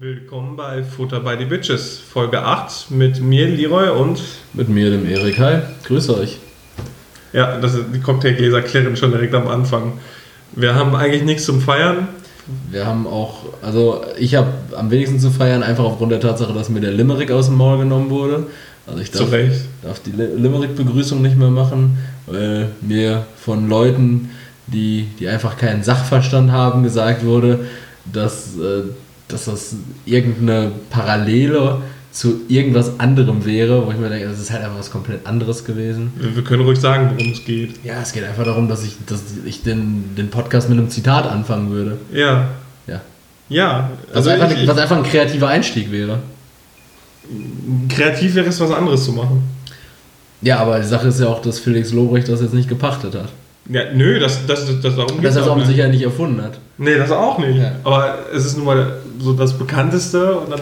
Willkommen 0.00 0.54
bei 0.54 0.84
Futter 0.84 1.18
by 1.18 1.34
the 1.36 1.44
Bitches, 1.44 1.98
Folge 1.98 2.40
8 2.40 2.92
mit 2.92 3.20
mir, 3.20 3.48
Leroy 3.48 3.88
und. 3.88 4.20
Mit 4.52 4.68
mir, 4.68 4.92
dem 4.92 5.04
Erik. 5.10 5.40
Hi, 5.40 5.56
grüße 5.82 6.16
euch. 6.16 6.38
Ja, 7.32 7.58
das 7.58 7.74
ist, 7.74 7.86
die 7.92 7.98
Cocktailgläser 7.98 8.62
klären 8.62 8.96
schon 8.96 9.10
direkt 9.10 9.34
am 9.34 9.48
Anfang. 9.48 9.94
Wir 10.52 10.76
haben 10.76 10.94
eigentlich 10.94 11.24
nichts 11.24 11.46
zum 11.46 11.60
Feiern. 11.60 12.06
Wir 12.70 12.86
haben 12.86 13.08
auch, 13.08 13.46
also 13.60 14.02
ich 14.20 14.36
habe 14.36 14.52
am 14.76 14.88
wenigsten 14.92 15.18
zu 15.18 15.32
feiern, 15.32 15.64
einfach 15.64 15.82
aufgrund 15.82 16.12
der 16.12 16.20
Tatsache, 16.20 16.52
dass 16.52 16.68
mir 16.68 16.80
der 16.80 16.92
Limerick 16.92 17.32
aus 17.32 17.46
dem 17.46 17.56
Maul 17.56 17.78
genommen 17.78 18.08
wurde. 18.08 18.46
Also 18.86 19.00
ich 19.00 19.10
darf, 19.10 19.30
darf 19.82 20.00
die 20.00 20.12
Limerick-Begrüßung 20.12 21.20
nicht 21.20 21.36
mehr 21.36 21.50
machen, 21.50 21.98
weil 22.26 22.68
mir 22.82 23.26
von 23.36 23.68
Leuten, 23.68 24.30
die, 24.68 25.08
die 25.18 25.26
einfach 25.26 25.56
keinen 25.56 25.82
Sachverstand 25.82 26.52
haben, 26.52 26.84
gesagt 26.84 27.24
wurde, 27.24 27.66
dass. 28.04 28.56
Äh, 28.56 28.90
dass 29.28 29.44
das 29.44 29.76
irgendeine 30.04 30.72
Parallele 30.90 31.82
zu 32.10 32.40
irgendwas 32.48 32.98
anderem 32.98 33.44
wäre, 33.44 33.86
wo 33.86 33.92
ich 33.92 33.98
mir 33.98 34.08
denke, 34.08 34.26
das 34.26 34.40
ist 34.40 34.50
halt 34.50 34.64
einfach 34.64 34.78
was 34.78 34.90
komplett 34.90 35.26
anderes 35.26 35.64
gewesen. 35.64 36.12
Wir 36.16 36.42
können 36.42 36.64
ruhig 36.64 36.80
sagen, 36.80 37.12
worum 37.14 37.32
es 37.32 37.44
geht. 37.44 37.84
Ja, 37.84 38.00
es 38.02 38.12
geht 38.12 38.24
einfach 38.24 38.44
darum, 38.44 38.68
dass 38.68 38.82
ich, 38.84 38.96
dass 39.06 39.22
ich 39.44 39.62
den, 39.62 40.16
den 40.16 40.30
Podcast 40.30 40.68
mit 40.68 40.78
einem 40.78 40.90
Zitat 40.90 41.26
anfangen 41.26 41.70
würde. 41.70 41.98
Ja. 42.12 42.48
Ja. 42.86 43.00
Ja. 43.48 43.90
Also 44.12 44.30
was, 44.30 44.40
einfach, 44.40 44.58
ich, 44.58 44.66
was 44.66 44.78
einfach 44.78 44.96
ein 44.96 45.02
kreativer 45.04 45.48
Einstieg 45.48 45.92
wäre. 45.92 46.18
Kreativ 47.88 48.34
wäre 48.34 48.48
es, 48.48 48.58
was 48.58 48.72
anderes 48.72 49.04
zu 49.04 49.12
machen. 49.12 49.42
Ja, 50.40 50.58
aber 50.60 50.78
die 50.78 50.86
Sache 50.86 51.08
ist 51.08 51.20
ja 51.20 51.26
auch, 51.26 51.42
dass 51.42 51.58
Felix 51.58 51.92
Lobrecht 51.92 52.28
das 52.28 52.40
jetzt 52.40 52.54
nicht 52.54 52.68
gepachtet 52.68 53.14
hat. 53.14 53.28
Ja, 53.68 53.92
nö, 53.92 54.18
das, 54.18 54.46
das, 54.46 54.66
das, 54.66 54.80
das 54.80 54.96
darum 54.96 55.16
geht 55.16 55.24
Dass 55.24 55.36
er 55.36 55.42
es 55.42 55.48
auch 55.48 55.64
sicher 55.64 55.88
nicht 55.88 56.02
erfunden 56.02 56.42
hat. 56.42 56.58
Nee, 56.78 56.96
das 56.96 57.10
auch 57.10 57.38
nicht. 57.38 57.58
Ja. 57.58 57.72
Aber 57.84 58.18
es 58.34 58.46
ist 58.46 58.56
nun 58.56 58.66
mal 58.66 59.00
so 59.18 59.32
das 59.32 59.58
bekannteste 59.58 60.38
und 60.38 60.50
dann. 60.50 60.60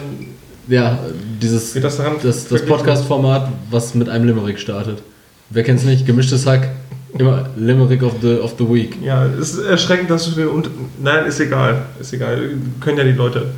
Ja, 0.67 0.99
dieses 1.41 1.73
das, 1.73 2.01
das, 2.21 2.47
das 2.49 2.65
Podcast-Format, 2.65 3.49
was 3.69 3.95
mit 3.95 4.09
einem 4.09 4.25
Limerick 4.25 4.59
startet. 4.59 5.01
Wer 5.49 5.63
kennt 5.63 5.79
es 5.79 5.85
nicht? 5.85 6.05
Gemischtes 6.05 6.45
Hack. 6.45 6.69
Immer 7.17 7.49
Limerick 7.55 8.03
of 8.03 8.15
the, 8.21 8.39
of 8.39 8.55
the 8.57 8.67
Week. 8.67 8.97
Ja, 9.01 9.25
es 9.25 9.53
ist 9.53 9.59
erschreckend, 9.65 10.09
dass 10.09 10.25
du 10.25 10.31
den. 10.31 10.49
Und 10.49 10.69
Nein, 11.01 11.25
ist 11.25 11.39
egal. 11.39 11.85
Ist 11.99 12.11
egal. 12.11 12.51
Können 12.81 12.97
ja 12.97 13.03
die 13.05 13.11
Leute 13.11 13.51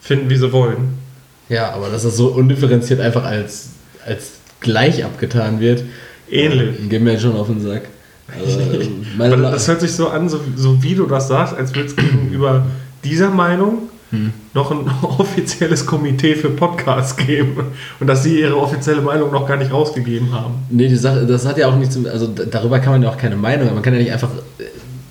finden, 0.00 0.28
wie 0.28 0.36
sie 0.36 0.50
wollen. 0.50 0.98
Ja, 1.48 1.70
aber 1.72 1.90
dass 1.90 2.02
das 2.02 2.16
so 2.16 2.28
undifferenziert 2.28 3.00
einfach 3.00 3.24
als, 3.24 3.70
als 4.04 4.32
gleich 4.60 5.04
abgetan 5.04 5.60
wird. 5.60 5.84
Ähnlich. 6.30 6.88
Geht 6.88 7.02
mir 7.02 7.12
jetzt 7.12 7.22
schon 7.22 7.36
auf 7.36 7.46
den 7.46 7.60
Sack. 7.60 7.82
Also, 9.18 9.36
das 9.36 9.68
hört 9.68 9.80
sich 9.80 9.92
so 9.92 10.08
an, 10.08 10.28
so, 10.28 10.40
so 10.54 10.82
wie 10.82 10.94
du 10.94 11.06
das 11.06 11.28
sagst, 11.28 11.54
als 11.54 11.74
würde 11.74 11.88
es 11.88 11.96
gegenüber 11.96 12.66
dieser 13.04 13.30
Meinung 13.30 13.88
hm. 14.10 14.32
noch 14.54 14.70
ein 14.70 14.90
offizielles 15.02 15.86
Komitee 15.86 16.34
für 16.34 16.50
Podcasts 16.50 17.16
geben 17.16 17.72
und 18.00 18.06
dass 18.06 18.22
sie 18.22 18.40
ihre 18.40 18.56
offizielle 18.56 19.00
Meinung 19.00 19.32
noch 19.32 19.46
gar 19.46 19.56
nicht 19.56 19.72
rausgegeben 19.72 20.32
haben. 20.32 20.54
Nee, 20.70 20.88
die 20.88 20.96
Sache, 20.96 21.26
das 21.26 21.46
hat 21.46 21.58
ja 21.58 21.68
auch 21.68 21.76
nichts, 21.76 21.98
also 22.06 22.26
darüber 22.26 22.78
kann 22.80 22.92
man 22.92 23.02
ja 23.02 23.10
auch 23.10 23.18
keine 23.18 23.36
Meinung, 23.36 23.72
man 23.72 23.82
kann 23.82 23.94
ja 23.94 24.00
nicht 24.00 24.12
einfach 24.12 24.30
äh, 24.58 24.64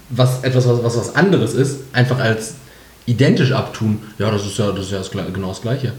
was, 0.09 0.43
etwas, 0.43 0.67
was, 0.67 0.83
was 0.83 0.97
was 0.97 1.15
anderes 1.15 1.53
ist, 1.53 1.79
einfach 1.93 2.19
als 2.19 2.55
identisch 3.05 3.51
abtun. 3.51 3.99
Ja, 4.19 4.31
das 4.31 4.45
ist 4.45 4.57
ja, 4.57 4.71
das 4.71 4.85
ist 4.85 4.91
ja 4.91 4.99
das, 4.99 5.11
genau 5.11 5.49
das 5.49 5.61
Gleiche. 5.61 5.93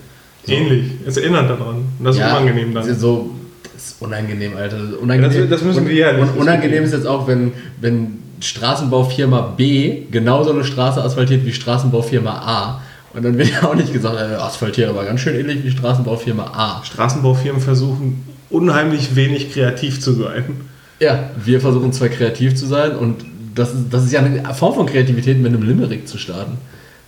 So. 0.46 0.52
Ähnlich, 0.52 0.92
es 1.06 1.16
erinnert 1.16 1.50
daran 1.50 1.84
und 1.98 2.04
das 2.04 2.16
ist 2.16 2.20
ja, 2.20 2.36
unangenehm 2.36 2.74
dann. 2.74 2.98
So, 2.98 3.30
ist 3.78 4.02
unangenehm, 4.02 4.56
Alter. 4.56 4.78
Unangenehm. 5.00 5.48
Das, 5.48 5.60
das 5.60 5.62
müssen 5.62 5.88
wir 5.88 5.94
ja 5.94 6.12
nicht. 6.12 6.32
Und 6.34 6.40
unangenehm 6.40 6.84
ist 6.84 6.92
jetzt 6.92 7.06
auch, 7.06 7.26
wenn, 7.26 7.52
wenn 7.80 8.18
Straßenbaufirma 8.40 9.40
B 9.56 10.02
genauso 10.10 10.50
eine 10.50 10.64
Straße 10.64 11.02
asphaltiert 11.02 11.44
wie 11.44 11.52
Straßenbaufirma 11.52 12.30
A. 12.30 12.82
Und 13.14 13.24
dann 13.24 13.38
wird 13.38 13.50
ja 13.50 13.64
auch 13.64 13.74
nicht 13.74 13.92
gesagt, 13.92 14.16
äh, 14.16 14.34
asphaltiert 14.34 14.88
aber 14.90 15.04
ganz 15.04 15.20
schön 15.20 15.34
ähnlich 15.34 15.64
wie 15.64 15.70
Straßenbaufirma 15.70 16.44
A. 16.44 16.84
Straßenbaufirmen 16.84 17.60
versuchen 17.60 18.24
unheimlich 18.50 19.16
wenig 19.16 19.52
kreativ 19.52 20.00
zu 20.00 20.12
sein. 20.12 20.44
Ja, 21.00 21.30
wir 21.42 21.60
versuchen 21.60 21.92
zwar 21.92 22.08
kreativ 22.08 22.54
zu 22.54 22.66
sein 22.66 22.96
und 22.96 23.24
das, 23.54 23.72
das 23.90 24.04
ist 24.04 24.12
ja 24.12 24.20
eine 24.20 24.54
Form 24.54 24.74
von 24.74 24.86
Kreativität, 24.86 25.38
mit 25.38 25.52
einem 25.52 25.62
Limerick 25.62 26.06
zu 26.06 26.18
starten. 26.18 26.58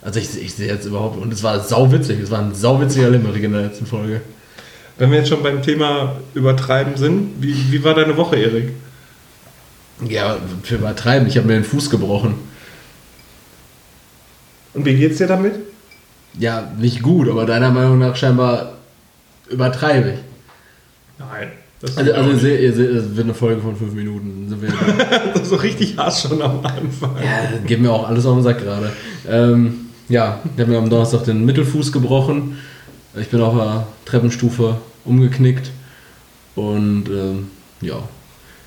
Also 0.03 0.19
ich, 0.19 0.43
ich 0.43 0.55
sehe 0.55 0.69
jetzt 0.69 0.87
überhaupt, 0.87 1.21
und 1.21 1.33
es 1.33 1.43
war 1.43 1.61
sauwitzig, 1.61 2.19
es 2.21 2.31
war 2.31 2.41
ein 2.41 2.55
sauwitziger 2.55 3.11
Limerick 3.11 3.44
in 3.44 3.53
der 3.53 3.62
letzten 3.62 3.87
Folge. 3.87 4.21
Wenn 5.00 5.11
wir 5.12 5.19
jetzt 5.21 5.31
schon 5.31 5.43
beim 5.43 5.62
Thema 5.62 6.16
Übertreiben 6.34 6.99
sind, 6.99 7.41
wie, 7.41 7.55
wie 7.72 7.83
war 7.83 7.94
deine 7.94 8.19
Woche, 8.19 8.37
Erik? 8.37 8.75
Ja, 10.06 10.37
für 10.62 10.75
Übertreiben, 10.75 11.27
ich 11.27 11.38
habe 11.38 11.47
mir 11.47 11.55
den 11.55 11.65
Fuß 11.65 11.88
gebrochen. 11.88 12.34
Und 14.75 14.84
wie 14.84 14.94
geht's 14.94 15.16
dir 15.16 15.27
damit? 15.27 15.55
Ja, 16.38 16.71
nicht 16.78 17.00
gut, 17.00 17.31
aber 17.31 17.47
deiner 17.47 17.71
Meinung 17.71 17.99
nach 17.99 18.15
scheinbar 18.15 18.75
übertreibe 19.49 20.11
ich. 20.11 20.19
Nein. 21.19 21.49
also, 21.97 22.12
also 22.12 22.31
ihr 22.32 22.37
seht, 22.37 22.61
ihr 22.61 22.72
seht, 22.75 22.91
es 22.91 23.17
wird 23.17 23.25
eine 23.25 23.34
Folge 23.34 23.62
von 23.62 23.77
fünf 23.77 23.94
Minuten. 23.94 24.50
Sind 24.50 24.61
wir 24.61 24.69
das 25.32 25.44
ist 25.44 25.49
so 25.49 25.56
richtig 25.56 25.97
Hass 25.97 26.21
schon 26.21 26.43
am 26.43 26.61
Anfang. 26.62 27.17
Ja, 27.25 27.56
geht 27.67 27.81
mir 27.81 27.91
auch 27.91 28.06
alles 28.06 28.27
auf 28.27 28.34
den 28.34 28.44
Sack 28.44 28.59
gerade. 28.59 28.93
Ähm, 29.27 29.87
ja, 30.11 30.41
ich 30.44 30.61
habe 30.61 30.71
mir 30.71 30.77
am 30.77 30.91
Donnerstag 30.91 31.25
den 31.25 31.47
Mittelfuß 31.47 31.91
gebrochen. 31.91 32.59
Ich 33.19 33.28
bin 33.31 33.41
auf 33.41 33.56
der 33.56 33.87
Treppenstufe 34.05 34.77
umgeknickt 35.05 35.71
und 36.55 37.09
ähm, 37.09 37.50
ja, 37.81 37.97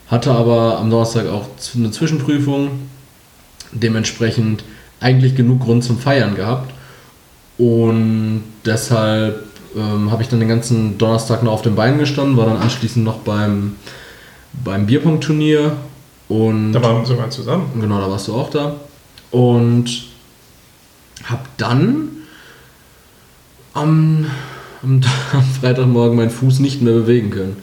hatte 0.08 0.32
aber 0.32 0.80
am 0.80 0.90
Donnerstag 0.90 1.28
auch 1.28 1.48
eine 1.76 1.92
Zwischenprüfung, 1.92 2.70
dementsprechend 3.72 4.64
eigentlich 5.00 5.36
genug 5.36 5.62
Grund 5.62 5.84
zum 5.84 6.00
Feiern 6.00 6.36
gehabt 6.36 6.74
und 7.58 8.44
deshalb 8.66 9.44
ähm, 9.76 10.12
habe 10.12 10.22
ich 10.22 10.30
dann 10.30 10.40
den 10.40 10.50
ganzen 10.50 10.98
Donnerstag 10.98 11.44
noch 11.44 11.54
auf 11.54 11.62
den 11.62 11.76
Beinen 11.76 12.00
gestanden, 12.00 12.38
war 12.38 12.46
dann 12.46 12.58
anschließend 12.58 13.04
noch 13.04 13.20
beim, 13.20 13.76
beim 14.64 14.86
Bierpunktturnier 14.86 15.78
und... 16.28 16.74
Da 16.74 16.82
waren 16.82 17.00
wir 17.00 17.06
sogar 17.06 17.30
zusammen. 17.30 17.70
Genau, 17.80 18.00
da 18.00 18.10
warst 18.10 18.28
du 18.28 18.36
auch 18.36 18.50
da 18.50 18.76
und 19.32 20.04
habe 21.24 21.44
dann 21.58 22.10
am 23.74 24.28
am, 24.84 25.02
am 25.34 25.44
Freitagmorgen 25.60 26.18
meinen 26.18 26.30
Fuß 26.30 26.60
nicht 26.60 26.82
mehr 26.82 26.94
bewegen 26.94 27.30
können. 27.30 27.58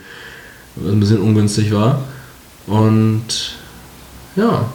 Was 0.77 0.93
ein 0.93 1.01
bisschen 1.01 1.21
ungünstig 1.21 1.73
war. 1.73 2.05
Und 2.67 3.57
ja, 4.37 4.67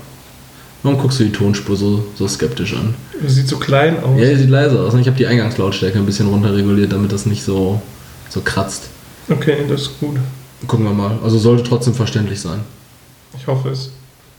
warum 0.84 1.00
guckst 1.00 1.20
du 1.20 1.24
die 1.24 1.32
Tonspur 1.32 1.76
so, 1.76 2.06
so 2.16 2.28
skeptisch 2.28 2.74
an? 2.76 2.94
Sieht 3.26 3.48
so 3.48 3.58
klein 3.58 4.04
aus. 4.04 4.20
Ja, 4.20 4.36
sieht 4.36 4.50
leise 4.50 4.80
aus. 4.80 4.94
Und 4.94 5.00
ich 5.00 5.08
habe 5.08 5.18
die 5.18 5.28
Eingangslautstärke 5.28 5.98
ein 5.98 6.06
bisschen 6.06 6.28
runterreguliert, 6.28 6.92
damit 6.92 7.12
das 7.12 7.26
nicht 7.26 7.44
so, 7.44 7.82
so 8.30 8.42
kratzt. 8.42 8.90
Okay, 9.30 9.66
das 9.68 9.82
ist 9.84 10.00
gut. 10.00 10.18
Gucken 10.68 10.86
wir 10.86 10.94
mal. 10.94 11.18
Also 11.24 11.38
sollte 11.38 11.64
trotzdem 11.64 11.94
verständlich 11.94 12.40
sein. 12.40 12.60
Ich 13.38 13.48
hoffe 13.48 13.70
es. 13.70 13.92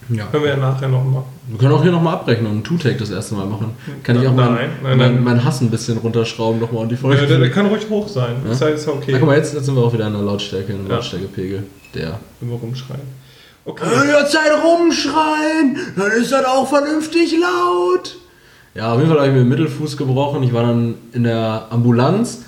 Ja. 0.08 0.26
Können 0.26 0.44
wir 0.44 0.50
ja 0.50 0.56
nachher 0.56 0.88
nochmal. 0.88 1.24
Wir 1.48 1.58
können 1.58 1.72
auch 1.72 1.82
hier 1.82 1.92
nochmal 1.92 2.14
abbrechen 2.14 2.46
und 2.46 2.52
einen 2.52 2.64
Two-Take 2.64 2.96
das 2.96 3.10
erste 3.10 3.34
Mal 3.34 3.46
machen. 3.46 3.74
Kann 4.02 4.20
ich 4.20 4.28
auch 4.28 4.34
nein, 4.34 4.70
mein, 4.82 4.98
nein, 4.98 4.98
mein, 4.98 5.24
mein, 5.24 5.44
Hass 5.44 5.60
ein 5.60 5.70
bisschen 5.70 5.98
runterschrauben 5.98 6.60
nochmal 6.60 6.82
und 6.82 6.90
die 6.90 6.96
Folge. 6.96 7.22
Ja, 7.22 7.26
der, 7.26 7.38
der, 7.38 7.50
kann 7.50 7.66
ruhig 7.66 7.88
hoch 7.90 8.08
sein. 8.08 8.36
Ja? 8.44 8.50
Das 8.50 8.60
heißt, 8.60 8.88
okay. 8.88 9.12
Na, 9.12 9.18
guck 9.18 9.28
mal, 9.28 9.36
jetzt, 9.36 9.54
jetzt 9.54 9.64
sind 9.64 9.74
wir 9.74 9.82
auch 9.82 9.92
wieder 9.92 10.06
in 10.06 10.12
der 10.12 10.22
Lautstärke, 10.22 10.72
in 10.72 10.78
der 10.80 10.88
ja. 10.88 10.94
Lautstärkepegel. 10.96 11.64
Der. 11.94 12.20
Immer 12.40 12.54
rumschreien. 12.54 13.26
Okay. 13.64 13.84
Wenn 13.84 14.08
ihr 14.08 14.26
Zeit 14.26 14.52
rumschreien, 14.64 15.76
dann 15.96 16.12
ist 16.12 16.30
das 16.30 16.44
auch 16.44 16.68
vernünftig 16.68 17.32
laut. 17.32 18.16
Ja, 18.74 18.92
auf 18.92 18.98
jeden 18.98 19.10
Fall 19.10 19.18
habe 19.18 19.28
ich 19.28 19.34
mir 19.34 19.40
den 19.40 19.48
Mittelfuß 19.48 19.96
gebrochen. 19.96 20.42
Ich 20.42 20.52
war 20.52 20.62
dann 20.62 20.94
in 21.12 21.24
der 21.24 21.66
Ambulanz 21.70 22.44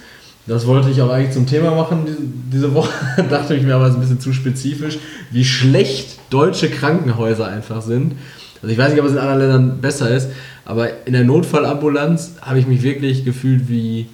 das 0.48 0.66
wollte 0.66 0.88
ich 0.88 1.02
auch 1.02 1.10
eigentlich 1.10 1.34
zum 1.34 1.46
Thema 1.46 1.72
machen 1.72 2.06
diese 2.50 2.75
Woche. 2.75 2.90
Dachte 3.30 3.54
ich 3.54 3.62
mir 3.62 3.75
aber, 3.75 3.84
es 3.84 3.90
ist 3.90 3.96
ein 3.96 4.00
bisschen 4.00 4.20
zu 4.20 4.32
spezifisch, 4.32 4.98
wie 5.30 5.44
schlecht 5.44 6.17
deutsche 6.30 6.70
Krankenhäuser 6.70 7.46
einfach 7.46 7.82
sind. 7.82 8.14
Also 8.62 8.72
ich 8.72 8.78
weiß 8.78 8.90
nicht, 8.90 9.00
ob 9.00 9.06
es 9.06 9.12
in 9.12 9.18
anderen 9.18 9.38
Ländern 9.38 9.80
besser 9.80 10.10
ist, 10.10 10.30
aber 10.64 11.06
in 11.06 11.12
der 11.12 11.24
Notfallambulanz 11.24 12.34
habe 12.42 12.58
ich 12.58 12.66
mich 12.66 12.82
wirklich 12.82 13.24
gefühlt 13.24 13.68
wie, 13.68 14.06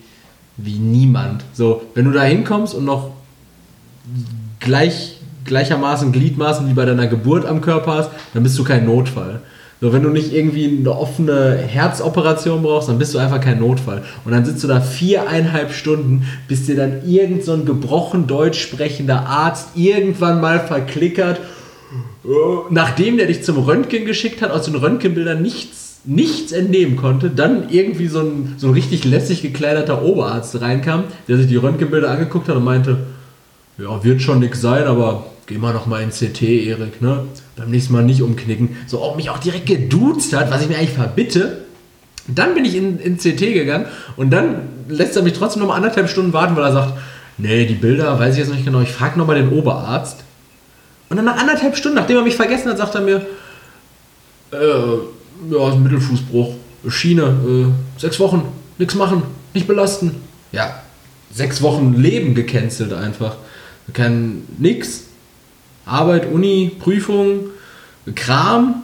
wie 0.57 0.79
niemand. 0.79 1.45
So, 1.53 1.83
wenn 1.95 2.05
du 2.05 2.13
da 2.13 2.23
hinkommst 2.23 2.75
und 2.75 2.85
noch 2.85 3.11
gleich, 4.61 5.19
gleichermaßen 5.45 6.13
Gliedmaßen 6.13 6.69
wie 6.69 6.75
bei 6.75 6.85
deiner 6.85 7.07
Geburt 7.07 7.47
am 7.47 7.61
Körper 7.61 7.95
hast, 7.95 8.11
dann 8.35 8.43
bist 8.43 8.59
du 8.59 8.65
kein 8.65 8.85
Notfall. 8.85 9.41
So, 9.81 9.93
wenn 9.93 10.03
du 10.03 10.09
nicht 10.09 10.33
irgendwie 10.33 10.79
eine 10.79 10.97
offene 10.97 11.57
Herzoperation 11.57 12.63
brauchst, 12.63 12.89
dann 12.89 12.99
bist 12.99 13.13
du 13.13 13.19
einfach 13.19 13.41
kein 13.41 13.59
Notfall. 13.59 14.03
Und 14.25 14.33
dann 14.33 14.45
sitzt 14.45 14.63
du 14.65 14.69
da 14.69 14.81
viereinhalb 14.81 15.73
Stunden, 15.73 16.27
bis 16.49 16.65
dir 16.65 16.77
dann 16.77 17.07
irgend 17.07 17.45
so 17.45 17.53
ein 17.53 17.67
gebrochen 17.67 18.27
Deutsch 18.27 18.61
sprechender 18.61 19.27
Arzt 19.27 19.71
irgendwann 19.75 20.41
mal 20.41 20.61
verklickert, 20.61 21.41
nachdem 22.71 23.17
der 23.17 23.27
dich 23.27 23.43
zum 23.43 23.59
Röntgen 23.59 24.05
geschickt 24.05 24.43
hat, 24.43 24.51
aus 24.51 24.65
den 24.65 24.75
Röntgenbildern 24.75 25.41
nichts, 25.41 26.01
nichts 26.05 26.53
entnehmen 26.53 26.97
konnte, 26.97 27.31
dann 27.31 27.69
irgendwie 27.71 28.09
so 28.09 28.21
ein, 28.21 28.55
so 28.57 28.69
ein 28.69 28.75
richtig 28.75 29.05
lässig 29.05 29.43
gekleideter 29.43 30.03
Oberarzt 30.03 30.61
reinkam, 30.61 31.05
der 31.29 31.37
sich 31.37 31.49
die 31.49 31.57
Röntgenbilder 31.57 32.11
angeguckt 32.11 32.49
hat 32.49 32.57
und 32.57 32.65
meinte, 32.65 32.99
ja, 33.79 34.05
wird 34.05 34.23
schon 34.23 34.41
nix 34.41 34.61
sein, 34.61 34.85
aber 34.85 35.27
geh 35.47 35.59
mal 35.59 35.73
noch 35.73 35.87
mal 35.87 36.03
in 36.03 36.11
CT, 36.11 36.43
Erik, 36.43 37.03
ne? 37.03 37.25
Beim 37.57 37.71
nächsten 37.71 37.93
Mal 37.93 38.05
nicht 38.05 38.23
umknicken. 38.23 38.77
So 38.87 39.01
auch 39.01 39.17
mich 39.17 39.31
auch 39.31 39.39
direkt 39.39 39.67
geduzt 39.67 40.35
hat, 40.35 40.51
was 40.51 40.63
ich 40.63 40.69
mir 40.69 40.77
eigentlich 40.77 40.91
verbitte. 40.91 41.65
Dann 42.27 42.55
bin 42.55 42.65
ich 42.65 42.75
in, 42.75 42.99
in 42.99 43.19
CT 43.19 43.39
gegangen 43.39 43.87
und 44.17 44.31
dann 44.31 44.63
lässt 44.89 45.17
er 45.17 45.23
mich 45.23 45.35
trotzdem 45.35 45.61
noch 45.61 45.69
mal 45.69 45.77
anderthalb 45.77 46.09
Stunden 46.09 46.33
warten, 46.33 46.57
weil 46.57 46.65
er 46.65 46.73
sagt, 46.73 46.95
nee, 47.37 47.67
die 47.67 47.75
Bilder 47.75 48.19
weiß 48.19 48.35
ich 48.35 48.41
jetzt 48.41 48.53
nicht 48.53 48.65
genau, 48.65 48.81
ich 48.81 48.89
frage 48.89 49.19
nochmal 49.19 49.37
den 49.37 49.51
Oberarzt. 49.51 50.25
Und 51.09 51.17
dann 51.17 51.25
nach 51.27 51.37
anderthalb 51.37 51.77
Stunden, 51.77 51.97
nachdem 51.97 52.17
er 52.17 52.23
mich 52.23 52.37
vergessen 52.37 52.71
hat, 52.71 52.79
sagt 52.79 52.95
er 52.95 53.01
mir, 53.03 53.27
äh, 54.53 54.57
ja, 54.57 55.69
ist 55.69 55.75
ein 55.75 55.83
Mittelfußbruch, 55.83 56.55
Schiene, 56.89 57.23
äh, 57.23 58.01
sechs 58.01 58.19
Wochen, 58.21 58.43
nichts 58.79 58.95
machen, 58.95 59.23
nicht 59.53 59.67
belasten. 59.67 60.17
Ja, 60.53 60.83
sechs 61.33 61.63
Wochen 61.63 61.95
Leben 61.95 62.35
gecancelt 62.35 62.93
einfach. 62.93 63.37
Kein 63.93 64.43
nix. 64.59 65.05
Arbeit, 65.87 66.31
Uni, 66.33 66.73
Prüfung, 66.79 67.41
Kram. 68.15 68.83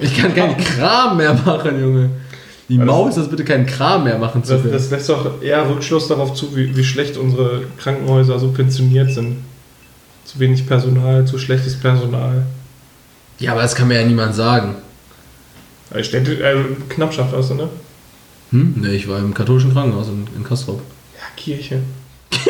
Ich 0.00 0.16
kann 0.16 0.34
keinen 0.34 0.56
Kram 0.56 1.16
mehr 1.16 1.34
machen, 1.34 1.80
Junge. 1.80 2.10
Die 2.68 2.76
das- 2.78 2.86
Maus 2.86 3.16
ist 3.16 3.30
bitte 3.30 3.44
keinen 3.44 3.66
Kram 3.66 4.04
mehr 4.04 4.18
machen 4.18 4.44
zu 4.44 4.52
Das, 4.52 4.62
können. 4.62 4.72
das 4.74 4.90
lässt 4.90 5.08
doch 5.08 5.42
eher 5.42 5.68
Rückschluss 5.68 6.06
darauf 6.08 6.34
zu, 6.34 6.54
wie, 6.56 6.76
wie 6.76 6.84
schlecht 6.84 7.16
unsere 7.16 7.62
Krankenhäuser 7.78 8.38
subventioniert 8.38 9.10
sind. 9.12 9.38
Zu 10.24 10.38
wenig 10.40 10.66
Personal, 10.66 11.26
zu 11.26 11.38
schlechtes 11.38 11.78
Personal. 11.78 12.46
ja, 13.38 13.52
aber 13.52 13.62
das 13.62 13.74
kann 13.74 13.88
mir 13.88 14.00
ja 14.00 14.06
niemand 14.06 14.34
sagen. 14.34 14.76
Äh, 15.92 16.02
Städte, 16.02 16.32
äh, 16.42 16.64
Knappschaft 16.88 17.34
hast 17.34 17.50
du, 17.50 17.54
ne? 17.54 17.68
Hm? 18.50 18.74
Ne, 18.76 18.92
ich 18.92 19.08
war 19.08 19.18
im 19.18 19.34
katholischen 19.34 19.72
Krankenhaus 19.72 20.08
in, 20.08 20.26
in 20.36 20.44
Kastrop. 20.44 20.80
Ja, 21.14 21.22
Kirche. 21.36 21.80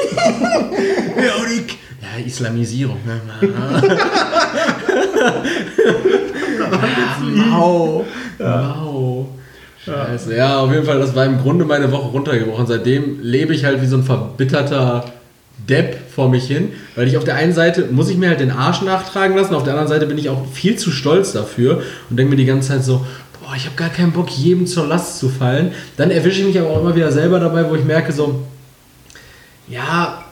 Ja, 1.17 1.33
die 1.49 2.21
ja, 2.21 2.27
Islamisierung. 2.27 2.99
Ne? 3.07 3.21
wow. 7.51 8.05
Wow. 8.39 9.27
Scheiße. 9.85 10.37
Ja, 10.37 10.59
auf 10.59 10.73
jeden 10.73 10.85
Fall, 10.85 10.99
das 10.99 11.15
war 11.15 11.25
im 11.25 11.41
Grunde 11.41 11.65
meine 11.65 11.91
Woche 11.93 12.09
runtergebrochen. 12.09 12.67
Seitdem 12.67 13.21
lebe 13.23 13.55
ich 13.55 13.65
halt 13.65 13.81
wie 13.81 13.87
so 13.87 13.97
ein 13.97 14.03
verbitterter 14.03 15.05
Depp 15.59 15.97
vor 16.15 16.29
mich 16.29 16.47
hin, 16.47 16.73
weil 16.95 17.09
ich 17.09 17.17
auf 17.17 17.25
der 17.25 17.37
einen 17.37 17.53
Seite 17.53 17.89
muss 17.91 18.11
ich 18.11 18.17
mir 18.17 18.29
halt 18.29 18.41
den 18.41 18.51
Arsch 18.51 18.83
nachtragen 18.83 19.37
lassen, 19.37 19.55
auf 19.55 19.63
der 19.63 19.73
anderen 19.73 19.89
Seite 19.89 20.07
bin 20.07 20.19
ich 20.19 20.29
auch 20.29 20.47
viel 20.53 20.77
zu 20.77 20.91
stolz 20.91 21.33
dafür 21.33 21.83
und 22.11 22.17
denke 22.17 22.31
mir 22.31 22.37
die 22.37 22.45
ganze 22.45 22.69
Zeit 22.69 22.85
so, 22.85 23.05
boah, 23.41 23.55
ich 23.57 23.67
habe 23.67 23.77
gar 23.77 23.89
keinen 23.89 24.13
Bock, 24.13 24.31
jedem 24.31 24.67
zur 24.67 24.87
Last 24.87 25.19
zu 25.19 25.29
fallen. 25.29 25.73
Dann 25.97 26.11
erwische 26.11 26.41
ich 26.41 26.47
mich 26.47 26.59
aber 26.59 26.71
auch 26.71 26.81
immer 26.81 26.95
wieder 26.95 27.13
selber 27.13 27.41
dabei, 27.41 27.69
wo 27.69 27.75
ich 27.75 27.85
merke 27.85 28.13
so, 28.13 28.43
ja, 29.69 30.25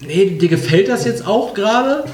nee, 0.00 0.36
dir 0.38 0.48
gefällt 0.48 0.88
das 0.88 1.04
jetzt 1.04 1.26
auch 1.26 1.54
gerade, 1.54 2.04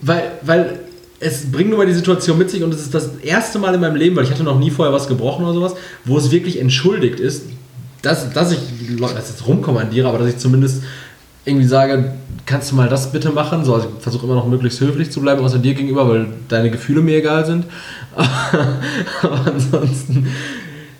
weil, 0.00 0.32
weil 0.42 0.80
es 1.20 1.50
bringt 1.50 1.70
nur 1.70 1.78
mal 1.78 1.86
die 1.86 1.94
Situation 1.94 2.38
mit 2.38 2.50
sich 2.50 2.62
und 2.62 2.74
es 2.74 2.80
ist 2.80 2.94
das 2.94 3.16
erste 3.22 3.58
Mal 3.58 3.74
in 3.74 3.80
meinem 3.80 3.96
Leben, 3.96 4.16
weil 4.16 4.24
ich 4.24 4.30
hatte 4.30 4.42
noch 4.42 4.58
nie 4.58 4.70
vorher 4.70 4.92
was 4.92 5.08
gebrochen 5.08 5.44
oder 5.44 5.54
sowas, 5.54 5.74
wo 6.04 6.18
es 6.18 6.30
wirklich 6.30 6.58
entschuldigt 6.58 7.20
ist, 7.20 7.44
dass, 8.02 8.32
dass 8.32 8.52
ich 8.52 8.58
Leute 8.98 9.14
das 9.14 9.28
jetzt 9.28 9.46
rumkommandiere, 9.46 10.08
aber 10.08 10.18
dass 10.18 10.28
ich 10.28 10.38
zumindest 10.38 10.82
irgendwie 11.44 11.66
sage, 11.66 12.12
kannst 12.46 12.70
du 12.70 12.76
mal 12.76 12.88
das 12.88 13.12
bitte 13.12 13.30
machen? 13.30 13.64
So, 13.64 13.74
also 13.74 13.88
ich 13.96 14.02
versuche 14.02 14.26
immer 14.26 14.34
noch 14.34 14.46
möglichst 14.46 14.80
höflich 14.80 15.10
zu 15.10 15.20
bleiben, 15.20 15.42
außer 15.44 15.58
dir 15.58 15.74
gegenüber, 15.74 16.08
weil 16.08 16.26
deine 16.48 16.70
Gefühle 16.70 17.00
mir 17.00 17.18
egal 17.18 17.46
sind. 17.46 17.66
aber 18.16 19.46
ansonsten, 19.46 20.28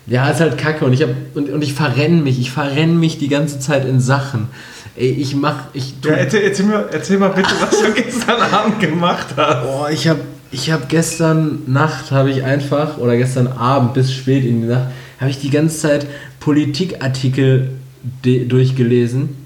ja, 0.07 0.29
ist 0.29 0.41
halt 0.41 0.57
kacke 0.57 0.85
und 0.85 0.93
ich, 0.93 1.01
hab, 1.01 1.09
und, 1.33 1.49
und 1.49 1.61
ich 1.61 1.73
verrenne 1.73 2.21
mich, 2.21 2.39
ich 2.39 2.51
verrenne 2.51 2.93
mich 2.93 3.17
die 3.17 3.29
ganze 3.29 3.59
Zeit 3.59 3.85
in 3.85 3.99
Sachen. 3.99 4.47
Ey, 4.95 5.09
ich 5.09 5.35
mach, 5.35 5.67
ich 5.73 5.95
Ja, 6.03 6.11
erzähl, 6.11 6.41
erzähl, 6.41 6.65
mal, 6.65 6.85
erzähl 6.91 7.17
mal 7.17 7.29
bitte, 7.29 7.49
was 7.59 7.81
du 7.81 7.91
gestern 7.95 8.41
Abend 8.41 8.79
gemacht 8.79 9.27
hast. 9.37 9.63
Boah, 9.63 9.89
ich 9.89 10.07
habe 10.07 10.19
ich 10.51 10.71
hab 10.71 10.87
gestern 10.87 11.63
Nacht, 11.65 12.11
habe 12.11 12.29
ich 12.29 12.43
einfach, 12.43 12.99
oder 12.99 13.17
gestern 13.17 13.47
Abend 13.47 13.95
bis 13.95 14.13
spät 14.13 14.45
in 14.45 14.61
die 14.61 14.67
Nacht, 14.67 14.89
habe 15.19 15.31
ich 15.31 15.39
die 15.39 15.49
ganze 15.49 15.79
Zeit 15.79 16.05
Politikartikel 16.39 17.71
durchgelesen. 18.21 19.42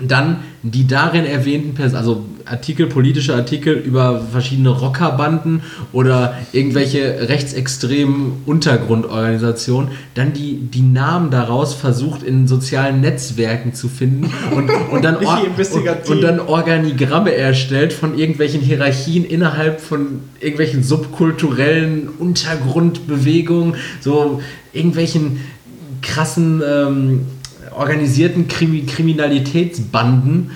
Dann 0.00 0.38
die 0.64 0.88
darin 0.88 1.24
erwähnten 1.24 1.74
Personen, 1.74 1.98
also 1.98 2.24
Artikel, 2.46 2.88
politische 2.88 3.32
Artikel 3.32 3.74
über 3.74 4.20
verschiedene 4.32 4.70
Rockerbanden 4.70 5.62
oder 5.92 6.36
irgendwelche 6.52 7.28
rechtsextremen 7.28 8.42
Untergrundorganisationen, 8.44 9.90
dann 10.14 10.32
die, 10.32 10.56
die 10.56 10.82
Namen 10.82 11.30
daraus 11.30 11.74
versucht 11.74 12.24
in 12.24 12.48
sozialen 12.48 13.02
Netzwerken 13.02 13.72
zu 13.72 13.88
finden 13.88 14.32
und, 14.50 14.68
und, 14.90 15.04
dann, 15.04 15.16
Or- 15.24 15.42
und, 15.44 16.10
und 16.10 16.20
dann 16.22 16.40
Organigramme 16.40 17.32
erstellt 17.32 17.92
von 17.92 18.18
irgendwelchen 18.18 18.60
Hierarchien 18.60 19.24
innerhalb 19.24 19.80
von 19.80 20.22
irgendwelchen 20.40 20.82
subkulturellen 20.82 22.08
Untergrundbewegungen, 22.18 23.76
so 24.00 24.42
irgendwelchen 24.72 25.40
krassen 26.02 26.62
ähm, 26.66 27.26
organisierten 27.76 28.48
Krimi 28.48 28.82
Kriminalitätsbanden. 28.86 30.50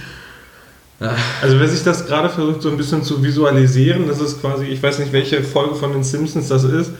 Also 1.40 1.60
wer 1.60 1.68
sich 1.68 1.84
das 1.84 2.06
gerade 2.06 2.28
versucht 2.28 2.60
so 2.60 2.70
ein 2.70 2.76
bisschen 2.76 3.04
zu 3.04 3.22
visualisieren, 3.22 4.08
das 4.08 4.20
ist 4.20 4.40
quasi, 4.40 4.64
ich 4.64 4.82
weiß 4.82 4.98
nicht, 4.98 5.12
welche 5.12 5.44
Folge 5.44 5.76
von 5.76 5.92
den 5.92 6.02
Simpsons 6.02 6.48
das 6.48 6.64
ist, 6.64 6.90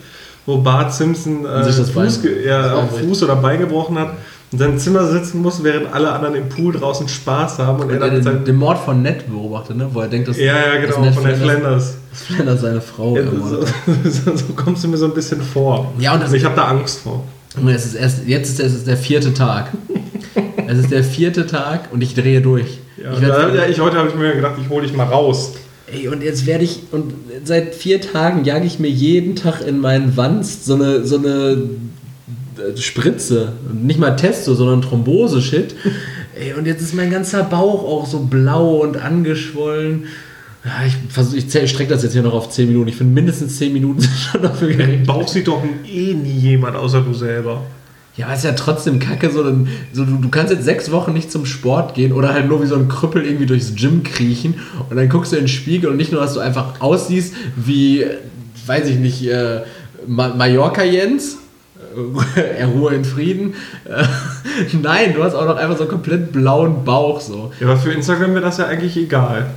wo 0.45 0.57
Bart 0.57 0.93
Simpson 0.93 1.45
äh, 1.45 1.65
sich 1.65 1.75
das 1.75 1.89
Fuß, 1.89 2.21
ja. 2.45 2.87
Fuß 2.87 3.23
oder 3.23 3.35
Bein 3.35 3.59
gebrochen 3.59 3.99
hat 3.99 4.11
und 4.11 4.17
in 4.53 4.57
seinem 4.59 4.79
Zimmer 4.79 5.05
sitzen 5.05 5.41
muss, 5.41 5.61
während 5.65 5.93
alle 5.93 6.11
anderen 6.13 6.35
im 6.35 6.47
Pool 6.47 6.71
draußen 6.73 7.09
Spaß 7.09 7.59
haben 7.59 7.81
und 7.81 7.89
er 7.89 7.95
Und 7.95 7.99
dann 8.01 8.09
er 8.11 8.15
mit 8.17 8.25
den, 8.25 8.45
den 8.45 8.55
Mord 8.55 8.79
von 8.79 9.01
Ned 9.01 9.29
beobachtet, 9.29 9.75
ne? 9.75 9.89
wo 9.91 9.99
er 9.99 10.07
denkt, 10.07 10.29
dass 10.29 10.37
Ja, 10.37 10.45
ja, 10.45 10.79
genau, 10.79 11.01
Ned 11.01 11.13
von 11.13 11.25
der 11.25 11.35
Flanders. 11.35 11.97
dass 12.11 12.21
Flanders 12.23 12.61
seine 12.61 12.79
Frau 12.81 13.17
Ja, 13.17 13.23
so, 14.05 14.35
so, 14.35 14.43
kommst 14.55 14.81
du 14.85 14.87
mir 14.87 14.97
so 14.97 15.05
ein 15.07 15.13
bisschen 15.13 15.41
vor. 15.41 15.91
Ja, 15.99 16.13
und 16.13 16.19
das- 16.19 16.27
also 16.27 16.37
ich 16.37 16.45
habe 16.45 16.55
da 16.55 16.69
Angst 16.69 17.01
vor. 17.01 17.25
Und 17.61 17.67
es 17.67 17.85
ist 17.85 17.95
erst, 17.95 18.25
jetzt 18.27 18.51
ist 18.51 18.65
es 18.65 18.73
ist 18.75 18.87
der 18.87 18.95
vierte 18.97 19.33
Tag. 19.33 19.71
es 20.69 20.77
ist 20.79 20.91
der 20.91 21.03
vierte 21.03 21.47
Tag 21.47 21.91
und 21.91 22.01
ich 22.01 22.13
drehe 22.13 22.41
durch. 22.41 22.77
Ja, 23.01 23.13
ich 23.13 23.19
da, 23.19 23.53
ja, 23.53 23.65
ich, 23.67 23.79
heute 23.79 23.97
habe 23.97 24.09
ich 24.09 24.15
mir 24.15 24.35
gedacht, 24.35 24.55
ich 24.61 24.69
hole 24.69 24.85
dich 24.85 24.95
mal 24.95 25.05
raus. 25.05 25.53
Ey, 25.91 26.07
und 26.07 26.21
jetzt 26.21 26.45
werde 26.45 26.63
ich, 26.63 26.81
und 26.91 27.13
seit 27.43 27.73
vier 27.73 27.99
Tagen 27.99 28.45
jage 28.45 28.67
ich 28.67 28.77
mir 28.77 28.89
jeden 28.89 29.35
Tag 29.35 29.61
in 29.65 29.79
meinen 29.79 30.15
Wanst 30.15 30.65
so 30.65 30.75
eine, 30.75 31.03
so 31.05 31.17
eine 31.17 31.57
äh, 32.57 32.77
Spritze. 32.77 33.53
Nicht 33.73 33.99
mal 33.99 34.15
Testo, 34.15 34.53
sondern 34.53 34.83
Thrombose-Shit. 34.83 35.73
Ey, 36.39 36.53
und 36.53 36.67
jetzt 36.67 36.81
ist 36.81 36.93
mein 36.93 37.09
ganzer 37.09 37.43
Bauch 37.43 37.83
auch 37.83 38.05
so 38.05 38.19
blau 38.19 38.77
und 38.81 38.97
angeschwollen. 38.97 40.05
Ja, 40.63 40.85
ich 40.85 40.93
versuch, 41.11 41.35
ich 41.35 41.69
strecke 41.69 41.91
das 41.91 42.03
jetzt 42.03 42.13
hier 42.13 42.21
noch 42.21 42.33
auf 42.33 42.49
10 42.49 42.67
Minuten. 42.67 42.89
Ich 42.89 42.95
finde 42.95 43.13
mindestens 43.13 43.57
10 43.57 43.73
Minuten 43.73 44.01
sind 44.01 44.13
schon 44.13 44.43
dafür 44.43 44.67
gerecht. 44.67 45.07
Bauch 45.07 45.27
sieht 45.27 45.47
doch 45.47 45.63
eh 45.63 46.13
nie 46.13 46.37
jemand 46.37 46.75
außer 46.75 47.01
du 47.01 47.13
selber. 47.13 47.63
Ja, 48.19 48.25
aber 48.25 48.35
ist 48.35 48.43
ja 48.43 48.51
trotzdem 48.51 48.99
kacke, 48.99 49.29
so, 49.29 49.45
dann, 49.45 49.69
so 49.93 50.03
du, 50.03 50.17
du 50.17 50.27
kannst 50.27 50.51
jetzt 50.51 50.65
sechs 50.65 50.91
Wochen 50.91 51.13
nicht 51.13 51.31
zum 51.31 51.45
Sport 51.45 51.93
gehen 51.93 52.11
oder 52.11 52.33
halt 52.33 52.49
nur 52.49 52.61
wie 52.61 52.65
so 52.65 52.75
ein 52.75 52.89
Krüppel 52.89 53.25
irgendwie 53.25 53.45
durchs 53.45 53.75
Gym 53.75 54.03
kriechen 54.03 54.55
und 54.89 54.97
dann 54.97 55.07
guckst 55.07 55.31
du 55.31 55.37
in 55.37 55.43
den 55.43 55.47
Spiegel 55.47 55.89
und 55.89 55.95
nicht 55.95 56.11
nur, 56.11 56.19
dass 56.19 56.33
du 56.33 56.41
einfach 56.41 56.81
aussiehst 56.81 57.33
wie, 57.55 58.05
weiß 58.65 58.89
ich 58.89 58.97
nicht, 58.97 59.25
äh, 59.25 59.61
Ma 60.05 60.35
Mallorca 60.35 60.83
Jens, 60.83 61.37
äh, 62.35 62.41
er 62.41 62.67
ruhe 62.75 62.93
in 62.93 63.05
Frieden. 63.05 63.53
Äh, 63.85 64.03
Nein, 64.81 65.13
du 65.13 65.23
hast 65.23 65.33
auch 65.33 65.45
noch 65.45 65.55
einfach 65.55 65.77
so 65.77 65.83
einen 65.83 65.91
komplett 65.91 66.33
blauen 66.33 66.83
Bauch 66.83 67.21
so. 67.21 67.53
Ja, 67.61 67.67
aber 67.67 67.77
für 67.77 67.93
Instagram 67.93 68.31
wäre 68.31 68.43
das 68.43 68.57
ja 68.57 68.65
eigentlich 68.65 68.97
egal. 68.97 69.49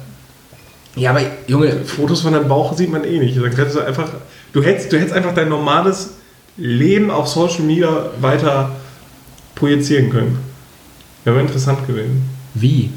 Ja, 0.95 1.11
aber 1.11 1.23
Junge, 1.49 1.73
Fotos 1.85 2.21
von 2.21 2.33
deinem 2.33 2.47
Bauch 2.47 2.77
sieht 2.77 2.93
man 2.93 3.03
eh 3.03 3.19
nicht. 3.19 3.37
Dann 3.37 3.53
könntest 3.53 3.75
du 3.75 3.81
einfach. 3.81 4.09
Du 4.53 4.63
hättest, 4.63 4.93
du 4.93 4.99
hättest 4.99 5.17
einfach 5.17 5.35
dein 5.35 5.49
normales 5.49 6.11
Leben 6.57 7.11
auf 7.11 7.29
Social 7.29 7.63
Media 7.63 8.07
weiter 8.21 8.77
projizieren 9.55 10.11
können. 10.11 10.39
Wäre 11.25 11.41
interessant 11.41 11.87
gewesen. 11.87 12.23
wie? 12.55 12.91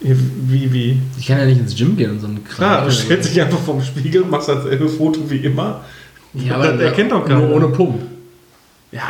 Wie, 0.00 0.70
wie? 0.72 1.00
Ich 1.18 1.26
kann 1.26 1.38
ja 1.38 1.46
nicht 1.46 1.60
ins 1.60 1.74
Gym 1.74 1.96
gehen 1.96 2.10
und 2.10 2.20
so 2.20 2.26
einen 2.26 2.44
Klar, 2.44 2.84
du 2.84 2.90
stellst 2.90 3.30
dich 3.30 3.40
einfach 3.40 3.58
vorm 3.58 3.82
Spiegel, 3.82 4.24
machst 4.24 4.48
dasselbe 4.48 4.86
Foto 4.88 5.30
wie 5.30 5.38
immer. 5.38 5.82
ja, 6.34 6.56
aber 6.56 6.72
das 6.72 6.80
erkennt 6.82 7.10
doch 7.12 7.26
nur 7.26 7.38
keiner. 7.38 7.50
ohne 7.50 7.68
Pump. 7.68 8.02
Ja, 8.92 9.00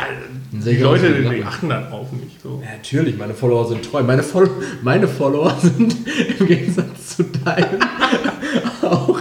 Dann 0.51 0.63
die 0.63 0.77
Leute 0.77 1.11
die 1.13 1.43
achten 1.43 1.69
darauf 1.69 2.11
nicht. 2.13 2.41
So. 2.41 2.61
Ja, 2.63 2.77
natürlich, 2.77 3.17
meine 3.17 3.33
Follower 3.33 3.67
sind 3.67 3.83
treu. 3.83 4.03
Meine, 4.03 4.23
Fol 4.23 4.49
meine 4.83 5.07
Follower 5.07 5.53
sind 5.61 5.95
im 6.39 6.47
Gegensatz 6.47 7.17
zu 7.17 7.23
deinen 7.23 7.83
auch. 8.81 9.19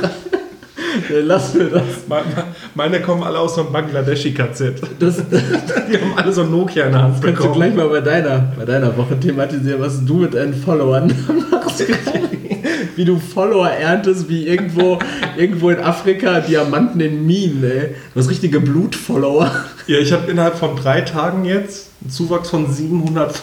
Lass 1.11 1.55
mir 1.55 1.65
das. 1.65 1.83
Me- 2.09 2.17
me- 2.35 2.45
Meine 2.75 3.01
kommen 3.01 3.23
alle 3.23 3.39
aus 3.39 3.55
so 3.57 3.63
einem 3.63 3.73
Bangladeschi-KZ. 3.73 4.61
Die 5.01 5.97
haben 5.99 6.15
alle 6.17 6.33
so 6.33 6.43
ein 6.43 6.51
Nokia 6.51 6.87
in 6.87 6.93
der 6.93 7.03
Hand 7.03 7.15
kannst 7.15 7.25
du 7.25 7.43
bekommen. 7.43 7.55
gleich 7.55 7.75
mal 7.75 7.89
bei 7.89 8.01
deiner, 8.01 8.53
bei 8.57 8.65
deiner 8.65 8.97
Woche 8.97 9.19
thematisieren, 9.19 9.81
was 9.81 10.05
du 10.05 10.15
mit 10.15 10.35
deinen 10.35 10.55
Followern 10.55 11.13
machst. 11.51 11.85
Wie 12.97 13.05
du 13.05 13.19
Follower 13.19 13.69
erntest, 13.69 14.29
wie 14.29 14.47
irgendwo, 14.47 15.01
irgendwo 15.37 15.71
in 15.71 15.81
Afrika 15.81 16.39
Diamanten 16.39 17.01
in 17.01 17.27
Minen, 17.27 17.65
ey. 17.65 17.89
Du 18.15 18.21
hast 18.21 18.31
richtige 18.31 18.61
Blutfollower. 18.61 19.51
Ja, 19.89 19.99
ich 19.99 20.13
habe 20.13 20.31
innerhalb 20.31 20.57
von 20.57 20.77
drei 20.77 21.01
Tagen 21.01 21.45
jetzt 21.45 21.89
einen 22.01 22.11
Zuwachs 22.11 22.51
von 22.51 22.73
700 22.73 23.43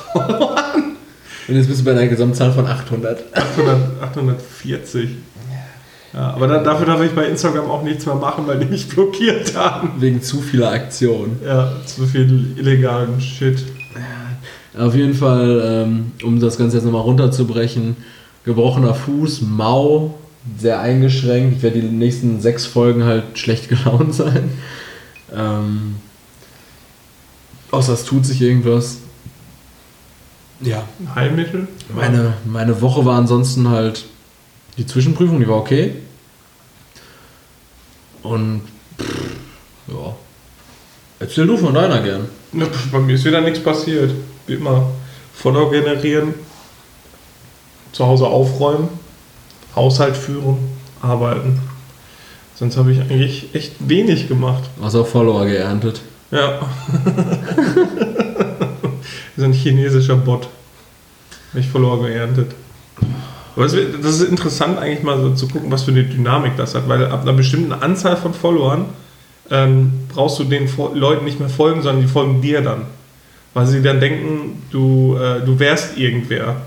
Und 1.49 1.55
jetzt 1.55 1.67
bist 1.67 1.81
du 1.81 1.83
bei 1.85 1.91
einer 1.91 2.07
Gesamtzahl 2.07 2.53
von 2.53 2.65
800. 2.65 3.25
800, 3.35 3.77
840. 4.01 5.09
Ja, 6.13 6.33
aber 6.33 6.47
dann, 6.47 6.63
dafür 6.63 6.85
darf 6.85 7.01
ich 7.01 7.11
bei 7.11 7.25
Instagram 7.25 7.69
auch 7.69 7.83
nichts 7.83 8.05
mehr 8.05 8.15
machen, 8.15 8.45
weil 8.45 8.59
die 8.59 8.65
mich 8.65 8.89
blockiert 8.89 9.55
haben. 9.55 9.93
Wegen 9.99 10.21
zu 10.21 10.41
vieler 10.41 10.71
Aktionen. 10.71 11.39
Ja, 11.45 11.71
zu 11.85 12.05
viel 12.05 12.53
illegalen 12.57 13.21
Shit. 13.21 13.63
Auf 14.77 14.95
jeden 14.95 15.13
Fall, 15.13 15.61
ähm, 15.63 16.11
um 16.23 16.39
das 16.39 16.57
Ganze 16.57 16.77
jetzt 16.77 16.85
nochmal 16.85 17.01
runterzubrechen, 17.01 17.97
gebrochener 18.45 18.93
Fuß, 18.93 19.41
mau, 19.41 20.17
sehr 20.57 20.79
eingeschränkt. 20.79 21.57
Ich 21.57 21.63
werde 21.63 21.81
die 21.81 21.87
nächsten 21.87 22.41
sechs 22.41 22.65
Folgen 22.65 23.03
halt 23.03 23.37
schlecht 23.37 23.69
gelaunt 23.69 24.13
sein. 24.13 24.51
Ähm, 25.33 25.95
außer 27.71 27.93
es 27.93 28.05
tut 28.05 28.25
sich 28.25 28.41
irgendwas. 28.41 28.97
Ja. 30.61 30.83
Heilmittel? 31.15 31.67
Meine, 31.95 32.33
meine 32.45 32.81
Woche 32.81 33.05
war 33.05 33.17
ansonsten 33.17 33.69
halt 33.69 34.05
die 34.77 34.85
Zwischenprüfung, 34.85 35.39
die 35.39 35.47
war 35.47 35.57
okay. 35.57 35.95
Und 38.23 38.61
pff, 38.99 39.35
ja. 39.87 40.15
Erzähl 41.19 41.45
du 41.45 41.57
von 41.57 41.73
deiner 41.73 42.01
gern. 42.01 42.27
Ne, 42.51 42.67
bei 42.91 42.99
mir 42.99 43.15
ist 43.15 43.25
wieder 43.25 43.41
nichts 43.41 43.61
passiert. 43.61 44.11
Wie 44.47 44.55
immer. 44.55 44.91
Follower 45.33 45.71
generieren, 45.71 46.33
zu 47.91 48.05
Hause 48.05 48.27
aufräumen, 48.27 48.89
Haushalt 49.75 50.15
führen, 50.15 50.57
arbeiten. 51.01 51.59
Sonst 52.55 52.77
habe 52.77 52.91
ich 52.91 52.99
eigentlich 52.99 53.55
echt 53.55 53.73
wenig 53.79 54.27
gemacht. 54.27 54.69
Außer 54.81 55.03
Follower 55.03 55.45
geerntet. 55.45 56.01
Ja. 56.29 56.59
so 59.37 59.43
ein 59.43 59.53
chinesischer 59.53 60.15
Bot. 60.15 60.47
Habe 61.49 61.59
ich 61.59 61.67
Follower 61.67 62.03
geerntet. 62.03 62.53
Aber 63.55 63.65
das 63.65 63.73
ist 63.73 64.21
interessant 64.21 64.77
eigentlich 64.77 65.03
mal 65.03 65.19
so 65.19 65.33
zu 65.33 65.47
gucken, 65.47 65.71
was 65.71 65.83
für 65.83 65.91
eine 65.91 66.03
Dynamik 66.03 66.55
das 66.57 66.73
hat, 66.75 66.87
weil 66.87 67.05
ab 67.05 67.23
einer 67.23 67.33
bestimmten 67.33 67.73
Anzahl 67.73 68.15
von 68.15 68.33
Followern 68.33 68.85
ähm, 69.49 69.91
brauchst 70.09 70.39
du 70.39 70.45
den 70.45 70.69
Leuten 70.93 71.25
nicht 71.25 71.39
mehr 71.39 71.49
folgen, 71.49 71.81
sondern 71.81 72.01
die 72.01 72.07
folgen 72.07 72.41
dir 72.41 72.61
dann. 72.61 72.83
Weil 73.53 73.67
sie 73.67 73.81
dann 73.81 73.99
denken, 73.99 74.63
du, 74.71 75.17
äh, 75.17 75.41
du 75.45 75.59
wärst 75.59 75.97
irgendwer. 75.97 76.61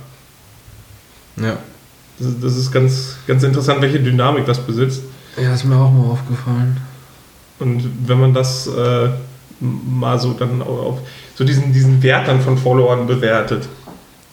Ja. 1.36 1.56
Das, 2.18 2.28
das, 2.40 2.56
ist 2.56 2.70
ganz, 2.70 3.16
ganz 3.26 3.42
interessant, 3.42 3.80
welche 3.80 4.00
Dynamik 4.00 4.44
das 4.44 4.60
besitzt. 4.60 5.02
Ja, 5.40 5.54
ist 5.54 5.64
mir 5.64 5.76
auch 5.76 5.90
mal 5.90 6.10
aufgefallen. 6.10 6.76
Und 7.58 7.88
wenn 8.06 8.20
man 8.20 8.34
das 8.34 8.66
äh, 8.66 9.08
mal 9.60 10.18
so 10.18 10.32
dann 10.32 10.62
auf 10.62 10.98
so 11.34 11.44
diesen, 11.44 11.72
diesen 11.72 12.02
Wert 12.02 12.28
dann 12.28 12.40
von 12.40 12.58
Followern 12.58 13.06
bewertet. 13.06 13.68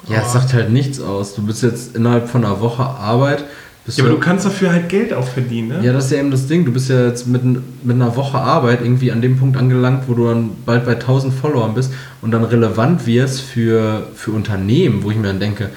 Ja, 0.07 0.21
es 0.21 0.33
sagt 0.33 0.53
halt 0.53 0.71
nichts 0.71 0.99
aus. 0.99 1.35
Du 1.35 1.43
bist 1.43 1.63
jetzt 1.63 1.95
innerhalb 1.95 2.29
von 2.29 2.43
einer 2.43 2.59
Woche 2.59 2.83
Arbeit. 2.83 3.43
ja, 3.87 4.03
aber 4.03 4.13
du 4.13 4.19
kannst 4.19 4.45
dafür 4.45 4.71
halt 4.71 4.89
Geld 4.89 5.13
auch 5.13 5.27
verdienen, 5.27 5.69
ne? 5.69 5.79
Ja, 5.83 5.93
das 5.93 6.05
ist 6.05 6.11
ja 6.11 6.19
eben 6.19 6.31
das 6.31 6.47
Ding. 6.47 6.65
Du 6.65 6.71
bist 6.71 6.89
ja 6.89 7.05
jetzt 7.05 7.27
mit, 7.27 7.43
mit 7.43 7.95
einer 7.95 8.15
Woche 8.15 8.37
Arbeit 8.37 8.81
irgendwie 8.81 9.11
an 9.11 9.21
dem 9.21 9.37
Punkt 9.37 9.57
angelangt, 9.57 10.03
wo 10.07 10.13
du 10.13 10.27
dann 10.27 10.51
bald 10.65 10.85
bei 10.85 10.93
1000 10.93 11.33
Followern 11.33 11.73
bist 11.73 11.93
und 12.21 12.31
dann 12.31 12.43
relevant 12.43 13.05
wirst 13.05 13.41
für, 13.41 14.07
für 14.15 14.31
Unternehmen, 14.31 15.03
wo 15.03 15.11
ich 15.11 15.17
mir 15.17 15.27
dann 15.27 15.39
denke, 15.39 15.69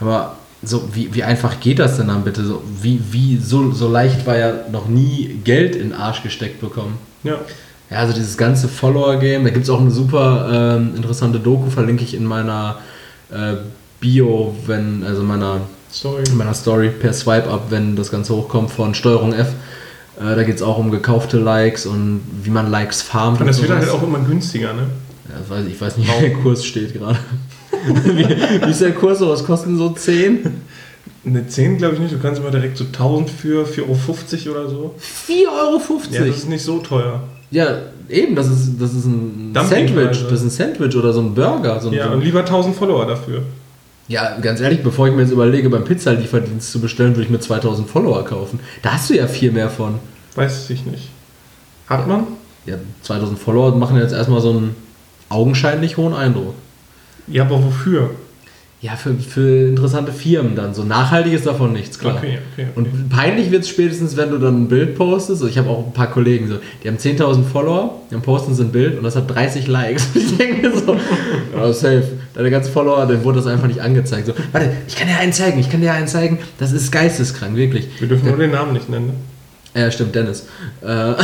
aber 0.00 0.36
so, 0.62 0.88
wie, 0.94 1.14
wie 1.14 1.22
einfach 1.22 1.60
geht 1.60 1.78
das 1.78 1.96
denn 1.96 2.08
dann 2.08 2.24
bitte? 2.24 2.44
So, 2.44 2.62
wie, 2.80 3.00
wie, 3.10 3.36
so, 3.36 3.72
so 3.72 3.88
leicht 3.88 4.26
war 4.26 4.36
ja 4.38 4.52
noch 4.72 4.88
nie 4.88 5.40
Geld 5.44 5.76
in 5.76 5.90
den 5.90 5.92
Arsch 5.92 6.22
gesteckt 6.22 6.60
bekommen. 6.60 6.98
Ja. 7.22 7.38
Ja, 7.90 7.98
also 7.98 8.14
dieses 8.14 8.38
ganze 8.38 8.66
Follower-Game, 8.68 9.44
da 9.44 9.50
gibt 9.50 9.64
es 9.64 9.70
auch 9.70 9.80
eine 9.80 9.90
super 9.90 10.78
ähm, 10.78 10.96
interessante 10.96 11.38
Doku, 11.38 11.68
verlinke 11.68 12.02
ich 12.02 12.14
in 12.14 12.24
meiner 12.24 12.78
äh, 13.30 13.54
Bio, 14.00 14.54
wenn, 14.66 15.02
also 15.04 15.22
meiner 15.22 15.60
Story. 15.92 16.24
In 16.28 16.36
meiner 16.36 16.54
Story 16.54 16.90
per 16.90 17.12
Swipe-Up, 17.12 17.70
wenn 17.70 17.96
das 17.96 18.10
Ganze 18.10 18.34
hochkommt 18.34 18.70
von 18.70 18.94
Steuerung 18.94 19.32
F. 19.32 19.48
Äh, 20.18 20.36
da 20.36 20.42
geht 20.42 20.56
es 20.56 20.62
auch 20.62 20.78
um 20.78 20.90
gekaufte 20.90 21.38
Likes 21.38 21.86
und 21.86 22.20
wie 22.42 22.50
man 22.50 22.70
Likes 22.70 23.02
farmt. 23.02 23.40
Und 23.40 23.46
das 23.46 23.60
wird 23.60 23.70
halt 23.70 23.88
auch 23.88 24.02
immer 24.02 24.18
günstiger, 24.20 24.72
ne? 24.72 24.88
Ja, 25.28 25.56
ich 25.66 25.80
weiß 25.80 25.96
nicht, 25.96 26.08
wie 26.08 26.20
der 26.20 26.34
Kurs 26.34 26.64
steht 26.64 26.92
gerade. 26.92 27.18
wie, 27.86 28.28
wie, 28.28 28.70
ist 28.70 28.80
der 28.80 28.92
Kurs? 28.92 29.18
So, 29.18 29.28
was 29.28 29.44
kosten 29.44 29.76
so 29.76 29.90
10? 29.90 30.62
Eine 31.26 31.46
10 31.46 31.78
glaube 31.78 31.94
ich 31.94 32.00
nicht. 32.00 32.14
Du 32.14 32.18
kannst 32.18 32.40
immer 32.40 32.50
direkt 32.50 32.76
so 32.76 32.84
1000 32.84 33.30
für 33.30 33.64
4,50 33.66 34.48
Euro 34.48 34.58
oder 34.58 34.68
so. 34.68 34.94
4,50 35.28 35.46
Euro? 35.48 35.80
Ja, 36.10 36.26
das 36.26 36.36
ist 36.36 36.48
nicht 36.48 36.62
so 36.62 36.78
teuer. 36.78 37.22
Ja, 37.54 37.78
eben, 38.08 38.34
das 38.34 38.48
ist, 38.48 38.80
das 38.80 38.92
ist 38.92 39.04
ein 39.04 39.52
Sandwich. 39.54 40.24
Das 40.28 40.42
ist 40.42 40.42
ein 40.42 40.50
Sandwich 40.50 40.96
oder 40.96 41.12
so 41.12 41.20
ein 41.20 41.34
Burger. 41.34 41.80
So 41.80 41.92
ja, 41.92 42.08
so. 42.08 42.14
und 42.14 42.22
lieber 42.22 42.40
1000 42.40 42.74
Follower 42.74 43.06
dafür. 43.06 43.42
Ja, 44.08 44.36
ganz 44.40 44.60
ehrlich, 44.60 44.82
bevor 44.82 45.06
ich 45.06 45.14
mir 45.14 45.22
jetzt 45.22 45.30
überlege, 45.30 45.70
beim 45.70 45.84
Pizzalieferdienst 45.84 46.72
zu 46.72 46.80
bestellen, 46.80 47.12
würde 47.12 47.22
ich 47.22 47.30
mir 47.30 47.38
2000 47.38 47.88
Follower 47.88 48.24
kaufen. 48.24 48.58
Da 48.82 48.94
hast 48.94 49.08
du 49.08 49.14
ja 49.14 49.28
viel 49.28 49.52
mehr 49.52 49.70
von. 49.70 50.00
Weiß 50.34 50.68
ich 50.70 50.84
nicht. 50.84 51.10
Hat 51.86 52.08
man? 52.08 52.26
Ja, 52.66 52.74
2000 53.02 53.38
Follower 53.38 53.72
machen 53.76 53.98
jetzt 53.98 54.12
erstmal 54.12 54.40
so 54.40 54.50
einen 54.50 54.74
augenscheinlich 55.28 55.96
hohen 55.96 56.12
Eindruck. 56.12 56.54
Ja, 57.28 57.44
aber 57.44 57.62
wofür? 57.62 58.10
Ja, 58.84 58.96
für, 58.96 59.14
für 59.14 59.68
interessante 59.68 60.12
Firmen 60.12 60.56
dann. 60.56 60.74
So 60.74 60.84
nachhaltig 60.84 61.32
ist 61.32 61.46
davon 61.46 61.72
nichts, 61.72 61.98
klar. 61.98 62.16
Okay, 62.18 62.38
okay, 62.52 62.66
okay. 62.66 62.66
Und 62.74 63.08
peinlich 63.08 63.50
wird 63.50 63.62
es 63.62 63.70
spätestens, 63.70 64.18
wenn 64.18 64.28
du 64.28 64.36
dann 64.36 64.64
ein 64.64 64.68
Bild 64.68 64.94
postest. 64.94 65.40
Also 65.40 65.46
ich 65.46 65.56
habe 65.56 65.70
auch 65.70 65.86
ein 65.86 65.94
paar 65.94 66.10
Kollegen, 66.10 66.48
so, 66.48 66.56
die 66.82 66.88
haben 66.88 66.98
10.000 66.98 67.44
Follower, 67.44 68.02
dann 68.10 68.20
posten 68.20 68.54
sie 68.54 68.62
ein 68.62 68.72
Bild 68.72 68.98
und 68.98 69.04
das 69.04 69.16
hat 69.16 69.34
30 69.34 69.68
Likes. 69.68 70.08
Und 70.14 70.20
ich 70.20 70.36
denke 70.36 70.68
mir 70.68 70.76
so, 70.76 70.96
ja, 71.56 71.72
safe. 71.72 72.04
Deine 72.34 72.50
ganzen 72.50 72.74
Follower, 72.74 73.06
denen 73.06 73.24
wurde 73.24 73.38
das 73.38 73.46
einfach 73.46 73.68
nicht 73.68 73.80
angezeigt. 73.80 74.26
So, 74.26 74.34
warte, 74.52 74.70
ich 74.86 74.96
kann 74.96 75.08
dir 75.08 75.16
einen 75.16 75.32
zeigen, 75.32 75.58
ich 75.58 75.70
kann 75.70 75.80
dir 75.80 75.94
einen 75.94 76.06
zeigen. 76.06 76.38
Das 76.58 76.72
ist 76.72 76.92
geisteskrank, 76.92 77.56
wirklich. 77.56 77.88
Wir 78.00 78.08
dürfen 78.08 78.28
nur 78.28 78.36
den 78.36 78.50
Namen 78.50 78.74
nicht 78.74 78.90
nennen, 78.90 79.06
ne? 79.06 79.80
Ja, 79.80 79.90
stimmt, 79.90 80.14
Dennis. 80.14 80.46
Äh, 80.82 81.14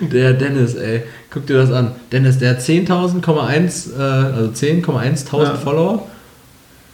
der 0.12 0.34
Dennis, 0.34 0.76
ey. 0.76 1.02
Guck 1.28 1.46
dir 1.48 1.56
das 1.56 1.72
an. 1.72 1.90
Dennis, 2.12 2.38
der 2.38 2.50
hat 2.50 2.60
10.000,1, 2.60 3.98
äh, 3.98 4.00
also 4.00 4.50
10,1.000 4.50 5.42
ja. 5.42 5.54
Follower. 5.56 6.06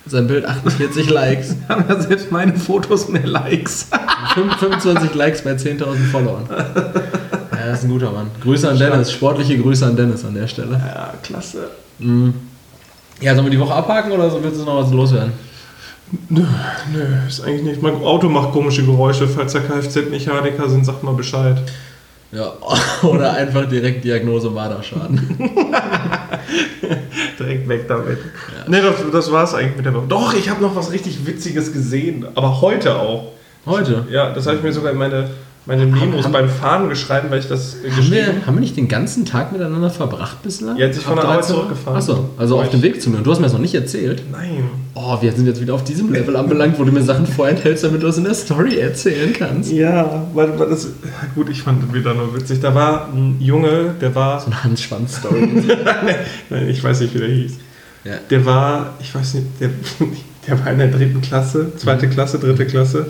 Sein 0.07 0.27
Bild 0.27 0.45
48 0.45 1.11
Likes. 1.11 1.57
Haben 1.69 1.85
ja 1.89 2.01
selbst 2.01 2.31
meine 2.31 2.55
Fotos 2.55 3.09
mehr 3.09 3.27
Likes. 3.27 3.89
25 4.35 5.15
Likes 5.15 5.43
bei 5.43 5.53
10.000 5.53 6.11
Followern. 6.11 6.49
Ja, 7.59 7.73
das 7.73 7.79
ist 7.79 7.85
ein 7.87 7.91
guter 7.91 8.13
Mann. 8.13 8.31
Grüße 8.43 8.69
an 8.69 8.79
Dennis, 8.79 9.11
sportliche 9.11 9.59
Grüße 9.59 9.85
an 9.87 9.97
Dennis 9.97 10.25
an 10.25 10.35
der 10.35 10.47
Stelle. 10.47 10.73
Ja, 10.73 11.15
klasse. 11.23 11.71
Mhm. 11.99 12.35
Ja, 13.21 13.35
sollen 13.35 13.47
wir 13.47 13.51
die 13.51 13.59
Woche 13.59 13.75
abhaken 13.75 14.13
oder 14.13 14.31
willst 14.43 14.61
du 14.61 14.65
noch 14.65 14.85
was 14.85 14.93
loswerden? 14.93 15.33
Nö, 16.29 16.45
nö, 16.93 17.01
ist 17.27 17.41
eigentlich 17.43 17.63
nicht. 17.63 17.83
Mein 17.83 17.97
Auto 17.97 18.29
macht 18.29 18.53
komische 18.53 18.85
Geräusche. 18.85 19.27
Falls 19.27 19.53
der 19.53 19.63
Kfz-Mechaniker 19.63 20.69
sind, 20.69 20.85
sagt 20.85 21.03
mal 21.03 21.15
Bescheid. 21.15 21.57
Ja, 22.33 22.53
oder 23.03 23.35
einfach 23.35 23.69
direkt 23.69 24.05
Diagnose 24.05 24.51
Marderschaden. 24.51 25.37
direkt 27.39 27.69
weg 27.69 27.87
damit. 27.89 28.19
Ja. 28.19 28.71
Ne, 28.71 28.83
das, 28.83 28.97
das 29.13 29.33
war 29.33 29.45
es 29.45 29.55
eigentlich 29.55 29.77
mit 29.77 29.87
der 29.87 29.95
Woche. 29.95 30.07
Doch, 30.09 30.35
ich 30.35 30.51
habe 30.51 30.63
noch 30.63 30.75
was 30.75 30.93
richtig 30.93 31.27
Witziges 31.27 31.73
gesehen, 31.73 32.27
aber 32.35 32.61
heute 32.61 32.97
auch. 32.97 33.33
Heute? 33.65 34.07
Ja, 34.11 34.31
das 34.31 34.47
habe 34.47 34.57
ich 34.57 34.63
mir 34.63 34.73
sogar 34.73 34.93
in 34.93 34.99
meine 34.99 35.29
meine 35.67 35.85
Memos 35.85 36.25
haben, 36.25 36.33
beim 36.33 36.49
Fahren 36.49 36.89
geschrieben, 36.89 37.27
weil 37.31 37.41
ich 37.41 37.49
das 37.49 37.75
haben 37.75 37.97
geschrieben 37.97 38.11
wir, 38.11 38.47
Haben 38.47 38.55
wir 38.55 38.61
nicht 38.61 38.77
den 38.77 38.87
ganzen 38.87 39.25
Tag 39.25 39.51
miteinander 39.51 39.91
verbracht 39.91 40.41
bislang? 40.45 40.77
Ja, 40.77 40.87
als 40.87 40.97
ich 40.97 41.03
von 41.03 41.17
der 41.17 41.25
Arbeit 41.25 41.45
zurückgefahren 41.45 41.99
Achso, 41.99 42.31
also 42.39 42.61
auf 42.61 42.71
dem 42.71 42.83
Weg 42.83 43.03
zu 43.03 43.11
mir. 43.11 43.19
Und 43.19 43.27
du 43.27 43.33
hast 43.33 43.41
mir 43.41 43.47
das 43.47 43.53
noch 43.53 43.61
nicht 43.61 43.75
erzählt? 43.75 44.23
Nein. 44.31 44.65
Oh, 44.95 45.21
wir 45.21 45.33
sind 45.33 45.47
jetzt 45.47 45.61
wieder 45.61 45.75
auf 45.75 45.83
diesem 45.83 46.13
Level 46.13 46.37
anbelangt, 46.37 46.79
wo 46.79 46.85
du 46.85 46.93
mir 46.93 47.03
Sachen 47.03 47.27
vorenthältst, 47.27 47.83
damit 47.83 48.01
du 48.01 48.07
es 48.07 48.17
in 48.17 48.25
der 48.25 48.35
Story 48.35 48.79
erzählen 48.79 49.33
kannst. 49.33 49.73
Ja, 49.73 50.27
weil, 50.35 50.57
weil 50.57 50.69
das. 50.69 50.89
Gut, 51.35 51.51
ich 51.51 51.63
fand 51.63 51.83
das 51.83 51.93
wieder 51.93 52.15
nur 52.15 52.35
witzig. 52.37 52.61
Da 52.61 52.73
war 52.73 53.09
ein 53.13 53.37
Junge, 53.41 53.95
der 54.01 54.15
war. 54.15 54.39
So 54.39 54.47
eine 54.47 54.63
Hans-Schwanz-Story. 54.63 55.49
Nein, 56.51 56.69
ich 56.69 56.83
weiß 56.83 57.01
nicht, 57.01 57.15
wie 57.15 57.19
der 57.19 57.29
hieß. 57.29 57.53
Ja. 58.05 58.13
Der 58.31 58.47
war, 58.47 58.95
ich 59.01 59.13
weiß 59.13 59.35
nicht, 59.35 59.47
der, 59.61 59.71
der 60.47 60.65
war 60.65 60.71
in 60.71 60.79
der 60.79 60.89
dritten 60.89 61.21
Klasse, 61.21 61.73
zweite 61.77 62.07
mhm. 62.07 62.11
Klasse, 62.11 62.39
dritte 62.39 62.67
Klasse 62.67 63.07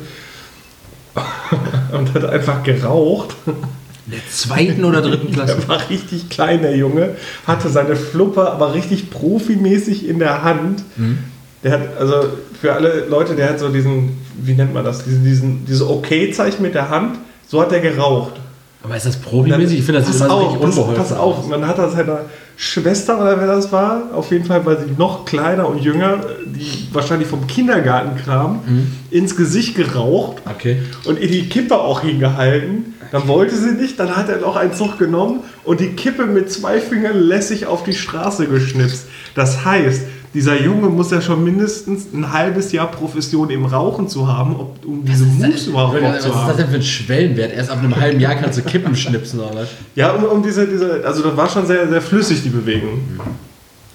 und 1.93 2.15
hat 2.15 2.25
einfach 2.25 2.63
geraucht. 2.63 3.35
In 3.47 4.13
der 4.13 4.21
zweiten 4.31 4.85
oder 4.85 5.03
dritten 5.03 5.33
Klasse? 5.33 5.57
Der 5.57 5.69
war 5.69 5.91
richtig 5.91 6.29
klein, 6.29 6.63
der 6.63 6.77
Junge. 6.77 7.17
Hatte 7.47 7.69
seine 7.69 7.97
Fluppe 7.97 8.51
aber 8.51 8.75
richtig 8.75 9.11
profimäßig 9.11 10.09
in 10.09 10.19
der 10.19 10.43
Hand. 10.43 10.83
Mhm. 10.97 11.19
Der 11.63 11.73
hat, 11.73 11.97
also 11.99 12.29
für 12.61 12.73
alle 12.73 13.07
Leute, 13.07 13.35
der 13.35 13.51
hat 13.51 13.59
so 13.59 13.69
diesen, 13.69 14.19
wie 14.41 14.55
nennt 14.55 14.73
man 14.73 14.85
das, 14.85 15.05
diesen, 15.05 15.25
diesen, 15.25 15.67
dieses 15.67 15.83
Okay-Zeichen 15.83 16.63
mit 16.63 16.75
der 16.75 16.91
Hand. 16.91 17.19
So 17.49 17.61
hat 17.61 17.73
er 17.73 17.81
geraucht. 17.81 18.35
Aber 18.83 18.97
ist 18.97 19.07
das 19.07 19.17
profimäßig? 19.17 19.81
Ich 19.81 19.85
finde 19.85 20.01
das 20.01 20.19
pass 20.19 20.31
auf, 20.31 20.61
pass, 20.61 20.77
pass 20.95 21.13
auf, 21.13 21.49
man 21.49 21.67
hat 21.67 21.79
das 21.79 21.95
seiner 21.95 22.21
Schwester 22.57 23.21
oder 23.21 23.39
wer 23.39 23.47
das 23.47 23.71
war, 23.71 24.15
auf 24.15 24.31
jeden 24.31 24.47
Fall, 24.47 24.65
weil 24.65 24.79
sie 24.79 24.95
noch 24.97 25.27
kleiner 25.27 25.69
und 25.69 25.83
jünger, 25.83 26.21
die 26.47 26.89
wahrscheinlich 26.93 27.29
vom 27.29 27.47
Kindergarten 27.47 28.17
kam, 28.25 28.61
mhm. 28.67 28.93
ins 29.11 29.37
Gesicht 29.37 29.77
geraucht 29.77 30.43
okay. 30.51 30.79
und 31.05 31.21
ihr 31.21 31.29
die 31.29 31.49
Kippe 31.49 31.79
auch 31.79 32.01
hingehalten. 32.01 32.95
Dann 33.13 33.29
wollte 33.29 33.55
sie 33.55 33.73
nicht, 33.73 34.01
dann 34.01 34.17
hat 34.17 34.29
er 34.29 34.39
noch 34.39 34.57
einen 34.57 34.73
Zug 34.73 34.99
genommen 34.99 35.41
und 35.65 35.81
die 35.81 35.91
Kippe 35.91 36.27
mit 36.27 36.51
zwei 36.51 36.81
Fingern 36.81 37.19
lässig 37.19 37.67
auf 37.67 37.85
die 37.85 37.95
Straße 37.95 38.47
geschnipst. 38.47 39.07
Das 39.35 39.65
heißt, 39.65 40.03
dieser 40.37 40.61
Junge 40.61 40.89
muss 40.91 41.11
ja 41.11 41.23
schon 41.23 41.43
mindestens 41.43 42.13
ein 42.13 42.31
halbes 42.31 42.71
Jahr 42.71 42.91
Profession 42.91 43.49
im 43.49 43.65
Rauchen 43.65 44.07
zu 44.07 44.29
haben, 44.29 44.55
um, 44.55 44.69
um 44.85 45.03
diese 45.03 45.25
Moves 45.25 45.67
überhaupt 45.67 45.97
zu 45.97 46.05
haben. 46.05 46.15
Was 46.15 46.25
ist 46.27 46.49
das 46.49 46.57
denn 46.57 46.69
für 46.69 46.75
ein 46.75 46.83
Schwellenwert? 46.83 47.55
Erst 47.55 47.71
ab 47.71 47.79
einem 47.79 47.97
halben 47.97 48.21
Jahr 48.21 48.35
kannst 48.35 48.59
du 48.59 48.63
Kippen 48.63 48.95
schnipsen, 48.95 49.41
oder 49.41 49.55
was? 49.55 49.69
Ja, 49.95 50.13
um, 50.13 50.25
um 50.25 50.43
diese, 50.43 50.67
diese, 50.67 51.03
also 51.07 51.23
das 51.23 51.35
war 51.35 51.49
schon 51.49 51.67
sehr, 51.67 51.89
sehr 51.89 52.03
flüssig, 52.03 52.43
die 52.43 52.51
Bewegung. 52.51 53.01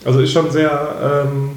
Also 0.03 0.19
ist 0.19 0.31
schon 0.31 0.49
sehr, 0.49 1.27
ähm, 1.27 1.51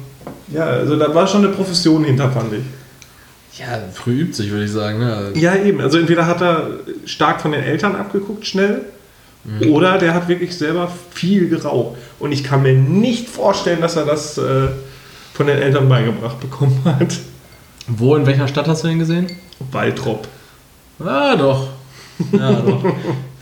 ja, 0.53 0.65
also 0.65 0.95
da 0.97 1.15
war 1.15 1.25
schon 1.25 1.43
eine 1.43 1.55
Profession 1.55 2.03
hinter, 2.03 2.29
fand 2.29 2.53
ich. 2.53 3.59
Ja, 3.59 3.79
früh 3.91 4.19
übt 4.19 4.33
sich, 4.33 4.51
würde 4.51 4.65
ich 4.65 4.71
sagen. 4.71 4.99
Ne? 4.99 5.31
Ja, 5.33 5.55
eben. 5.55 5.81
Also 5.81 5.97
entweder 5.97 6.27
hat 6.27 6.41
er 6.43 6.67
stark 7.05 7.41
von 7.41 7.53
den 7.53 7.63
Eltern 7.63 7.95
abgeguckt, 7.95 8.45
schnell, 8.45 8.81
Mhm. 9.45 9.71
Oder 9.71 9.97
der 9.97 10.13
hat 10.13 10.27
wirklich 10.27 10.57
selber 10.57 10.91
viel 11.13 11.49
geraucht. 11.49 11.97
Und 12.19 12.31
ich 12.31 12.43
kann 12.43 12.63
mir 12.63 12.73
nicht 12.73 13.29
vorstellen, 13.29 13.81
dass 13.81 13.95
er 13.95 14.05
das 14.05 14.37
äh, 14.37 14.67
von 15.33 15.47
den 15.47 15.57
Eltern 15.57 15.87
beigebracht 15.87 16.39
bekommen 16.39 16.81
hat. 16.83 17.19
Wo, 17.87 18.15
in 18.15 18.25
welcher 18.25 18.47
Stadt 18.47 18.67
hast 18.67 18.83
du 18.83 18.87
ihn 18.87 18.99
gesehen? 18.99 19.27
Waltrop. 19.71 20.27
Ah, 20.99 21.35
doch. 21.35 21.67
Ja, 22.31 22.53
doch. 22.53 22.83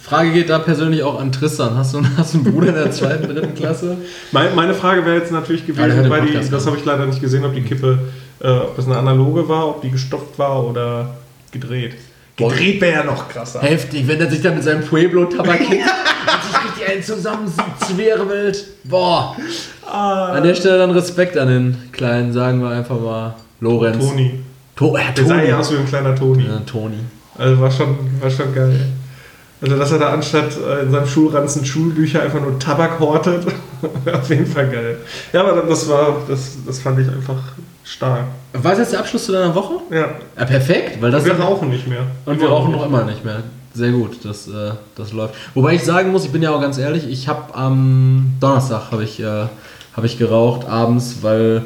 Frage 0.02 0.34
geht 0.34 0.50
da 0.50 0.60
persönlich 0.60 1.02
auch 1.02 1.20
an 1.20 1.32
Tristan. 1.32 1.78
Hast 1.78 1.94
du, 1.94 2.02
hast 2.18 2.34
du 2.34 2.40
einen 2.40 2.52
Bruder 2.52 2.70
in 2.70 2.76
der 2.76 2.92
zweiten, 2.92 3.34
dritten 3.34 3.56
Klasse? 3.56 3.98
Meine, 4.34 4.74
Frage 4.74 5.06
wäre 5.06 5.18
jetzt 5.18 5.32
natürlich 5.32 5.66
gewesen, 5.66 6.10
weil 6.10 6.26
die, 6.26 6.50
das 6.50 6.66
habe 6.66 6.78
ich 6.78 6.84
leider 6.84 7.06
nicht 7.06 7.22
gesehen, 7.22 7.46
ob 7.46 7.56
die 7.56 7.62
Kippe, 7.62 8.00
äh, 8.42 8.50
ob 8.50 8.78
es 8.78 8.86
eine 8.86 8.98
analoge 8.98 9.48
war, 9.48 9.70
ob 9.70 9.82
die 9.82 9.92
gestopft 9.92 10.38
war 10.38 10.66
oder 10.66 11.16
gedreht. 11.52 11.96
Gedreht 12.36 12.82
wäre 12.82 12.94
ja 12.94 13.04
noch 13.04 13.30
krasser. 13.30 13.62
Heftig, 13.62 14.08
wenn 14.08 14.20
er 14.20 14.30
sich 14.30 14.42
dann 14.42 14.56
mit 14.56 14.64
seinem 14.64 14.84
Pueblo-Tabak 14.84 15.60
und 15.62 15.70
sich 15.70 15.80
richtig 16.66 16.90
einen 16.90 17.04
zusammenzwirbelt. 17.04 18.66
Boah. 18.86 19.36
Ah. 19.86 20.34
An 20.34 20.44
der 20.44 20.56
Stelle 20.56 20.80
dann 20.80 20.92
Respekt 20.92 21.38
an 21.38 21.48
den 21.48 21.78
Kleinen, 21.92 22.34
sagen 22.34 22.62
wir 22.62 22.70
einfach 22.70 23.00
mal 23.00 23.36
Lorenz. 23.60 24.04
Toni. 24.08 24.40
To 24.76 24.98
ja, 24.98 25.12
Der 25.16 25.26
sah 25.26 25.42
ja 25.44 25.60
aus 25.60 25.72
wie 25.72 25.78
ein 25.78 25.86
kleiner 25.86 26.16
Toni. 26.16 26.46
Ja, 26.46 26.60
Toni. 26.60 26.98
Also 27.38 27.62
war 27.62 27.70
schon, 27.70 27.98
war 28.20 28.30
schon 28.30 28.54
geil. 28.54 28.80
Also, 29.62 29.78
dass 29.78 29.92
er 29.92 30.00
da 30.00 30.10
anstatt 30.10 30.58
äh, 30.58 30.84
in 30.84 30.92
seinem 30.92 31.08
Schulranzen 31.08 31.66
Schulbücher 31.66 32.22
einfach 32.22 32.42
nur 32.42 32.60
Tabak 32.60 33.00
hortet, 33.00 33.46
auf 34.14 34.30
jeden 34.30 34.46
Fall 34.46 34.70
geil. 34.70 34.98
Ja, 35.32 35.46
aber 35.46 35.62
das 35.62 35.88
war, 35.88 36.18
das, 36.28 36.58
das 36.66 36.80
fand 36.80 37.00
ich 37.00 37.08
einfach 37.08 37.42
stark. 37.84 38.26
War 38.54 38.72
das 38.72 38.80
jetzt 38.80 38.94
der 38.94 39.00
Abschluss 39.00 39.26
zu 39.26 39.32
deiner 39.32 39.54
Woche? 39.54 39.76
Ja. 39.90 40.10
ja 40.38 40.46
perfekt, 40.46 41.02
weil 41.02 41.12
das. 41.12 41.24
Und 41.24 41.38
wir 41.38 41.44
rauchen 41.44 41.70
nicht 41.70 41.88
mehr. 41.88 42.04
Und 42.26 42.40
wir 42.40 42.48
rauchen 42.48 42.72
noch 42.72 42.86
immer 42.86 43.04
nicht 43.04 43.24
mehr. 43.24 43.44
Sehr 43.74 43.92
gut, 43.92 44.24
das, 44.24 44.48
äh, 44.48 44.72
das 44.96 45.14
läuft. 45.14 45.34
Wobei 45.56 45.74
ich 45.74 45.84
sagen 45.84 46.12
muss, 46.12 46.26
ich 46.26 46.32
bin 46.32 46.44
ja 46.44 46.52
auch 46.52 46.62
ganz 46.62 46.78
ehrlich, 46.78 47.08
ich 47.10 47.28
habe 47.28 47.56
am 47.56 48.34
Donnerstag 48.40 48.92
habe 48.92 49.04
ich, 49.04 49.20
äh, 49.20 49.48
hab 49.96 50.04
ich 50.04 50.20
geraucht 50.20 50.68
abends, 50.68 51.18
weil 51.22 51.64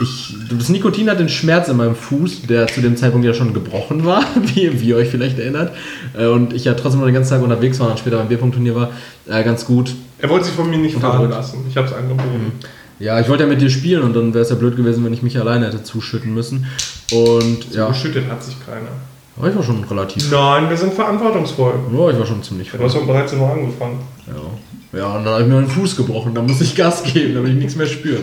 ich, 0.00 0.34
das 0.50 0.68
Nikotin 0.68 1.08
hat 1.10 1.18
den 1.18 1.28
Schmerz 1.30 1.68
in 1.68 1.76
meinem 1.76 1.94
Fuß, 1.94 2.42
der 2.42 2.66
zu 2.66 2.80
dem 2.80 2.96
Zeitpunkt 2.96 3.26
ja 3.26 3.32
schon 3.32 3.54
gebrochen 3.54 4.04
war, 4.04 4.22
wie, 4.34 4.80
wie 4.80 4.88
ihr 4.88 4.96
euch 4.96 5.08
vielleicht 5.08 5.38
erinnert. 5.38 5.72
Äh, 6.18 6.26
und 6.26 6.52
ich 6.52 6.64
ja 6.64 6.74
trotzdem 6.74 7.00
noch 7.00 7.06
den 7.06 7.14
ganzen 7.14 7.30
Tag 7.30 7.42
unterwegs 7.42 7.80
war 7.80 7.90
und 7.90 7.98
später 7.98 8.18
beim 8.18 8.28
Bierpunkt-Turnier 8.28 8.74
war, 8.74 8.90
äh, 9.26 9.42
ganz 9.42 9.64
gut. 9.64 9.94
Er 10.18 10.28
wollte 10.28 10.44
sich 10.44 10.54
von 10.54 10.68
mir 10.68 10.78
nicht 10.78 10.98
fahren 10.98 11.30
lassen. 11.30 11.64
Ich 11.68 11.76
habe 11.76 11.86
es 11.86 11.94
angeboten. 11.94 12.52
Ja, 13.00 13.18
ich 13.18 13.28
wollte 13.28 13.44
ja 13.44 13.48
mit 13.48 13.60
dir 13.60 13.70
spielen 13.70 14.02
und 14.02 14.14
dann 14.14 14.32
wäre 14.34 14.44
es 14.44 14.50
ja 14.50 14.56
blöd 14.56 14.76
gewesen, 14.76 15.04
wenn 15.04 15.12
ich 15.12 15.22
mich 15.22 15.38
alleine 15.38 15.66
hätte 15.66 15.82
zuschütten 15.82 16.32
müssen. 16.32 16.66
Und 17.12 17.66
so 17.70 17.78
ja. 17.78 17.88
Geschüttet 17.88 18.30
hat 18.30 18.44
sich 18.44 18.54
keiner. 18.64 18.90
Aber 19.36 19.48
ich 19.48 19.56
war 19.56 19.62
schon 19.62 19.82
relativ. 19.82 20.30
Nein, 20.30 20.68
wir 20.68 20.76
sind 20.76 20.92
verantwortungsvoll. 20.92 21.74
Ja, 21.92 22.10
ich 22.10 22.18
war 22.18 22.26
schon 22.26 22.42
ziemlich. 22.42 22.70
Du 22.70 22.78
hast 22.78 22.94
um 22.94 23.06
13 23.06 23.40
Uhr 23.40 23.50
angefangen. 23.50 23.98
Ja. 24.26 24.98
Ja, 24.98 25.16
und 25.16 25.24
dann 25.24 25.34
habe 25.34 25.42
ich 25.44 25.48
mir 25.48 25.56
einen 25.56 25.68
Fuß 25.68 25.96
gebrochen. 25.96 26.34
Da 26.34 26.42
muss 26.42 26.60
ich 26.60 26.74
Gas 26.74 27.02
geben, 27.04 27.34
damit 27.34 27.52
ich 27.52 27.56
nichts 27.56 27.76
mehr 27.76 27.86
spüre. 27.86 28.22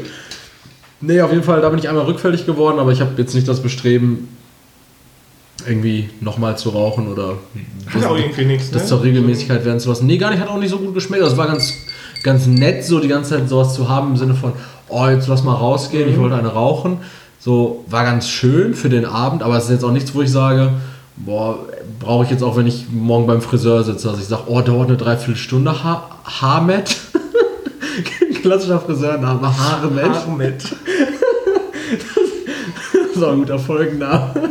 Nee, 1.00 1.22
auf 1.22 1.32
jeden 1.32 1.44
Fall, 1.44 1.62
da 1.62 1.70
bin 1.70 1.80
ich 1.80 1.88
einmal 1.88 2.06
rückfällig 2.06 2.46
geworden, 2.46 2.80
aber 2.80 2.92
ich 2.92 3.02
habe 3.02 3.12
jetzt 3.18 3.34
nicht 3.34 3.48
das 3.48 3.62
Bestreben, 3.62 4.28
irgendwie 5.66 6.10
nochmal 6.22 6.58
zu 6.58 6.70
rauchen 6.70 7.08
oder 7.08 7.36
das, 7.94 8.06
auch 8.06 8.18
irgendwie 8.18 8.46
nichts, 8.46 8.72
das 8.72 8.84
ne? 8.84 8.88
zur 8.88 9.04
Regelmäßigkeit 9.04 9.66
werden 9.66 9.80
zu 9.80 9.90
lassen. 9.90 10.06
Nee, 10.06 10.18
gar 10.18 10.32
nicht, 10.32 10.40
hat 10.40 10.50
auch 10.50 10.60
nicht 10.60 10.70
so 10.70 10.80
gut 10.80 10.94
geschmeckt. 10.94 11.24
Das 11.24 11.38
war 11.38 11.48
ganz, 11.48 11.74
ganz 12.24 12.48
nett, 12.48 12.84
so 12.84 13.00
die 13.00 13.08
ganze 13.08 13.32
Zeit 13.32 13.50
sowas 13.50 13.74
zu 13.74 13.90
haben 13.90 14.12
im 14.12 14.18
Sinne 14.18 14.34
von, 14.34 14.54
oh, 14.90 15.08
jetzt 15.08 15.28
lass 15.28 15.44
mal 15.44 15.54
rausgehen, 15.54 16.08
mhm. 16.08 16.14
ich 16.14 16.20
wollte 16.20 16.36
eine 16.36 16.50
rauchen. 16.50 17.00
So, 17.40 17.86
war 17.88 18.04
ganz 18.04 18.30
schön 18.30 18.74
für 18.74 18.90
den 18.90 19.06
Abend, 19.06 19.44
aber 19.44 19.58
es 19.58 19.66
ist 19.66 19.72
jetzt 19.72 19.84
auch 19.84 19.92
nichts, 19.92 20.14
wo 20.14 20.22
ich 20.22 20.32
sage, 20.32 20.72
boah, 21.16 21.60
brauche 22.00 22.26
ich 22.26 22.32
jetzt 22.32 22.44
auch, 22.44 22.58
wenn 22.58 22.68
ich 22.68 22.88
morgen 22.92 23.28
beim 23.28 23.42
Friseur 23.42 23.84
sitze, 23.84 24.10
dass 24.10 24.20
ich 24.20 24.26
sage, 24.26 24.44
oh, 24.48 24.62
dauert 24.62 24.90
eine 24.90 24.98
Dreiviertelstunde 24.98 25.84
ha 25.84 26.10
Haarmet. 26.24 26.98
Klassischer 28.42 28.80
Friseurname, 28.80 29.58
Haaremet. 29.58 30.10
Haaremet. 30.10 30.64
das 32.94 33.16
ist 33.16 33.24
auch 33.24 33.32
ein 33.32 33.40
guter 33.40 33.60
Folgenname. 33.60 34.50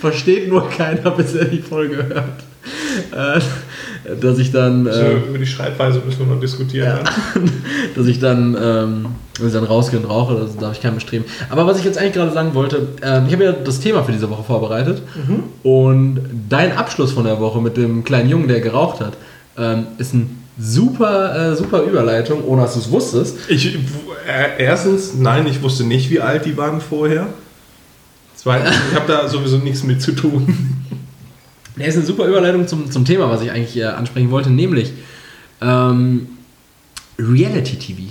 Versteht 0.00 0.48
nur 0.48 0.68
keiner, 0.68 1.10
bis 1.12 1.34
er 1.34 1.46
die 1.46 1.62
Folge 1.62 1.96
hört. 1.96 2.42
Äh, 3.12 3.40
dass 4.20 4.38
ich 4.38 4.52
dann. 4.52 4.86
Äh, 4.86 5.14
über 5.28 5.38
die 5.38 5.46
Schreibweise 5.46 6.00
müssen 6.04 6.20
wir 6.20 6.34
noch 6.34 6.40
diskutieren. 6.40 6.98
Ja, 6.98 7.40
dass 7.96 8.06
ich 8.06 8.20
dann, 8.20 8.56
ähm, 8.60 9.06
wenn 9.38 9.46
ich 9.48 9.52
dann 9.52 9.64
rausgehe 9.64 9.98
und 9.98 10.06
rauche, 10.06 10.34
das 10.34 10.56
darf 10.56 10.72
ich 10.72 10.82
keinem 10.82 10.96
bestreben. 10.96 11.24
Aber 11.50 11.66
was 11.66 11.78
ich 11.78 11.84
jetzt 11.84 11.98
eigentlich 11.98 12.14
gerade 12.14 12.32
sagen 12.32 12.54
wollte, 12.54 12.88
äh, 13.02 13.26
ich 13.26 13.32
habe 13.32 13.44
ja 13.44 13.52
das 13.52 13.80
Thema 13.80 14.04
für 14.04 14.12
diese 14.12 14.30
Woche 14.30 14.42
vorbereitet. 14.42 15.02
Mhm. 15.14 15.44
Und 15.62 16.20
dein 16.48 16.76
Abschluss 16.76 17.12
von 17.12 17.24
der 17.24 17.40
Woche 17.40 17.60
mit 17.60 17.76
dem 17.76 18.04
kleinen 18.04 18.28
Jungen, 18.28 18.48
der 18.48 18.60
geraucht 18.60 19.00
hat, 19.00 19.14
ähm, 19.56 19.86
ist 19.98 20.14
ein 20.14 20.44
super, 20.58 21.52
äh, 21.52 21.56
super 21.56 21.82
Überleitung, 21.82 22.44
ohne 22.44 22.62
dass 22.62 22.74
du 22.74 22.80
es 22.80 22.90
wusstest. 22.90 23.36
Ich, 23.48 23.74
äh, 23.74 23.78
erstens, 24.58 25.14
nein, 25.14 25.46
ich 25.46 25.62
wusste 25.62 25.84
nicht, 25.84 26.10
wie 26.10 26.20
alt 26.20 26.44
die 26.44 26.56
waren 26.56 26.80
vorher. 26.80 27.26
Zweitens, 28.36 28.76
ich 28.90 28.94
habe 28.94 29.10
da 29.10 29.26
sowieso 29.26 29.56
nichts 29.58 29.82
mit 29.82 30.02
zu 30.02 30.12
tun. 30.12 30.54
Das 31.76 31.88
ist 31.88 31.96
eine 31.96 32.06
super 32.06 32.26
Überleitung 32.26 32.68
zum, 32.68 32.90
zum 32.90 33.04
Thema, 33.04 33.28
was 33.30 33.42
ich 33.42 33.50
eigentlich 33.50 33.76
äh, 33.76 33.84
ansprechen 33.84 34.30
wollte, 34.30 34.50
nämlich 34.50 34.92
ähm, 35.60 36.28
Reality 37.18 37.76
TV. 37.76 38.02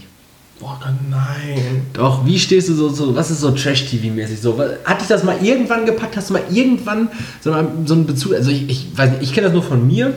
Boah, 0.60 0.80
nein. 1.10 1.82
Doch, 1.93 2.26
wie 2.26 2.39
stehst 2.39 2.69
du 2.69 2.73
so, 2.73 2.89
so 2.89 3.15
was 3.15 3.32
ist 3.32 3.41
so 3.41 3.52
Trash-TV-mäßig? 3.52 4.39
So, 4.39 4.58
hat 4.86 5.02
dich 5.02 5.08
das 5.08 5.23
mal 5.23 5.38
irgendwann 5.41 5.86
gepackt? 5.86 6.15
Hast 6.15 6.30
du 6.30 6.34
mal 6.34 6.43
irgendwann 6.52 7.10
so, 7.41 7.52
mal, 7.52 7.67
so 7.86 7.95
einen 7.95 8.06
Bezug? 8.06 8.34
Also 8.34 8.49
ich, 8.49 8.69
ich 8.69 8.88
weiß 8.95 9.12
nicht, 9.12 9.23
ich 9.23 9.34
kenne 9.34 9.47
das 9.47 9.54
nur 9.54 9.63
von 9.63 9.86
mir. 9.86 10.13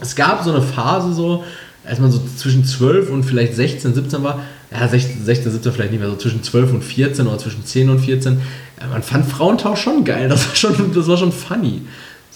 Es 0.00 0.16
gab 0.16 0.42
so 0.42 0.50
eine 0.50 0.62
Phase 0.62 1.12
so, 1.12 1.44
als 1.84 2.00
man 2.00 2.10
so 2.10 2.20
zwischen 2.36 2.64
12 2.64 3.10
und 3.10 3.22
vielleicht 3.22 3.54
16, 3.54 3.94
17 3.94 4.22
war, 4.22 4.40
ja 4.72 4.88
16, 4.88 5.24
16 5.24 5.52
17 5.52 5.72
vielleicht 5.72 5.92
nicht 5.92 6.00
mehr, 6.00 6.10
so 6.10 6.16
zwischen 6.16 6.42
12 6.42 6.72
und 6.72 6.82
14 6.82 7.26
oder 7.26 7.38
zwischen 7.38 7.64
10 7.64 7.90
und 7.90 8.00
14, 8.00 8.40
ja, 8.80 8.86
man 8.88 9.02
fand 9.02 9.26
Frauentausch 9.26 9.80
schon 9.80 10.04
geil, 10.04 10.28
das 10.28 10.48
war 10.48 10.56
schon, 10.56 10.92
das 10.92 11.06
war 11.06 11.16
schon 11.16 11.32
funny. 11.32 11.82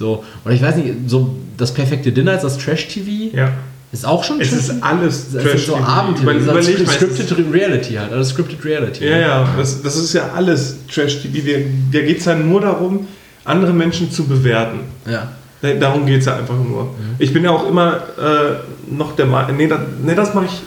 So, 0.00 0.24
und 0.44 0.52
ich 0.52 0.62
weiß 0.62 0.76
nicht, 0.76 0.94
so 1.08 1.36
das 1.58 1.74
perfekte 1.74 2.10
Dinner 2.10 2.32
ist 2.34 2.40
das 2.40 2.56
Trash-TV. 2.56 3.36
Ja. 3.36 3.52
Ist 3.92 4.06
auch 4.06 4.24
schon 4.24 4.40
Es 4.40 4.50
ist 4.50 4.82
alles 4.82 5.30
Trash-TV. 5.30 5.58
so 5.58 5.76
Abend 5.76 6.20
Über, 6.20 6.32
über 6.32 6.62
Scripted 6.62 7.52
Reality 7.52 7.96
halt, 7.96 8.10
also 8.10 8.30
Scripted 8.30 8.64
Reality. 8.64 9.04
Ja, 9.04 9.18
ja, 9.18 9.48
das, 9.58 9.82
das 9.82 9.96
ist 9.96 10.14
ja 10.14 10.30
alles 10.34 10.76
Trash-TV. 10.90 11.66
Da 11.92 12.00
geht 12.00 12.20
es 12.20 12.24
ja 12.24 12.34
nur 12.34 12.62
darum, 12.62 13.08
andere 13.44 13.74
Menschen 13.74 14.10
zu 14.10 14.24
bewerten. 14.24 14.80
Ja. 15.04 15.32
Darum 15.78 16.06
geht 16.06 16.20
es 16.20 16.24
ja 16.24 16.36
einfach 16.38 16.56
nur. 16.56 16.84
Mhm. 16.84 17.16
Ich 17.18 17.34
bin 17.34 17.44
ja 17.44 17.50
auch 17.50 17.68
immer 17.68 17.96
äh, 17.96 18.90
noch 18.90 19.14
der 19.16 19.26
Meinung, 19.26 19.54
nee, 19.58 19.68
das, 19.68 19.80
nee, 20.02 20.14
das 20.14 20.32
mache 20.32 20.46
ich 20.46 20.62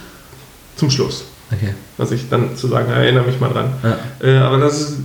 zum 0.76 0.90
Schluss. 0.90 1.24
Okay. 1.50 1.74
Was 1.96 2.12
ich 2.12 2.28
dann 2.30 2.56
zu 2.56 2.68
sagen, 2.68 2.92
erinnere 2.92 3.26
mich 3.26 3.40
mal 3.40 3.50
dran. 3.50 3.72
Ja. 3.82 3.98
Äh, 4.28 4.36
aber 4.38 4.58
das 4.58 4.80
ist 4.80 4.98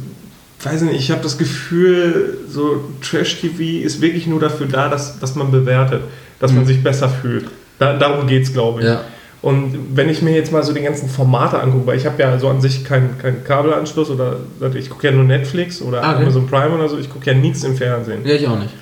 weiß 0.66 0.82
nicht, 0.82 1.00
ich 1.00 1.12
habe 1.12 1.22
das 1.22 1.38
Gefühl, 1.38 2.38
so 2.50 2.90
Trash-TV 3.02 3.86
ist 3.86 4.02
wirklich 4.02 4.28
nur 4.28 4.40
dafür 4.40 4.68
da, 4.68 4.90
dass, 4.90 5.20
dass 5.20 5.36
man 5.36 5.52
bewertet, 5.52 6.02
dass 6.40 6.52
mhm. 6.52 6.58
man 6.58 6.66
sich 6.66 6.84
besser 6.84 7.10
fühlt. 7.10 7.46
Da, 7.78 7.98
darum 7.98 8.28
geht 8.28 8.44
es, 8.44 8.54
glaube 8.54 8.82
ich. 8.82 8.88
Ja. 8.88 9.04
Und 9.42 9.96
wenn 9.96 10.10
ich 10.10 10.22
mir 10.22 10.32
jetzt 10.32 10.52
mal 10.52 10.64
so 10.64 10.74
die 10.74 10.82
ganzen 10.82 11.08
Formate 11.08 11.62
angucke, 11.62 11.88
weil 11.88 11.98
ich 11.98 12.06
habe 12.06 12.22
ja 12.22 12.38
so 12.38 12.50
an 12.50 12.60
sich 12.60 12.84
keinen 12.84 13.18
kein 13.18 13.44
Kabelanschluss 13.46 14.10
oder 14.10 14.38
ich 14.76 14.90
gucke 14.90 15.08
ja 15.08 15.14
nur 15.14 15.24
Netflix 15.24 15.82
oder 15.82 16.04
ah, 16.04 16.12
okay. 16.12 16.24
Amazon 16.24 16.46
Prime 16.48 16.72
oder 16.72 16.90
so, 16.90 16.98
ich 16.98 17.10
gucke 17.10 17.26
ja 17.28 17.34
nichts 17.34 17.64
im 17.64 17.78
Fernsehen. 17.78 18.26
Ja, 18.26 18.36
ich 18.36 18.46
auch 18.48 18.60
nicht. 18.60 18.74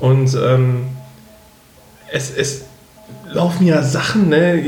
Und 0.00 0.34
ähm, 0.34 0.86
es, 2.10 2.32
es 2.36 2.64
laufen 3.32 3.66
ja 3.66 3.82
Sachen, 3.82 4.30
ne? 4.30 4.60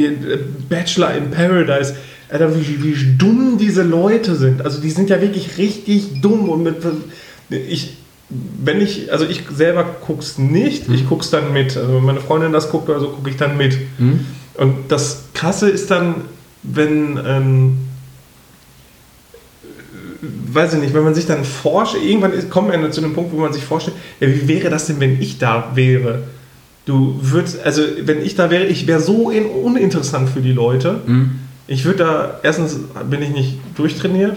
Bachelor 0.69 1.15
in 1.15 1.31
Paradise, 1.33 1.97
Alter, 2.33 2.59
wie, 2.59 2.83
wie 2.83 3.17
dumm 3.19 3.59
diese 3.59 3.83
Leute 3.83 4.35
sind. 4.37 4.65
Also 4.65 4.81
die 4.81 4.91
sind 4.91 5.11
ja 5.11 5.21
wirklich 5.21 5.59
richtig 5.59 6.23
dumm 6.23 6.49
und 6.49 6.63
mit, 6.63 6.77
ich, 7.51 7.99
wenn 8.31 8.81
ich, 8.81 9.13
also 9.13 9.27
ich 9.27 9.43
selber 9.55 9.85
guck's 10.07 10.39
nicht, 10.39 10.89
mhm. 10.89 10.95
ich 10.95 11.09
guck's 11.09 11.29
dann 11.29 11.53
mit. 11.53 11.77
Also 11.77 11.95
wenn 11.95 12.05
meine 12.05 12.21
Freundin 12.21 12.53
das 12.53 12.71
guckt 12.71 12.89
oder 12.89 13.01
so, 13.01 13.09
gucke 13.09 13.29
ich 13.29 13.37
dann 13.37 13.59
mit. 13.59 13.77
Mhm. 13.99 14.21
Und 14.55 14.75
das 14.89 15.25
Krasse 15.35 15.69
ist 15.69 15.91
dann, 15.91 16.23
wenn, 16.63 17.21
ähm, 17.23 17.79
weiß 20.23 20.73
ich 20.73 20.81
nicht, 20.81 20.95
wenn 20.95 21.05
man 21.05 21.15
sich 21.15 21.27
dann 21.27 21.45
forscht, 21.45 21.97
irgendwann 21.97 22.49
kommt 22.49 22.69
man 22.69 22.93
zu 22.93 23.03
dem 23.03 23.13
Punkt, 23.13 23.33
wo 23.33 23.41
man 23.41 23.53
sich 23.53 23.65
vorstellt, 23.65 23.97
ja, 24.21 24.29
wie 24.29 24.49
wäre 24.49 24.71
das 24.71 24.87
denn, 24.87 25.01
wenn 25.01 25.21
ich 25.21 25.37
da 25.37 25.73
wäre? 25.75 26.23
Du 26.87 27.19
würdest, 27.21 27.63
also 27.63 27.83
wenn 28.01 28.25
ich 28.25 28.37
da 28.37 28.51
wäre, 28.51 28.65
ich 28.65 28.87
wäre 28.87 29.01
so 29.01 29.29
uninteressant 29.29 30.31
für 30.31 30.41
die 30.41 30.53
Leute. 30.53 31.03
Mhm. 31.07 31.33
Ich 31.73 31.87
würde 31.87 31.99
da, 31.99 32.41
erstens 32.43 32.77
bin 33.09 33.23
ich 33.23 33.31
nicht 33.31 33.59
durchtrainiert 33.77 34.37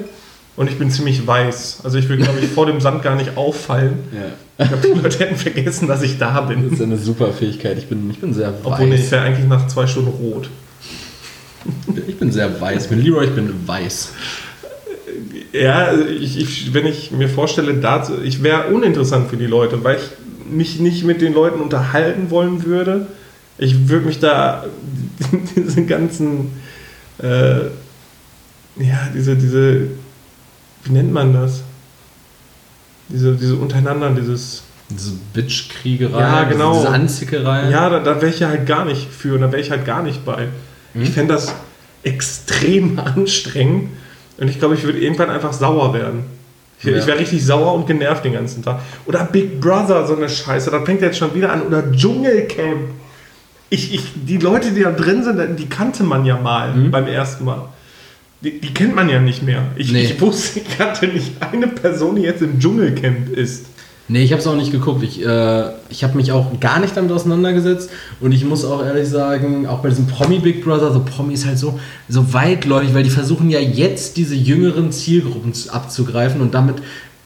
Und 0.55 0.69
ich 0.69 0.79
bin 0.79 0.89
ziemlich 0.89 1.27
weiß. 1.27 1.81
Also 1.83 1.97
ich 1.97 2.07
will, 2.07 2.15
glaube 2.15 2.39
ich, 2.39 2.47
vor 2.55 2.65
dem 2.65 2.79
Sand 2.79 3.03
gar 3.03 3.15
nicht 3.15 3.35
auffallen. 3.35 3.99
Ja. 4.13 4.63
Ich 4.63 4.69
glaube, 4.69 4.87
die 4.87 5.01
Leute 5.01 5.19
hätten 5.19 5.35
vergessen, 5.35 5.87
dass 5.87 6.01
ich 6.01 6.17
da 6.17 6.39
bin. 6.41 6.63
Das 6.63 6.79
ist 6.79 6.81
eine 6.81 6.97
super 6.97 7.33
Fähigkeit. 7.33 7.77
Ich 7.77 7.87
bin, 7.87 8.09
ich 8.09 8.19
bin 8.19 8.33
sehr 8.33 8.53
weiß. 8.53 8.59
Obwohl, 8.63 8.93
ich 8.93 9.11
wäre 9.11 9.23
eigentlich 9.23 9.47
nach 9.47 9.67
zwei 9.67 9.85
Stunden 9.87 10.11
rot. 10.11 10.49
Ich 12.07 12.19
bin 12.19 12.31
sehr 12.31 12.61
weiß. 12.61 12.83
Ich 12.83 12.89
bin 12.89 13.03
Leroy, 13.03 13.25
ich 13.25 13.31
bin 13.31 13.67
weiß. 13.67 14.13
Ja, 15.51 15.93
ich, 15.93 16.39
ich, 16.39 16.73
wenn 16.73 16.85
ich 16.85 17.09
mir 17.09 17.27
vorstelle, 17.27 17.73
dazu, 17.73 18.13
ich 18.23 18.43
wäre 18.43 18.67
uninteressant 18.67 19.29
für 19.29 19.37
die 19.37 19.47
Leute, 19.47 19.83
weil 19.83 19.97
ich 19.97 20.51
mich 20.51 20.79
nicht 20.79 21.03
mit 21.03 21.21
den 21.21 21.33
Leuten 21.33 21.59
unterhalten 21.59 22.29
wollen 22.29 22.65
würde. 22.65 23.07
Ich 23.57 23.89
würde 23.89 24.05
mich 24.05 24.19
da 24.19 24.65
diese 25.55 25.85
ganzen, 25.85 26.51
äh, 27.19 27.65
ja, 28.77 29.07
diese, 29.13 29.35
diese, 29.35 29.87
wie 30.83 30.91
nennt 30.91 31.13
man 31.13 31.33
das? 31.33 31.63
Diese, 33.09 33.35
diese 33.35 33.55
untereinander, 33.55 34.09
dieses. 34.11 34.63
Diese 34.89 35.13
Bitch-Kriegerei, 35.33 36.19
ja, 36.19 36.43
genau. 36.43 36.75
diese 36.75 36.89
Anzickerei. 36.89 37.71
Ja, 37.71 37.89
da, 37.89 37.99
da 37.99 38.21
wäre 38.21 38.27
ich 38.27 38.39
ja 38.39 38.49
halt 38.49 38.67
gar 38.67 38.85
nicht 38.85 39.09
für, 39.09 39.39
da 39.39 39.51
wäre 39.51 39.59
ich 39.59 39.71
halt 39.71 39.83
gar 39.83 40.03
nicht 40.03 40.23
bei. 40.25 40.49
Mhm. 40.93 41.01
Ich 41.01 41.09
fände 41.09 41.33
das 41.33 41.55
extrem 42.03 42.99
anstrengend 43.03 43.89
und 44.37 44.47
ich 44.47 44.59
glaube, 44.59 44.75
ich 44.75 44.83
würde 44.83 44.99
irgendwann 44.99 45.31
einfach 45.31 45.53
sauer 45.53 45.93
werden. 45.95 46.25
Ich, 46.79 46.85
ja. 46.85 46.97
ich 46.97 47.07
wäre 47.07 47.17
richtig 47.17 47.43
sauer 47.43 47.73
und 47.73 47.87
genervt 47.87 48.25
den 48.25 48.33
ganzen 48.33 48.63
Tag. 48.63 48.79
Oder 49.05 49.23
Big 49.23 49.59
Brother, 49.59 50.05
so 50.05 50.15
eine 50.15 50.29
Scheiße, 50.29 50.69
da 50.69 50.81
fängt 50.81 51.01
jetzt 51.01 51.17
schon 51.17 51.33
wieder 51.33 51.51
an. 51.51 51.63
Oder 51.63 51.91
Dschungelcamp. 51.91 52.89
Ich, 53.69 53.93
ich, 53.93 54.01
die 54.15 54.37
Leute, 54.37 54.71
die 54.71 54.83
da 54.83 54.91
drin 54.91 55.23
sind, 55.23 55.59
die 55.59 55.67
kannte 55.67 56.03
man 56.03 56.25
ja 56.25 56.39
mal 56.39 56.73
mhm. 56.73 56.91
beim 56.91 57.07
ersten 57.07 57.45
Mal. 57.45 57.69
Die, 58.41 58.59
die, 58.59 58.73
kennt 58.73 58.95
man 58.95 59.09
ja 59.09 59.19
nicht 59.19 59.41
mehr. 59.41 59.63
Ich, 59.75 59.91
nee. 59.91 60.03
ich 60.03 60.21
wusste, 60.21 60.59
ich 60.59 60.77
kannte 60.77 61.07
nicht 61.07 61.31
eine 61.39 61.67
Person, 61.67 62.15
die 62.15 62.23
jetzt 62.23 62.41
im 62.41 62.59
Dschungelcamp 62.59 63.29
ist. 63.29 63.65
Nee, 64.07 64.23
ich 64.23 64.31
habe 64.31 64.39
es 64.39 64.45
auch 64.45 64.55
nicht 64.55 64.71
geguckt. 64.71 65.01
Ich, 65.01 65.25
äh, 65.25 65.69
ich 65.89 66.03
habe 66.03 66.15
mich 66.15 66.31
auch 66.31 66.59
gar 66.59 66.79
nicht 66.79 66.95
damit 66.95 67.11
auseinandergesetzt. 67.11 67.89
Und 68.19 68.33
ich 68.33 68.45
muss 68.45 68.63
auch 68.63 68.85
ehrlich 68.85 69.09
sagen, 69.09 69.65
auch 69.65 69.79
bei 69.79 69.89
diesem 69.89 70.05
Promi 70.05 70.37
Big 70.37 70.63
Brother, 70.63 70.93
so 70.93 71.03
Promi 71.03 71.33
ist 71.33 71.47
halt 71.47 71.57
so, 71.57 71.79
so 72.07 72.31
weitläufig, 72.33 72.93
weil 72.93 73.03
die 73.03 73.09
versuchen 73.09 73.49
ja 73.49 73.59
jetzt 73.59 74.17
diese 74.17 74.35
jüngeren 74.35 74.91
Zielgruppen 74.91 75.53
abzugreifen 75.69 76.41
und 76.41 76.53
damit 76.53 76.75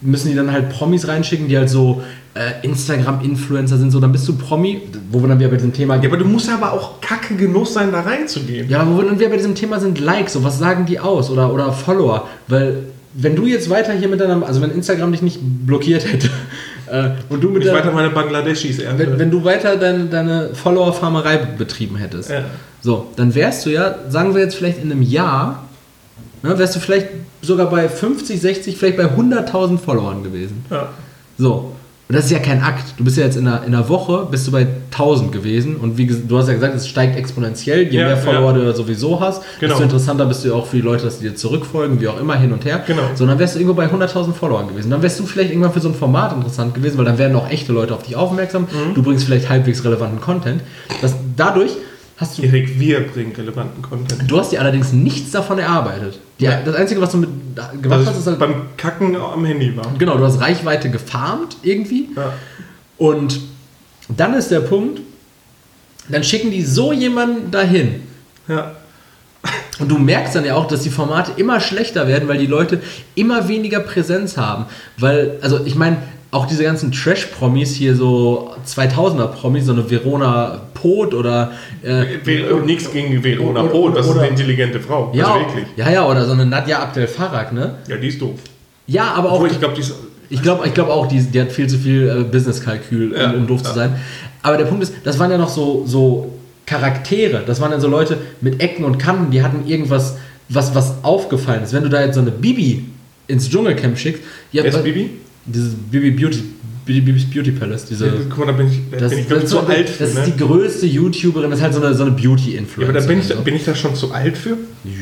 müssen 0.00 0.30
die 0.30 0.34
dann 0.34 0.52
halt 0.52 0.70
Promis 0.70 1.06
reinschicken, 1.06 1.48
die 1.48 1.58
halt 1.58 1.68
so 1.68 2.02
äh, 2.34 2.64
Instagram-Influencer 2.64 3.76
sind, 3.76 3.90
so 3.90 3.98
dann 3.98 4.12
bist 4.12 4.28
du 4.28 4.36
Promi, 4.36 4.82
wo 5.10 5.20
wir 5.20 5.28
dann 5.28 5.38
wieder 5.40 5.48
bei 5.48 5.56
diesem 5.56 5.72
Thema 5.72 5.96
Ja, 5.96 6.08
aber 6.08 6.16
du 6.16 6.24
musst 6.24 6.48
ja 6.48 6.54
aber 6.54 6.72
auch 6.72 7.00
kacke 7.00 7.34
genug 7.34 7.66
sein, 7.66 7.90
da 7.90 8.00
reinzugehen. 8.00 8.68
Ja, 8.68 8.80
aber 8.80 8.92
wo 8.92 8.98
wir 8.98 9.06
dann 9.06 9.18
wieder 9.18 9.30
bei 9.30 9.36
diesem 9.36 9.54
Thema 9.54 9.80
sind, 9.80 9.98
Likes, 9.98 10.34
so 10.34 10.44
was 10.44 10.58
sagen 10.58 10.86
die 10.86 11.00
aus 11.00 11.30
oder, 11.30 11.52
oder 11.52 11.72
Follower, 11.72 12.28
weil 12.46 12.84
wenn 13.14 13.34
du 13.34 13.46
jetzt 13.46 13.68
weiter 13.68 13.92
hier 13.92 14.08
mit 14.08 14.20
deinem, 14.20 14.44
also 14.44 14.60
wenn 14.62 14.70
Instagram 14.70 15.10
dich 15.10 15.22
nicht 15.22 15.40
blockiert 15.42 16.06
hätte 16.10 16.30
äh, 16.86 17.10
und 17.28 17.42
du 17.42 17.50
mit 17.50 17.64
der, 17.64 17.74
weiter 17.74 17.90
meine 17.90 18.10
Bangladeschis 18.10 18.78
ernte. 18.78 19.10
Wenn, 19.10 19.18
wenn 19.18 19.30
du 19.30 19.44
weiter 19.44 19.76
dein, 19.76 20.10
deine 20.10 20.50
Follower-Farmerei 20.54 21.38
betrieben 21.58 21.96
hättest, 21.96 22.30
ja. 22.30 22.44
so, 22.80 23.08
dann 23.16 23.34
wärst 23.34 23.66
du 23.66 23.70
ja, 23.70 23.96
sagen 24.08 24.34
wir 24.34 24.42
jetzt 24.42 24.54
vielleicht 24.54 24.78
in 24.78 24.92
einem 24.92 25.02
Jahr, 25.02 25.64
ne, 26.44 26.56
wärst 26.56 26.76
du 26.76 26.80
vielleicht 26.80 27.08
sogar 27.42 27.68
bei 27.68 27.88
50, 27.88 28.40
60, 28.40 28.76
vielleicht 28.76 28.96
bei 28.96 29.06
100.000 29.06 29.78
Followern 29.78 30.22
gewesen. 30.22 30.64
Ja. 30.70 30.90
So, 31.36 31.72
und 32.10 32.16
das 32.16 32.24
ist 32.24 32.32
ja 32.32 32.40
kein 32.40 32.60
Akt. 32.60 32.94
Du 32.96 33.04
bist 33.04 33.16
ja 33.18 33.24
jetzt 33.24 33.36
in 33.36 33.46
einer, 33.46 33.62
in 33.64 33.72
einer 33.72 33.88
Woche, 33.88 34.26
bist 34.28 34.44
du 34.44 34.50
bei 34.50 34.66
1000 34.90 35.30
gewesen. 35.30 35.76
Und 35.76 35.96
wie 35.96 36.06
du 36.06 36.38
hast 36.38 36.48
ja 36.48 36.54
gesagt, 36.54 36.74
es 36.74 36.88
steigt 36.88 37.16
exponentiell. 37.16 37.84
Je 37.84 38.00
ja, 38.00 38.06
mehr 38.08 38.16
Follower 38.16 38.50
ja. 38.50 38.64
du 38.64 38.74
sowieso 38.74 39.20
hast, 39.20 39.44
genau. 39.60 39.74
desto 39.74 39.84
interessanter 39.84 40.26
bist 40.26 40.44
du 40.44 40.52
auch 40.52 40.66
für 40.66 40.74
die 40.74 40.82
Leute, 40.82 41.04
dass 41.04 41.20
die 41.20 41.28
dir 41.28 41.36
zurückfolgen, 41.36 42.00
wie 42.00 42.08
auch 42.08 42.18
immer, 42.18 42.34
hin 42.34 42.50
und 42.50 42.64
her. 42.64 42.82
Genau. 42.84 43.02
So, 43.14 43.26
dann 43.26 43.38
wärst 43.38 43.54
du 43.54 43.60
irgendwo 43.60 43.76
bei 43.76 43.86
100.000 43.86 44.32
Followern 44.32 44.66
gewesen. 44.66 44.90
Dann 44.90 45.02
wärst 45.02 45.20
du 45.20 45.24
vielleicht 45.24 45.50
irgendwann 45.50 45.72
für 45.72 45.78
so 45.78 45.88
ein 45.88 45.94
Format 45.94 46.32
interessant 46.32 46.74
gewesen, 46.74 46.98
weil 46.98 47.04
dann 47.04 47.16
werden 47.16 47.36
auch 47.36 47.48
echte 47.48 47.72
Leute 47.72 47.94
auf 47.94 48.02
dich 48.02 48.16
aufmerksam. 48.16 48.62
Mhm. 48.62 48.94
Du 48.94 49.04
bringst 49.04 49.24
vielleicht 49.24 49.48
halbwegs 49.48 49.84
relevanten 49.84 50.20
Content. 50.20 50.62
Das, 51.02 51.14
dadurch 51.36 51.76
hast 52.20 52.38
du. 52.38 52.42
Erik, 52.42 52.78
wir 52.78 53.06
bringen 53.06 53.32
relevanten 53.36 53.82
Content. 53.82 54.30
Du 54.30 54.38
hast 54.38 54.52
dir 54.52 54.60
allerdings 54.60 54.92
nichts 54.92 55.30
davon 55.30 55.58
erarbeitet. 55.58 56.20
Ja. 56.38 56.60
Das 56.64 56.74
Einzige, 56.74 57.00
was 57.00 57.12
du 57.12 57.18
mit 57.18 57.30
gemacht 57.82 57.98
also 57.98 58.10
hast, 58.10 58.18
ist 58.18 58.26
halt. 58.26 58.38
Beim 58.38 58.54
Kacken 58.76 59.16
am 59.16 59.44
Handy 59.44 59.76
war. 59.76 59.86
Genau, 59.98 60.16
du 60.16 60.24
hast 60.24 60.40
Reichweite 60.40 60.90
gefarmt 60.90 61.56
irgendwie. 61.62 62.10
Ja. 62.14 62.32
Und 62.98 63.40
dann 64.08 64.34
ist 64.34 64.50
der 64.50 64.60
Punkt, 64.60 65.00
dann 66.08 66.22
schicken 66.24 66.50
die 66.50 66.62
so 66.62 66.92
jemanden 66.92 67.50
dahin. 67.50 68.02
Ja. 68.48 68.72
Und 69.78 69.88
du 69.88 69.98
merkst 69.98 70.34
dann 70.34 70.44
ja 70.44 70.56
auch, 70.56 70.66
dass 70.66 70.82
die 70.82 70.90
Formate 70.90 71.32
immer 71.36 71.60
schlechter 71.60 72.06
werden, 72.06 72.28
weil 72.28 72.36
die 72.36 72.46
Leute 72.46 72.82
immer 73.14 73.48
weniger 73.48 73.80
Präsenz 73.80 74.36
haben. 74.36 74.66
Weil, 74.98 75.38
also 75.40 75.64
ich 75.64 75.74
meine, 75.74 75.96
auch 76.30 76.46
diese 76.46 76.62
ganzen 76.62 76.92
Trash-Promis 76.92 77.74
hier, 77.74 77.96
so 77.96 78.54
2000er-Promis, 78.66 79.64
so 79.64 79.72
eine 79.72 79.90
Verona 79.90 80.60
Pot 80.80 81.14
oder. 81.14 81.52
Äh, 81.82 82.04
Nichts 82.64 82.90
gegen 82.92 83.22
Verona 83.22 83.62
Pot, 83.64 83.96
das 83.96 84.06
ist 84.06 84.16
eine 84.16 84.28
intelligente 84.28 84.80
Frau. 84.80 85.12
Ja, 85.14 85.26
also 85.26 85.46
wirklich. 85.46 85.66
ja, 85.76 85.90
ja, 85.90 86.06
oder 86.06 86.24
so 86.24 86.32
eine 86.32 86.46
Nadja 86.46 86.80
Abdel 86.80 87.06
Farag, 87.06 87.52
ne? 87.52 87.76
Ja, 87.88 87.96
die 87.96 88.08
ist 88.08 88.20
doof. 88.20 88.38
Ja, 88.86 89.12
aber 89.14 89.30
auch. 89.30 89.36
Obwohl, 89.36 89.50
ich 89.50 89.58
glaube, 89.58 89.74
die 89.74 89.80
ist. 89.80 89.94
Ich 90.32 90.42
glaube 90.42 90.64
ich 90.66 90.74
glaub 90.74 90.88
auch, 90.88 91.08
die, 91.08 91.20
die 91.20 91.40
hat 91.40 91.50
viel 91.50 91.66
zu 91.66 91.76
viel 91.76 92.08
äh, 92.08 92.22
Business-Kalkül, 92.22 93.16
ja, 93.16 93.32
um, 93.32 93.48
doof 93.48 93.62
ja. 93.64 93.68
zu 93.68 93.74
sein. 93.74 93.96
Aber 94.42 94.56
der 94.56 94.64
Punkt 94.64 94.84
ist, 94.84 94.94
das 95.02 95.18
waren 95.18 95.30
ja 95.30 95.38
noch 95.38 95.48
so, 95.48 95.82
so 95.86 96.32
Charaktere. 96.66 97.42
Das 97.44 97.60
waren 97.60 97.72
dann 97.72 97.80
so 97.80 97.88
Leute 97.88 98.16
mit 98.40 98.62
Ecken 98.62 98.84
und 98.84 98.98
Kanten, 98.98 99.32
die 99.32 99.42
hatten 99.42 99.66
irgendwas, 99.66 100.16
was, 100.48 100.72
was 100.72 101.02
aufgefallen 101.02 101.64
ist. 101.64 101.72
Wenn 101.72 101.82
du 101.82 101.88
da 101.88 102.00
jetzt 102.00 102.14
so 102.14 102.20
eine 102.20 102.30
Bibi 102.30 102.84
ins 103.26 103.48
Dschungelcamp 103.48 103.98
schickst. 103.98 104.22
Ja, 104.52 104.62
Wer 104.62 104.70
ist 104.70 104.84
Bibi? 104.84 105.10
Dieses 105.46 105.74
Bibi 105.74 106.10
Beauty, 106.10 106.44
Beauty 106.84 107.52
Palace. 107.52 107.86
Diese, 107.86 108.06
ja, 108.06 108.12
guck 108.28 108.38
mal, 108.38 108.46
da 108.46 108.52
bin 108.52 108.68
ich, 108.68 108.80
das, 108.98 109.10
bin 109.10 109.20
ich 109.20 109.30
ich, 109.30 109.46
zu 109.46 109.60
alt 109.60 109.88
für. 109.88 110.04
Das 110.04 110.10
ist 110.10 110.18
ne? 110.18 110.24
die 110.26 110.36
größte 110.36 110.86
YouTuberin, 110.86 111.50
das 111.50 111.60
ist 111.60 111.62
halt 111.62 111.74
so 111.74 111.82
eine, 111.82 111.94
so 111.94 112.04
eine 112.04 112.12
Beauty-Influencer. 112.12 112.80
Ja, 112.82 112.88
aber 112.88 113.00
da 113.00 113.06
bin, 113.06 113.20
ich, 113.20 113.28
da, 113.28 113.34
bin 113.36 113.54
ich 113.54 113.64
da 113.64 113.74
schon 113.74 113.94
zu 113.94 114.12
alt 114.12 114.36
für? 114.36 114.56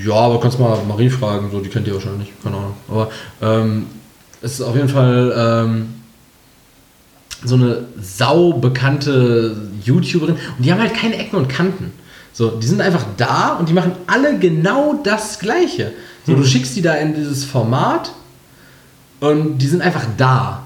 Ja, 0.04 0.14
aber 0.14 0.40
kannst 0.40 0.58
mal 0.58 0.78
Marie 0.86 1.10
fragen, 1.10 1.48
so, 1.50 1.60
die 1.60 1.68
kennt 1.68 1.86
ihr 1.86 1.94
wahrscheinlich, 1.94 2.32
keine 2.42 2.56
Ahnung. 2.56 2.74
Aber 2.88 3.10
ähm, 3.42 3.86
es 4.42 4.54
ist 4.54 4.62
auf 4.62 4.74
jeden 4.74 4.88
Fall 4.88 5.34
ähm, 5.36 5.86
so 7.44 7.54
eine 7.54 7.84
saubekannte 8.00 9.56
YouTuberin 9.84 10.36
und 10.56 10.64
die 10.64 10.72
haben 10.72 10.80
halt 10.80 10.94
keine 10.94 11.16
Ecken 11.16 11.36
und 11.36 11.48
Kanten. 11.48 11.92
So, 12.32 12.50
die 12.50 12.66
sind 12.66 12.80
einfach 12.80 13.04
da 13.16 13.56
und 13.58 13.68
die 13.68 13.72
machen 13.72 13.92
alle 14.06 14.38
genau 14.38 15.00
das 15.02 15.38
Gleiche. 15.38 15.92
So, 16.24 16.32
mhm. 16.32 16.36
du 16.36 16.44
schickst 16.44 16.76
die 16.76 16.82
da 16.82 16.94
in 16.94 17.14
dieses 17.14 17.44
Format 17.44 18.12
und 19.20 19.58
die 19.58 19.66
sind 19.66 19.82
einfach 19.82 20.06
da. 20.16 20.62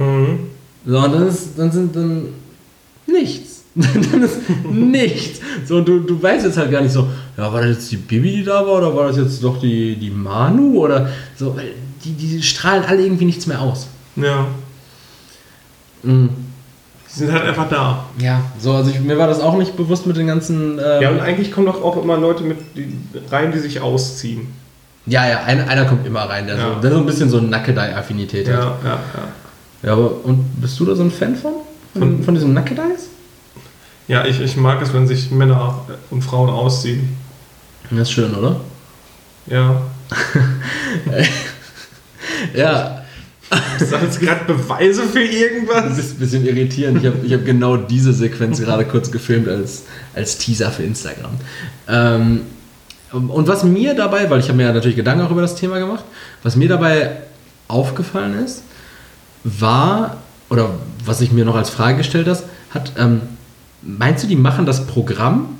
Mhm. 0.00 0.38
So, 0.86 0.98
und 0.98 1.12
dann, 1.12 1.28
ist, 1.28 1.58
dann 1.58 1.70
sind 1.70 1.94
dann 1.94 2.28
nichts. 3.06 3.64
dann 3.74 4.22
ist 4.22 4.38
nichts. 4.70 5.40
So, 5.66 5.76
und 5.76 5.86
du, 5.86 6.00
du 6.00 6.20
weißt 6.20 6.46
jetzt 6.46 6.56
halt 6.56 6.70
gar 6.70 6.80
nicht 6.80 6.92
so, 6.92 7.06
ja, 7.36 7.52
war 7.52 7.60
das 7.60 7.70
jetzt 7.76 7.92
die 7.92 7.96
Bibi, 7.96 8.30
die 8.36 8.44
da 8.44 8.66
war, 8.66 8.78
oder 8.78 8.96
war 8.96 9.08
das 9.08 9.18
jetzt 9.18 9.44
doch 9.44 9.60
die, 9.60 9.94
die 9.96 10.10
Manu? 10.10 10.78
Oder 10.84 11.10
so, 11.36 11.54
weil 11.54 11.74
die, 12.04 12.12
die 12.12 12.42
strahlen 12.42 12.84
alle 12.84 13.02
irgendwie 13.02 13.26
nichts 13.26 13.46
mehr 13.46 13.60
aus. 13.60 13.88
Ja. 14.16 14.46
Mhm. 16.02 16.30
Die 17.08 17.18
sind 17.18 17.32
halt 17.32 17.42
einfach 17.42 17.68
da. 17.68 18.04
Ja, 18.18 18.40
so, 18.58 18.72
also 18.72 18.90
ich, 18.90 19.00
mir 19.00 19.18
war 19.18 19.26
das 19.26 19.40
auch 19.40 19.56
nicht 19.56 19.76
bewusst 19.76 20.06
mit 20.06 20.16
den 20.16 20.28
ganzen. 20.28 20.78
Ähm, 20.78 21.02
ja, 21.02 21.10
und 21.10 21.20
eigentlich 21.20 21.52
kommen 21.52 21.66
doch 21.66 21.82
auch 21.82 22.02
immer 22.02 22.16
Leute 22.16 22.44
mit 22.44 22.58
rein, 23.30 23.52
die 23.52 23.58
sich 23.58 23.80
ausziehen. 23.80 24.48
Ja, 25.06 25.28
ja, 25.28 25.42
ein, 25.42 25.66
einer 25.68 25.86
kommt 25.86 26.06
immer 26.06 26.20
rein, 26.20 26.46
der, 26.46 26.56
ja. 26.56 26.74
so, 26.74 26.80
der 26.80 26.92
so 26.92 26.98
ein 26.98 27.06
bisschen 27.06 27.28
so 27.28 27.38
eine 27.38 27.48
Nackedei-Affinität 27.48 28.46
ja, 28.46 28.54
hat. 28.54 28.62
Ja, 28.84 28.90
ja, 28.90 28.98
ja. 29.82 29.92
aber 29.92 30.24
und 30.24 30.60
bist 30.60 30.78
du 30.80 30.84
da 30.84 30.94
so 30.94 31.02
ein 31.02 31.10
Fan 31.10 31.36
von? 31.36 31.52
Von, 31.98 32.22
von, 32.22 32.34
diesem 32.34 32.54
Nackedeis? 32.54 33.08
Ja, 34.06 34.24
ich, 34.24 34.40
ich 34.40 34.56
mag 34.56 34.80
es, 34.80 34.92
wenn 34.92 35.08
sich 35.08 35.30
Männer 35.30 35.86
und 36.10 36.22
Frauen 36.22 36.48
ausziehen. 36.48 37.16
Das 37.90 38.02
ist 38.02 38.12
schön, 38.12 38.34
oder? 38.34 38.60
Ja. 39.46 39.82
ja. 42.54 43.02
Ist 43.80 43.92
das 43.92 44.02
jetzt 44.02 44.20
gerade 44.20 44.44
Beweise 44.44 45.02
für 45.02 45.22
irgendwas? 45.22 45.88
Das 45.88 45.98
ist 45.98 46.12
ein 46.12 46.18
bisschen 46.18 46.46
irritierend. 46.46 46.98
Ich 46.98 47.06
habe 47.06 47.18
ich 47.24 47.32
hab 47.32 47.44
genau 47.44 47.76
diese 47.76 48.12
Sequenz 48.12 48.60
gerade 48.60 48.84
kurz 48.84 49.10
gefilmt 49.10 49.48
als, 49.48 49.84
als 50.14 50.38
Teaser 50.38 50.70
für 50.70 50.84
Instagram. 50.84 51.32
Ähm, 51.88 52.42
und 53.12 53.48
was 53.48 53.64
mir 53.64 53.94
dabei, 53.94 54.30
weil 54.30 54.38
ich 54.38 54.46
habe 54.46 54.56
mir 54.56 54.64
ja 54.64 54.72
natürlich 54.72 54.96
Gedanken 54.96 55.24
auch 55.24 55.32
über 55.32 55.40
das 55.40 55.56
Thema 55.56 55.80
gemacht, 55.80 56.04
was 56.44 56.54
mir 56.54 56.68
dabei 56.68 57.16
aufgefallen 57.66 58.44
ist, 58.44 58.62
war, 59.44 60.18
oder 60.48 60.70
was 61.04 61.20
ich 61.20 61.32
mir 61.32 61.44
noch 61.44 61.56
als 61.56 61.70
Frage 61.70 61.98
gestellt 61.98 62.28
habe, 62.28 62.40
hat, 62.70 62.92
ähm, 62.98 63.22
meinst 63.82 64.24
du, 64.24 64.28
die 64.28 64.36
machen 64.36 64.66
das 64.66 64.86
Programm 64.86 65.58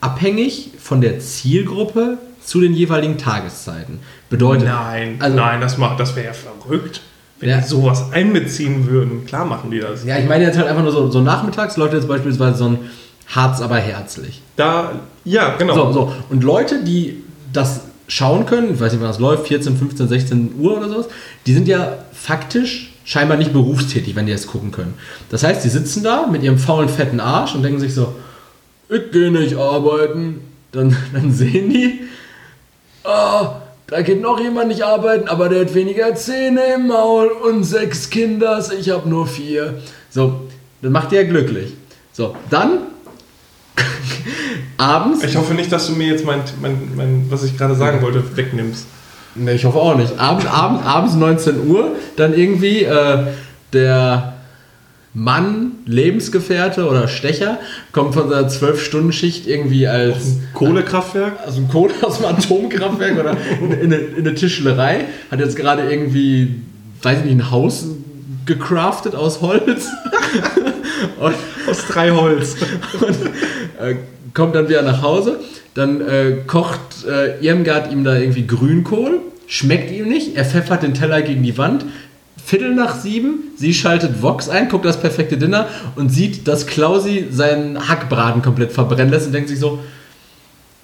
abhängig 0.00 0.70
von 0.78 1.00
der 1.00 1.18
Zielgruppe 1.20 2.18
zu 2.42 2.60
den 2.60 2.72
jeweiligen 2.72 3.18
Tageszeiten? 3.18 4.00
Bedeutet. 4.30 4.68
Nein, 4.68 5.16
also, 5.18 5.36
nein, 5.36 5.60
das, 5.60 5.76
das 5.98 6.16
wäre 6.16 6.26
ja 6.26 6.32
verrückt. 6.32 7.02
Wenn 7.40 7.50
ja. 7.50 7.58
die 7.58 7.68
sowas 7.68 8.12
einbeziehen 8.12 8.88
würden, 8.88 9.24
klar 9.24 9.44
machen 9.44 9.70
die 9.70 9.78
das. 9.78 10.04
Ja, 10.04 10.18
ich 10.18 10.28
meine 10.28 10.44
jetzt 10.44 10.58
halt 10.58 10.66
einfach 10.66 10.82
nur 10.82 10.90
so, 10.90 11.08
so 11.10 11.20
nachmittags, 11.20 11.76
Leute 11.76 11.96
jetzt 11.96 12.08
beispielsweise 12.08 12.58
so 12.58 12.68
ein 12.70 12.78
Harz 13.28 13.60
aber 13.60 13.76
herzlich. 13.76 14.42
Da, 14.56 14.92
ja, 15.24 15.54
genau. 15.56 15.74
So, 15.74 15.92
so. 15.92 16.12
Und 16.30 16.42
Leute, 16.42 16.82
die 16.82 17.22
das 17.52 17.82
schauen 18.08 18.46
können, 18.46 18.74
ich 18.74 18.80
weiß 18.80 18.92
nicht, 18.92 19.00
wann 19.00 19.08
das 19.08 19.20
läuft, 19.20 19.46
14, 19.46 19.76
15, 19.76 20.08
16 20.08 20.54
Uhr 20.58 20.78
oder 20.78 20.88
sowas, 20.88 21.08
die 21.46 21.52
sind 21.52 21.68
ja 21.68 21.98
faktisch 22.12 22.92
scheinbar 23.04 23.36
nicht 23.36 23.52
berufstätig, 23.52 24.16
wenn 24.16 24.26
die 24.26 24.32
das 24.32 24.46
gucken 24.46 24.72
können. 24.72 24.94
Das 25.30 25.44
heißt, 25.44 25.64
die 25.64 25.68
sitzen 25.68 26.02
da 26.02 26.26
mit 26.26 26.42
ihrem 26.42 26.58
faulen, 26.58 26.88
fetten 26.88 27.20
Arsch 27.20 27.54
und 27.54 27.62
denken 27.62 27.80
sich 27.80 27.94
so, 27.94 28.14
ich 28.88 29.10
gehe 29.12 29.30
nicht 29.30 29.56
arbeiten. 29.56 30.40
Dann, 30.72 30.94
dann 31.12 31.32
sehen 31.32 31.70
die, 31.70 32.00
oh, 33.04 33.46
da 33.86 34.02
geht 34.02 34.20
noch 34.20 34.38
jemand 34.38 34.68
nicht 34.68 34.82
arbeiten, 34.82 35.28
aber 35.28 35.48
der 35.48 35.62
hat 35.62 35.74
weniger 35.74 36.14
Zähne 36.14 36.60
im 36.74 36.88
Maul 36.88 37.28
und 37.28 37.64
sechs 37.64 38.10
Kinders, 38.10 38.70
ich 38.70 38.90
habe 38.90 39.08
nur 39.08 39.26
vier. 39.26 39.80
So, 40.10 40.48
das 40.82 40.90
macht 40.90 41.12
ihr 41.12 41.24
glücklich. 41.24 41.72
So, 42.12 42.36
dann 42.50 42.80
abends. 44.76 45.22
Ich 45.24 45.36
hoffe 45.36 45.54
nicht, 45.54 45.72
dass 45.72 45.86
du 45.86 45.94
mir 45.94 46.08
jetzt 46.08 46.24
mein, 46.24 46.40
mein, 46.60 46.76
mein 46.96 47.26
was 47.30 47.44
ich 47.44 47.56
gerade 47.56 47.74
sagen 47.74 48.02
wollte, 48.02 48.22
wegnimmst. 48.36 48.86
Ne, 49.34 49.52
ich 49.52 49.64
hoffe 49.64 49.78
auch 49.78 49.96
nicht. 49.96 50.18
Abend, 50.18 50.46
abend, 50.46 50.84
abends 50.84 51.14
19 51.14 51.68
Uhr, 51.68 51.92
dann 52.16 52.34
irgendwie 52.34 52.82
äh, 52.82 53.26
der 53.72 54.34
Mann, 55.14 55.72
Lebensgefährte 55.86 56.86
oder 56.86 57.08
Stecher, 57.08 57.58
kommt 57.92 58.14
von 58.14 58.28
seiner 58.28 58.48
12-Stunden-Schicht 58.48 59.46
irgendwie 59.46 59.86
als. 59.86 60.16
Aus 60.16 60.22
dem 60.22 60.54
Kohlekraftwerk? 60.54 61.46
Aus 61.46 61.54
dem, 61.56 61.68
Kohle, 61.68 61.94
aus 62.02 62.18
dem 62.18 62.26
Atomkraftwerk 62.26 63.18
oder 63.18 63.36
in, 63.60 63.72
in, 63.72 63.92
in 63.92 64.16
eine 64.18 64.34
Tischlerei. 64.34 65.06
Hat 65.30 65.40
jetzt 65.40 65.56
gerade 65.56 65.90
irgendwie, 65.90 66.62
weiß 67.02 67.20
ich 67.20 67.24
nicht, 67.24 67.34
ein 67.34 67.50
Haus 67.50 67.86
gecraftet 68.44 69.14
aus 69.14 69.40
Holz. 69.40 69.88
und, 71.20 71.34
aus 71.68 71.86
drei 71.88 72.10
Holz. 72.10 72.56
Und 73.00 73.16
äh, 73.80 73.96
kommt 74.34 74.54
dann 74.54 74.68
wieder 74.68 74.82
nach 74.82 75.02
Hause. 75.02 75.40
Dann 75.74 76.00
äh, 76.00 76.38
kocht 76.46 77.06
äh, 77.06 77.38
Irmgard 77.44 77.92
ihm 77.92 78.04
da 78.04 78.16
irgendwie 78.16 78.46
Grünkohl. 78.46 79.20
Schmeckt 79.46 79.90
ihm 79.90 80.08
nicht. 80.08 80.36
Er 80.36 80.44
pfeffert 80.44 80.82
den 80.82 80.94
Teller 80.94 81.22
gegen 81.22 81.42
die 81.42 81.56
Wand. 81.56 81.84
Viertel 82.44 82.74
nach 82.74 82.98
sieben, 82.98 83.52
sie 83.58 83.74
schaltet 83.74 84.22
Vox 84.22 84.48
ein, 84.48 84.70
guckt 84.70 84.86
das 84.86 84.98
perfekte 84.98 85.36
Dinner 85.36 85.68
und 85.96 86.08
sieht, 86.08 86.48
dass 86.48 86.66
Klausi 86.66 87.26
seinen 87.30 87.90
Hackbraten 87.90 88.40
komplett 88.40 88.72
verbrennen 88.72 89.12
lässt 89.12 89.26
und 89.26 89.32
denkt 89.32 89.50
sich 89.50 89.58
so, 89.58 89.80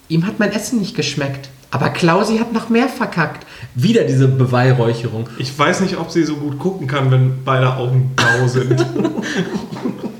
ihm 0.09 0.27
hat 0.27 0.39
mein 0.39 0.53
Essen 0.53 0.79
nicht 0.79 0.95
geschmeckt. 0.95 1.49
Aber 1.71 1.89
Klausi 1.89 2.37
hat 2.37 2.53
noch 2.53 2.69
mehr 2.69 2.89
verkackt. 2.89 3.47
Wieder 3.75 4.05
diese 4.05 4.29
Beweihräucherung. 4.29 5.27
Ich 5.39 5.59
weiß 5.59 5.81
nicht, 5.81 5.97
ob 5.97 6.11
sie 6.11 6.25
so 6.25 6.37
gut 6.37 6.59
gucken 6.59 6.87
kann, 6.87 7.11
wenn 7.11 7.43
beide 7.45 7.75
Augen 7.75 8.13
blau 8.15 8.47
sind. 8.47 8.85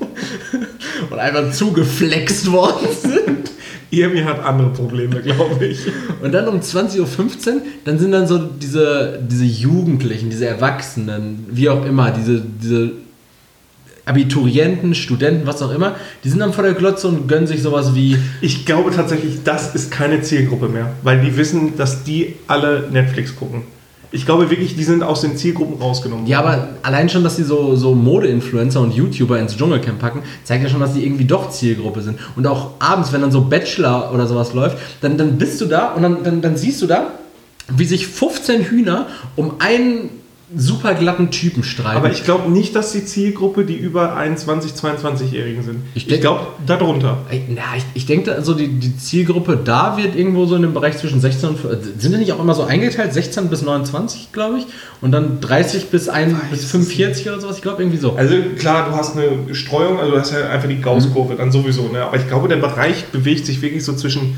und 1.15 1.21
einfach 1.21 1.51
zugeflext 1.51 2.51
worden 2.51 2.87
sind. 3.01 3.51
Irmi 3.91 4.21
hat 4.21 4.43
andere 4.43 4.69
Probleme, 4.69 5.21
glaube 5.21 5.65
ich. 5.65 5.79
Und 6.21 6.33
dann 6.33 6.47
um 6.47 6.59
20.15 6.59 6.99
Uhr, 6.99 7.61
dann 7.85 7.97
sind 7.97 8.11
dann 8.11 8.27
so 8.27 8.37
diese, 8.37 9.19
diese 9.21 9.45
Jugendlichen, 9.45 10.29
diese 10.29 10.47
Erwachsenen, 10.47 11.45
wie 11.49 11.69
auch 11.69 11.85
immer, 11.85 12.11
diese, 12.11 12.41
diese 12.61 12.91
Abiturienten, 14.05 14.93
Studenten, 14.95 15.47
was 15.47 15.61
auch 15.61 15.73
immer, 15.73 15.95
die 16.23 16.29
sind 16.29 16.39
dann 16.39 16.51
vor 16.51 16.63
der 16.63 16.73
Glotze 16.73 17.07
und 17.07 17.27
gönnen 17.27 17.47
sich 17.47 17.61
sowas 17.61 17.95
wie. 17.95 18.17
Ich 18.41 18.65
glaube 18.65 18.91
tatsächlich, 18.91 19.43
das 19.43 19.73
ist 19.73 19.91
keine 19.91 20.21
Zielgruppe 20.21 20.67
mehr, 20.67 20.91
weil 21.03 21.21
die 21.21 21.37
wissen, 21.37 21.77
dass 21.77 22.03
die 22.03 22.35
alle 22.47 22.89
Netflix 22.91 23.35
gucken. 23.35 23.63
Ich 24.15 24.25
glaube 24.25 24.49
wirklich, 24.49 24.77
die 24.77 24.83
sind 24.85 25.03
aus 25.03 25.21
den 25.21 25.35
Zielgruppen 25.35 25.81
rausgenommen. 25.81 26.25
Ja, 26.25 26.39
aber 26.39 26.69
allein 26.83 27.09
schon, 27.09 27.23
dass 27.25 27.35
sie 27.35 27.43
so, 27.43 27.75
so 27.75 27.93
Mode-Influencer 27.93 28.79
und 28.79 28.93
YouTuber 28.93 29.37
ins 29.37 29.57
Dschungelcamp 29.57 29.99
packen, 29.99 30.23
zeigt 30.45 30.63
ja 30.63 30.69
schon, 30.69 30.79
dass 30.79 30.93
die 30.93 31.05
irgendwie 31.05 31.25
doch 31.25 31.49
Zielgruppe 31.49 32.01
sind. 32.01 32.17
Und 32.37 32.47
auch 32.47 32.71
abends, 32.79 33.11
wenn 33.11 33.19
dann 33.19 33.31
so 33.31 33.41
Bachelor 33.41 34.13
oder 34.13 34.25
sowas 34.25 34.53
läuft, 34.53 34.77
dann, 35.01 35.17
dann 35.17 35.37
bist 35.37 35.59
du 35.59 35.65
da 35.65 35.89
und 35.89 36.01
dann, 36.01 36.23
dann, 36.23 36.41
dann 36.41 36.55
siehst 36.55 36.81
du 36.81 36.87
da, 36.87 37.11
wie 37.75 37.83
sich 37.83 38.07
15 38.07 38.63
Hühner 38.63 39.07
um 39.35 39.55
einen 39.59 40.09
super 40.55 40.93
glatten 40.93 41.31
Typen 41.31 41.63
streiten. 41.63 41.97
Aber 41.97 42.11
ich 42.11 42.23
glaube 42.23 42.49
nicht, 42.49 42.75
dass 42.75 42.91
die 42.91 43.03
Zielgruppe 43.05 43.65
die 43.65 43.75
über 43.75 44.15
21, 44.15 44.71
22-Jährigen 44.71 45.63
sind. 45.63 45.81
Ich, 45.93 46.09
ich 46.09 46.21
glaube 46.21 46.47
darunter. 46.65 47.17
Ich, 47.29 47.41
ich, 47.49 47.83
ich 47.93 48.05
denke, 48.05 48.33
also 48.33 48.53
die, 48.53 48.67
die 48.67 48.97
Zielgruppe 48.97 49.57
da 49.57 49.97
wird 49.97 50.15
irgendwo 50.15 50.45
so 50.45 50.55
in 50.55 50.61
dem 50.61 50.73
Bereich 50.73 50.97
zwischen 50.97 51.19
16 51.19 51.49
und 51.49 51.59
sind 51.97 52.11
die 52.13 52.17
nicht 52.17 52.31
auch 52.33 52.39
immer 52.39 52.53
so 52.53 52.63
eingeteilt? 52.63 53.13
16 53.13 53.49
bis 53.49 53.63
29, 53.63 54.31
glaube 54.31 54.59
ich. 54.59 54.65
Und 55.01 55.11
dann 55.11 55.41
30 55.41 55.87
bis, 55.87 56.09
1, 56.09 56.33
bis 56.49 56.65
45 56.65 57.27
oder 57.29 57.41
sowas. 57.41 57.57
Ich 57.57 57.61
glaube 57.61 57.83
irgendwie 57.83 57.99
so. 57.99 58.13
Also 58.13 58.35
klar, 58.57 58.89
du 58.89 58.95
hast 58.95 59.17
eine 59.17 59.53
Streuung, 59.53 59.99
also 59.99 60.11
du 60.11 60.19
hast 60.19 60.31
ja 60.31 60.49
einfach 60.49 60.69
die 60.69 60.81
Gaußkurve 60.81 61.33
mhm. 61.33 61.37
dann 61.37 61.51
sowieso. 61.51 61.89
Ne? 61.89 62.03
Aber 62.03 62.17
ich 62.17 62.27
glaube, 62.27 62.47
der 62.47 62.57
Bereich 62.57 63.05
bewegt 63.05 63.45
sich 63.45 63.61
wirklich 63.61 63.83
so 63.83 63.93
zwischen 63.93 64.37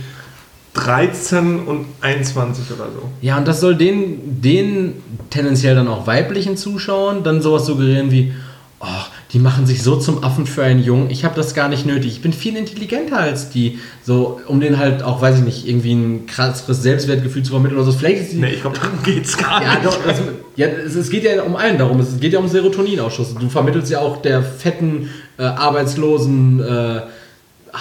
13 0.77 1.59
und 1.59 1.85
21 2.01 2.65
oder 2.71 2.85
so. 2.85 3.09
Ja, 3.21 3.37
und 3.37 3.47
das 3.47 3.59
soll 3.59 3.75
den, 3.75 4.41
den 4.41 4.93
tendenziell 5.29 5.75
dann 5.75 5.87
auch 5.87 6.07
weiblichen 6.07 6.55
Zuschauern 6.55 7.23
dann 7.23 7.41
sowas 7.41 7.65
suggerieren 7.65 8.11
wie, 8.11 8.33
oh, 8.79 8.85
die 9.33 9.39
machen 9.39 9.65
sich 9.65 9.83
so 9.83 9.97
zum 9.97 10.23
Affen 10.23 10.45
für 10.45 10.63
einen 10.63 10.81
Jungen, 10.81 11.09
ich 11.09 11.25
habe 11.25 11.35
das 11.35 11.53
gar 11.53 11.67
nicht 11.67 11.85
nötig, 11.85 12.13
ich 12.13 12.21
bin 12.21 12.31
viel 12.31 12.55
intelligenter 12.55 13.17
als 13.17 13.49
die. 13.49 13.79
So, 14.03 14.39
um 14.47 14.61
den 14.61 14.77
halt 14.77 15.03
auch, 15.03 15.21
weiß 15.21 15.39
ich 15.39 15.43
nicht, 15.43 15.67
irgendwie 15.67 15.93
ein 15.93 16.27
krasseres 16.27 16.81
Selbstwertgefühl 16.83 17.43
zu 17.43 17.51
vermitteln 17.51 17.77
oder 17.77 17.91
so. 17.91 17.97
Vielleicht 17.97 18.21
ist 18.21 18.31
die, 18.33 18.37
nee, 18.37 18.51
ich 18.51 18.61
glaube, 18.61 18.77
darum 18.79 19.03
geht 19.03 19.25
es 19.25 19.37
gar 19.37 19.61
ja, 19.61 19.73
nicht. 19.73 19.85
Doch, 19.85 19.97
das, 20.05 20.21
ja, 20.55 20.67
es, 20.67 20.95
es, 20.95 21.09
geht 21.09 21.23
ja 21.23 21.43
um 21.43 21.55
allen 21.55 21.77
darum, 21.77 21.99
es 21.99 22.19
geht 22.19 22.33
ja 22.33 22.39
um 22.39 22.47
Serotoninausschuss. 22.47 23.35
Du 23.35 23.49
vermittelst 23.49 23.91
ja 23.91 23.99
auch 23.99 24.21
der 24.21 24.43
fetten, 24.43 25.09
äh, 25.37 25.43
arbeitslosen... 25.43 26.63
Äh, 26.63 27.01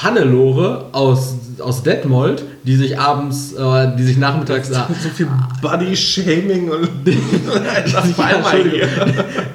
Hannelore 0.03 0.87
aus, 0.93 1.35
aus 1.59 1.83
Detmold, 1.83 2.45
die 2.65 2.77
sich 2.77 2.99
abends, 2.99 3.53
äh, 3.55 3.97
die 3.97 4.03
sich 4.05 4.19
nachmittags. 4.19 4.69
so 5.03 5.09
viel 5.15 5.29
Body-Shaming 5.63 6.69
und. 6.69 6.89
die, 7.05 7.13
sich, 7.13 8.17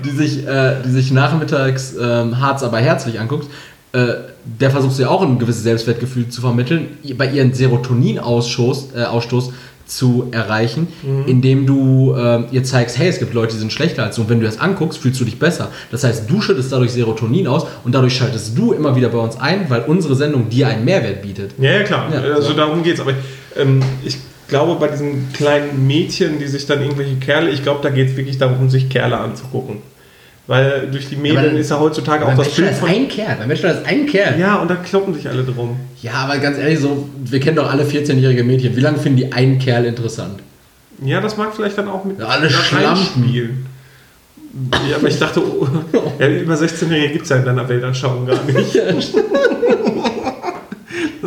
die, 0.04 0.10
sich, 0.10 0.48
äh, 0.48 0.76
die 0.84 0.92
sich 0.92 1.12
nachmittags 1.12 1.96
äh, 1.96 2.34
Harz 2.34 2.64
aber 2.64 2.80
herzlich 2.80 3.20
anguckt. 3.20 3.48
Äh, 3.94 4.14
der 4.44 4.72
versucht 4.72 4.96
sie 4.96 5.06
auch 5.06 5.22
ein 5.22 5.38
gewisses 5.38 5.64
Selbstwertgefühl 5.64 6.30
zu 6.30 6.42
vermitteln. 6.42 6.98
Bei 7.18 7.30
ihren 7.30 7.54
Serotoninausstoß 7.54 8.96
äh, 8.96 9.04
Ausstoß 9.04 9.52
zu 9.92 10.28
erreichen, 10.32 10.88
mhm. 11.04 11.28
indem 11.28 11.66
du 11.66 12.16
äh, 12.16 12.44
ihr 12.52 12.64
zeigst, 12.64 12.98
hey, 12.98 13.10
es 13.10 13.20
gibt 13.20 13.34
Leute, 13.34 13.54
die 13.54 13.60
sind 13.60 13.74
schlechter 13.74 14.04
als 14.04 14.16
du. 14.16 14.22
Und 14.22 14.30
wenn 14.30 14.40
du 14.40 14.46
das 14.46 14.60
anguckst, 14.60 15.00
fühlst 15.00 15.20
du 15.20 15.26
dich 15.26 15.38
besser. 15.38 15.70
Das 15.92 16.04
heißt, 16.04 16.30
du 16.30 16.42
schüttest 16.42 16.72
dadurch 16.72 16.92
Serotonin 16.92 17.48
aus 17.48 17.66
und 17.84 17.94
dadurch 17.94 18.16
schaltest 18.16 18.58
du 18.58 18.72
immer 18.72 18.96
wieder 18.96 19.10
bei 19.10 19.18
uns 19.18 19.38
ein, 19.40 19.70
weil 19.70 19.82
unsere 19.82 20.16
Sendung 20.16 20.50
dir 20.50 20.68
einen 20.68 20.86
Mehrwert 20.86 21.22
bietet. 21.22 21.52
Ja, 21.58 21.72
ja 21.72 21.84
klar. 21.84 22.10
Ja, 22.14 22.22
also 22.22 22.50
so. 22.50 22.54
darum 22.54 22.84
geht 22.84 22.96
es. 22.96 23.00
Aber 23.02 23.14
ähm, 23.58 23.82
ich 24.04 24.18
glaube, 24.48 24.80
bei 24.80 24.88
diesen 24.88 25.32
kleinen 25.34 25.86
Mädchen, 25.88 26.40
die 26.40 26.48
sich 26.48 26.66
dann 26.66 26.82
irgendwelche 26.82 27.16
Kerle, 27.16 27.50
ich 27.50 27.64
glaube, 27.64 27.80
da 27.84 27.90
geht 27.90 28.10
es 28.10 28.18
wirklich 28.18 28.38
darum, 28.38 28.70
sich 28.70 28.90
Kerle 28.90 29.18
anzugucken. 29.18 29.78
Weil 30.52 30.88
durch 30.92 31.08
die 31.08 31.16
Medien 31.16 31.54
ja, 31.54 31.60
ist 31.62 31.70
ja 31.70 31.80
heutzutage 31.80 32.26
auch 32.26 32.36
das 32.36 32.54
Bild 32.54 32.74
von... 32.74 32.90
ein 32.90 33.08
Kerl, 33.08 33.38
beim 33.38 33.48
Bachelor 33.48 33.72
ist 33.72 33.86
ein 33.86 34.06
Kerl. 34.06 34.38
Ja, 34.38 34.58
und 34.58 34.70
da 34.70 34.76
kloppen 34.76 35.14
sich 35.14 35.30
alle 35.30 35.46
drum. 35.46 35.80
Ja, 36.02 36.16
aber 36.16 36.40
ganz 36.40 36.58
ehrlich, 36.58 36.82
so, 36.82 37.08
wir 37.24 37.40
kennen 37.40 37.56
doch 37.56 37.72
alle 37.72 37.86
14-jährige 37.86 38.44
Mädchen. 38.44 38.76
Wie 38.76 38.82
lange 38.82 38.98
finden 38.98 39.20
die 39.20 39.32
einen 39.32 39.60
Kerl 39.60 39.86
interessant? 39.86 40.42
Ja, 41.06 41.22
das 41.22 41.38
mag 41.38 41.56
vielleicht 41.56 41.78
dann 41.78 41.88
auch 41.88 42.04
mit 42.04 42.20
ja, 42.20 42.26
alle 42.26 42.50
spielen. 42.50 43.66
Ja, 44.90 44.98
aber 44.98 45.08
ich 45.08 45.18
dachte, 45.18 45.42
oh, 45.42 45.66
ja, 46.20 46.28
über 46.28 46.56
16-Jährige 46.56 47.14
gibt 47.14 47.24
es 47.24 47.30
ja 47.30 47.38
in 47.38 47.46
deiner 47.46 47.70
Weltanschauung 47.70 48.26
gar 48.26 48.44
nicht. 48.44 48.76
das 48.82 49.14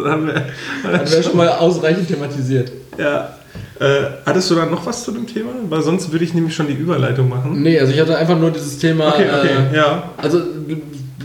haben 0.05 0.27
wir, 0.27 0.49
haben 0.85 1.11
wir 1.11 1.23
schon 1.23 1.37
mal 1.39 1.49
ausreichend 1.49 2.09
thematisiert. 2.09 2.71
Ja. 2.99 3.39
Äh, 3.81 4.05
hattest 4.25 4.51
du 4.51 4.55
da 4.55 4.67
noch 4.67 4.87
was 4.87 5.05
zu 5.05 5.11
dem 5.11 5.27
Thema? 5.27 5.51
Weil 5.69 5.83
sonst 5.83 6.13
würde 6.13 6.25
ich 6.25 6.33
nämlich 6.33 6.55
schon 6.55 6.69
die 6.69 6.75
Überleitung 6.75 7.29
machen. 7.29 7.61
Nee, 7.63 7.79
also 7.79 7.93
ich 7.93 8.01
hatte 8.01 8.17
einfach 8.17 8.39
nur 8.39 8.51
dieses 8.51 8.79
Thema. 8.79 9.09
Okay, 9.09 9.27
okay, 9.29 9.49
äh, 9.73 9.77
ja. 9.77 10.11
Also 10.17 10.43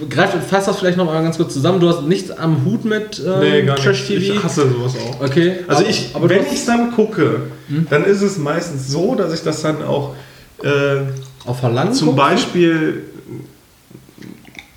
greif, 0.10 0.32
fass 0.48 0.66
das 0.66 0.80
vielleicht 0.80 0.98
noch 0.98 1.06
mal 1.06 1.22
ganz 1.22 1.38
kurz 1.38 1.54
zusammen. 1.54 1.80
Du 1.80 1.90
hast 1.90 2.04
nichts 2.04 2.32
am 2.32 2.66
Hut 2.66 2.86
mit 2.86 3.22
ähm, 3.26 3.40
nee, 3.40 3.62
gar 3.64 3.76
Trash 3.76 4.08
TV? 4.08 4.34
Ich 4.34 4.44
hasse 4.44 4.70
sowas 4.70 4.96
auch. 4.96 5.22
Okay. 5.22 5.58
Also 5.68 5.86
ich, 5.86 6.12
aber 6.14 6.30
wenn 6.30 6.44
ich 6.44 6.54
es 6.54 6.66
dann 6.66 6.92
gucke, 6.92 7.42
hm? 7.68 7.88
dann 7.90 8.04
ist 8.06 8.22
es 8.22 8.38
meistens 8.38 8.88
so, 8.88 9.16
dass 9.16 9.34
ich 9.34 9.44
das 9.44 9.62
dann 9.62 9.84
auch 9.84 10.16
äh, 10.64 11.02
auf 11.46 11.60
Verlangen 11.60 11.94
zum 11.94 12.10
gucke? 12.10 12.22
Beispiel 12.22 13.04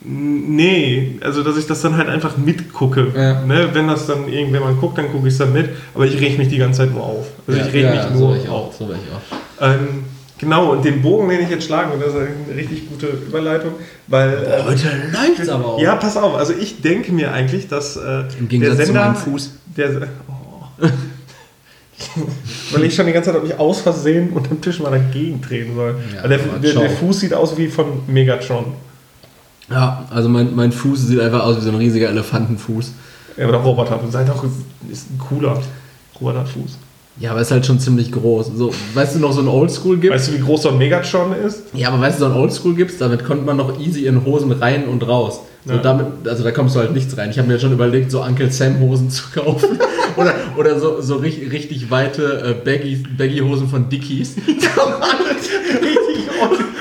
Nee, 0.05 1.19
also 1.21 1.43
dass 1.45 1.57
ich 1.57 1.67
das 1.67 1.81
dann 1.81 1.97
halt 1.97 2.09
einfach 2.09 2.37
mitgucke. 2.37 3.13
Ja. 3.15 3.43
Ne? 3.43 3.69
Wenn 3.73 3.87
das 3.87 4.07
dann 4.07 4.29
irgendjemand 4.29 4.81
guckt, 4.81 4.99
dann 4.99 5.11
gucke 5.13 5.29
ich 5.29 5.35
es 5.35 5.39
dann 5.39 5.53
mit, 5.53 5.71
aber 5.95 6.07
ich 6.07 6.21
reg 6.21 6.39
mich 6.39 6.49
die 6.49 6.59
ganze 6.59 6.81
Zeit 6.81 6.93
nur 6.93 7.05
auf. 7.05 7.27
Also 7.47 7.61
ja, 7.61 7.67
ich 7.67 7.73
reg 7.73 7.85
ja, 7.85 7.91
mich 7.95 8.19
nur 8.19 8.37
so 8.37 8.51
auf. 8.51 8.75
So 8.75 8.85
ich 8.87 8.91
auch. 8.91 9.69
Ähm, 9.69 10.05
genau, 10.39 10.73
und 10.73 10.85
den 10.85 11.03
Bogen, 11.03 11.29
den 11.29 11.41
ich 11.41 11.51
jetzt 11.51 11.67
schlagen, 11.67 11.93
und 11.93 12.01
das 12.01 12.09
ist 12.09 12.17
eine 12.17 12.57
richtig 12.57 12.89
gute 12.89 13.07
Überleitung, 13.07 13.73
weil. 14.09 14.31
Boah, 14.39 14.67
heute 14.67 14.89
äh, 14.89 15.29
läuft's 15.29 15.49
aber 15.49 15.67
auch. 15.67 15.81
Ja, 15.81 15.95
pass 15.95 16.17
auf, 16.17 16.35
also 16.35 16.53
ich 16.53 16.81
denke 16.81 17.13
mir 17.13 17.33
eigentlich, 17.33 17.69
dass 17.69 17.97
äh, 17.97 18.25
Im 18.39 18.49
Gegensatz 18.49 18.79
der 18.79 18.87
Sender. 18.87 19.15
Zu 19.15 19.31
Fuß. 19.31 19.53
Der, 19.77 20.09
oh. 20.29 20.89
weil 22.73 22.85
ich 22.85 22.95
schon 22.95 23.07
die 23.07 23.13
ganze 23.13 23.33
Zeit 23.33 23.43
nicht 23.45 23.61
aus 23.61 23.81
Versehen 23.83 24.31
unterm 24.31 24.61
Tisch 24.61 24.81
mal 24.81 24.91
dagegen 24.91 25.41
drehen 25.41 25.77
soll. 25.77 25.95
Ja, 26.17 26.27
der, 26.27 26.39
der, 26.39 26.75
der 26.75 26.91
Fuß 26.91 27.21
sieht 27.21 27.35
aus 27.35 27.57
wie 27.57 27.69
von 27.69 28.01
Megatron. 28.09 28.75
Ja, 29.71 30.05
also 30.11 30.29
mein, 30.29 30.55
mein 30.55 30.73
Fuß 30.73 31.07
sieht 31.07 31.21
einfach 31.21 31.45
aus 31.45 31.57
wie 31.57 31.61
so 31.63 31.71
ein 31.71 31.77
riesiger 31.77 32.09
Elefantenfuß. 32.09 32.93
Ja, 33.39 33.49
oder 33.49 33.59
Roboter. 33.59 33.99
Seid 34.11 34.29
auch 34.31 34.45
ist 34.91 35.11
ein 35.11 35.19
cooler 35.19 35.59
Roboterfuß. 36.21 36.79
Ja, 37.21 37.33
aber 37.33 37.41
ist 37.43 37.51
halt 37.51 37.67
schon 37.67 37.79
ziemlich 37.79 38.11
groß. 38.11 38.53
So, 38.57 38.73
weißt 38.95 39.17
du 39.17 39.19
noch, 39.21 39.33
so 39.33 39.41
ein 39.43 39.49
Oldschool 39.49 39.99
gibt? 39.99 40.15
Weißt 40.15 40.29
du, 40.29 40.33
wie 40.33 40.39
groß 40.41 40.63
so 40.63 40.71
ein 40.71 40.79
Megatron 40.79 41.35
ist? 41.35 41.63
Ja, 41.75 41.89
aber 41.89 42.01
weißt 42.01 42.19
du, 42.19 42.25
so 42.25 42.31
ein 42.31 42.37
Oldschool 42.37 42.75
gibt's, 42.75 42.99
damit 42.99 43.25
konnte 43.25 43.45
man 43.45 43.59
noch 43.59 43.79
easy 43.79 44.07
in 44.07 44.25
Hosen 44.25 44.51
rein 44.53 44.87
und 44.89 45.07
raus. 45.07 45.41
So 45.65 45.75
Ja. 45.75 45.79
damit, 45.81 46.07
also 46.27 46.43
da 46.43 46.51
kommst 46.51 46.75
du 46.75 46.81
halt 46.81 46.93
nichts 46.93 47.17
rein. 47.17 47.31
Ich 47.31 47.39
habe 47.39 47.49
mir 47.49 47.61
schon 47.61 47.73
überlegt, 47.73 48.11
so 48.11 48.23
Uncle 48.23 48.51
Sam 48.51 48.81
Hosen 48.81 49.11
zu 49.11 49.25
kaufen. 49.33 49.79
oder 50.17 50.35
oder 50.57 50.81
so, 50.81 51.01
so 51.01 51.17
richtig, 51.17 51.53
richtig 51.53 51.91
weite 51.91 52.57
äh, 52.61 52.65
Baggy, 52.65 52.97
Baggy 53.17 53.39
Hosen 53.41 53.69
von 53.69 53.89
Dickies. 53.89 54.37
Richtig. 54.47 56.29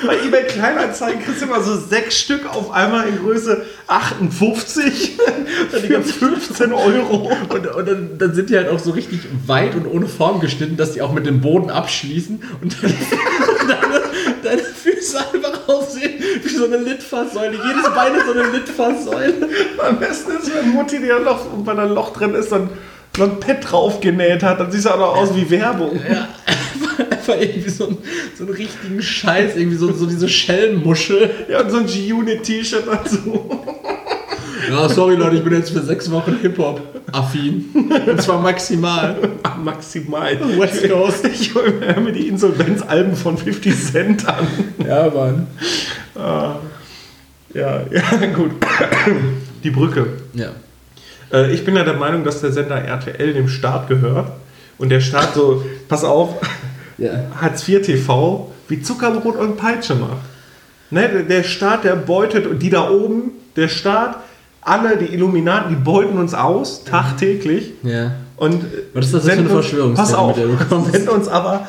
Bei 0.06 0.18
eBay 0.26 0.44
Kleinanzeigen 0.46 1.22
kriegst 1.22 1.42
du 1.42 1.46
immer 1.46 1.62
so 1.62 1.76
sechs 1.76 2.20
Stück 2.20 2.46
auf 2.46 2.72
einmal 2.72 3.08
in 3.08 3.18
Größe 3.20 3.66
58 3.88 5.18
für 5.70 6.02
15 6.02 6.74
Euro. 6.74 7.32
Und, 7.50 7.68
und 7.68 7.88
dann, 7.88 8.18
dann 8.18 8.34
sind 8.34 8.50
die 8.50 8.58
halt 8.58 8.70
auch 8.70 8.80
so 8.80 8.92
richtig 8.92 9.22
weit 9.46 9.76
und 9.76 9.86
ohne 9.86 10.08
Form 10.08 10.40
geschnitten, 10.40 10.78
dass 10.78 10.94
die 10.94 11.02
auch 11.02 11.14
mit 11.14 11.26
dem 11.26 11.42
Boden 11.42 11.70
abschließen 11.70 12.42
und 12.62 12.84
dann 12.84 12.92
und 13.62 13.70
deine, 13.70 14.02
deine 14.44 14.62
Füße 14.62 15.20
einfach 15.20 15.68
aussehen 15.68 16.24
wie 16.44 16.50
so 16.50 16.66
eine 16.66 16.78
Litfaßsäule. 16.78 17.54
Jedes 17.54 17.94
Bein 17.94 18.16
ist 18.16 18.26
so 18.26 18.32
eine 18.32 18.52
Litfaßsäule. 18.52 19.50
Am 19.88 20.00
besten 20.00 20.32
ist, 20.32 20.54
wenn 20.54 20.70
Mutti 20.70 21.00
dir 21.00 21.20
noch, 21.20 21.46
da 21.66 21.72
ein 21.72 21.90
Loch 21.90 22.14
drin 22.14 22.34
ist, 22.34 22.52
dann 22.52 22.70
so 23.16 23.24
ein 23.24 23.40
Pad 23.40 23.72
drauf 23.72 24.00
genäht 24.00 24.44
hat, 24.44 24.60
dann 24.60 24.72
siehst 24.72 24.86
du 24.86 24.90
auch 24.90 25.00
noch 25.00 25.16
aus 25.16 25.36
wie 25.36 25.50
Werbung. 25.50 26.00
Ja, 26.10 26.30
einfach 27.12 27.36
irgendwie 27.40 27.70
so, 27.70 27.88
ein, 27.88 27.98
so 28.38 28.46
einen 28.46 28.54
richtigen 28.54 29.02
Scheiß, 29.02 29.56
irgendwie 29.56 29.78
so, 29.78 29.92
so 29.92 30.06
diese 30.06 30.30
Schellenmuschel. 30.30 31.30
Ja, 31.50 31.62
und 31.62 31.72
so 31.72 31.78
ein 31.78 31.86
G-Unit-T-Shirt 31.86 32.86
dazu. 32.88 33.50
Ja, 34.70 34.88
sorry 34.88 35.16
Leute, 35.16 35.38
ich 35.38 35.44
bin 35.44 35.54
jetzt 35.54 35.72
für 35.72 35.82
sechs 35.82 36.10
Wochen 36.12 36.38
Hip-Hop-affin. 36.42 37.66
Und 38.08 38.22
zwar 38.22 38.40
maximal. 38.40 39.18
Maximal. 39.64 40.38
West 40.58 40.90
Coast. 40.90 41.28
Ich 41.34 41.54
höre 41.54 42.00
mir 42.00 42.12
die 42.12 42.28
Insolvenzalben 42.28 43.16
von 43.16 43.38
50 43.38 43.76
Cent 43.76 44.28
an. 44.28 44.48
Ja, 44.86 45.10
Mann. 45.10 45.48
Ah. 46.16 46.56
Ja, 47.54 47.82
ja, 47.92 48.28
gut. 48.34 48.52
Die 49.64 49.72
Brücke. 49.72 50.08
Ja. 50.34 50.52
Äh, 51.34 51.52
ich 51.52 51.66
bin 51.66 51.76
ja 51.76 51.84
der 51.84 51.96
Meinung, 51.96 52.24
dass 52.24 52.42
der 52.42 52.52
Sender 52.52 52.76
RTL 52.78 53.34
dem 53.34 53.48
Staat 53.48 53.88
gehört. 53.88 54.32
Und 54.78 54.90
der 54.90 55.00
Staat 55.02 55.34
so, 55.36 55.64
pass 55.88 56.04
auf, 56.04 56.36
Ja. 56.98 57.12
Hartz 57.40 57.68
IV 57.68 57.82
TV 57.82 58.52
wie 58.68 58.82
Zuckerbrot 58.82 59.36
und 59.38 59.58
Peitsche 59.58 59.96
macht. 59.96 60.18
Ne, 60.92 61.24
der- 61.28 61.44
Staat, 61.44 61.84
der 61.84 61.96
beutet, 61.96 62.48
und 62.48 62.60
die 62.62 62.70
da 62.70 62.90
oben, 62.90 63.32
der 63.56 63.68
Staat, 63.70 64.18
alle, 64.62 64.98
die 64.98 65.14
Illuminaten, 65.14 65.70
die 65.70 65.82
beuten 65.84 66.18
uns 66.18 66.34
aus, 66.34 66.84
tagtäglich. 66.84 67.72
Ja. 67.84 68.12
Und 68.38 68.66
Was 68.94 69.06
ist 69.08 69.14
das 69.14 69.26
für 69.26 69.32
eine 69.34 69.50
Verschwörungstheorie, 69.50 69.96
Pass 69.96 70.14
auf, 70.14 70.36
senden 70.92 71.10
uns 71.10 71.28
aber 71.28 71.68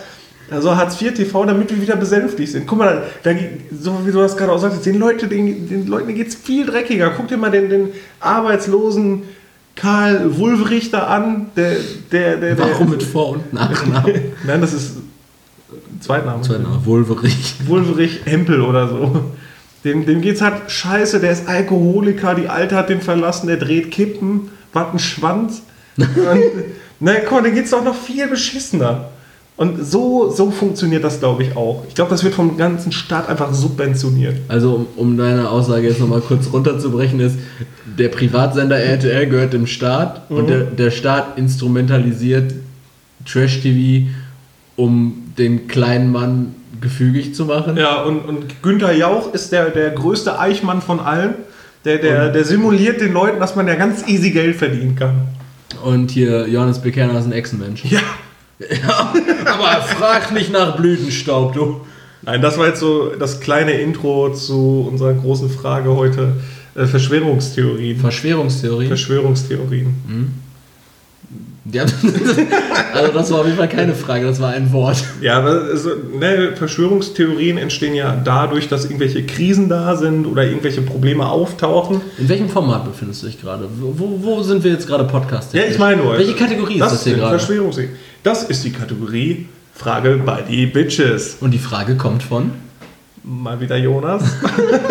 also 0.51 0.77
Hartz 0.77 1.01
IV 1.01 1.15
TV, 1.15 1.45
damit 1.47 1.71
wir 1.71 1.81
wieder 1.81 1.97
besänftigt 1.97 2.53
sind. 2.53 2.67
Guck 2.67 2.79
mal, 2.79 3.05
da, 3.23 3.31
so 3.79 4.07
wie 4.07 4.13
du 4.13 4.19
das 4.19 4.37
gerade 4.37 4.53
auch 4.53 4.59
sagtest, 4.59 4.85
den, 4.85 4.99
Leute, 4.99 5.27
den, 5.29 5.69
den 5.69 5.87
Leuten 5.87 6.15
geht 6.15 6.29
es 6.29 6.35
viel 6.35 6.67
dreckiger. 6.67 7.13
Guck 7.17 7.29
dir 7.29 7.39
mal 7.39 7.51
den, 7.51 7.71
den 7.71 7.89
arbeitslosen 8.21 9.23
Karl 9.75 10.37
Wulvrich 10.39 10.91
da 10.91 11.07
an. 11.07 11.47
Der, 11.57 11.77
der, 12.11 12.37
der, 12.37 12.55
der, 12.55 12.71
Warum 12.71 12.91
mit 12.91 13.03
Vor- 13.03 13.31
und 13.31 13.53
Nachnamen? 13.53 14.15
Nein, 14.47 14.61
das 14.61 14.73
ist 14.73 14.97
Zweitname. 16.01 16.43
Zweiter 16.43 16.85
Wolverich. 16.85 17.55
Wulvrich 17.67 18.21
Hempel 18.25 18.61
oder 18.61 18.89
so. 18.89 19.33
Dem, 19.85 20.07
dem 20.07 20.21
geht's 20.21 20.41
halt 20.41 20.71
scheiße, 20.71 21.21
der 21.21 21.33
ist 21.33 21.49
Alkoholiker, 21.49 22.35
die 22.35 22.49
Alte 22.49 22.77
hat 22.77 22.89
den 22.89 23.01
verlassen, 23.01 23.49
der 23.49 23.57
dreht 23.57 23.91
Kippen, 23.91 24.51
wat 24.73 24.93
ein 24.93 24.99
Schwanz. 24.99 25.63
Und, 25.97 26.15
na 27.01 27.15
guck 27.21 27.33
mal, 27.33 27.43
dem 27.43 27.55
geht's 27.55 27.71
doch 27.71 27.85
noch 27.85 27.97
viel 27.97 28.29
beschissener. 28.29 29.12
Und 29.63 29.87
so, 29.87 30.29
so 30.29 30.51
funktioniert 30.51 31.05
das, 31.05 31.21
glaube 31.21 31.45
ich, 31.45 31.57
auch. 31.57 31.85
Ich 31.87 31.95
glaube, 31.95 32.11
das 32.11 32.25
wird 32.25 32.35
vom 32.35 32.57
ganzen 32.57 32.91
Staat 32.91 33.29
einfach 33.29 33.55
subventioniert. 33.55 34.39
Also, 34.49 34.75
um, 34.75 34.87
um 34.97 35.17
deine 35.17 35.49
Aussage 35.49 35.87
jetzt 35.87 36.01
nochmal 36.01 36.21
kurz 36.21 36.53
runterzubrechen, 36.53 37.21
ist, 37.21 37.39
der 37.87 38.09
Privatsender 38.09 38.77
RTL 38.77 39.29
gehört 39.29 39.53
dem 39.53 39.69
Staat 39.69 40.29
und 40.31 40.51
der, 40.51 40.63
der 40.63 40.91
Staat 40.91 41.39
instrumentalisiert 41.39 42.55
Trash-TV, 43.25 44.09
um 44.75 45.33
den 45.39 45.69
kleinen 45.69 46.11
Mann 46.11 46.57
gefügig 46.81 47.37
zu 47.37 47.45
machen. 47.45 47.77
Ja, 47.77 48.03
und, 48.03 48.19
und 48.25 48.63
Günther 48.65 48.93
Jauch 48.93 49.33
ist 49.33 49.53
der, 49.53 49.71
der 49.71 49.91
größte 49.91 50.41
Eichmann 50.41 50.83
von 50.83 50.99
allen. 50.99 51.35
Der, 51.85 51.99
der, 51.99 52.31
der 52.31 52.45
simuliert 52.45 53.01
den 53.01 53.13
Leuten, 53.13 53.39
dass 53.39 53.55
man 53.55 53.69
ja 53.69 53.77
ganz 53.77 54.09
easy 54.09 54.33
Geld 54.33 54.57
verdienen 54.57 54.97
kann. 54.97 55.29
Und 55.85 56.11
hier, 56.11 56.49
Johannes 56.49 56.81
Bekerner 56.81 57.17
ist 57.17 57.27
ein 57.27 57.33
Echsenmensch. 57.33 57.85
Ja. 57.85 58.01
Ja, 58.71 59.13
aber 59.47 59.83
frag 59.83 60.33
nicht 60.33 60.53
nach 60.53 60.77
Blütenstaub, 60.77 61.55
du. 61.55 61.81
Nein, 62.23 62.41
das 62.41 62.57
war 62.57 62.69
jetzt 62.69 62.81
so 62.81 63.11
das 63.17 63.41
kleine 63.41 63.73
Intro 63.73 64.33
zu 64.33 64.87
unserer 64.91 65.15
großen 65.15 65.51
Frage 65.51 65.95
heute. 65.95 66.35
Äh, 66.75 66.87
Verschwörungstheorien. 66.87 67.99
Verschwörungstheorie. 67.99 68.87
Verschwörungstheorien. 68.87 69.95
Ja, 71.71 71.85
also 72.95 73.13
das 73.13 73.31
war 73.31 73.41
auf 73.41 73.47
jeden 73.47 73.57
Fall 73.57 73.69
keine 73.69 73.95
Frage, 73.95 74.27
das 74.27 74.41
war 74.41 74.51
ein 74.51 74.73
Wort. 74.73 75.05
Ja, 75.21 75.39
aber 75.39 75.63
also, 75.71 75.91
ne, 76.19 76.57
Verschwörungstheorien 76.57 77.57
entstehen 77.57 77.95
ja 77.95 78.21
dadurch, 78.25 78.69
dass 78.69 78.85
irgendwelche 78.85 79.25
Krisen 79.25 79.69
da 79.69 79.95
sind 79.97 80.27
oder 80.27 80.45
irgendwelche 80.45 80.83
Probleme 80.83 81.27
auftauchen. 81.27 82.01
In 82.19 82.29
welchem 82.29 82.49
Format 82.49 82.85
befindest 82.85 83.23
du 83.23 83.27
dich 83.27 83.41
gerade? 83.41 83.69
Wo, 83.79 84.19
wo, 84.23 84.43
sind 84.43 84.65
wir 84.65 84.73
jetzt 84.73 84.89
gerade 84.89 85.05
Podcast? 85.05 85.55
Ja, 85.55 85.63
ich 85.63 85.79
meine 85.79 86.03
nur. 86.03 86.19
Welche 86.19 86.35
Kategorie 86.35 86.81
ist 86.81 86.81
das 86.81 87.05
hier 87.05 87.15
gerade? 87.15 87.39
Verschwörungstheorien. 87.39 87.97
Das 88.25 88.43
ist 88.43 88.65
die 88.65 88.73
Kategorie 88.73 89.47
Frage 89.75 90.21
bei 90.25 90.43
die 90.43 90.67
Bitches. 90.67 91.37
Und 91.41 91.53
die 91.53 91.59
Frage 91.59 91.97
kommt 91.97 92.25
von? 92.25 92.53
Mal 93.23 93.61
wieder 93.61 93.77
Jonas. 93.77 94.23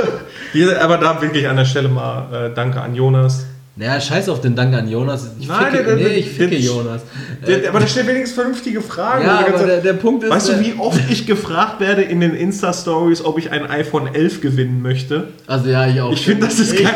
Aber 0.81 0.97
da 0.97 1.21
wirklich 1.21 1.47
an 1.47 1.57
der 1.57 1.65
Stelle 1.65 1.89
mal 1.89 2.47
äh, 2.49 2.53
Danke 2.53 2.81
an 2.81 2.95
Jonas. 2.95 3.45
Naja, 3.77 4.01
scheiß 4.01 4.27
auf 4.27 4.41
den 4.41 4.53
Dank 4.53 4.75
an 4.75 4.89
Jonas. 4.89 5.29
Ich 5.39 5.47
Nein, 5.47 5.71
ficke, 5.71 5.83
der- 5.85 5.95
der- 5.95 6.07
nee, 6.09 6.13
ich 6.15 6.29
ficke 6.29 6.49
der- 6.49 6.59
Jonas. 6.59 7.01
Der, 7.47 7.69
aber 7.69 7.79
der 7.79 7.87
stellt 7.87 8.07
wenigstens 8.07 8.33
vernünftige 8.35 8.81
Fragen. 8.81 9.23
Ja, 9.25 9.45
aber 9.47 9.65
der, 9.65 9.77
der 9.79 9.93
Punkt 9.93 10.25
ist... 10.25 10.29
Weißt 10.29 10.49
du, 10.49 10.53
der- 10.53 10.61
wie 10.65 10.73
oft 10.77 10.99
ich 11.09 11.25
gefragt 11.25 11.79
werde 11.79 12.01
in 12.01 12.19
den 12.19 12.35
Insta-Stories, 12.35 13.23
ob 13.23 13.39
ich 13.39 13.49
ein 13.51 13.65
iPhone 13.65 14.13
11 14.13 14.41
gewinnen 14.41 14.81
möchte? 14.81 15.29
Also 15.47 15.69
ja, 15.69 15.87
ich 15.87 16.01
auch. 16.01 16.11
Ich 16.11 16.25
finde, 16.25 16.47
das 16.47 16.59
ist 16.59 16.75
kein. 16.75 16.93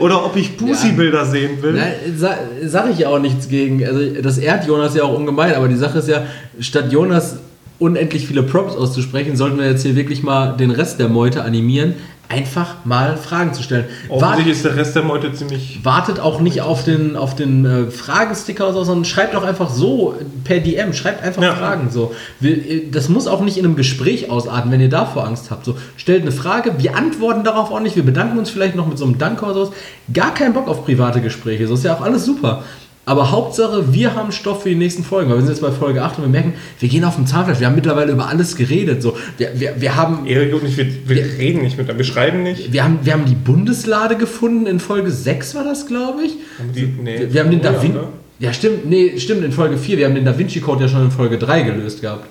Oder 0.00 0.24
ob 0.24 0.34
ich 0.36 0.56
Pussy-Bilder 0.56 1.24
sehen 1.26 1.62
will. 1.62 1.74
Nein, 1.74 1.92
sa 2.16 2.34
sag 2.66 2.90
ich 2.90 2.98
ja 2.98 3.08
auch 3.08 3.20
nichts 3.20 3.48
gegen. 3.48 3.84
Also 3.86 4.00
das 4.20 4.36
ehrt 4.38 4.66
Jonas 4.66 4.96
ja 4.96 5.04
auch 5.04 5.14
ungemein, 5.16 5.54
aber 5.54 5.68
die 5.68 5.76
Sache 5.76 6.00
ist 6.00 6.08
ja, 6.08 6.24
statt 6.58 6.90
Jonas 6.92 7.36
unendlich 7.78 8.26
viele 8.26 8.42
Props 8.42 8.74
auszusprechen, 8.74 9.36
sollten 9.36 9.58
wir 9.58 9.66
jetzt 9.70 9.84
hier 9.84 9.94
wirklich 9.94 10.22
mal 10.24 10.56
den 10.56 10.70
Rest 10.72 10.98
der 10.98 11.08
Meute 11.08 11.44
animieren, 11.44 11.94
einfach 12.30 12.76
mal 12.84 13.16
Fragen 13.16 13.52
zu 13.52 13.62
stellen. 13.62 13.86
Offensichtlich 14.08 14.56
ist 14.56 14.64
der 14.64 14.76
Rest 14.76 14.94
der 14.94 15.02
Meute 15.02 15.32
ziemlich. 15.32 15.80
wartet 15.82 16.20
auch 16.20 16.40
nicht 16.40 16.62
auf 16.62 16.84
den, 16.84 17.16
auf 17.16 17.34
den 17.34 17.64
äh, 17.64 17.90
Fragesticker 17.90 18.64
oder 18.64 18.74
so, 18.74 18.84
sondern 18.84 19.04
schreibt 19.04 19.34
doch 19.34 19.42
einfach 19.42 19.68
so 19.68 20.14
per 20.44 20.60
DM, 20.60 20.92
schreibt 20.92 21.22
einfach 21.22 21.42
Ja. 21.42 21.54
Fragen 21.54 21.90
so. 21.90 22.14
Wir, 22.38 22.90
das 22.90 23.08
muss 23.08 23.26
auch 23.26 23.40
nicht 23.40 23.58
in 23.58 23.64
einem 23.64 23.76
Gespräch 23.76 24.30
ausarten, 24.30 24.70
wenn 24.70 24.80
ihr 24.80 24.88
davor 24.88 25.26
Angst 25.26 25.50
habt. 25.50 25.64
So, 25.64 25.76
stellt 25.96 26.22
eine 26.22 26.32
Frage, 26.32 26.74
wir 26.78 26.96
antworten 26.96 27.42
darauf 27.42 27.72
auch 27.72 27.80
nicht, 27.80 27.96
wir 27.96 28.04
bedanken 28.04 28.38
uns 28.38 28.48
vielleicht 28.48 28.76
noch 28.76 28.86
mit 28.86 28.96
so 28.96 29.04
einem 29.04 29.18
Danke 29.18 29.44
oder 29.44 29.54
sowas. 29.54 29.70
Gar 30.14 30.32
keinen 30.32 30.54
Bock 30.54 30.68
auf 30.68 30.84
private 30.84 31.20
Gespräche, 31.20 31.66
so 31.66 31.74
ist 31.74 31.84
ja 31.84 31.96
auch 31.96 32.00
alles 32.02 32.24
super. 32.24 32.62
Aber 33.10 33.32
Hauptsache, 33.32 33.92
wir 33.92 34.14
haben 34.14 34.30
Stoff 34.30 34.62
für 34.62 34.68
die 34.68 34.76
nächsten 34.76 35.02
Folgen, 35.02 35.30
weil 35.30 35.38
wir 35.38 35.42
sind 35.44 35.50
jetzt 35.54 35.62
bei 35.62 35.72
Folge 35.72 36.00
8 36.00 36.18
und 36.18 36.24
wir 36.26 36.28
merken, 36.30 36.54
wir 36.78 36.88
gehen 36.88 37.02
auf 37.02 37.16
dem 37.16 37.26
Zahnfleisch, 37.26 37.58
wir 37.58 37.66
haben 37.66 37.74
mittlerweile 37.74 38.12
über 38.12 38.28
alles 38.28 38.54
geredet. 38.54 39.02
So. 39.02 39.16
Wir, 39.36 39.50
wir, 39.58 39.74
wir 39.80 39.96
haben 39.96 40.26
Erik 40.26 40.54
und 40.54 40.64
ich, 40.64 40.76
wir, 40.76 40.86
wir 41.06 41.24
reden 41.24 41.62
nicht 41.62 41.76
miteinander, 41.76 41.98
wir 41.98 42.04
schreiben 42.04 42.44
nicht. 42.44 42.72
wir 42.72 42.84
haben, 42.84 43.00
wir 43.02 43.12
haben 43.12 43.24
die 43.24 43.34
Bundeslade 43.34 44.14
gefunden, 44.16 44.66
in 44.68 44.78
Folge 44.78 45.10
6 45.10 45.56
war 45.56 45.64
das, 45.64 45.86
glaube 45.88 46.22
ich. 46.22 46.36
Die, 46.72 46.82
nee, 47.02 47.18
Wir, 47.18 47.34
wir 47.34 47.40
haben 47.42 47.50
den 47.50 47.60
oh 47.60 47.64
ja, 47.64 47.72
Da 47.72 47.82
Vinci. 47.82 47.98
ne? 47.98 48.04
Ja, 48.38 48.52
stimmt, 48.52 48.88
nee, 48.88 49.18
stimmt, 49.18 49.44
in 49.44 49.50
Folge 49.50 49.76
4. 49.76 49.98
Wir 49.98 50.06
haben 50.06 50.14
den 50.14 50.24
Da 50.24 50.38
Vinci 50.38 50.60
Code 50.60 50.82
ja 50.84 50.88
schon 50.88 51.02
in 51.06 51.10
Folge 51.10 51.36
3 51.36 51.62
gelöst 51.62 52.02
gehabt. 52.02 52.26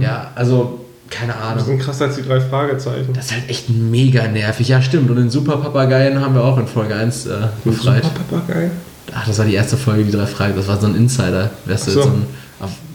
Ja, 0.00 0.32
also, 0.34 0.80
keine 1.10 1.32
Das 1.32 1.42
Ahnung. 1.42 1.64
sind 1.64 1.78
krasser 1.78 2.06
als 2.06 2.16
die 2.16 2.22
drei 2.22 2.40
Fragezeichen. 2.40 3.12
Das 3.14 3.26
ist 3.26 3.32
halt 3.34 3.48
echt 3.48 3.70
mega 3.70 4.26
nervig. 4.26 4.66
Ja, 4.66 4.82
stimmt. 4.82 5.10
Und 5.10 5.16
den 5.16 5.30
Super 5.30 5.58
Papageien 5.58 6.20
haben 6.20 6.34
wir 6.34 6.42
auch 6.42 6.58
in 6.58 6.66
Folge 6.66 6.96
1 6.96 7.26
äh, 7.26 7.30
befreit. 7.64 8.02
Super 8.02 8.20
Papagei. 8.40 8.70
Ach, 9.14 9.26
das 9.26 9.38
war 9.38 9.44
die 9.46 9.54
erste 9.54 9.76
Folge, 9.76 10.04
die 10.04 10.10
drei 10.10 10.26
Fragezeichen. 10.26 10.56
Das 10.56 10.68
war 10.68 10.80
so 10.80 10.86
ein 10.86 10.96
Insider. 10.96 11.50
Wärst 11.64 11.86
du 11.86 11.90
so. 11.92 12.02
ein, 12.02 12.26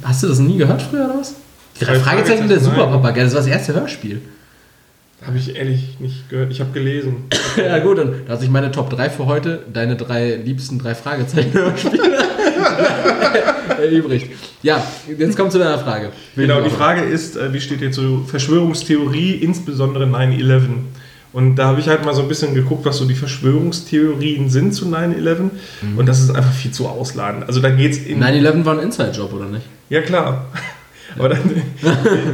hast 0.04 0.24
du 0.24 0.28
das 0.28 0.40
nie 0.40 0.58
gehört 0.58 0.82
früher 0.82 1.06
oder 1.06 1.20
was? 1.20 1.36
Die 1.80 1.86
drei 1.86 2.00
Fragezeichen 2.00 2.50
der 2.50 2.60
Fragezeichen, 2.60 2.76
Super 2.76 2.92
nein. 2.92 3.02
Papagei. 3.02 3.24
Das 3.24 3.34
war 3.34 3.42
das 3.42 3.50
erste 3.50 3.74
Hörspiel. 3.74 4.22
Habe 5.26 5.38
ich 5.38 5.56
ehrlich 5.56 6.00
nicht 6.00 6.30
gehört. 6.30 6.52
Ich 6.52 6.60
habe 6.60 6.72
gelesen. 6.72 7.26
ja, 7.58 7.80
gut, 7.80 7.98
dann 7.98 8.14
da 8.26 8.34
hat 8.34 8.40
sich 8.42 8.50
meine 8.50 8.72
Top 8.72 8.90
3 8.90 9.10
für 9.10 9.26
heute, 9.26 9.64
deine 9.72 9.96
drei 9.96 10.36
liebsten 10.36 10.80
drei 10.80 10.96
Fragezeichen-Hörspiele 10.96 12.18
erübrigt. 13.82 14.30
Ja, 14.62 14.86
jetzt 15.18 15.38
kommt 15.38 15.52
zu 15.52 15.60
deiner 15.60 15.80
Frage. 15.80 16.12
Genau, 16.36 16.62
die 16.62 16.70
Frage 16.70 17.02
ist, 17.02 17.36
äh, 17.36 17.52
wie 17.52 17.60
steht 17.60 17.82
ihr 17.82 17.92
zu 17.92 18.26
Verschwörungstheorie, 18.26 19.32
insbesondere 19.36 20.06
9-11? 20.06 20.68
Und 21.32 21.58
da 21.58 21.68
habe 21.68 21.80
ich 21.80 21.88
halt 21.88 22.04
mal 22.06 22.14
so 22.14 22.24
ein 22.24 22.28
bisschen 22.28 22.56
geguckt, 22.56 22.86
was 22.86 22.98
so 22.98 23.06
die 23.06 23.14
Verschwörungstheorien 23.14 24.50
sind 24.50 24.74
zu 24.74 24.86
9-11. 24.86 25.38
Mhm. 25.40 25.98
Und 25.98 26.08
das 26.08 26.22
ist 26.22 26.32
einfach 26.32 26.52
viel 26.52 26.72
zu 26.72 26.88
ausladend. 26.88 27.46
Also 27.46 27.60
da 27.60 27.70
geht's 27.70 27.98
in. 28.00 28.24
9-11 28.24 28.66
war 28.66 28.78
ein 28.78 28.84
Inside-Job, 28.84 29.34
oder 29.34 29.46
nicht? 29.46 29.66
Ja, 29.90 30.02
klar. 30.02 30.48
Aber 31.18 31.30
dann, 31.30 31.40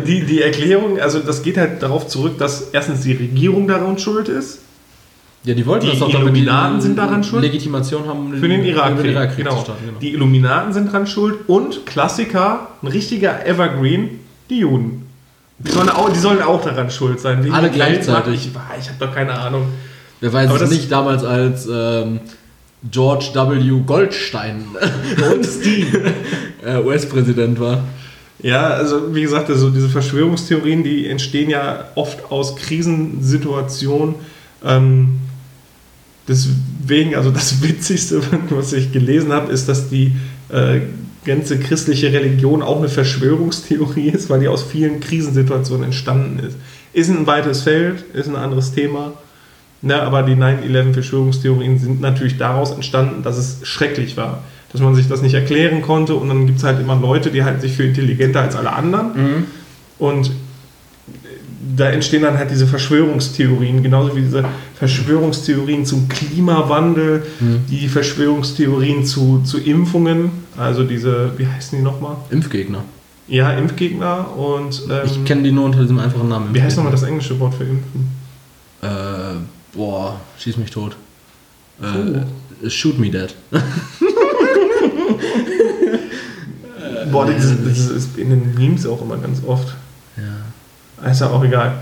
die, 0.06 0.26
die 0.26 0.42
Erklärung, 0.42 1.00
also 1.00 1.20
das 1.20 1.44
geht 1.44 1.58
halt 1.58 1.82
darauf 1.82 2.08
zurück, 2.08 2.38
dass 2.38 2.70
erstens 2.72 3.02
die 3.02 3.14
Regierung 3.14 3.68
daran 3.68 3.98
schuld 3.98 4.28
ist. 4.28 4.60
Ja, 5.46 5.54
die 5.54 5.66
wollten 5.66 5.86
die 5.86 5.92
das 5.92 6.00
doch 6.00 6.10
Illuminaten 6.10 6.82
sind 6.82 6.98
daran 6.98 7.24
schuld. 7.24 7.44
Legitimation 7.44 8.08
haben 8.08 8.34
für 8.34 8.48
den 8.48 8.66
Irakkrieg. 8.66 9.12
Irak 9.12 9.38
genau. 9.38 9.64
Genau. 9.64 10.00
Die 10.02 10.14
Illuminaten 10.14 10.74
sind 10.74 10.88
daran 10.88 11.06
schuld 11.06 11.48
und 11.48 11.86
Klassiker, 11.86 12.70
ein 12.82 12.88
richtiger 12.88 13.46
Evergreen, 13.46 14.22
die 14.50 14.60
Juden. 14.60 15.05
Die 15.60 15.72
sollen 15.72 15.90
auch, 15.90 16.10
die 16.10 16.20
sollen 16.20 16.42
auch 16.42 16.64
daran 16.64 16.92
schuld 16.92 17.20
sein. 17.20 17.44
Wegen 17.44 17.54
Alle 17.54 17.70
gleichzeitig. 17.70 18.48
Ich, 18.48 18.48
ich 18.48 18.90
habe 18.90 18.98
doch 19.00 19.14
keine 19.14 19.34
Ahnung. 19.34 19.68
Wer 20.20 20.34
weiß 20.34 20.50
Aber 20.50 20.62
es 20.62 20.70
nicht 20.70 20.92
damals 20.92 21.24
als 21.24 21.68
ähm, 21.72 22.20
George 22.92 23.32
W. 23.34 23.82
Goldstein 23.86 24.66
äh, 26.66 26.78
US-Präsident 26.78 27.60
war. 27.60 27.84
Ja, 28.40 28.68
also 28.68 29.16
wie 29.16 29.22
gesagt, 29.22 29.50
also 29.50 29.70
diese 29.70 29.90
Verschwörungstheorien, 29.90 30.84
die 30.84 31.08
entstehen 31.08 31.50
ja 31.50 31.86
oft 31.96 32.32
aus 32.32 32.56
Krisensituationen. 32.58 34.16
Ähm, 34.64 35.20
deswegen, 36.28 37.16
also 37.16 37.32
das 37.32 37.62
Witzigste, 37.64 38.22
was 38.50 38.74
ich 38.74 38.92
gelesen 38.92 39.32
habe, 39.32 39.52
ist, 39.52 39.70
dass 39.70 39.90
die 39.90 40.16
äh, 40.50 40.82
ganze 41.26 41.60
christliche 41.60 42.14
Religion 42.14 42.62
auch 42.62 42.78
eine 42.78 42.90
Verschwörungstheorie 42.90 44.10
ist, 44.10 44.30
weil 44.30 44.40
die 44.40 44.48
aus 44.48 44.64
vielen 44.64 45.00
Krisensituationen 45.00 45.86
entstanden 45.86 46.40
ist. 46.40 46.58
Ist 46.94 47.10
ein 47.10 47.28
weites 47.28 47.62
Feld, 47.64 48.04
ist 48.14 48.28
ein 48.28 48.36
anderes 48.36 48.74
Thema. 48.74 49.14
Ne, 49.82 50.02
aber 50.02 50.24
die 50.24 50.36
9-11-Verschwörungstheorien 50.36 51.78
sind 51.78 52.02
natürlich 52.02 52.38
daraus 52.38 52.72
entstanden, 52.72 53.22
dass 53.22 53.38
es 53.38 53.60
schrecklich 53.64 54.18
war. 54.18 54.44
Dass 54.72 54.82
man 54.82 54.96
sich 54.96 55.08
das 55.08 55.22
nicht 55.22 55.36
erklären 55.36 55.82
konnte 55.82 56.16
und 56.16 56.28
dann 56.28 56.48
gibt 56.48 56.58
es 56.58 56.64
halt 56.64 56.80
immer 56.80 56.96
Leute, 56.96 57.30
die 57.30 57.44
halten 57.44 57.62
sich 57.62 57.74
für 57.74 57.84
intelligenter 57.84 58.42
als 58.42 58.56
alle 58.56 58.74
anderen. 58.74 59.08
Mhm. 59.14 59.44
Und 60.00 60.32
da 61.76 61.90
entstehen 61.90 62.24
dann 62.24 62.38
halt 62.38 62.52
diese 62.52 62.68
Verschwörungstheorien, 62.68 63.84
genauso 63.84 64.16
wie 64.16 64.22
diese 64.22 64.46
Verschwörungstheorien 64.76 65.86
zum 65.86 66.08
Klimawandel, 66.08 67.26
mhm. 67.40 67.66
die 67.70 67.88
Verschwörungstheorien 67.88 69.06
zu, 69.06 69.42
zu 69.44 69.60
Impfungen, 69.60 70.32
also 70.58 70.84
diese, 70.84 71.32
wie 71.38 71.48
heißen 71.48 71.78
die 71.78 71.84
nochmal? 71.84 72.18
Impfgegner. 72.30 72.84
Ja, 73.28 73.52
Impfgegner 73.54 74.36
und. 74.38 74.84
Ähm, 74.90 75.02
ich 75.06 75.26
kenne 75.26 75.44
die 75.44 75.52
nur 75.52 75.66
unter 75.66 75.82
diesem 75.82 76.00
einfachen 76.00 76.30
Namen. 76.30 76.54
Wie 76.54 76.62
heißt 76.62 76.78
nochmal 76.78 76.92
das 76.92 77.04
englische 77.04 77.40
Wort 77.40 77.56
für 77.56 77.64
Impfen? 77.64 78.10
Äh, 78.82 78.88
boah, 79.74 80.20
schieß 80.38 80.58
mich 80.58 80.70
tot. 80.70 80.96
Äh, 81.82 82.70
shoot 82.70 83.00
me 83.00 83.10
dead. 83.10 83.34
boah, 87.12 87.26
das, 87.26 87.52
das 87.66 87.90
ist 87.90 88.18
in 88.18 88.30
den 88.30 88.54
Memes 88.56 88.86
auch 88.86 89.02
immer 89.02 89.18
ganz 89.18 89.42
oft. 89.46 89.76
Ist 91.12 91.22
ja 91.22 91.30
auch 91.30 91.44
egal. 91.44 91.74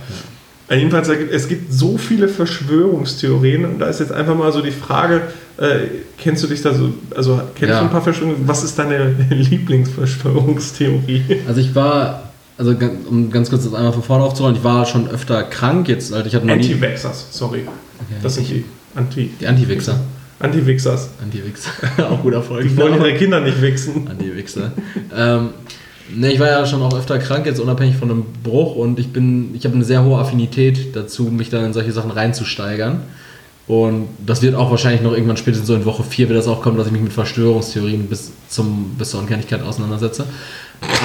Ja. 0.70 0.74
Äh, 0.74 0.80
jedenfalls, 0.80 1.10
es 1.10 1.48
gibt 1.48 1.74
so 1.74 1.98
viele 1.98 2.28
Verschwörungstheorien 2.28 3.66
und 3.66 3.80
da 3.80 3.88
ist 3.88 4.00
jetzt 4.00 4.12
einfach 4.12 4.36
mal 4.36 4.52
so 4.52 4.62
die 4.62 4.72
Frage, 4.72 5.22
äh, 5.58 5.80
kennst 6.18 6.44
du 6.44 6.48
dich 6.48 6.62
da 6.62 6.74
so, 6.74 6.94
also 7.16 7.42
kennst 7.56 7.74
ja. 7.74 7.80
du 7.80 7.86
ein 7.86 7.92
paar 7.92 8.02
Verschwörungen, 8.02 8.48
was 8.48 8.64
ist 8.64 8.78
deine 8.80 9.16
Lieblingsverschwörungstheorie? 9.30 11.42
Also 11.48 11.60
ich 11.60 11.76
war, 11.76 12.32
also 12.58 12.74
um 13.10 13.30
ganz 13.30 13.50
kurz 13.50 13.66
das 13.66 13.74
einmal 13.74 13.94
von 13.94 14.04
vorne 14.04 14.24
aufzurollen, 14.24 14.56
ich 14.56 14.64
war 14.64 14.86
schon 14.86 15.10
öfter 15.10 15.44
krank 15.44 15.90
jetzt, 15.90 16.14
also 16.14 16.26
ich 16.26 16.34
hatte 16.34 16.46
noch 16.46 16.54
Anti-Vaxxers, 16.54 17.28
sorry. 17.32 17.66
Okay. 18.00 18.20
Das 18.22 18.36
sind 18.36 18.50
die 18.50 18.64
Anti... 18.96 19.32
Die 19.40 19.48
Anti-Wichser. 19.48 20.00
Anti-Wichsers. 20.40 21.10
Anti-Wichser. 21.22 21.70
auch 22.10 22.22
guter 22.22 22.38
Erfolg. 22.38 22.64
Die 22.64 22.78
wollen 22.78 22.96
ihre 22.96 23.14
Kinder 23.16 23.42
nicht 23.42 23.62
wichsen. 23.62 24.08
Anti-Wichser. 24.08 24.72
ähm, 25.16 25.50
Ne, 26.10 26.34
ich 26.34 26.40
war 26.40 26.48
ja 26.48 26.66
schon 26.66 26.82
auch 26.82 26.94
öfter 26.94 27.18
krank, 27.18 27.46
jetzt 27.46 27.60
unabhängig 27.60 27.96
von 27.96 28.12
einem 28.12 28.26
Bruch 28.44 28.76
und 28.76 29.00
ich 29.00 29.14
bin, 29.14 29.56
ich 29.56 29.64
habe 29.66 29.76
eine 29.76 29.86
sehr 29.86 30.04
hohe 30.04 30.20
Affinität 30.20 30.96
dazu, 30.96 31.24
mich 31.24 31.50
dann 31.50 31.66
in 31.66 31.74
solche 31.74 31.92
Sachen 31.92 32.12
reinzusteigern. 32.12 33.02
Und 33.66 34.10
das 34.26 34.42
wird 34.42 34.56
auch 34.56 34.70
wahrscheinlich 34.72 35.02
noch 35.02 35.14
irgendwann 35.14 35.38
spätestens 35.38 35.68
so 35.68 35.76
in 35.76 35.86
Woche 35.86 36.04
4 36.04 36.28
wird 36.28 36.38
das 36.38 36.48
auch 36.48 36.62
kommen, 36.62 36.78
dass 36.78 36.88
ich 36.88 36.92
mich 36.92 37.02
mit 37.02 37.14
Verschwörungstheorien 37.14 38.08
bis, 38.08 38.32
zum, 38.50 38.96
bis 38.98 39.12
zur 39.12 39.22
Unkennlichkeit 39.22 39.62
auseinandersetze. 39.62 40.26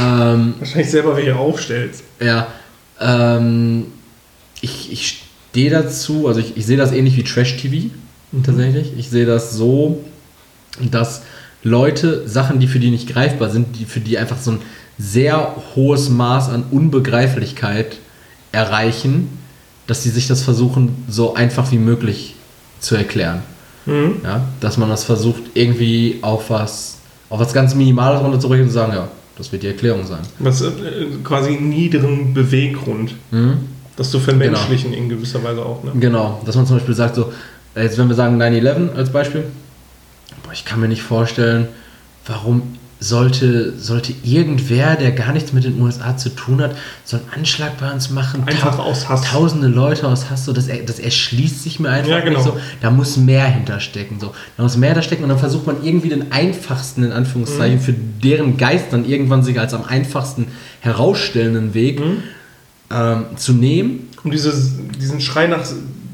Ähm, 0.00 0.54
wahrscheinlich 0.58 0.90
selber 0.90 1.16
welche 1.16 1.36
aufstellst. 1.36 2.02
Ja. 2.20 2.48
Ähm, 3.00 3.86
ich, 4.60 4.92
ich 4.92 5.22
stehe 5.50 5.70
dazu, 5.70 6.26
also 6.26 6.40
ich, 6.40 6.56
ich 6.56 6.66
sehe 6.66 6.76
das 6.76 6.90
ähnlich 6.90 7.16
wie 7.16 7.22
Trash-TV 7.22 7.94
mhm. 8.32 8.42
tatsächlich. 8.42 8.92
Ich 8.98 9.08
sehe 9.08 9.24
das 9.24 9.52
so, 9.52 10.02
dass 10.90 11.22
Leute 11.62 12.28
Sachen, 12.28 12.58
die 12.58 12.66
für 12.66 12.80
die 12.80 12.90
nicht 12.90 13.08
greifbar 13.08 13.50
sind, 13.50 13.78
die 13.78 13.84
für 13.84 14.00
die 14.00 14.18
einfach 14.18 14.38
so 14.38 14.52
ein 14.52 14.60
sehr 14.98 15.54
hohes 15.74 16.08
Maß 16.08 16.50
an 16.50 16.64
Unbegreiflichkeit 16.70 17.98
erreichen, 18.52 19.38
dass 19.86 20.02
sie 20.02 20.10
sich 20.10 20.26
das 20.26 20.42
versuchen, 20.42 21.04
so 21.08 21.34
einfach 21.34 21.70
wie 21.72 21.78
möglich 21.78 22.34
zu 22.80 22.96
erklären. 22.96 23.42
Mhm. 23.86 24.16
Ja, 24.22 24.42
dass 24.60 24.76
man 24.76 24.88
das 24.88 25.04
versucht, 25.04 25.42
irgendwie 25.54 26.18
auf 26.20 26.50
was, 26.50 26.98
auf 27.30 27.40
was 27.40 27.52
ganz 27.52 27.74
Minimales 27.74 28.20
runterzubrechen 28.20 28.64
und 28.64 28.70
zu 28.70 28.74
sagen, 28.74 28.92
ja, 28.92 29.08
das 29.36 29.52
wird 29.52 29.62
die 29.62 29.68
Erklärung 29.68 30.04
sein. 30.06 30.20
Was 30.40 30.60
äh, 30.60 30.70
quasi 31.24 31.52
niederen 31.52 32.34
Beweggrund. 32.34 33.14
Mhm. 33.30 33.58
Das 33.96 34.10
zu 34.10 34.20
vermenschlichen 34.20 34.92
genau. 34.92 35.02
in 35.02 35.08
gewisser 35.08 35.42
Weise 35.42 35.64
auch. 35.64 35.82
Ne? 35.82 35.92
Genau, 35.98 36.40
dass 36.44 36.54
man 36.54 36.66
zum 36.66 36.76
Beispiel 36.76 36.94
sagt, 36.94 37.16
so, 37.16 37.32
jetzt 37.74 37.98
wenn 37.98 38.08
wir 38.08 38.14
sagen 38.14 38.40
9-11 38.40 38.94
als 38.94 39.10
Beispiel, 39.10 39.44
boah, 40.44 40.52
ich 40.52 40.64
kann 40.64 40.80
mir 40.80 40.88
nicht 40.88 41.02
vorstellen, 41.02 41.66
warum 42.26 42.62
sollte, 43.00 43.74
sollte 43.78 44.12
irgendwer, 44.24 44.96
der 44.96 45.12
gar 45.12 45.32
nichts 45.32 45.52
mit 45.52 45.64
den 45.64 45.80
USA 45.80 46.16
zu 46.16 46.30
tun 46.30 46.60
hat, 46.60 46.76
so 47.04 47.16
einen 47.16 47.26
Anschlag 47.34 47.78
bei 47.78 47.90
uns 47.92 48.10
machen. 48.10 48.42
Einfach 48.46 48.76
Ta 48.76 48.82
aus 48.82 49.08
Hass. 49.08 49.22
Tausende 49.22 49.68
Leute 49.68 50.08
aus 50.08 50.30
Hass, 50.30 50.44
so, 50.44 50.52
das, 50.52 50.68
das 50.86 50.98
erschließt 50.98 51.62
sich 51.62 51.78
mir 51.78 51.90
einfach 51.90 52.10
ja, 52.10 52.20
genau. 52.20 52.42
so. 52.42 52.58
Da 52.80 52.90
muss 52.90 53.16
mehr 53.16 53.46
hinterstecken. 53.46 54.18
So. 54.18 54.32
Da 54.56 54.64
muss 54.64 54.76
mehr 54.76 54.90
hinterstecken 54.90 55.24
und 55.24 55.28
dann 55.28 55.38
versucht 55.38 55.66
man 55.66 55.84
irgendwie 55.84 56.08
den 56.08 56.32
einfachsten, 56.32 57.04
in 57.04 57.12
Anführungszeichen, 57.12 57.78
mhm. 57.78 57.82
für 57.82 57.94
deren 57.94 58.56
Geist 58.56 58.86
dann 58.90 59.04
irgendwann 59.04 59.44
sich 59.44 59.58
als 59.60 59.74
am 59.74 59.84
einfachsten 59.84 60.48
herausstellenden 60.80 61.74
Weg 61.74 62.00
mhm. 62.00 62.22
ähm, 62.90 63.24
zu 63.36 63.52
nehmen. 63.52 64.08
Um 64.24 64.32
dieses, 64.32 64.72
diesen 64.98 65.20
Schrei 65.20 65.46
nach 65.46 65.64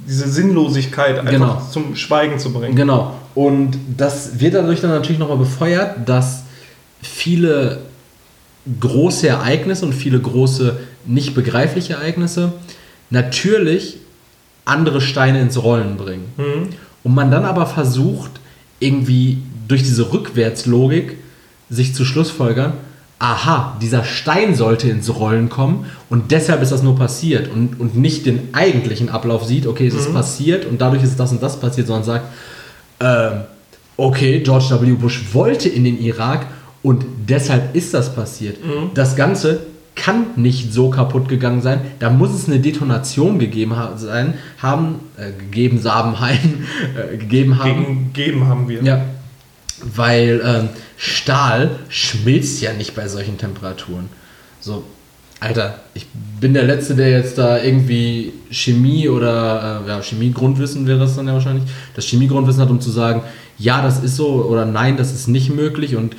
diese 0.07 0.29
Sinnlosigkeit 0.29 1.19
einfach 1.19 1.31
genau. 1.31 1.63
zum 1.71 1.97
Schweigen 1.97 2.39
zu 2.39 2.53
bringen. 2.53 2.77
Genau. 2.77 3.15
Und 3.35 3.79
das 3.97 4.39
wird 4.39 4.55
dadurch 4.55 4.83
dann 4.83 4.91
natürlich 4.91 5.19
nochmal 5.19 5.39
befeuert, 5.39 6.07
dass 6.07 6.45
viele 7.07 7.81
große 8.81 9.29
Ereignisse 9.29 9.85
und 9.85 9.93
viele 9.93 10.19
große 10.19 10.79
nicht 11.07 11.35
begreifliche 11.35 11.95
Ereignisse 11.95 12.53
natürlich 13.11 13.99
andere 14.65 15.01
Steine 15.01 15.41
ins 15.41 15.63
Rollen 15.63 15.97
bringen. 15.97 16.33
Mhm. 16.37 16.69
Und 17.03 17.15
man 17.15 17.31
dann 17.31 17.45
aber 17.45 17.67
versucht, 17.67 18.31
irgendwie 18.81 19.39
durch 19.69 19.83
diese 19.83 20.13
Rückwärtslogik 20.13 21.17
sich 21.69 21.95
zu 21.95 22.05
schlussfolgern, 22.05 22.75
aha, 23.19 23.77
dieser 23.81 24.05
Stein 24.05 24.55
sollte 24.55 24.89
ins 24.89 25.15
Rollen 25.15 25.49
kommen 25.49 25.87
und 26.11 26.31
deshalb 26.31 26.63
ist 26.63 26.73
das 26.73 26.83
nur 26.83 26.97
passiert 26.97 27.49
und, 27.49 27.81
und 27.81 27.97
nicht 27.97 28.27
den 28.27 28.49
eigentlichen 28.53 29.09
Ablauf 29.09 29.45
sieht, 29.45 29.67
okay, 29.67 29.87
es 29.87 29.95
ist 29.95 30.11
mhm. 30.11 30.15
passiert 30.15 30.67
und 30.67 30.81
dadurch 30.81 31.03
ist 31.03 31.19
das 31.19 31.33
und 31.33 31.43
das 31.43 31.59
passiert, 31.59 31.87
sondern 31.87 32.05
sagt, 32.05 32.27
äh, 32.99 33.31
okay, 33.97 34.41
George 34.41 34.77
W. 34.81 34.93
Bush 34.93 35.23
wollte 35.33 35.69
in 35.69 35.85
den 35.85 35.99
Irak 35.99 36.47
und 36.85 37.07
deshalb 37.29 37.75
ist 37.75 37.95
das 37.95 38.15
passiert. 38.15 38.63
Mhm. 38.63 38.91
Das 38.93 39.17
Ganze 39.17 39.61
kann 39.95 40.27
nicht 40.37 40.73
so 40.73 40.91
kaputt 40.91 41.29
gegangen 41.29 41.63
sein. 41.63 41.81
Da 41.99 42.11
muss 42.11 42.31
es 42.35 42.47
eine 42.47 42.61
Detonation 42.61 43.39
gegeben 43.39 43.75
ha 43.77 43.97
sein, 43.97 44.35
haben, 44.59 45.01
äh, 45.17 45.33
gegeben 45.33 45.83
haben, 45.83 46.15
äh, 47.13 47.17
gegeben 47.17 47.59
haben. 47.59 48.13
Gegeben 48.13 48.47
haben 48.47 48.69
wir. 48.69 48.83
Ja. 48.83 49.03
Weil 49.83 50.43
ähm, 50.45 50.69
Stahl 50.99 51.79
schmilzt 51.89 52.61
ja 52.61 52.75
nicht 52.75 52.95
bei 52.95 53.09
solchen 53.09 53.39
Temperaturen. 53.39 54.11
So, 54.61 54.85
Alter, 55.41 55.81
ich 55.95 56.07
bin 56.41 56.55
der 56.55 56.65
Letzte, 56.65 56.95
der 56.95 57.11
jetzt 57.11 57.39
da 57.39 57.63
irgendwie 57.63 58.33
Chemie 58.51 59.09
oder 59.09 59.83
äh, 59.85 59.89
ja, 59.89 60.03
Chemie-Grundwissen 60.03 60.87
wäre 60.87 60.99
das 60.99 61.17
dann 61.17 61.27
ja 61.27 61.35
wahrscheinlich, 61.35 61.65
das 61.95 62.07
Chemie-Grundwissen 62.07 62.63
hat, 62.63 62.71
um 62.71 62.81
zu 62.81 62.91
sagen, 62.91 63.23
ja, 63.59 63.83
das 63.83 64.03
ist 64.03 64.17
so 64.17 64.45
oder 64.45 64.65
nein, 64.65 64.97
das 64.97 65.13
ist 65.13 65.29
nicht 65.29 65.55
möglich. 65.55 65.97
Und 65.97 66.17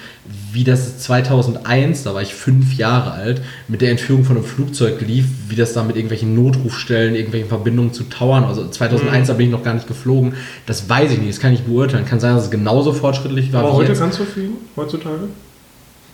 wie 0.53 0.63
das 0.63 0.99
2001, 0.99 2.03
da 2.03 2.13
war 2.13 2.21
ich 2.21 2.33
fünf 2.33 2.75
Jahre 2.75 3.11
alt, 3.11 3.41
mit 3.67 3.81
der 3.81 3.91
Entführung 3.91 4.23
von 4.23 4.37
einem 4.37 4.45
Flugzeug 4.45 5.01
lief, 5.01 5.25
wie 5.49 5.55
das 5.55 5.73
da 5.73 5.83
mit 5.83 5.97
irgendwelchen 5.97 6.33
Notrufstellen, 6.33 7.15
irgendwelchen 7.15 7.49
Verbindungen 7.49 7.93
zu 7.93 8.03
Towern, 8.03 8.45
also 8.45 8.67
2001, 8.67 9.23
mhm. 9.23 9.27
da 9.27 9.33
bin 9.33 9.45
ich 9.47 9.51
noch 9.51 9.63
gar 9.63 9.73
nicht 9.73 9.87
geflogen, 9.87 10.33
das 10.65 10.87
weiß 10.89 11.11
ich 11.11 11.17
nicht, 11.17 11.31
das 11.31 11.39
kann 11.39 11.53
ich 11.53 11.63
beurteilen. 11.63 12.05
Kann 12.05 12.19
sein, 12.19 12.35
dass 12.35 12.45
es 12.45 12.51
genauso 12.51 12.93
fortschrittlich 12.93 13.51
war. 13.51 13.63
Aber 13.63 13.73
heute 13.73 13.89
jetzt. 13.89 13.99
kannst 13.99 14.19
du 14.19 14.23
fliegen, 14.23 14.53
heutzutage? 14.77 15.27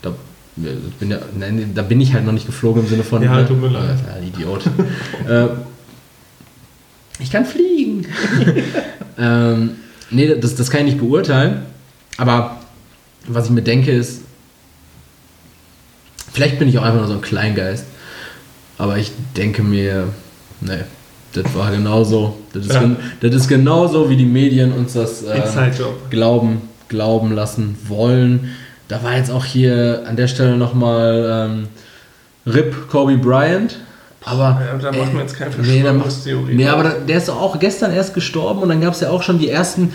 Da 0.01 0.13
bin, 0.55 1.11
ja, 1.11 1.19
nein, 1.37 1.71
da 1.75 1.83
bin 1.83 2.01
ich 2.01 2.13
halt 2.13 2.25
noch 2.25 2.33
nicht 2.33 2.45
geflogen 2.45 2.83
im 2.83 2.89
Sinne 2.89 3.03
von. 3.03 3.21
Ja, 3.21 3.43
tut 3.43 3.61
mir 3.61 3.69
leid. 3.69 3.97
Ja, 4.07 4.25
Idiot. 4.25 4.63
äh, 5.29 5.47
Ich 7.19 7.31
kann 7.31 7.45
fliegen. 7.45 8.07
ähm, 9.19 9.71
nee, 10.11 10.35
das, 10.35 10.55
das 10.55 10.69
kann 10.69 10.81
ich 10.81 10.93
nicht 10.93 10.99
beurteilen. 10.99 11.63
Aber 12.17 12.57
was 13.27 13.45
ich 13.45 13.51
mir 13.51 13.61
denke 13.61 13.91
ist, 13.91 14.21
vielleicht 16.31 16.59
bin 16.59 16.67
ich 16.67 16.77
auch 16.77 16.83
einfach 16.83 16.99
nur 16.99 17.07
so 17.07 17.13
ein 17.15 17.21
Kleingeist. 17.21 17.85
Aber 18.77 18.97
ich 18.97 19.11
denke 19.37 19.63
mir, 19.63 20.09
nee, 20.59 20.79
das 21.33 21.45
war 21.55 21.71
genauso. 21.71 22.37
Das 22.53 22.65
ist, 22.65 22.73
ja. 22.73 22.79
gen, 22.79 22.97
das 23.21 23.35
ist 23.35 23.47
genauso, 23.47 24.09
wie 24.09 24.17
die 24.17 24.25
Medien 24.25 24.71
uns 24.71 24.93
das 24.93 25.23
äh, 25.23 25.41
glauben, 26.09 26.61
glauben 26.87 27.31
lassen 27.31 27.77
wollen. 27.87 28.51
Da 28.87 29.03
war 29.03 29.15
jetzt 29.15 29.31
auch 29.31 29.45
hier 29.45 30.03
an 30.05 30.15
der 30.15 30.27
Stelle 30.27 30.57
nochmal 30.57 31.49
ähm, 31.49 31.67
Rip 32.45 32.89
Kobe 32.89 33.17
Bryant. 33.17 33.77
Aber 34.23 34.61
ja, 34.63 34.77
da 34.77 34.91
machen 34.91 35.13
wir 35.13 35.21
jetzt 35.21 35.35
keine 35.35 35.51
Verschwörungstheorie. 35.51 36.53
Nee, 36.53 36.63
nee, 36.63 36.69
aber 36.69 36.89
der 36.89 37.17
ist 37.17 37.27
auch 37.31 37.57
gestern 37.57 37.91
erst 37.91 38.13
gestorben 38.13 38.61
und 38.61 38.69
dann 38.69 38.79
gab 38.79 38.93
es 38.93 38.99
ja 38.99 39.09
auch 39.09 39.23
schon 39.23 39.39
die 39.39 39.49
ersten, 39.49 39.91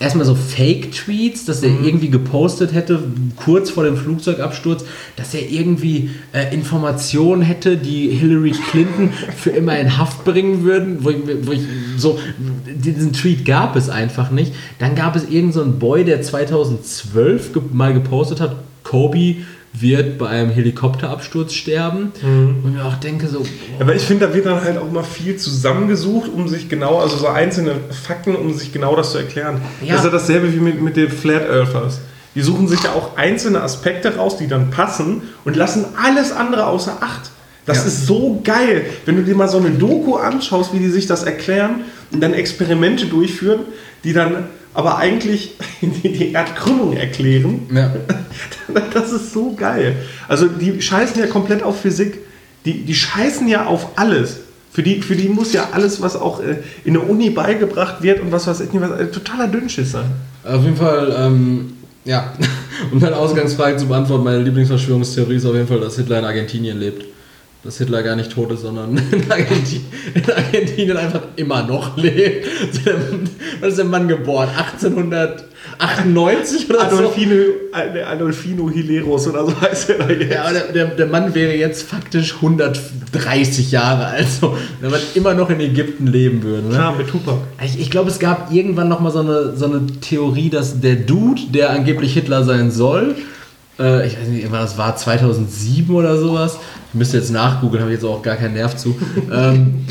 erstmal 0.00 0.26
so 0.26 0.34
Fake-Tweets, 0.34 1.46
dass 1.46 1.62
er 1.62 1.70
mhm. 1.70 1.84
irgendwie 1.84 2.10
gepostet 2.10 2.74
hätte, 2.74 3.02
kurz 3.36 3.70
vor 3.70 3.84
dem 3.84 3.96
Flugzeugabsturz, 3.96 4.84
dass 5.16 5.32
er 5.32 5.50
irgendwie 5.50 6.10
äh, 6.32 6.52
Informationen 6.52 7.40
hätte, 7.40 7.78
die 7.78 8.08
Hillary 8.10 8.50
Clinton 8.70 9.14
für 9.34 9.50
immer 9.50 9.78
in 9.78 9.96
Haft 9.96 10.26
bringen 10.26 10.64
würden, 10.64 10.98
wo 11.02 11.08
ich, 11.08 11.16
wo 11.42 11.52
ich 11.52 11.62
so, 11.96 12.18
diesen 12.66 13.14
Tweet 13.14 13.46
gab 13.46 13.76
es 13.76 13.88
einfach 13.88 14.30
nicht. 14.30 14.52
Dann 14.78 14.94
gab 14.94 15.16
es 15.16 15.22
irgendeinen 15.22 15.72
so 15.72 15.78
Boy, 15.78 16.04
der 16.04 16.20
2012 16.20 17.52
mal 17.72 17.94
gepostet 17.94 18.42
hat, 18.42 18.56
Kobe 18.82 19.36
wird 19.76 20.18
bei 20.18 20.28
einem 20.28 20.50
Helikopterabsturz 20.50 21.52
sterben. 21.52 22.12
Mhm. 22.22 22.64
Und 22.64 22.74
mir 22.74 22.84
auch 22.84 22.94
denke 22.94 23.26
so. 23.26 23.40
Oh. 23.40 23.80
Aber 23.80 23.94
ich 23.94 24.02
finde, 24.02 24.28
da 24.28 24.34
wird 24.34 24.46
dann 24.46 24.62
halt 24.62 24.78
auch 24.78 24.90
mal 24.90 25.02
viel 25.02 25.36
zusammengesucht, 25.36 26.30
um 26.32 26.48
sich 26.48 26.68
genau, 26.68 27.00
also 27.00 27.16
so 27.16 27.26
einzelne 27.26 27.72
Fakten, 27.90 28.36
um 28.36 28.54
sich 28.54 28.72
genau 28.72 28.94
das 28.94 29.12
zu 29.12 29.18
erklären. 29.18 29.60
Ja. 29.82 29.94
Das 29.94 30.04
ist 30.04 30.04
ja 30.04 30.10
dasselbe 30.10 30.52
wie 30.52 30.60
mit, 30.60 30.80
mit 30.80 30.96
den 30.96 31.10
Flat 31.10 31.48
Earthers. 31.48 32.00
Die 32.34 32.42
suchen 32.42 32.68
sich 32.68 32.82
ja 32.82 32.92
auch 32.92 33.16
einzelne 33.16 33.62
Aspekte 33.62 34.16
raus, 34.16 34.36
die 34.36 34.48
dann 34.48 34.70
passen 34.70 35.22
und 35.44 35.56
lassen 35.56 35.84
alles 36.00 36.32
andere 36.32 36.66
außer 36.66 36.98
Acht. 37.00 37.30
Das 37.66 37.78
ja. 37.78 37.84
ist 37.84 38.06
so 38.06 38.40
geil, 38.44 38.84
wenn 39.06 39.16
du 39.16 39.22
dir 39.22 39.34
mal 39.34 39.48
so 39.48 39.58
eine 39.58 39.70
Doku 39.70 40.16
anschaust, 40.16 40.74
wie 40.74 40.78
die 40.78 40.90
sich 40.90 41.06
das 41.06 41.22
erklären 41.22 41.82
und 42.12 42.20
dann 42.20 42.34
Experimente 42.34 43.06
durchführen, 43.06 43.60
die 44.04 44.12
dann 44.12 44.48
aber 44.74 44.98
eigentlich 44.98 45.52
die 45.80 46.32
Erdkrümmung 46.32 46.96
erklären. 46.96 47.66
Ja. 47.74 47.94
Das 48.92 49.12
ist 49.12 49.32
so 49.32 49.52
geil. 49.52 49.94
Also 50.26 50.48
die 50.48 50.80
scheißen 50.80 51.20
ja 51.20 51.26
komplett 51.26 51.62
auf 51.62 51.82
Physik. 51.82 52.18
Die, 52.64 52.84
die 52.84 52.94
scheißen 52.94 53.46
ja 53.46 53.66
auf 53.66 53.88
alles. 53.96 54.38
Für 54.72 54.82
die, 54.82 55.02
für 55.02 55.14
die 55.14 55.28
muss 55.28 55.52
ja 55.52 55.68
alles, 55.72 56.00
was 56.00 56.16
auch 56.16 56.40
äh, 56.40 56.56
in 56.84 56.94
der 56.94 57.08
Uni 57.08 57.30
beigebracht 57.30 58.02
wird 58.02 58.20
und 58.20 58.32
was 58.32 58.46
weiß 58.46 58.60
ich 58.60 58.72
nicht, 58.72 58.82
was, 58.82 58.98
äh, 58.98 59.06
totaler 59.08 59.48
Dünnschiss 59.48 59.92
sein. 59.92 60.06
Auf 60.42 60.64
jeden 60.64 60.76
Fall, 60.76 61.14
ähm, 61.16 61.74
ja, 62.04 62.32
um 62.90 62.98
deine 62.98 63.16
Ausgangsfrage 63.16 63.76
zu 63.76 63.86
beantworten, 63.86 64.24
meine 64.24 64.42
Lieblingsverschwörungstheorie 64.42 65.36
ist 65.36 65.46
auf 65.46 65.54
jeden 65.54 65.68
Fall, 65.68 65.80
dass 65.80 65.96
Hitler 65.96 66.20
in 66.20 66.24
Argentinien 66.24 66.80
lebt 66.80 67.04
dass 67.64 67.78
Hitler 67.78 68.02
gar 68.02 68.14
nicht 68.14 68.30
tot 68.30 68.52
ist, 68.52 68.60
sondern 68.60 68.94
in 69.10 69.30
Argentinien, 69.30 69.86
in 70.14 70.30
Argentinien 70.30 70.98
einfach 70.98 71.22
immer 71.36 71.62
noch 71.62 71.96
lebt. 71.96 72.46
Wann 73.60 73.68
ist 73.68 73.78
der 73.78 73.86
Mann 73.86 74.06
geboren? 74.06 74.50
1898 74.54 76.68
oder 76.68 76.82
Adolfino, 76.82 77.34
so? 77.34 77.78
Äh, 77.78 78.02
Adolfino 78.02 78.68
Hileros 78.68 79.28
oder 79.28 79.46
so 79.46 79.58
heißt 79.58 79.88
er 79.90 79.98
da 79.98 80.10
jetzt. 80.10 80.30
Ja, 80.30 80.52
der, 80.52 80.72
der, 80.72 80.86
der, 80.88 81.06
Mann 81.06 81.34
wäre 81.34 81.54
jetzt 81.54 81.84
faktisch 81.84 82.34
130 82.34 83.70
Jahre 83.70 84.08
alt, 84.08 84.26
also, 84.26 84.58
wenn 84.82 84.90
man 84.90 85.00
immer 85.14 85.32
noch 85.32 85.48
in 85.48 85.60
Ägypten 85.60 86.06
leben 86.06 86.42
würde. 86.42 86.68
Ne? 86.68 86.74
Klar, 86.74 86.94
mit 86.96 87.08
Tupac. 87.08 87.38
Ich, 87.64 87.80
ich 87.80 87.90
glaube, 87.90 88.10
es 88.10 88.18
gab 88.18 88.52
irgendwann 88.52 88.88
noch 88.88 89.00
mal 89.00 89.10
so 89.10 89.20
eine, 89.20 89.56
so 89.56 89.64
eine 89.64 89.86
Theorie, 90.02 90.50
dass 90.50 90.80
der 90.80 90.96
Dude, 90.96 91.40
der 91.48 91.70
angeblich 91.70 92.12
Hitler 92.12 92.44
sein 92.44 92.70
soll, 92.70 93.14
äh, 93.78 94.06
ich 94.06 94.18
weiß 94.18 94.28
nicht, 94.28 94.52
das 94.52 94.78
war 94.78 94.96
2007 94.96 95.94
oder 95.94 96.16
sowas, 96.18 96.58
ich 96.88 96.94
müsste 96.94 97.16
jetzt 97.16 97.32
nachgoogeln, 97.32 97.82
habe 97.82 97.92
ich 97.92 98.00
jetzt 98.00 98.08
auch 98.08 98.22
gar 98.22 98.36
keinen 98.36 98.54
Nerv 98.54 98.76
zu, 98.76 98.96
ähm, 99.32 99.84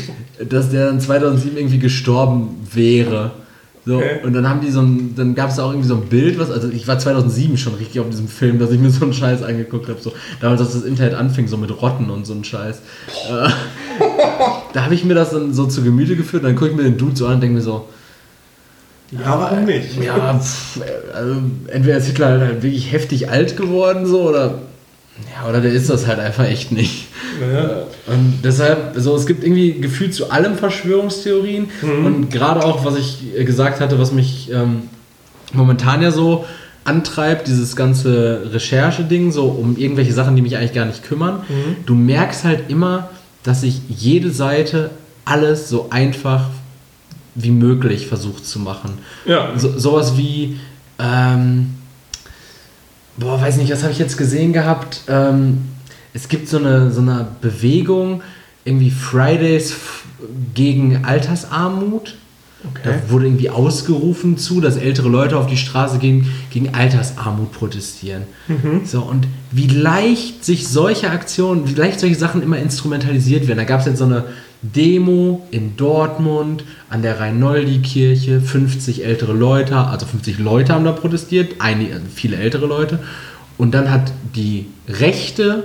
dass 0.48 0.70
der 0.70 0.86
dann 0.86 1.00
2007 1.00 1.56
irgendwie 1.56 1.78
gestorben 1.78 2.56
wäre. 2.72 3.32
So, 3.86 3.96
okay. 3.96 4.20
Und 4.24 4.32
dann 4.32 4.48
haben 4.48 4.62
die 4.62 4.70
so 4.70 4.80
ein, 4.80 5.14
dann 5.14 5.34
gab 5.34 5.50
es 5.50 5.58
auch 5.58 5.70
irgendwie 5.70 5.88
so 5.88 5.96
ein 5.96 6.06
Bild, 6.06 6.38
was, 6.38 6.50
also 6.50 6.70
ich 6.70 6.88
war 6.88 6.98
2007 6.98 7.58
schon 7.58 7.74
richtig 7.74 8.00
auf 8.00 8.08
diesem 8.08 8.28
Film, 8.28 8.58
dass 8.58 8.70
ich 8.70 8.80
mir 8.80 8.88
so 8.88 9.04
einen 9.04 9.12
Scheiß 9.12 9.42
angeguckt 9.42 9.88
habe, 9.88 10.00
so, 10.00 10.12
damals, 10.40 10.62
als 10.62 10.72
das 10.72 10.84
Internet 10.84 11.14
anfing, 11.14 11.48
so 11.48 11.58
mit 11.58 11.70
Rotten 11.82 12.08
und 12.08 12.24
so 12.24 12.32
ein 12.32 12.44
Scheiß. 12.44 12.78
Äh, 13.28 13.50
da 14.72 14.84
habe 14.84 14.94
ich 14.94 15.04
mir 15.04 15.14
das 15.14 15.32
dann 15.32 15.52
so 15.52 15.66
zu 15.66 15.82
Gemüte 15.82 16.16
geführt, 16.16 16.44
und 16.44 16.48
dann 16.48 16.56
gucke 16.56 16.70
ich 16.70 16.76
mir 16.76 16.84
den 16.84 16.96
Dude 16.96 17.14
so 17.14 17.26
an 17.26 17.34
und 17.34 17.40
denke 17.42 17.56
mir 17.56 17.62
so, 17.62 17.86
ja, 19.10 19.38
warum 19.38 19.64
nicht? 19.64 20.02
Ja, 20.02 20.38
pff, 20.38 20.80
also 21.14 21.36
entweder 21.68 21.98
ist 21.98 22.06
Hitler 22.06 22.40
halt 22.40 22.62
wirklich 22.62 22.90
heftig 22.92 23.30
alt 23.30 23.56
geworden, 23.56 24.06
so, 24.06 24.28
oder, 24.28 24.60
ja, 25.32 25.48
oder 25.48 25.60
der 25.60 25.72
ist 25.72 25.90
das 25.90 26.06
halt 26.06 26.18
einfach 26.18 26.44
echt 26.44 26.72
nicht. 26.72 27.06
Ja. 27.40 27.84
Und 28.06 28.40
deshalb, 28.42 28.94
also 28.94 29.14
es 29.14 29.26
gibt 29.26 29.44
irgendwie 29.44 29.80
gefühlt 29.80 30.14
zu 30.14 30.30
allem 30.30 30.56
Verschwörungstheorien 30.56 31.68
mhm. 31.82 32.06
und 32.06 32.30
gerade 32.30 32.64
auch, 32.64 32.84
was 32.84 32.96
ich 32.96 33.18
gesagt 33.44 33.80
hatte, 33.80 33.98
was 33.98 34.12
mich 34.12 34.50
ähm, 34.52 34.84
momentan 35.52 36.02
ja 36.02 36.10
so 36.10 36.44
antreibt, 36.84 37.48
dieses 37.48 37.76
ganze 37.76 38.50
Recherche-Ding, 38.52 39.32
so 39.32 39.46
um 39.46 39.76
irgendwelche 39.76 40.12
Sachen, 40.12 40.36
die 40.36 40.42
mich 40.42 40.56
eigentlich 40.56 40.74
gar 40.74 40.84
nicht 40.84 41.02
kümmern. 41.02 41.42
Mhm. 41.48 41.76
Du 41.86 41.94
merkst 41.94 42.44
halt 42.44 42.68
immer, 42.68 43.10
dass 43.42 43.62
sich 43.62 43.80
jede 43.88 44.30
Seite 44.30 44.90
alles 45.24 45.68
so 45.68 45.88
einfach 45.90 46.50
wie 47.34 47.50
möglich 47.50 48.06
versucht 48.06 48.46
zu 48.46 48.58
machen. 48.58 48.98
Ja. 49.24 49.52
So, 49.56 49.78
sowas 49.78 50.16
wie, 50.16 50.58
ähm, 50.98 51.74
boah, 53.16 53.40
weiß 53.40 53.56
nicht, 53.56 53.72
was 53.72 53.82
habe 53.82 53.92
ich 53.92 53.98
jetzt 53.98 54.16
gesehen 54.16 54.52
gehabt? 54.52 55.02
Ähm, 55.08 55.62
es 56.12 56.28
gibt 56.28 56.48
so 56.48 56.58
eine, 56.58 56.92
so 56.92 57.00
eine 57.00 57.26
Bewegung, 57.40 58.22
irgendwie 58.64 58.90
Fridays 58.90 59.74
gegen 60.54 61.04
Altersarmut. 61.04 62.14
Okay. 62.66 62.80
Da 62.84 63.10
wurde 63.10 63.26
irgendwie 63.26 63.50
ausgerufen 63.50 64.38
zu, 64.38 64.62
dass 64.62 64.76
ältere 64.76 65.10
Leute 65.10 65.36
auf 65.36 65.48
die 65.48 65.58
Straße 65.58 65.98
gehen, 65.98 66.32
gegen 66.50 66.74
Altersarmut 66.74 67.52
protestieren. 67.52 68.22
Mhm. 68.48 68.86
So, 68.86 69.02
und 69.02 69.26
wie 69.50 69.66
leicht 69.66 70.44
sich 70.46 70.66
solche 70.66 71.10
Aktionen, 71.10 71.68
wie 71.68 71.74
leicht 71.74 72.00
solche 72.00 72.14
Sachen 72.14 72.42
immer 72.42 72.58
instrumentalisiert 72.58 73.46
werden. 73.48 73.58
Da 73.58 73.64
gab 73.64 73.80
es 73.80 73.86
jetzt 73.86 73.98
so 73.98 74.06
eine, 74.06 74.24
Demo 74.74 75.46
in 75.50 75.76
Dortmund 75.76 76.64
an 76.88 77.02
der 77.02 77.20
Rhein-Noldi-Kirche. 77.20 78.40
50 78.40 79.04
ältere 79.04 79.32
Leute, 79.32 79.76
also 79.76 80.06
50 80.06 80.38
Leute 80.38 80.72
haben 80.72 80.84
da 80.84 80.92
protestiert, 80.92 81.56
einige, 81.58 81.94
also 81.94 82.06
viele 82.12 82.36
ältere 82.36 82.66
Leute. 82.66 82.98
Und 83.58 83.74
dann 83.74 83.90
hat 83.90 84.12
die 84.34 84.66
Rechte 84.88 85.64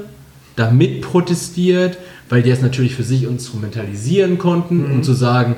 da 0.55 0.69
mit 0.69 1.01
protestiert, 1.01 1.97
weil 2.27 2.43
die 2.43 2.49
es 2.49 2.61
natürlich 2.61 2.95
für 2.95 3.03
sich 3.03 3.23
instrumentalisieren 3.23 4.37
konnten, 4.37 4.87
mhm. 4.87 4.91
um 4.91 5.03
zu 5.03 5.13
sagen, 5.13 5.55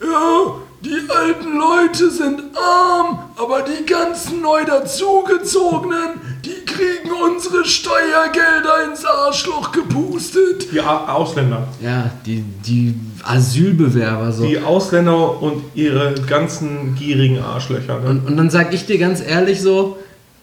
ja, 0.00 0.54
die 0.84 1.10
alten 1.10 1.56
Leute 1.56 2.10
sind 2.10 2.42
arm, 2.54 3.20
aber 3.36 3.62
die 3.62 3.86
ganzen 3.86 4.42
neu 4.42 4.64
dazugezogenen, 4.66 6.20
die 6.44 6.64
kriegen 6.66 7.10
unsere 7.24 7.64
Steuergelder 7.64 8.90
ins 8.90 9.04
Arschloch 9.04 9.72
gepustet. 9.72 10.66
Die 10.72 10.80
Ausländer. 10.80 11.68
Ja, 11.80 12.10
die, 12.26 12.44
die 12.66 12.94
Asylbewerber. 13.22 14.32
So. 14.32 14.44
Die 14.44 14.58
Ausländer 14.58 15.40
und 15.40 15.62
ihre 15.74 16.14
ganzen 16.28 16.94
gierigen 16.96 17.40
Arschlöcher. 17.40 18.00
Ne? 18.00 18.10
Und, 18.10 18.26
und 18.26 18.36
dann 18.36 18.50
sag 18.50 18.74
ich 18.74 18.84
dir 18.84 18.98
ganz 18.98 19.22
ehrlich 19.26 19.62
so, 19.62 19.96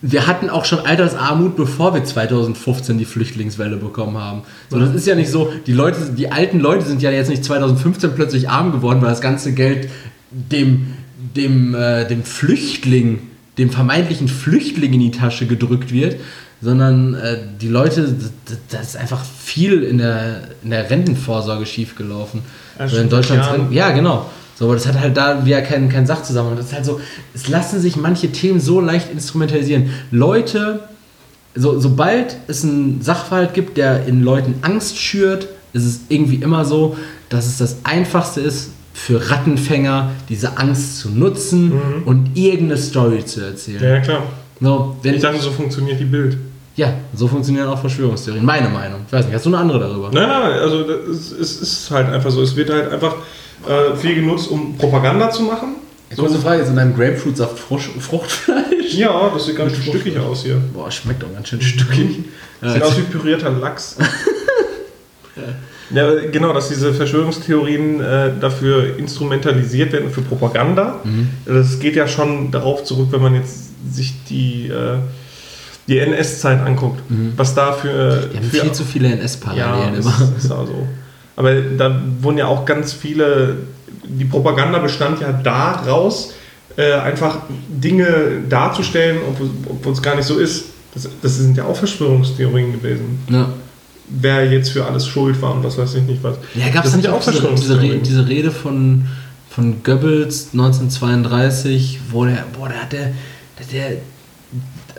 wir 0.03 0.25
hatten 0.25 0.49
auch 0.49 0.65
schon 0.65 0.79
Altersarmut, 0.79 1.55
bevor 1.55 1.93
wir 1.93 2.03
2015 2.03 2.97
die 2.97 3.05
Flüchtlingswelle 3.05 3.77
bekommen 3.77 4.17
haben. 4.17 4.41
So, 4.69 4.79
das 4.79 4.95
ist 4.95 5.05
ja 5.05 5.13
nicht 5.13 5.29
so, 5.29 5.53
die 5.67 5.73
Leute, 5.73 6.11
die 6.17 6.31
alten 6.31 6.59
Leute 6.59 6.85
sind 6.85 7.03
ja 7.03 7.11
jetzt 7.11 7.29
nicht 7.29 7.45
2015 7.45 8.15
plötzlich 8.15 8.49
arm 8.49 8.71
geworden, 8.71 8.99
weil 9.01 9.09
das 9.09 9.21
ganze 9.21 9.53
Geld 9.53 9.89
dem, 10.31 10.93
dem, 11.35 11.75
äh, 11.75 12.07
dem 12.07 12.23
Flüchtling, 12.23 13.19
dem 13.57 13.69
vermeintlichen 13.69 14.27
Flüchtling 14.27 14.93
in 14.93 14.99
die 14.99 15.11
Tasche 15.11 15.45
gedrückt 15.45 15.91
wird, 15.91 16.17
sondern 16.61 17.15
äh, 17.15 17.37
die 17.59 17.67
Leute, 17.67 18.15
da 18.69 18.79
ist 18.79 18.95
einfach 18.95 19.23
viel 19.23 19.83
in 19.83 19.97
der, 19.97 20.41
in 20.63 20.69
der 20.69 20.89
Rentenvorsorge 20.89 21.65
schiefgelaufen. 21.65 22.41
Also 22.77 22.97
in 22.97 23.09
Deutschland, 23.09 23.71
ja, 23.71 23.87
ja 23.87 23.91
genau. 23.91 24.29
So, 24.55 24.65
aber 24.65 24.75
das 24.75 24.85
hat 24.85 24.99
halt 24.99 25.17
da 25.17 25.43
wieder 25.43 25.61
keinen 25.63 25.89
kein 25.89 26.05
Sachzusammenhang. 26.05 26.57
Das 26.57 26.67
ist 26.67 26.73
halt 26.73 26.85
so, 26.85 27.01
es 27.33 27.47
lassen 27.47 27.81
sich 27.81 27.95
manche 27.95 28.31
Themen 28.31 28.59
so 28.59 28.79
leicht 28.79 29.11
instrumentalisieren. 29.11 29.89
Leute, 30.11 30.81
so, 31.55 31.79
sobald 31.79 32.37
es 32.47 32.63
einen 32.63 33.01
Sachverhalt 33.01 33.55
gibt, 33.55 33.77
der 33.77 34.05
in 34.05 34.21
Leuten 34.21 34.55
Angst 34.61 34.99
schürt, 34.99 35.47
ist 35.73 35.85
es 35.85 36.01
irgendwie 36.09 36.35
immer 36.35 36.63
so, 36.63 36.95
dass 37.29 37.47
es 37.47 37.57
das 37.57 37.77
Einfachste 37.83 38.41
ist, 38.41 38.71
für 38.93 39.29
Rattenfänger 39.29 40.11
diese 40.29 40.57
Angst 40.57 40.99
zu 40.99 41.09
nutzen 41.09 41.69
mhm. 41.69 42.03
und 42.05 42.37
irgendeine 42.37 42.77
Story 42.77 43.25
zu 43.25 43.41
erzählen. 43.41 43.83
Ja, 43.83 43.99
klar. 43.99 44.23
So, 44.59 44.97
wenn 45.01 45.15
ich 45.15 45.21
dachte, 45.21 45.39
so 45.39 45.51
funktioniert 45.51 45.99
die 45.99 46.05
Bild. 46.05 46.37
Ja, 46.75 46.93
so 47.13 47.27
funktionieren 47.27 47.67
auch 47.67 47.79
Verschwörungstheorien. 47.79 48.45
Meine 48.45 48.69
Meinung. 48.69 49.01
Ich 49.05 49.11
weiß 49.11 49.25
nicht, 49.25 49.35
hast 49.35 49.45
du 49.45 49.49
eine 49.49 49.57
andere 49.57 49.79
darüber? 49.79 50.09
Nein, 50.11 50.27
nein, 50.27 50.59
also 50.59 50.85
es 51.09 51.31
ist 51.31 51.91
halt 51.91 52.07
einfach 52.07 52.31
so. 52.31 52.41
Es 52.41 52.55
wird 52.55 52.69
halt 52.69 52.91
einfach 52.91 53.15
äh, 53.67 53.95
viel 53.95 54.15
genutzt, 54.15 54.49
um 54.49 54.77
Propaganda 54.77 55.29
zu 55.31 55.43
machen. 55.43 55.75
So 56.15 56.25
eine 56.25 56.39
Frage, 56.39 56.61
ist 56.61 56.69
in 56.69 56.75
deinem 56.75 56.95
Grapefruitsaft 56.95 57.57
Fruchtfleisch? 57.57 58.93
Ja, 58.93 59.29
das 59.33 59.45
sieht 59.45 59.55
ganz 59.55 59.73
schön 59.73 59.83
stückig 59.83 60.19
aus 60.19 60.43
hier. 60.43 60.61
Boah, 60.73 60.91
schmeckt 60.91 61.23
auch 61.23 61.33
ganz 61.33 61.47
schön 61.47 61.61
stückig. 61.61 62.19
Sieht 62.61 62.83
aus 62.83 62.97
wie 62.97 63.03
pürierter 63.03 63.49
Lachs. 63.49 63.95
ja, 65.35 65.43
genau, 65.93 66.53
dass 66.53 66.69
diese 66.69 66.93
Verschwörungstheorien 66.93 68.01
äh, 68.01 68.31
dafür 68.39 68.97
instrumentalisiert 68.97 69.91
werden 69.91 70.09
für 70.09 70.21
Propaganda. 70.21 70.99
Mhm. 71.03 71.29
Das 71.45 71.79
geht 71.79 71.95
ja 71.95 72.07
schon 72.07 72.51
darauf 72.51 72.83
zurück, 72.83 73.09
wenn 73.11 73.21
man 73.21 73.35
jetzt 73.35 73.69
sich 73.91 74.13
die, 74.29 74.67
äh, 74.67 74.97
die 75.87 75.99
NS-Zeit 75.99 76.61
anguckt. 76.61 77.09
Mhm. 77.09 77.33
Was 77.35 77.55
da 77.55 77.73
für. 77.73 78.29
Ja, 78.33 78.41
für 78.41 78.61
viel 78.61 78.71
zu 78.71 78.83
viele 78.83 79.09
NS-Parallelen 79.09 79.93
ja, 79.93 79.99
immer. 79.99 80.21
Ist, 80.37 80.45
ist 80.45 80.51
also. 80.51 80.87
Aber 81.35 81.53
da 81.55 82.01
wurden 82.21 82.37
ja 82.37 82.47
auch 82.47 82.65
ganz 82.65 82.93
viele. 82.93 83.57
Die 84.03 84.25
Propaganda 84.25 84.79
bestand 84.79 85.21
ja 85.21 85.31
daraus, 85.31 86.33
äh, 86.75 86.93
einfach 86.93 87.39
Dinge 87.69 88.41
darzustellen, 88.49 89.19
obwohl 89.69 89.93
es 89.93 90.01
gar 90.01 90.15
nicht 90.15 90.25
so 90.25 90.37
ist. 90.39 90.65
Das, 90.93 91.07
das 91.21 91.37
sind 91.37 91.55
ja 91.55 91.65
auch 91.65 91.75
Verschwörungstheorien 91.75 92.73
gewesen. 92.73 93.19
Ja. 93.29 93.53
Wer 94.13 94.51
jetzt 94.51 94.71
für 94.71 94.85
alles 94.85 95.07
schuld 95.07 95.41
war 95.41 95.55
und 95.55 95.63
was 95.63 95.77
weiß 95.77 95.95
ich 95.95 96.03
nicht 96.03 96.23
was. 96.23 96.37
Ja, 96.55 96.69
gab 96.69 96.85
es 96.85 96.95
nicht 96.95 97.07
auch 97.07 97.23
diese, 97.23 97.47
diese, 97.55 97.81
Rede, 97.81 97.97
diese 97.99 98.27
Rede 98.27 98.51
von, 98.51 99.07
von 99.49 99.83
Goebbels 99.83 100.49
1932, 100.51 101.99
wo 102.11 102.25
der, 102.25 102.45
boah, 102.57 102.67
der 102.67 102.81
hat 102.81 102.91
der, 102.91 103.13
der, 103.71 103.97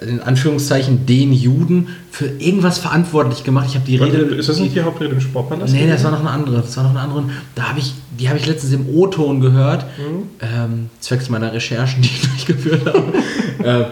in 0.01 0.21
Anführungszeichen 0.21 1.07
den 1.07 1.33
Juden 1.33 1.89
für 2.11 2.27
irgendwas 2.27 2.79
verantwortlich 2.79 3.45
gemacht. 3.45 3.67
Ich 3.69 3.75
habe 3.75 3.87
die 3.87 3.97
Rede. 3.97 4.19
Ist 4.35 4.49
das 4.49 4.59
nicht 4.59 4.75
die 4.75 4.83
Hauptrede 4.83 5.15
im 5.15 5.21
Sportpalast? 5.21 5.73
Nee, 5.73 5.87
das 5.89 6.05
war 6.05 6.11
noch 6.11 6.21
eine 6.21 6.31
andere. 6.31 6.57
Das 6.57 6.77
war 6.77 6.85
noch 6.85 6.91
eine 6.91 7.01
andere. 7.01 7.25
Da 7.55 7.69
habe 7.69 7.79
ich, 7.79 7.95
die 8.19 8.29
habe 8.29 8.39
ich 8.39 8.47
letztens 8.47 8.73
im 8.73 8.89
O-Ton 8.89 9.41
gehört, 9.41 9.85
mhm. 9.99 10.29
ähm, 10.41 10.91
zwecks 11.01 11.29
meiner 11.29 11.53
Recherchen, 11.53 12.03
die 12.03 12.09
ich 12.09 12.21
durchgeführt 12.29 12.87
habe. 12.87 13.13
äh, 13.65 13.85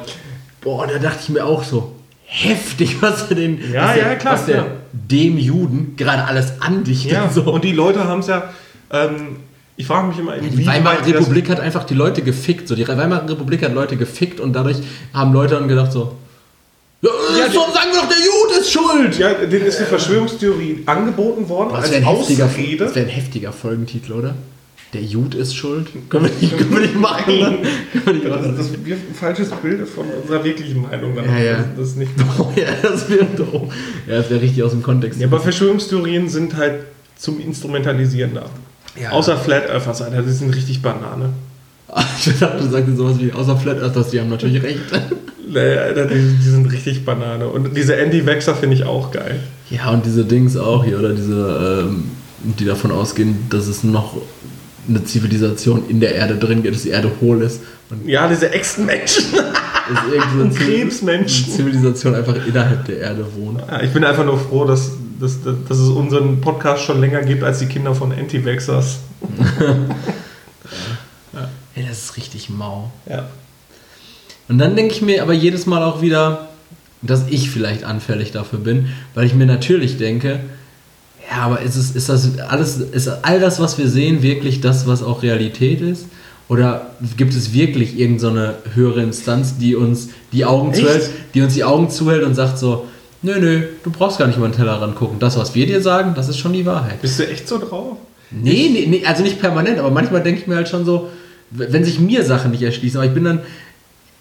boah, 0.61 0.87
da 0.87 0.99
dachte 0.99 1.19
ich 1.23 1.29
mir 1.29 1.45
auch 1.45 1.63
so, 1.63 1.93
heftig, 2.31 3.03
was 3.03 3.29
er 3.29 3.35
den, 3.35 3.59
ja, 3.73 3.89
was 3.89 3.97
ja, 3.97 4.05
der, 4.05 4.17
klar, 4.17 4.35
was 4.35 4.47
der 4.47 4.67
dem 4.93 5.37
Juden 5.37 5.95
gerade 5.97 6.25
alles 6.25 6.53
andichtet. 6.61 7.13
Ja, 7.13 7.29
so. 7.29 7.43
und 7.43 7.65
die 7.65 7.73
Leute 7.73 8.05
haben 8.05 8.21
es 8.21 8.29
ja. 8.29 8.51
Ähm, 8.93 9.37
ich 9.77 9.87
frage 9.87 10.09
mich 10.09 10.19
immer, 10.19 10.37
ja, 10.37 10.43
die 10.43 10.67
Weimarer 10.67 11.05
Republik 11.07 11.49
hat 11.49 11.59
einfach 11.59 11.85
die 11.85 11.95
Leute 11.95 12.23
gefickt. 12.23 12.69
So, 12.69 12.75
die 12.75 12.87
Weimarer 12.87 13.29
Republik 13.29 13.65
hat 13.65 13.73
Leute 13.73 13.97
gefickt 13.97 14.39
und 14.39 14.53
dadurch 14.53 14.77
haben 15.13 15.33
Leute 15.33 15.55
dann 15.55 15.69
gedacht 15.69 15.91
so, 15.91 16.17
ja, 17.03 17.11
ja 17.39 17.51
so 17.51 17.61
sagen 17.73 17.91
wir 17.93 18.01
doch, 18.03 18.09
der 18.09 18.19
Jude 18.19 18.61
ist 18.61 18.71
schuld. 18.71 19.19
Ja, 19.19 19.33
denen 19.33 19.67
ist 19.67 19.79
eine 19.79 19.87
Verschwörungstheorie 19.87 20.83
angeboten 20.87 21.49
worden 21.49 21.71
das 21.73 21.91
als 21.91 22.05
Ausrede. 22.05 22.85
Das 22.85 22.95
wäre 22.95 23.07
ein 23.07 23.13
heftiger 23.13 23.53
Folgentitel, 23.53 24.13
oder? 24.13 24.35
Der 24.93 25.03
Jude 25.03 25.39
ist 25.39 25.55
schuld? 25.55 25.87
Können 26.09 26.25
wir 26.25 26.33
nicht, 26.41 26.59
können 26.59 26.73
wir 26.73 26.81
nicht 26.81 26.99
machen. 26.99 27.39
Ne? 27.39 27.59
Nicht 28.13 28.27
das, 28.27 28.85
wird 28.85 28.99
ein 28.99 29.15
falsches 29.15 29.51
Bild 29.51 29.89
von 29.89 30.05
unserer 30.21 30.43
wirklichen 30.43 30.83
Meinung. 30.83 31.15
Ja, 31.17 31.39
ja. 31.39 31.57
Das, 31.77 31.91
das 31.91 31.97
nicht 31.97 32.11
oh, 32.39 32.53
ja, 32.57 32.67
das 32.83 33.09
wäre. 33.09 33.27
Ja, 34.09 34.17
das 34.17 34.31
wäre 34.31 34.41
richtig 34.41 34.65
aus 34.65 34.73
dem 34.73 34.83
Kontext. 34.83 35.21
Ja, 35.21 35.29
aber 35.29 35.39
Verschwörungstheorien 35.39 36.29
sind 36.29 36.57
halt 36.57 36.87
zum 37.17 37.39
Instrumentalisieren 37.39 38.35
da. 38.35 38.47
Ja. 39.01 39.11
Außer 39.11 39.37
Flat 39.37 39.71
Earthers, 39.71 40.03
Alter, 40.03 40.23
die 40.23 40.33
sind 40.33 40.55
richtig 40.55 40.83
Banane. 40.83 41.31
Ich 42.25 42.39
dachte, 42.39 42.63
du 42.63 42.69
sagst 42.69 42.97
sowas 42.97 43.19
wie, 43.19 43.33
außer 43.33 43.57
Flat 43.57 43.81
Earthers, 43.81 44.11
die 44.11 44.21
haben 44.21 44.29
natürlich 44.29 44.63
recht. 44.63 44.81
Nee, 45.53 45.59
Alter, 45.59 46.07
die, 46.07 46.15
die 46.15 46.49
sind 46.49 46.71
richtig 46.71 47.05
Banane. 47.05 47.49
Und 47.49 47.77
diese 47.77 47.97
Andy-Wechser 47.97 48.55
finde 48.55 48.77
ich 48.77 48.85
auch 48.85 49.11
geil. 49.11 49.41
Ja, 49.69 49.91
und 49.91 50.07
diese 50.07 50.25
Dings 50.25 50.57
auch 50.57 50.85
hier, 50.85 50.97
oder 50.97 51.13
diese, 51.13 51.89
ähm, 51.89 52.11
die 52.41 52.65
davon 52.65 52.93
ausgehen, 52.93 53.47
dass 53.51 53.67
es 53.67 53.83
noch 53.83 54.17
eine 54.91 55.05
Zivilisation 55.05 55.89
in 55.89 56.01
der 56.01 56.15
Erde 56.15 56.37
drin 56.37 56.63
gibt, 56.63 56.75
dass 56.75 56.83
die 56.83 56.91
Erde 56.91 57.11
hohl 57.21 57.43
ist. 57.43 57.63
Und 57.89 58.07
ja, 58.07 58.29
diese 58.29 58.53
Echsenmenschen. 58.53 59.25
Dass 59.91 60.55
Krebsmenschen. 60.55 61.51
Zivilisation 61.51 62.15
einfach 62.15 62.37
innerhalb 62.47 62.85
der 62.85 62.99
Erde 62.99 63.27
wohnt. 63.37 63.61
Ja, 63.69 63.83
ich 63.83 63.93
bin 63.93 64.05
einfach 64.05 64.25
nur 64.25 64.39
froh, 64.39 64.65
dass, 64.65 64.93
dass, 65.19 65.39
dass 65.43 65.79
es 65.79 65.89
unseren 65.89 66.41
Podcast 66.41 66.85
schon 66.85 67.01
länger 67.01 67.23
gibt 67.23 67.43
als 67.43 67.59
die 67.59 67.67
Kinder 67.67 67.93
von 67.93 68.13
Anti-Vaxxers. 68.13 69.01
ja. 71.33 71.49
Ey, 71.75 71.85
das 71.89 72.05
ist 72.05 72.17
richtig 72.17 72.51
mau. 72.51 72.93
Ja. 73.09 73.27
Und 74.49 74.59
dann 74.59 74.77
denke 74.77 74.95
ich 74.95 75.03
mir 75.03 75.23
aber 75.23 75.33
jedes 75.33 75.67
Mal 75.67 75.83
auch 75.83 76.03
wieder, 76.03 76.49
dass 77.03 77.27
ich 77.29 77.51
vielleicht 77.51 77.83
anfällig 77.83 78.31
dafür 78.31 78.61
bin, 78.61 78.91
weil 79.15 79.27
ich 79.27 79.35
mir 79.35 79.47
natürlich 79.47 79.99
denke, 79.99 80.41
ja, 81.31 81.37
aber 81.43 81.61
ist, 81.61 81.77
es, 81.77 81.93
ist 81.93 82.09
das 82.09 82.39
alles, 82.41 82.79
ist 82.79 83.09
all 83.23 83.39
das, 83.39 83.61
was 83.61 83.79
wir 83.79 83.89
sehen, 83.89 84.23
wirklich 84.23 84.61
das, 84.61 84.87
was 84.87 85.03
auch 85.03 85.23
Realität 85.23 85.81
ist? 85.81 86.07
Oder 86.49 86.91
gibt 87.17 87.33
es 87.35 87.55
wirklich 87.55 87.97
irgendeine 87.97 88.57
so 88.65 88.75
höhere 88.75 89.03
Instanz, 89.03 89.57
die 89.57 89.77
uns 89.77 90.09
die 90.33 90.45
Augen 90.45 90.75
zuhält, 90.75 91.11
die 91.33 91.43
uns 91.43 91.55
die 91.55 91.63
Augen 91.63 91.89
zuhält 91.89 92.25
und 92.25 92.35
sagt 92.35 92.59
so, 92.59 92.89
nö, 93.23 93.39
nö, 93.39 93.63
du 93.85 93.91
brauchst 93.91 94.19
gar 94.19 94.27
nicht 94.27 94.37
über 94.37 94.49
den 94.49 94.57
Teller 94.57 94.83
rangucken. 94.83 95.21
Das, 95.21 95.39
was 95.39 95.55
wir 95.55 95.67
dir 95.67 95.81
sagen, 95.81 96.15
das 96.17 96.29
ist 96.29 96.39
schon 96.39 96.53
die 96.53 96.67
Wahrheit. 96.67 97.01
Bist 97.01 97.21
du 97.21 97.29
echt 97.29 97.47
so 97.47 97.59
drauf? 97.59 97.99
Nee, 98.33 98.69
nee, 98.73 98.87
nee 98.89 99.07
also 99.07 99.23
nicht 99.23 99.41
permanent, 99.41 99.79
aber 99.79 99.93
manchmal 99.93 100.25
denke 100.25 100.41
ich 100.41 100.47
mir 100.49 100.57
halt 100.57 100.69
schon 100.69 100.85
so, 100.85 101.11
wenn 101.51 101.85
sich 101.85 102.01
mir 102.01 102.25
Sachen 102.25 102.51
nicht 102.51 102.63
erschließen, 102.63 102.99
aber 102.99 103.07
ich 103.07 103.15
bin 103.15 103.25
dann, 103.25 103.41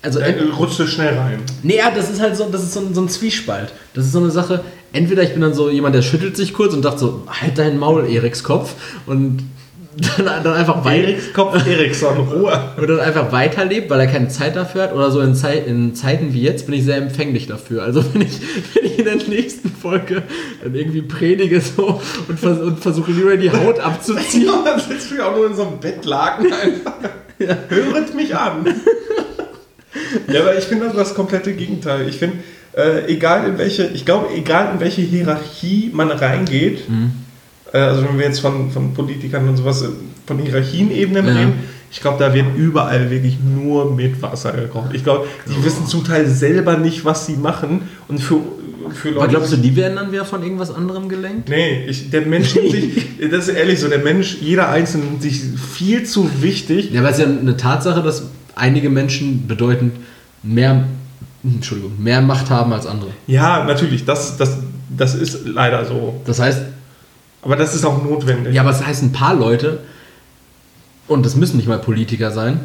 also 0.03 0.19
äh, 0.19 0.39
rutscht 0.57 0.79
du 0.79 0.87
schnell 0.87 1.17
rein. 1.17 1.39
Nee, 1.63 1.77
ja, 1.77 1.91
das 1.91 2.11
ist 2.11 2.21
halt 2.21 2.37
so, 2.37 2.47
das 2.49 2.61
ist 2.61 2.73
so 2.73 2.81
so 2.93 3.01
ein 3.01 3.09
Zwiespalt. 3.09 3.73
Das 3.93 4.05
ist 4.05 4.11
so 4.11 4.19
eine 4.19 4.31
Sache, 4.31 4.63
entweder 4.93 5.23
ich 5.23 5.31
bin 5.31 5.41
dann 5.41 5.53
so 5.53 5.69
jemand, 5.69 5.95
der 5.95 6.01
schüttelt 6.01 6.35
sich 6.37 6.53
kurz 6.53 6.73
und 6.73 6.83
sagt 6.83 6.99
so, 6.99 7.23
halt 7.27 7.57
deinen 7.57 7.77
Maul, 7.79 8.07
Erikskopf. 8.09 8.73
Und 9.05 9.43
dann, 10.17 10.43
dann 10.43 10.53
einfach 10.53 10.85
weiter. 10.85 11.09
Erikskopf, 11.09 11.67
Eriksson, 11.67 12.17
Ruhe. 12.17 12.73
Und 12.77 12.89
dann 12.89 12.99
einfach 12.99 13.31
weiterlebt, 13.31 13.89
weil 13.89 13.99
er 13.99 14.07
keine 14.07 14.29
Zeit 14.29 14.55
dafür 14.55 14.83
hat. 14.83 14.93
Oder 14.93 15.11
so 15.11 15.19
in, 15.19 15.35
Zeit, 15.35 15.67
in 15.67 15.95
Zeiten 15.95 16.33
wie 16.33 16.41
jetzt 16.41 16.65
bin 16.67 16.75
ich 16.75 16.85
sehr 16.85 16.97
empfänglich 16.97 17.47
dafür. 17.47 17.83
Also 17.83 18.03
wenn 18.13 18.21
ich, 18.21 18.39
wenn 18.73 18.85
ich 18.85 18.99
in 18.99 19.05
der 19.05 19.15
nächsten 19.15 19.69
Folge 19.69 20.23
dann 20.63 20.75
irgendwie 20.75 21.01
predige 21.01 21.59
so 21.59 21.99
und, 22.27 22.39
vers 22.39 22.59
und 22.59 22.79
versuche 22.79 23.11
lieber 23.11 23.35
die 23.37 23.51
Haut 23.51 23.79
abzuziehen. 23.79 24.49
Ja, 24.49 24.63
dann 24.63 24.79
sitzt 24.79 25.11
du 25.11 25.21
auch 25.21 25.35
nur 25.35 25.47
in 25.47 25.55
so 25.55 25.63
einem 25.63 25.79
Bettlaken 25.79 26.51
einfach. 26.63 26.93
Ja. 27.39 27.57
Höret 27.67 28.13
mich 28.15 28.35
an. 28.35 28.65
Ja, 30.31 30.41
aber 30.41 30.57
ich 30.57 30.65
finde 30.65 30.85
das 30.85 30.95
das 30.95 31.15
komplette 31.15 31.53
Gegenteil. 31.53 32.07
Ich 32.07 32.17
finde, 32.17 32.37
äh, 32.75 33.11
egal 33.11 33.47
in 33.47 33.57
welche, 33.57 33.85
ich 33.87 34.05
glaube, 34.05 34.27
egal 34.35 34.73
in 34.73 34.79
welche 34.79 35.01
Hierarchie 35.01 35.91
man 35.93 36.11
reingeht, 36.11 36.89
mhm. 36.89 37.11
äh, 37.73 37.77
also 37.77 38.03
wenn 38.03 38.17
wir 38.17 38.25
jetzt 38.25 38.39
von, 38.39 38.71
von 38.71 38.93
Politikern 38.93 39.47
und 39.47 39.57
sowas, 39.57 39.81
äh, 39.81 39.87
von 40.25 40.37
Hierarchienebenen 40.37 41.27
ja. 41.27 41.33
reden, 41.33 41.53
ich 41.91 42.01
glaube, 42.01 42.23
da 42.23 42.33
wird 42.33 42.45
überall 42.55 43.09
wirklich 43.09 43.37
nur 43.39 43.95
mit 43.95 44.21
Wasser 44.21 44.51
gekocht. 44.51 44.91
Ich 44.93 45.03
glaube, 45.03 45.27
die 45.47 45.55
oh. 45.59 45.65
wissen 45.65 45.87
zum 45.87 46.03
Teil 46.03 46.27
selber 46.27 46.77
nicht, 46.77 47.03
was 47.03 47.25
sie 47.25 47.35
machen 47.35 47.81
und 48.07 48.19
für 48.19 48.41
für 48.93 49.09
Leute. 49.09 49.19
Aber 49.19 49.27
glaubst 49.27 49.51
du, 49.51 49.57
die 49.57 49.75
werden 49.75 49.95
dann 49.95 50.11
wieder 50.11 50.25
von 50.25 50.43
irgendwas 50.43 50.73
anderem 50.73 51.09
gelenkt? 51.09 51.49
Nee, 51.49 51.85
ich, 51.87 52.09
der 52.09 52.21
Mensch 52.21 52.49
sich, 52.49 53.07
das 53.31 53.47
ist 53.47 53.55
ehrlich 53.55 53.79
so, 53.79 53.87
der 53.87 53.99
Mensch, 53.99 54.37
jeder 54.41 54.69
Einzelne 54.69 55.19
sich 55.19 55.41
viel 55.75 56.03
zu 56.03 56.41
wichtig. 56.41 56.91
Ja, 56.91 57.01
aber 57.01 57.09
es 57.09 57.19
ist 57.19 57.25
ja 57.25 57.29
eine 57.29 57.57
Tatsache, 57.57 58.01
dass 58.01 58.23
einige 58.59 58.89
Menschen 58.89 59.47
bedeutend 59.47 59.93
mehr 60.43 60.85
Entschuldigung, 61.43 61.93
mehr 62.01 62.21
Macht 62.21 62.49
haben 62.49 62.73
als 62.73 62.85
andere. 62.85 63.11
Ja, 63.27 63.63
natürlich, 63.63 64.05
das, 64.05 64.37
das, 64.37 64.57
das 64.89 65.15
ist 65.15 65.47
leider 65.47 65.85
so. 65.85 66.21
Das 66.25 66.39
heißt. 66.39 66.61
Aber 67.41 67.55
das 67.55 67.73
ist 67.73 67.85
auch 67.85 68.03
notwendig. 68.03 68.53
Ja, 68.53 68.61
aber 68.61 68.71
es 68.71 68.79
das 68.79 68.87
heißt, 68.87 69.03
ein 69.03 69.13
paar 69.13 69.33
Leute, 69.33 69.79
und 71.07 71.25
das 71.25 71.37
müssen 71.37 71.55
nicht 71.55 71.69
mal 71.69 71.79
Politiker 71.79 72.31
sein, 72.31 72.59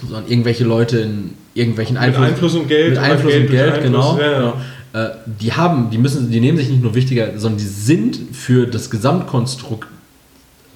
sondern 0.00 0.26
irgendwelche 0.26 0.64
Leute 0.64 0.98
in 0.98 1.34
irgendwelchen 1.54 1.96
Einfluss, 1.96 2.24
mit 2.24 2.32
Einfluss 2.32 2.54
und 2.54 2.68
Geld. 2.68 2.90
Mit 2.90 2.98
Einfluss 2.98 3.32
Geld 3.32 3.44
und 3.44 3.50
Geld, 3.52 3.74
Einfluss, 3.74 3.84
genau. 3.84 4.18
Ja, 4.18 4.38
genau. 4.38 4.54
Äh, 4.94 5.10
die 5.40 5.52
haben, 5.52 5.90
die 5.90 5.98
müssen, 5.98 6.30
die 6.30 6.40
nehmen 6.40 6.58
sich 6.58 6.68
nicht 6.68 6.82
nur 6.82 6.94
wichtiger, 6.96 7.38
sondern 7.38 7.58
die 7.58 7.64
sind 7.64 8.18
für 8.32 8.66
das 8.66 8.90
Gesamtkonstrukt 8.90 9.86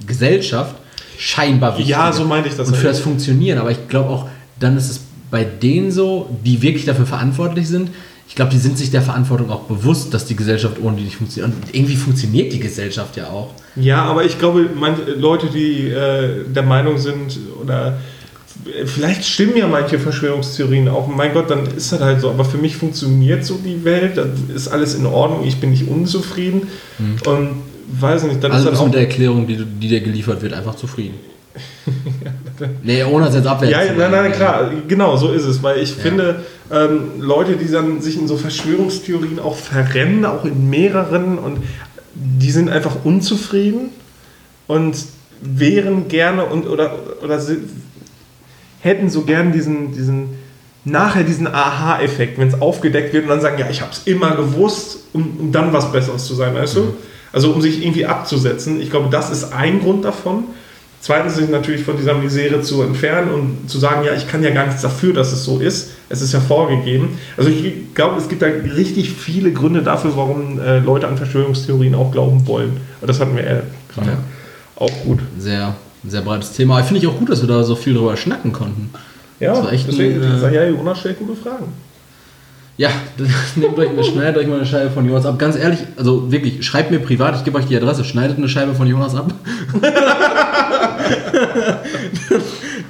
Gesellschaft 0.06 0.76
scheinbar 1.18 1.72
wichtig. 1.76 1.88
Ja, 1.88 2.12
so 2.12 2.24
meinte 2.24 2.48
ich 2.48 2.54
das. 2.54 2.68
Und 2.68 2.76
für 2.76 2.86
das 2.86 3.00
Funktionieren. 3.00 3.58
Aber 3.58 3.70
ich 3.70 3.88
glaube 3.88 4.10
auch, 4.10 4.28
dann 4.58 4.76
ist 4.76 4.90
es 4.90 5.00
bei 5.30 5.44
denen 5.44 5.90
so, 5.90 6.30
die 6.44 6.62
wirklich 6.62 6.84
dafür 6.84 7.06
verantwortlich 7.06 7.68
sind, 7.68 7.90
ich 8.28 8.34
glaube, 8.34 8.50
die 8.50 8.58
sind 8.58 8.76
sich 8.76 8.90
der 8.90 9.02
Verantwortung 9.02 9.50
auch 9.50 9.62
bewusst, 9.62 10.12
dass 10.12 10.26
die 10.26 10.34
Gesellschaft 10.34 10.78
ohne 10.82 10.96
die 10.96 11.04
nicht 11.04 11.16
funktioniert. 11.16 11.54
Und 11.54 11.74
irgendwie 11.74 11.96
funktioniert 11.96 12.52
die 12.52 12.58
Gesellschaft 12.58 13.16
ja 13.16 13.28
auch. 13.28 13.54
Ja, 13.76 14.02
aber 14.04 14.24
ich 14.24 14.38
glaube, 14.38 14.68
manche 14.74 15.12
Leute, 15.12 15.46
die 15.46 15.88
äh, 15.88 16.44
der 16.48 16.64
Meinung 16.64 16.98
sind, 16.98 17.38
oder 17.62 17.98
vielleicht 18.84 19.24
stimmen 19.24 19.56
ja 19.56 19.68
manche 19.68 19.98
Verschwörungstheorien 19.98 20.88
auch. 20.88 21.06
Mein 21.06 21.32
Gott, 21.34 21.50
dann 21.50 21.66
ist 21.66 21.92
das 21.92 22.00
halt 22.00 22.20
so. 22.20 22.30
Aber 22.30 22.44
für 22.44 22.58
mich 22.58 22.76
funktioniert 22.76 23.44
so 23.44 23.58
die 23.64 23.84
Welt, 23.84 24.16
dann 24.16 24.32
ist 24.54 24.68
alles 24.68 24.94
in 24.94 25.06
Ordnung, 25.06 25.46
ich 25.46 25.60
bin 25.60 25.70
nicht 25.70 25.88
unzufrieden. 25.88 26.62
Hm. 26.98 27.16
Und 27.32 27.50
weiß 28.00 28.24
nicht, 28.24 28.42
dann 28.42 28.50
also 28.50 28.66
ist 28.66 28.72
das 28.72 28.80
auch 28.80 28.86
mit 28.86 28.94
der 28.94 29.02
Erklärung, 29.02 29.46
die, 29.46 29.56
die 29.56 29.88
dir 29.88 30.00
geliefert 30.00 30.42
wird, 30.42 30.52
einfach 30.52 30.74
zufrieden. 30.74 31.14
ja, 32.24 32.32
nee, 32.82 33.04
ohne 33.04 33.28
es 33.28 33.34
jetzt 33.34 33.46
abwerten 33.46 33.78
Ja, 33.78 33.92
nein, 33.94 34.10
nein, 34.10 34.32
klar, 34.32 34.70
genau, 34.88 35.16
so 35.16 35.32
ist 35.32 35.44
es. 35.44 35.62
Weil 35.62 35.78
ich 35.78 35.96
ja. 35.96 36.02
finde, 36.02 36.44
ähm, 36.72 37.20
Leute, 37.20 37.56
die 37.56 37.70
dann 37.70 38.00
sich 38.00 38.18
in 38.18 38.28
so 38.28 38.36
Verschwörungstheorien 38.36 39.38
auch 39.38 39.56
verrennen, 39.56 40.24
auch 40.24 40.44
in 40.44 40.68
mehreren, 40.70 41.38
und 41.38 41.58
die 42.14 42.50
sind 42.50 42.70
einfach 42.70 43.04
unzufrieden 43.04 43.90
und 44.66 44.96
wären 45.40 46.08
gerne 46.08 46.46
und 46.46 46.66
oder, 46.66 46.94
oder 47.22 47.40
hätten 48.80 49.10
so 49.10 49.22
gern 49.22 49.52
diesen, 49.52 49.92
diesen 49.92 50.30
nachher 50.86 51.24
diesen 51.24 51.48
Aha-Effekt, 51.48 52.38
wenn 52.38 52.48
es 52.48 52.60
aufgedeckt 52.60 53.12
wird 53.12 53.24
und 53.24 53.30
dann 53.30 53.40
sagen, 53.40 53.58
ja, 53.58 53.68
ich 53.68 53.82
habe 53.82 53.90
es 53.92 54.02
immer 54.06 54.36
gewusst, 54.36 55.00
um, 55.12 55.36
um, 55.38 55.52
dann 55.52 55.72
was 55.72 55.90
Besseres 55.90 56.26
zu 56.26 56.34
sein, 56.34 56.54
weißt 56.54 56.76
mhm. 56.76 56.80
du? 56.80 56.94
Also 57.32 57.52
um 57.52 57.60
sich 57.60 57.82
irgendwie 57.82 58.06
abzusetzen. 58.06 58.80
Ich 58.80 58.90
glaube, 58.90 59.08
das 59.10 59.30
ist 59.30 59.52
ein 59.52 59.80
Grund 59.80 60.04
davon. 60.04 60.44
Zweitens 61.06 61.36
sich 61.36 61.48
natürlich 61.48 61.84
von 61.84 61.96
dieser 61.96 62.14
Misere 62.14 62.62
zu 62.62 62.82
entfernen 62.82 63.30
und 63.30 63.70
zu 63.70 63.78
sagen, 63.78 64.04
ja, 64.04 64.12
ich 64.14 64.26
kann 64.26 64.42
ja 64.42 64.50
gar 64.50 64.66
nichts 64.66 64.82
dafür, 64.82 65.14
dass 65.14 65.30
es 65.30 65.44
so 65.44 65.60
ist. 65.60 65.92
Es 66.08 66.20
ist 66.20 66.32
ja 66.32 66.40
vorgegeben. 66.40 67.16
Also 67.36 67.48
ich 67.48 67.94
glaube, 67.94 68.18
es 68.18 68.28
gibt 68.28 68.42
da 68.42 68.46
richtig 68.46 69.12
viele 69.12 69.52
Gründe 69.52 69.84
dafür, 69.84 70.16
warum 70.16 70.58
äh, 70.58 70.80
Leute 70.80 71.06
an 71.06 71.16
Verschwörungstheorien 71.16 71.94
auch 71.94 72.10
glauben 72.10 72.44
wollen. 72.48 72.78
Und 73.00 73.06
das 73.08 73.20
hatten 73.20 73.36
wir 73.36 73.44
ja 73.44 73.62
gerade 73.94 74.10
ja. 74.10 74.18
auch 74.74 74.90
gut. 75.04 75.20
Sehr, 75.38 75.76
sehr 76.04 76.22
breites 76.22 76.50
Thema. 76.54 76.82
Finde 76.82 77.00
ich 77.00 77.06
auch 77.06 77.16
gut, 77.16 77.30
dass 77.30 77.40
wir 77.40 77.48
da 77.48 77.62
so 77.62 77.76
viel 77.76 77.94
drüber 77.94 78.16
schnacken 78.16 78.52
konnten. 78.52 78.90
Ja, 79.38 79.52
das 79.52 79.62
war 79.62 79.72
echt 79.72 79.86
deswegen, 79.86 80.20
ein, 80.20 80.42
äh, 80.42 80.54
ja, 80.56 80.68
Jonas 80.70 80.98
stellt 80.98 81.20
gute 81.20 81.36
Fragen. 81.36 81.66
Ja, 82.78 82.90
nehmt 83.56 83.78
euch, 83.78 84.06
schneidet 84.06 84.36
euch 84.36 84.46
mal 84.46 84.56
eine 84.56 84.66
Scheibe 84.66 84.90
von 84.90 85.06
Jonas 85.06 85.24
ab. 85.24 85.38
Ganz 85.38 85.56
ehrlich, 85.56 85.80
also 85.96 86.30
wirklich, 86.30 86.64
schreibt 86.64 86.90
mir 86.90 86.98
privat, 86.98 87.36
ich 87.36 87.44
gebe 87.44 87.56
euch 87.56 87.64
die 87.66 87.76
Adresse, 87.76 88.04
schneidet 88.04 88.36
eine 88.36 88.48
Scheibe 88.48 88.74
von 88.74 88.86
Jonas 88.86 89.14
ab. 89.14 89.32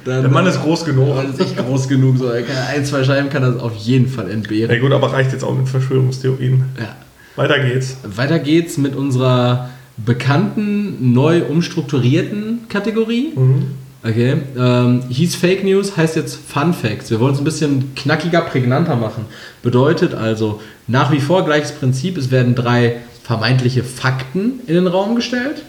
Dann, 0.03 0.21
Der 0.21 0.31
Mann 0.31 0.45
ist 0.45 0.61
groß 0.61 0.85
genug. 0.85 1.07
Der 1.07 1.15
Mann 1.15 1.33
ist 1.33 1.39
echt 1.39 1.57
groß 1.57 1.87
genug. 1.87 2.17
So. 2.17 2.29
Ein, 2.29 2.85
zwei 2.85 3.03
Scheiben 3.03 3.29
kann 3.29 3.43
er 3.43 3.61
auf 3.61 3.75
jeden 3.75 4.07
Fall 4.07 4.29
entbehren. 4.31 4.73
Ja 4.73 4.79
gut, 4.81 4.93
aber 4.93 5.11
reicht 5.11 5.33
jetzt 5.33 5.43
auch 5.43 5.55
mit 5.55 5.67
Verschwörungstheorien. 5.67 6.63
Ja. 6.79 6.95
Weiter 7.35 7.59
geht's. 7.59 7.97
Weiter 8.03 8.39
geht's 8.39 8.77
mit 8.77 8.95
unserer 8.95 9.69
bekannten, 9.97 11.13
neu 11.13 11.43
umstrukturierten 11.43 12.67
Kategorie. 12.69 13.33
Mhm. 13.35 13.71
Okay. 14.03 14.37
Ähm, 14.57 15.03
hieß 15.09 15.35
Fake 15.35 15.63
News, 15.63 15.97
heißt 15.97 16.15
jetzt 16.15 16.39
Fun 16.47 16.73
Facts. 16.73 17.09
Wir 17.09 17.19
wollen 17.19 17.33
es 17.33 17.39
ein 17.39 17.43
bisschen 17.43 17.95
knackiger, 17.95 18.41
prägnanter 18.41 18.95
machen. 18.95 19.25
Bedeutet 19.63 20.13
also 20.13 20.61
nach 20.87 21.11
wie 21.11 21.19
vor 21.19 21.45
gleiches 21.45 21.71
Prinzip. 21.71 22.17
Es 22.17 22.31
werden 22.31 22.55
drei 22.55 22.97
vermeintliche 23.23 23.83
Fakten 23.83 24.61
in 24.67 24.75
den 24.75 24.87
Raum 24.87 25.15
gestellt. 25.15 25.63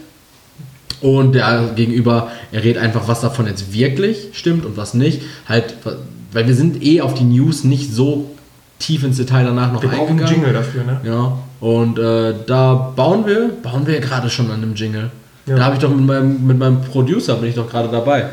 Und 1.00 1.34
der 1.34 1.70
Gegenüber 1.76 2.30
errät 2.50 2.76
einfach, 2.76 3.06
was 3.08 3.20
davon 3.20 3.46
jetzt 3.46 3.72
wirklich 3.72 4.28
stimmt 4.32 4.64
und 4.64 4.76
was 4.76 4.94
nicht. 4.94 5.22
Halt, 5.48 5.74
weil 6.32 6.46
wir 6.46 6.54
sind 6.54 6.82
eh 6.84 7.00
auf 7.00 7.14
die 7.14 7.24
News 7.24 7.64
nicht 7.64 7.92
so 7.92 8.30
tief 8.78 9.04
ins 9.04 9.16
Detail 9.16 9.44
danach 9.44 9.72
noch 9.72 9.82
wir 9.82 9.90
eingegangen. 9.90 10.18
Wir 10.18 10.26
brauchen 10.26 10.34
einen 10.34 10.44
Jingle 10.44 10.52
dafür, 10.52 10.84
ne? 10.84 11.00
Ja. 11.04 11.38
Und 11.60 11.98
äh, 11.98 12.34
da 12.46 12.92
bauen 12.94 13.26
wir, 13.26 13.50
bauen 13.62 13.86
wir 13.86 14.00
gerade 14.00 14.30
schon 14.30 14.50
an 14.50 14.62
einem 14.62 14.74
Jingle. 14.74 15.10
Ja. 15.48 15.56
Da 15.56 15.64
habe 15.64 15.74
ich 15.74 15.80
doch 15.80 15.94
mit 15.94 16.04
meinem, 16.04 16.46
mit 16.46 16.58
meinem 16.58 16.80
Producer 16.82 17.36
bin 17.36 17.48
ich 17.48 17.54
doch 17.54 17.68
gerade 17.68 17.88
dabei. 17.88 18.26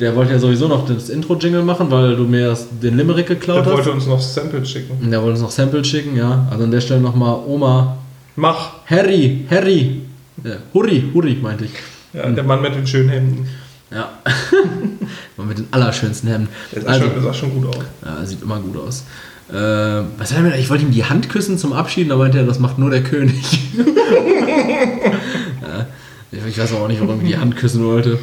Der 0.00 0.16
wollte 0.16 0.32
ja 0.32 0.38
sowieso 0.38 0.66
noch 0.66 0.86
das 0.86 1.08
Intro-Jingle 1.08 1.62
machen, 1.62 1.90
weil 1.90 2.16
du 2.16 2.24
mir 2.24 2.48
das, 2.48 2.66
den 2.70 2.96
Limerick 2.96 3.26
geklaut 3.26 3.58
hast. 3.58 3.66
Der 3.66 3.74
wollte 3.74 3.92
uns 3.92 4.06
noch 4.06 4.20
Samples 4.20 4.70
schicken. 4.70 5.10
Der 5.10 5.20
wollte 5.20 5.32
uns 5.32 5.42
noch 5.42 5.50
Samples 5.50 5.86
schicken, 5.86 6.16
ja. 6.16 6.48
Also 6.50 6.64
an 6.64 6.70
der 6.70 6.80
Stelle 6.80 7.00
nochmal 7.00 7.38
Oma. 7.46 7.98
Mach. 8.36 8.72
Harry, 8.86 9.46
Harry. 9.50 10.02
Ja, 10.42 10.56
Hurri, 10.72 11.10
Hurri 11.12 11.38
meinte 11.40 11.66
ich. 11.66 11.72
Ja, 12.12 12.28
der 12.28 12.44
Mann 12.44 12.62
mit 12.62 12.74
den 12.74 12.86
schönen 12.86 13.08
Hemden. 13.08 13.48
Ja. 13.90 14.10
Mann 15.36 15.48
mit 15.48 15.58
den 15.58 15.68
allerschönsten 15.70 16.28
Hemden. 16.28 16.48
Der 16.72 16.82
sah, 16.82 16.88
also, 16.88 17.04
schon, 17.04 17.14
der 17.14 17.22
sah 17.22 17.34
schon 17.34 17.54
gut 17.54 17.76
aus. 17.76 17.84
Ja, 18.04 18.26
sieht 18.26 18.42
immer 18.42 18.58
gut 18.58 18.76
aus. 18.76 19.04
Äh, 19.50 19.54
was 20.18 20.32
hat 20.32 20.38
er 20.38 20.42
mir, 20.42 20.56
ich 20.58 20.70
wollte 20.70 20.84
ihm 20.84 20.90
die 20.90 21.04
Hand 21.04 21.28
küssen 21.28 21.58
zum 21.58 21.74
Abschied, 21.74 22.10
da 22.10 22.16
meinte 22.16 22.38
er, 22.38 22.44
das 22.44 22.58
macht 22.58 22.78
nur 22.78 22.90
der 22.90 23.02
König. 23.02 23.34
Ich 26.46 26.58
weiß 26.58 26.72
auch 26.74 26.88
nicht, 26.88 27.00
warum 27.00 27.20
ich 27.20 27.28
die 27.28 27.38
Hand 27.38 27.56
küssen 27.56 27.84
wollte. 27.84 28.18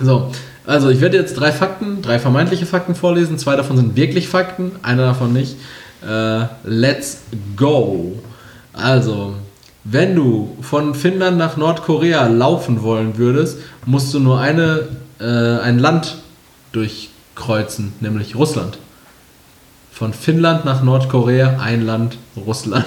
So, 0.00 0.30
also 0.66 0.90
ich 0.90 1.00
werde 1.00 1.16
jetzt 1.16 1.34
drei 1.34 1.52
Fakten, 1.52 2.02
drei 2.02 2.18
vermeintliche 2.18 2.66
Fakten 2.66 2.94
vorlesen. 2.94 3.38
Zwei 3.38 3.56
davon 3.56 3.76
sind 3.76 3.96
wirklich 3.96 4.28
Fakten, 4.28 4.72
einer 4.82 5.02
davon 5.02 5.32
nicht. 5.32 5.56
Äh, 6.06 6.44
let's 6.64 7.22
go. 7.56 8.18
Also, 8.72 9.34
wenn 9.84 10.14
du 10.14 10.56
von 10.60 10.94
Finnland 10.94 11.38
nach 11.38 11.56
Nordkorea 11.56 12.26
laufen 12.28 12.82
wollen 12.82 13.18
würdest, 13.18 13.58
musst 13.86 14.12
du 14.14 14.20
nur 14.20 14.40
eine, 14.40 14.88
äh, 15.18 15.24
ein 15.24 15.78
Land 15.78 16.18
durchkreuzen, 16.72 17.92
nämlich 18.00 18.36
Russland. 18.36 18.78
Von 19.90 20.12
Finnland 20.14 20.64
nach 20.64 20.82
Nordkorea 20.82 21.58
ein 21.60 21.84
Land, 21.84 22.16
Russland. 22.36 22.86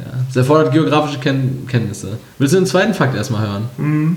Ja, 0.00 0.12
das 0.26 0.36
erfordert 0.36 0.72
geografische 0.72 1.18
Ken 1.18 1.66
Kenntnisse. 1.68 2.18
Willst 2.38 2.54
du 2.54 2.58
den 2.58 2.66
zweiten 2.66 2.94
Fakt 2.94 3.14
erstmal 3.14 3.46
hören? 3.46 3.68
Mhm. 3.76 4.16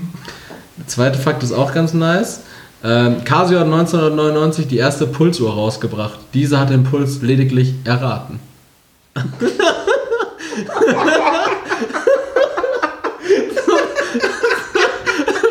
Der 0.78 0.86
zweite 0.86 1.18
Fakt 1.18 1.42
ist 1.42 1.52
auch 1.52 1.74
ganz 1.74 1.92
nice. 1.92 2.40
Ähm, 2.82 3.24
Casio 3.24 3.58
hat 3.58 3.66
1999 3.66 4.66
die 4.66 4.78
erste 4.78 5.06
Pulsuhr 5.06 5.52
rausgebracht. 5.52 6.18
Diese 6.32 6.58
hat 6.58 6.70
den 6.70 6.84
Puls 6.84 7.22
lediglich 7.22 7.74
erraten. 7.84 8.40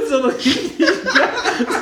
so, 0.10 0.18
ein 0.18 0.26
richtig, 0.26 0.74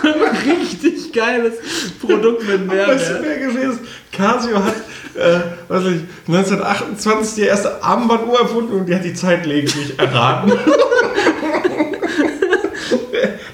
so 0.01 0.07
ein 0.07 0.21
richtig 0.45 1.13
geiles 1.13 1.53
Produkt 1.99 2.47
mit 2.47 2.67
Mehrwert. 2.67 2.95
Weißt 2.95 3.09
du, 3.09 3.21
wer 3.21 3.39
gewesen 3.39 3.79
Casio 4.11 4.63
hat 4.63 4.75
äh, 5.15 5.39
was 5.67 5.83
ich, 5.85 6.01
1928 6.27 7.35
die 7.35 7.41
erste 7.41 7.83
Armbanduhr 7.83 8.41
erfunden 8.41 8.73
und 8.73 8.85
die 8.87 8.95
hat 8.95 9.03
die 9.03 9.13
Zeit 9.13 9.45
lediglich 9.45 9.99
erraten. 9.99 10.53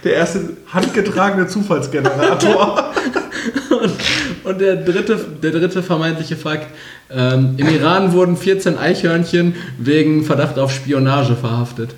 der 0.03 0.13
erste 0.13 0.57
handgetragene 0.71 1.47
Zufallsgenerator. 1.47 2.91
und, 3.81 3.93
und 4.43 4.61
der, 4.61 4.77
dritte, 4.77 5.17
der 5.17 5.51
dritte 5.51 5.83
vermeintliche 5.83 6.35
Fakt: 6.35 6.67
ähm, 7.09 7.55
Im 7.57 7.67
Iran 7.69 8.13
wurden 8.13 8.37
14 8.37 8.77
Eichhörnchen 8.77 9.55
wegen 9.77 10.23
Verdacht 10.23 10.57
auf 10.59 10.71
Spionage 10.71 11.35
verhaftet. 11.35 11.95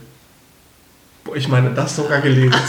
Boah, 1.23 1.35
ich 1.35 1.47
meine, 1.47 1.71
das 1.71 1.95
sogar 1.95 2.21
gelesen. 2.21 2.53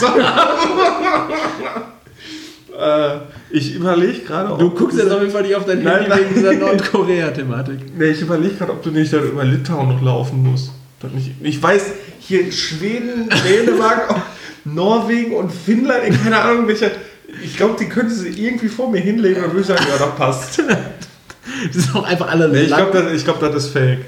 Äh, 2.81 3.19
ich 3.51 3.75
überlege 3.75 4.19
gerade. 4.19 4.57
Du 4.57 4.69
guckst 4.71 4.97
jetzt 4.97 5.11
auf 5.11 5.19
jeden 5.19 5.31
Fall 5.31 5.43
nicht 5.43 5.55
auf 5.55 5.65
dein 5.65 5.81
Handy 5.81 6.09
wegen 6.09 6.33
dieser 6.33 6.53
Nordkorea-Thematik. 6.53 7.97
Nee, 7.97 8.05
ich 8.05 8.21
überlege 8.21 8.55
gerade, 8.55 8.71
ob 8.71 8.83
du 8.83 8.91
nicht 8.91 9.11
dann 9.11 9.23
über 9.23 9.43
Litauen 9.43 9.89
noch 9.89 10.01
laufen 10.01 10.43
musst. 10.43 10.71
Ich 11.41 11.61
weiß, 11.61 11.85
hier 12.19 12.51
Schweden, 12.51 13.29
Dänemark, 13.29 14.21
Norwegen 14.65 15.35
und 15.35 15.51
Finnland, 15.51 16.01
keine 16.23 16.39
Ahnung, 16.39 16.67
welche. 16.67 16.91
Ich 17.43 17.57
glaube, 17.57 17.75
die 17.79 17.87
könnte 17.87 18.13
sie 18.13 18.29
irgendwie 18.29 18.67
vor 18.67 18.91
mir 18.91 18.99
hinlegen 18.99 19.43
und 19.43 19.53
würde 19.53 19.63
sagen, 19.63 19.85
ja, 19.89 19.97
das 19.97 20.15
passt. 20.15 20.59
das 21.67 21.75
ist 21.75 21.95
auch 21.95 22.03
einfach 22.03 22.29
alle. 22.29 22.49
Nee, 22.49 22.63
ich 22.63 22.67
glaube, 22.67 22.91
das, 22.91 23.23
glaub, 23.23 23.39
das 23.39 23.55
ist 23.55 23.67
fake. 23.73 24.05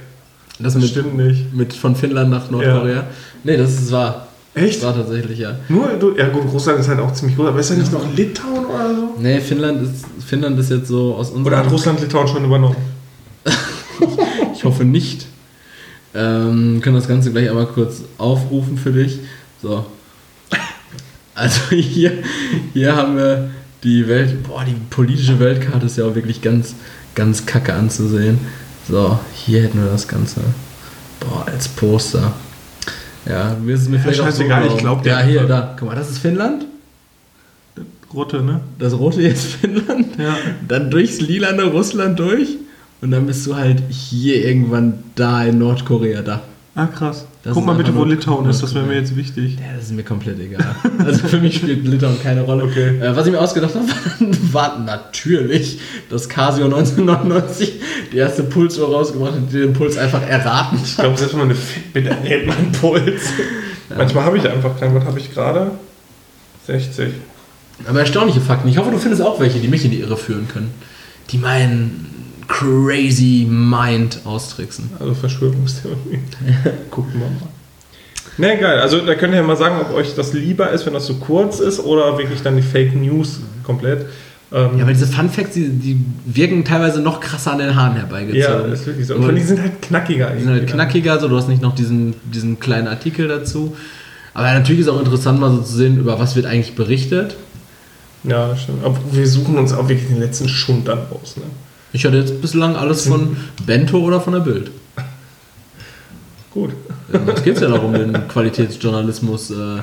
Das, 0.59 0.73
das 0.73 0.81
mit, 0.81 0.91
stimmt 0.91 1.17
nicht. 1.17 1.53
Mit 1.53 1.73
von 1.73 1.95
Finnland 1.95 2.29
nach 2.29 2.51
Nordkorea. 2.51 3.05
Nee, 3.43 3.57
das 3.57 3.73
ist 3.73 3.91
wahr. 3.91 4.27
Echt? 4.55 4.77
Das 4.77 4.83
war 4.83 4.95
tatsächlich, 4.95 5.39
ja. 5.39 5.55
Nur, 5.67 5.87
du, 5.99 6.15
ja 6.15 6.29
gut, 6.29 6.43
Russland 6.51 6.79
ist 6.79 6.87
halt 6.87 6.99
auch 6.99 7.11
ziemlich 7.13 7.35
groß, 7.35 7.47
aber 7.47 7.59
ist 7.59 7.71
ja 7.71 7.75
nicht 7.75 7.91
noch 7.91 8.13
Litauen 8.13 8.65
oder 8.65 8.95
so? 8.95 9.15
Nee, 9.19 9.39
Finnland 9.39 9.81
ist, 9.81 10.05
Finnland 10.25 10.59
ist 10.59 10.69
jetzt 10.69 10.87
so 10.87 11.15
aus 11.15 11.29
unserem... 11.29 11.47
Oder 11.47 11.57
hat 11.57 11.71
Russland 11.71 11.99
Litauen 12.01 12.27
schon 12.27 12.45
übernommen? 12.45 12.75
ich 14.53 14.63
hoffe 14.63 14.85
nicht. 14.85 15.25
Ähm, 16.13 16.81
können 16.81 16.95
das 16.95 17.07
Ganze 17.07 17.31
gleich 17.31 17.49
einmal 17.49 17.65
kurz 17.65 18.03
aufrufen 18.19 18.77
für 18.77 18.91
dich. 18.91 19.19
So. 19.61 19.85
Also 21.33 21.61
hier, 21.71 22.11
hier 22.73 22.95
haben 22.95 23.17
wir 23.17 23.49
die 23.83 24.07
Welt, 24.07 24.43
boah, 24.43 24.63
die 24.63 24.75
politische 24.89 25.39
Weltkarte 25.39 25.87
ist 25.87 25.97
ja 25.97 26.05
auch 26.05 26.15
wirklich 26.15 26.41
ganz, 26.41 26.75
ganz 27.15 27.45
kacke 27.45 27.73
anzusehen. 27.73 28.39
So, 28.87 29.17
hier 29.33 29.63
hätten 29.63 29.81
wir 29.81 29.89
das 29.89 30.07
Ganze. 30.07 30.41
Boah, 31.19 31.45
als 31.47 31.67
Poster. 31.67 32.33
Ja, 33.25 33.55
ist 33.67 33.81
es 33.81 33.89
mir 33.89 33.97
ja, 33.97 34.03
vielleicht 34.03 34.21
auch 34.21 34.31
so 34.31 34.43
ich 34.43 34.77
glaube 34.77 35.07
Ja, 35.07 35.21
hier, 35.21 35.43
da. 35.43 35.75
Guck 35.77 35.89
mal, 35.89 35.95
das 35.95 36.09
ist 36.09 36.19
Finnland. 36.19 36.65
Das 37.75 37.85
rote, 38.13 38.41
ne? 38.41 38.61
Das 38.79 38.97
rote 38.97 39.21
jetzt 39.21 39.45
Finnland. 39.45 40.17
Ja. 40.17 40.35
Dann 40.67 40.91
durchs 40.91 41.21
lilane 41.21 41.63
Russland 41.63 42.19
durch. 42.19 42.57
Und 43.01 43.11
dann 43.11 43.25
bist 43.25 43.45
du 43.45 43.55
halt 43.55 43.83
hier 43.89 44.45
irgendwann 44.45 45.03
da 45.15 45.43
in 45.43 45.57
Nordkorea 45.57 46.21
da. 46.21 46.41
Ah, 46.75 46.87
krass. 46.87 47.27
Das 47.43 47.53
Guck 47.53 47.67
mal 47.67 47.75
bitte, 47.75 47.93
wo 47.93 48.03
Litauen 48.03 48.49
ist, 48.49 48.63
das 48.63 48.73
wäre 48.73 48.83
mir 48.83 48.95
jetzt 48.95 49.15
wichtig. 49.15 49.57
Ja, 49.59 49.75
das 49.75 49.85
ist 49.85 49.91
mir 49.91 50.03
komplett 50.03 50.39
egal. 50.39 50.75
Also 51.05 51.27
für 51.27 51.37
mich 51.37 51.57
spielt 51.57 51.85
Litauen 51.85 52.19
keine 52.23 52.41
Rolle. 52.41 52.63
Okay. 52.63 52.97
Äh, 52.99 53.15
was 53.15 53.27
ich 53.27 53.31
mir 53.31 53.39
ausgedacht 53.39 53.75
habe, 53.75 53.85
war 54.51 54.79
natürlich, 54.79 55.79
dass 56.09 56.27
Casio 56.27 56.65
1999 56.65 57.79
die 58.11 58.17
erste 58.17 58.41
Pulsuhr 58.43 58.87
rausgebracht 58.87 59.33
hat, 59.33 59.51
die 59.51 59.59
den 59.59 59.73
Puls 59.73 59.97
einfach 59.97 60.23
erraten 60.27 60.79
hat. 60.79 60.85
Ich 60.85 60.95
glaube, 60.95 61.15
selbst 61.15 61.35
mal 61.35 61.43
eine 61.43 61.53
Fitbit 61.53 62.07
errät 62.07 62.47
meinen 62.47 62.71
Puls. 62.71 63.21
Ja. 63.89 63.97
Manchmal 63.97 64.23
habe 64.23 64.37
ich 64.39 64.49
einfach 64.49 64.79
keinen. 64.79 64.95
Was 64.95 65.05
habe 65.05 65.19
ich 65.19 65.31
gerade? 65.31 65.71
60. 66.65 67.09
Aber 67.87 67.99
erstaunliche 67.99 68.41
Fakten. 68.41 68.67
Ich 68.67 68.77
hoffe, 68.77 68.89
du 68.89 68.97
findest 68.97 69.21
auch 69.21 69.39
welche, 69.39 69.59
die 69.59 69.67
mich 69.67 69.85
in 69.85 69.91
die 69.91 69.99
Irre 69.99 70.17
führen 70.17 70.47
können. 70.47 70.71
Die 71.29 71.37
meinen 71.37 72.12
crazy 72.53 73.47
Mind 73.49 74.19
austricksen. 74.25 74.91
Also 74.99 75.13
Verschwörungstheorie. 75.15 76.19
Gucken 76.91 77.13
wir 77.13 77.27
mal. 77.27 77.49
Ne, 78.37 78.59
geil. 78.59 78.79
Also 78.79 78.99
da 78.99 79.15
könnt 79.15 79.33
ihr 79.33 79.39
ja 79.39 79.45
mal 79.45 79.57
sagen, 79.57 79.77
ob 79.81 79.93
euch 79.93 80.15
das 80.15 80.33
lieber 80.33 80.69
ist, 80.69 80.85
wenn 80.85 80.93
das 80.93 81.07
so 81.07 81.15
kurz 81.15 81.59
ist 81.59 81.79
oder 81.79 82.17
wirklich 82.17 82.41
dann 82.41 82.55
die 82.55 82.61
Fake 82.61 82.95
News 82.95 83.39
komplett. 83.63 84.05
Ähm 84.51 84.77
ja, 84.77 84.85
weil 84.85 84.93
diese 84.93 85.07
Fun 85.07 85.29
Facts, 85.29 85.53
die, 85.55 85.69
die, 85.69 85.99
wirken 86.25 86.63
teilweise 86.63 87.01
noch 87.01 87.19
krasser 87.19 87.53
an 87.53 87.59
den 87.59 87.75
Haaren 87.75 87.95
herbeigezogen. 87.95 88.39
Ja, 88.41 88.67
das 88.67 88.81
ist 88.81 88.87
wirklich 88.87 89.07
so. 89.07 89.15
Und, 89.15 89.25
und 89.25 89.35
die 89.35 89.41
sind 89.41 89.59
halt 89.59 89.81
knackiger. 89.81 90.31
Die 90.31 90.43
sind 90.43 90.51
halt 90.51 90.67
knackiger, 90.67 91.19
so 91.19 91.27
du 91.27 91.37
hast 91.37 91.47
nicht 91.47 91.61
noch 91.61 91.73
diesen, 91.73 92.15
diesen 92.31 92.59
kleinen 92.59 92.87
Artikel 92.87 93.27
dazu. 93.27 93.75
Aber 94.35 94.51
natürlich 94.51 94.81
ist 94.81 94.89
auch 94.89 94.99
interessant, 94.99 95.39
mal 95.39 95.51
so 95.51 95.61
zu 95.61 95.73
sehen, 95.73 95.99
über 95.99 96.19
was 96.19 96.35
wird 96.35 96.45
eigentlich 96.45 96.75
berichtet. 96.75 97.35
Ja, 98.23 98.55
stimmt. 98.55 98.83
Aber 98.83 98.97
wir 99.11 99.27
suchen 99.27 99.57
uns 99.57 99.73
auch 99.73 99.89
wirklich 99.89 100.07
den 100.07 100.19
letzten 100.19 100.47
Schund 100.47 100.87
dann 100.87 100.99
raus. 101.11 101.35
Ne? 101.37 101.43
Ich 101.93 102.05
hatte 102.05 102.17
jetzt 102.17 102.41
bislang 102.41 102.75
alles 102.75 103.07
von 103.07 103.37
Bento 103.65 103.99
oder 103.99 104.19
von 104.19 104.33
der 104.33 104.39
Bild. 104.39 104.71
Gut. 106.51 106.71
Jetzt 107.27 107.43
geht 107.43 107.55
es 107.55 107.61
ja 107.61 107.69
darum, 107.69 107.93
den 107.93 108.27
Qualitätsjournalismus 108.27 109.51
äh, 109.51 109.81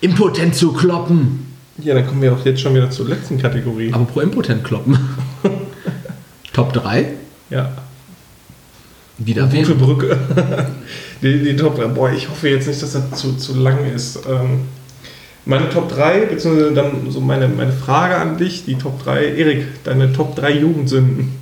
impotent 0.00 0.54
zu 0.54 0.72
kloppen. 0.72 1.46
Ja, 1.78 1.94
dann 1.94 2.06
kommen 2.06 2.22
wir 2.22 2.32
auch 2.32 2.44
jetzt 2.44 2.60
schon 2.60 2.74
wieder 2.74 2.90
zur 2.90 3.08
letzten 3.08 3.38
Kategorie. 3.38 3.92
Aber 3.92 4.04
pro 4.04 4.20
impotent 4.20 4.62
kloppen. 4.62 4.96
Top 6.52 6.72
3? 6.72 7.14
Ja. 7.50 7.72
Wieder 9.18 9.46
Gute 9.46 9.74
Brücke. 9.74 10.16
die, 11.22 11.42
die 11.42 11.56
Top 11.56 11.76
3. 11.76 11.86
Boah, 11.88 12.12
ich 12.12 12.28
hoffe 12.28 12.48
jetzt 12.48 12.68
nicht, 12.68 12.80
dass 12.80 12.92
das 12.92 13.10
zu, 13.12 13.36
zu 13.36 13.58
lang 13.58 13.92
ist. 13.92 14.20
Ähm, 14.28 14.60
meine 15.44 15.68
Top 15.68 15.88
3, 15.88 16.26
beziehungsweise 16.26 16.72
dann 16.72 17.10
so 17.10 17.20
meine, 17.20 17.48
meine 17.48 17.72
Frage 17.72 18.16
an 18.16 18.36
dich, 18.36 18.64
die 18.64 18.76
Top 18.76 19.02
3. 19.02 19.34
Erik, 19.36 19.84
deine 19.84 20.12
Top 20.12 20.36
3 20.36 20.58
Jugendsünden. 20.58 21.39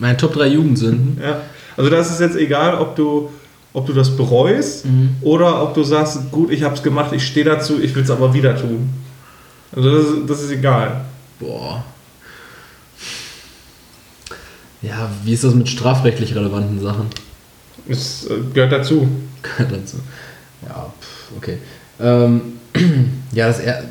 Meine 0.00 0.16
Top 0.16 0.32
3 0.32 0.48
Jugendsünden? 0.48 1.18
Ja. 1.22 1.42
Also 1.76 1.90
das 1.90 2.10
ist 2.10 2.20
jetzt 2.20 2.36
egal, 2.36 2.74
ob 2.74 2.96
du, 2.96 3.30
ob 3.74 3.86
du 3.86 3.92
das 3.92 4.16
bereust 4.16 4.86
mhm. 4.86 5.16
oder 5.20 5.62
ob 5.62 5.74
du 5.74 5.84
sagst, 5.84 6.32
gut, 6.32 6.50
ich 6.50 6.62
habe 6.62 6.74
es 6.74 6.82
gemacht, 6.82 7.12
ich 7.12 7.24
stehe 7.24 7.44
dazu, 7.44 7.80
ich 7.80 7.94
will 7.94 8.02
es 8.02 8.10
aber 8.10 8.32
wieder 8.32 8.56
tun. 8.58 8.88
Also 9.76 9.94
das 9.94 10.06
ist, 10.06 10.30
das 10.30 10.42
ist 10.42 10.50
egal. 10.50 11.04
Boah. 11.38 11.84
Ja, 14.82 15.10
wie 15.24 15.34
ist 15.34 15.44
das 15.44 15.54
mit 15.54 15.68
strafrechtlich 15.68 16.34
relevanten 16.34 16.80
Sachen? 16.80 17.06
Es 17.86 18.26
äh, 18.26 18.38
gehört 18.54 18.72
dazu. 18.72 19.06
Gehört 19.42 19.72
dazu. 19.72 19.98
Ja, 20.66 20.92
okay. 21.36 21.58
Ähm, 22.00 22.40
ja, 23.32 23.48
das, 23.48 23.60
er, 23.60 23.84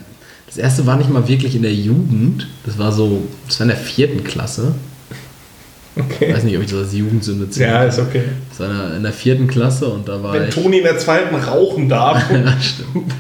das 0.48 0.58
erste 0.58 0.88
war 0.88 0.98
nicht 0.98 1.12
mal 1.12 1.28
wirklich 1.28 1.56
in 1.56 1.62
der 1.62 1.74
Jugend. 1.74 2.48
Das 2.66 2.80
war 2.80 2.92
so, 2.92 3.28
das 3.48 3.60
war 3.60 3.66
in 3.66 3.70
der 3.70 3.78
vierten 3.78 4.24
Klasse. 4.24 4.74
Okay. 6.00 6.28
Ich 6.30 6.36
weiß 6.36 6.44
nicht, 6.44 6.56
ob 6.58 6.64
ich 6.64 6.72
das 6.72 6.80
als 6.80 6.94
Jugendsünde 6.94 7.50
zähle. 7.50 7.70
Ja, 7.70 7.84
ist 7.84 8.00
okay. 8.00 8.24
Das 8.50 8.60
war 8.60 8.96
in 8.96 9.04
der 9.04 9.14
vierten 9.14 9.48
Klasse 9.48 9.88
und 9.88 10.08
da 10.08 10.22
war 10.24 10.34
Wenn 10.34 10.48
ich, 10.48 10.56
Toni 10.56 10.78
in 10.78 10.84
der 10.84 10.98
zweiten 10.98 11.36
rauchen 11.36 11.90
darf. 11.90 12.24
ja, 12.32 12.60
stimmt. 12.62 13.14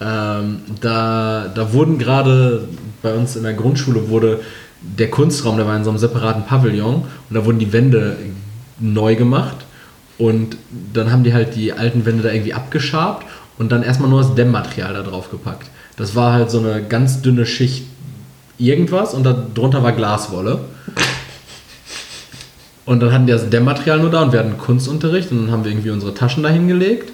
ähm, 0.00 0.60
da, 0.80 1.48
da 1.54 1.72
wurden 1.72 1.98
gerade 1.98 2.64
bei 3.02 3.12
uns 3.14 3.36
in 3.36 3.42
der 3.42 3.54
Grundschule 3.54 4.08
wurde 4.08 4.40
der 4.80 5.10
Kunstraum, 5.10 5.56
der 5.56 5.66
war 5.66 5.76
in 5.76 5.84
so 5.84 5.90
einem 5.90 5.98
separaten 5.98 6.44
Pavillon 6.44 6.94
und 6.94 7.36
da 7.36 7.44
wurden 7.44 7.58
die 7.58 7.72
Wände 7.72 8.16
neu 8.80 9.14
gemacht 9.14 9.56
und 10.18 10.56
dann 10.92 11.12
haben 11.12 11.22
die 11.22 11.32
halt 11.32 11.54
die 11.54 11.72
alten 11.72 12.04
Wände 12.04 12.22
da 12.22 12.32
irgendwie 12.32 12.54
abgeschabt 12.54 13.26
und 13.58 13.70
dann 13.70 13.82
erstmal 13.82 14.10
nur 14.10 14.22
das 14.22 14.34
Dämmmaterial 14.34 14.94
da 14.94 15.02
drauf 15.02 15.30
gepackt. 15.30 15.68
Das 15.96 16.16
war 16.16 16.32
halt 16.32 16.50
so 16.50 16.58
eine 16.58 16.82
ganz 16.82 17.22
dünne 17.22 17.46
Schicht 17.46 17.84
irgendwas 18.58 19.14
und 19.14 19.24
darunter 19.24 19.82
war 19.82 19.92
Glaswolle. 19.92 20.60
Und 22.84 23.00
dann 23.00 23.12
hatten 23.12 23.26
die 23.26 23.32
das 23.32 23.48
Dämmmaterial 23.48 24.00
nur 24.00 24.10
da 24.10 24.22
und 24.22 24.32
wir 24.32 24.40
hatten 24.40 24.58
Kunstunterricht 24.58 25.30
und 25.30 25.46
dann 25.46 25.52
haben 25.52 25.64
wir 25.64 25.70
irgendwie 25.70 25.90
unsere 25.90 26.14
Taschen 26.14 26.42
da 26.42 26.48
hingelegt 26.48 27.12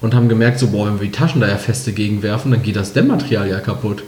und 0.00 0.14
haben 0.14 0.28
gemerkt, 0.28 0.58
so, 0.58 0.68
boah, 0.68 0.86
wenn 0.86 1.00
wir 1.00 1.06
die 1.06 1.12
Taschen 1.12 1.40
da 1.40 1.48
ja 1.48 1.56
feste 1.56 1.92
gegenwerfen, 1.92 2.50
dann 2.50 2.62
geht 2.62 2.76
das 2.76 2.92
Dämmmaterial 2.92 3.48
ja 3.48 3.60
kaputt. 3.60 4.02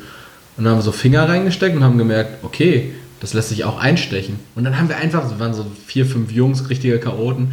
Und 0.56 0.64
dann 0.64 0.72
haben 0.72 0.78
wir 0.78 0.82
so 0.82 0.92
Finger 0.92 1.28
reingesteckt 1.28 1.74
und 1.74 1.82
haben 1.82 1.96
gemerkt, 1.96 2.44
okay, 2.44 2.92
das 3.20 3.32
lässt 3.32 3.48
sich 3.48 3.64
auch 3.64 3.78
einstechen. 3.78 4.38
Und 4.54 4.64
dann 4.64 4.78
haben 4.78 4.88
wir 4.88 4.96
einfach, 4.96 5.28
so 5.28 5.38
waren 5.38 5.54
so 5.54 5.64
vier, 5.86 6.04
fünf 6.04 6.30
Jungs, 6.30 6.68
richtige 6.68 6.98
Chaoten, 6.98 7.52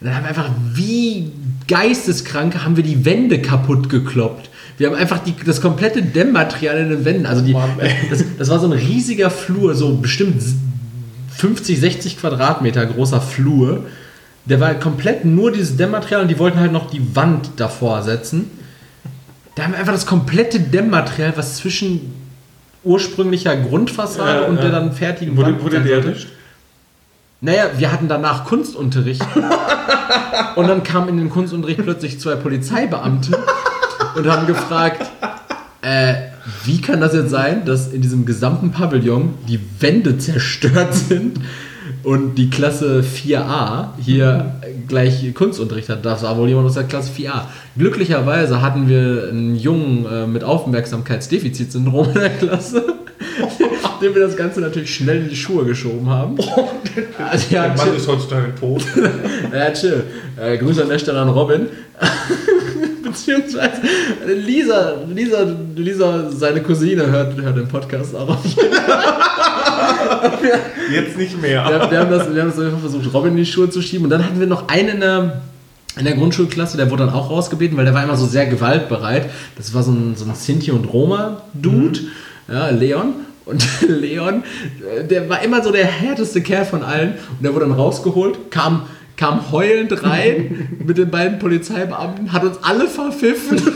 und 0.00 0.06
dann 0.06 0.14
haben 0.14 0.24
wir 0.24 0.28
einfach 0.28 0.50
wie 0.74 1.32
Geisteskranke 1.68 2.64
haben 2.64 2.76
wir 2.76 2.84
die 2.84 3.04
Wände 3.04 3.40
kaputt 3.40 3.88
gekloppt. 3.88 4.50
Wir 4.76 4.88
haben 4.88 4.96
einfach 4.96 5.20
die, 5.20 5.34
das 5.44 5.62
komplette 5.62 6.02
Dämmmaterial 6.02 6.78
in 6.78 6.90
den 6.90 7.04
Wänden. 7.04 7.24
Also 7.24 7.42
die, 7.42 7.54
Mann, 7.54 7.70
das, 8.10 8.22
das, 8.38 8.48
war 8.50 8.58
so 8.58 8.66
ein 8.66 8.72
riesiger 8.72 9.30
Flur, 9.30 9.74
so 9.74 9.96
bestimmt 9.96 10.42
50, 11.36 11.78
60 11.78 12.20
Quadratmeter 12.20 12.86
großer 12.86 13.20
Flur. 13.20 13.84
Der 14.44 14.60
war 14.60 14.74
komplett 14.74 15.24
nur 15.24 15.52
dieses 15.52 15.76
Dämmmaterial 15.76 16.22
und 16.22 16.28
die 16.28 16.38
wollten 16.38 16.60
halt 16.60 16.72
noch 16.72 16.90
die 16.90 17.16
Wand 17.16 17.50
davor 17.56 18.02
setzen. 18.02 18.50
Da 19.54 19.64
haben 19.64 19.72
wir 19.72 19.78
einfach 19.78 19.92
das 19.92 20.06
komplette 20.06 20.60
Dämmmaterial, 20.60 21.36
was 21.36 21.56
zwischen 21.56 22.14
ursprünglicher 22.84 23.56
Grundfassade 23.56 24.44
äh, 24.44 24.48
und 24.48 24.62
der 24.62 24.70
dann 24.70 24.92
fertigen 24.92 25.36
wurde, 25.36 25.52
Wand 25.52 25.62
wurde 25.62 25.80
der 25.80 25.98
erwischt? 25.98 26.28
Naja, 27.40 27.70
wir 27.76 27.92
hatten 27.92 28.08
danach 28.08 28.44
Kunstunterricht. 28.44 29.24
und 30.56 30.68
dann 30.68 30.82
kamen 30.82 31.08
in 31.10 31.16
den 31.18 31.30
Kunstunterricht 31.30 31.82
plötzlich 31.82 32.18
zwei 32.18 32.36
Polizeibeamte 32.36 33.36
und 34.14 34.26
haben 34.26 34.46
gefragt, 34.46 35.10
äh, 35.82 36.14
wie 36.64 36.80
kann 36.80 37.00
das 37.00 37.14
jetzt 37.14 37.30
sein, 37.30 37.64
dass 37.64 37.92
in 37.92 38.02
diesem 38.02 38.24
gesamten 38.24 38.70
Pavillon 38.70 39.34
die 39.48 39.60
Wände 39.80 40.18
zerstört 40.18 40.94
sind 40.94 41.40
und 42.02 42.36
die 42.36 42.50
Klasse 42.50 43.02
4a 43.02 43.88
hier 43.98 44.54
gleich 44.86 45.34
Kunstunterricht 45.34 45.88
hat. 45.88 46.04
Das 46.04 46.22
war 46.22 46.36
wohl 46.36 46.48
jemand 46.48 46.66
aus 46.66 46.74
der 46.74 46.84
Klasse 46.84 47.10
4a. 47.12 47.42
Glücklicherweise 47.76 48.62
hatten 48.62 48.88
wir 48.88 49.28
einen 49.30 49.56
Jungen 49.56 50.06
äh, 50.06 50.26
mit 50.26 50.44
Aufmerksamkeitsdefizitsyndrom 50.44 52.08
in 52.08 52.14
der 52.14 52.30
Klasse 52.30 52.96
dem 54.00 54.14
wir 54.14 54.22
das 54.22 54.36
Ganze 54.36 54.60
natürlich 54.60 54.94
schnell 54.94 55.22
in 55.22 55.28
die 55.28 55.36
Schuhe 55.36 55.64
geschoben 55.64 56.08
haben. 56.08 56.36
Oh, 56.56 56.68
also, 57.30 57.54
ja, 57.54 57.68
der 57.68 57.76
Mann 57.76 57.86
chill. 57.86 57.96
ist 57.96 58.08
heutzutage 58.08 58.54
tot. 58.54 58.82
ja, 59.52 59.70
chill. 59.72 60.04
Äh, 60.40 60.56
Grüße 60.56 60.82
an 60.82 60.88
der 60.88 60.98
Stelle 60.98 61.20
an 61.20 61.28
Robin. 61.28 61.66
Beziehungsweise 63.16 63.80
Lisa, 64.26 64.96
Lisa, 65.08 65.46
Lisa, 65.74 66.30
seine 66.30 66.62
Cousine 66.62 67.06
hört, 67.06 67.40
hört 67.40 67.56
den 67.56 67.66
Podcast 67.68 68.14
auch. 68.14 68.36
Jetzt 70.92 71.16
nicht 71.16 71.40
mehr. 71.40 71.64
Wir, 71.64 71.90
wir, 71.90 71.98
haben 72.00 72.10
das, 72.10 72.34
wir 72.34 72.42
haben 72.42 72.52
das 72.54 72.80
versucht, 72.80 73.14
Robin 73.14 73.30
in 73.32 73.38
die 73.38 73.46
Schuhe 73.46 73.70
zu 73.70 73.80
schieben. 73.80 74.04
Und 74.04 74.10
dann 74.10 74.22
hatten 74.24 74.38
wir 74.38 74.46
noch 74.46 74.68
einen 74.68 74.88
in 74.88 75.00
der, 75.00 75.40
in 75.98 76.04
der 76.04 76.14
Grundschulklasse, 76.14 76.76
der 76.76 76.90
wurde 76.90 77.06
dann 77.06 77.14
auch 77.14 77.30
rausgebeten, 77.30 77.76
weil 77.78 77.86
der 77.86 77.94
war 77.94 78.04
immer 78.04 78.16
so 78.16 78.26
sehr 78.26 78.46
gewaltbereit. 78.46 79.30
Das 79.56 79.72
war 79.72 79.82
so 79.82 79.92
ein, 79.92 80.14
so 80.14 80.26
ein 80.26 80.34
Sinti- 80.34 80.72
und 80.72 80.84
Roma-Dude, 80.92 82.00
mhm. 82.00 82.08
ja, 82.52 82.68
Leon. 82.68 83.14
Und 83.46 83.64
Leon, 83.88 84.44
der 85.08 85.28
war 85.28 85.42
immer 85.42 85.62
so 85.62 85.72
der 85.72 85.86
härteste 85.86 86.42
Kerl 86.42 86.66
von 86.66 86.82
allen. 86.82 87.12
Und 87.12 87.42
der 87.42 87.54
wurde 87.54 87.66
dann 87.66 87.74
rausgeholt, 87.74 88.50
kam, 88.50 88.82
kam 89.16 89.50
heulend 89.50 90.02
rein 90.02 90.78
mit 90.86 90.98
den 90.98 91.10
beiden 91.10 91.38
Polizeibeamten, 91.38 92.32
hat 92.32 92.44
uns 92.44 92.58
alle 92.62 92.86
verpfiffen. 92.86 93.58
und 93.58 93.74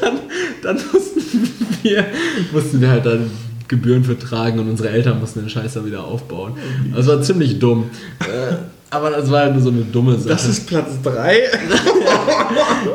dann, 0.00 0.18
dann 0.62 0.76
mussten, 0.92 1.48
wir, 1.82 2.04
mussten 2.52 2.80
wir 2.80 2.90
halt 2.90 3.06
dann 3.06 3.30
Gebühren 3.68 4.04
vertragen 4.04 4.58
und 4.58 4.68
unsere 4.68 4.90
Eltern 4.90 5.20
mussten 5.20 5.40
den 5.40 5.48
Scheiß 5.48 5.74
dann 5.74 5.86
wieder 5.86 6.04
aufbauen. 6.04 6.52
Das 6.94 7.06
war 7.06 7.22
ziemlich 7.22 7.58
dumm. 7.58 7.90
Äh, 8.20 8.56
aber 8.90 9.10
das 9.10 9.30
war 9.30 9.40
halt 9.40 9.54
nur 9.54 9.62
so 9.62 9.70
eine 9.70 9.82
dumme 9.82 10.16
Sache. 10.16 10.28
Das 10.28 10.44
ist 10.46 10.66
Platz 10.66 10.90
3. 11.02 11.38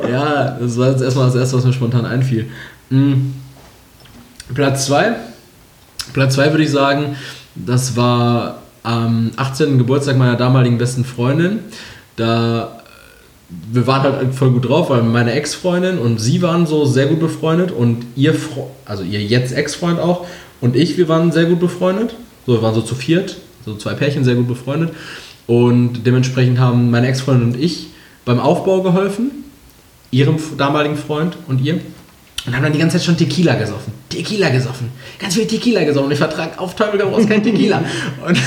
ja, 0.09 0.57
das 0.59 0.77
war 0.77 0.91
jetzt 0.91 1.01
erstmal 1.01 1.25
das 1.25 1.35
erste, 1.35 1.57
was 1.57 1.65
mir 1.65 1.73
spontan 1.73 2.05
einfiel. 2.05 2.49
Mhm. 2.89 3.33
Platz 4.53 4.85
2. 4.85 5.15
Platz 6.13 6.35
2 6.35 6.51
würde 6.51 6.63
ich 6.63 6.71
sagen, 6.71 7.15
das 7.55 7.97
war 7.97 8.61
am 8.83 9.31
18. 9.35 9.77
Geburtstag 9.77 10.17
meiner 10.17 10.35
damaligen 10.35 10.77
besten 10.77 11.05
Freundin. 11.05 11.59
Da 12.15 12.79
wir 13.71 13.87
waren 13.87 14.03
halt 14.03 14.35
voll 14.35 14.51
gut 14.51 14.69
drauf, 14.69 14.89
weil 14.89 15.01
meine 15.01 15.33
Ex-Freundin 15.33 15.97
und 15.97 16.19
sie 16.19 16.41
waren 16.41 16.67
so 16.67 16.85
sehr 16.85 17.07
gut 17.07 17.19
befreundet 17.19 17.71
und 17.71 18.05
ihr, 18.15 18.33
Fre 18.35 18.67
also 18.85 19.03
ihr 19.03 19.21
jetzt 19.21 19.53
Ex-Freund 19.53 19.99
auch 19.99 20.27
und 20.61 20.75
ich, 20.75 20.97
wir 20.97 21.07
waren 21.09 21.31
sehr 21.31 21.45
gut 21.45 21.59
befreundet. 21.59 22.15
So, 22.45 22.53
wir 22.53 22.61
waren 22.61 22.75
so 22.75 22.81
zu 22.81 22.95
viert, 22.95 23.37
so 23.65 23.75
zwei 23.75 23.93
Pärchen 23.93 24.23
sehr 24.23 24.35
gut 24.35 24.47
befreundet 24.47 24.91
und 25.47 26.05
dementsprechend 26.05 26.59
haben 26.59 26.91
meine 26.91 27.07
Ex-Freundin 27.07 27.53
und 27.53 27.59
ich 27.59 27.87
beim 28.23 28.39
Aufbau 28.39 28.83
geholfen, 28.83 29.31
ihrem 30.11 30.37
damaligen 30.57 30.95
Freund 30.95 31.37
und 31.47 31.61
ihr. 31.61 31.79
Und 32.49 32.55
haben 32.55 32.63
dann 32.63 32.73
die 32.73 32.79
ganze 32.79 32.97
Zeit 32.97 33.05
schon 33.05 33.15
Tequila 33.15 33.53
gesoffen. 33.53 33.93
Tequila 34.09 34.49
gesoffen. 34.49 34.89
Ganz 35.19 35.35
viel 35.35 35.45
Tequila 35.45 35.83
gesoffen. 35.83 36.07
Und 36.07 36.13
ich 36.13 36.17
vertrag 36.17 36.59
auf 36.59 36.75
Teufel 36.75 36.99
raus 36.99 37.27
kein 37.27 37.43
Tequila. 37.43 37.83
und, 38.27 38.39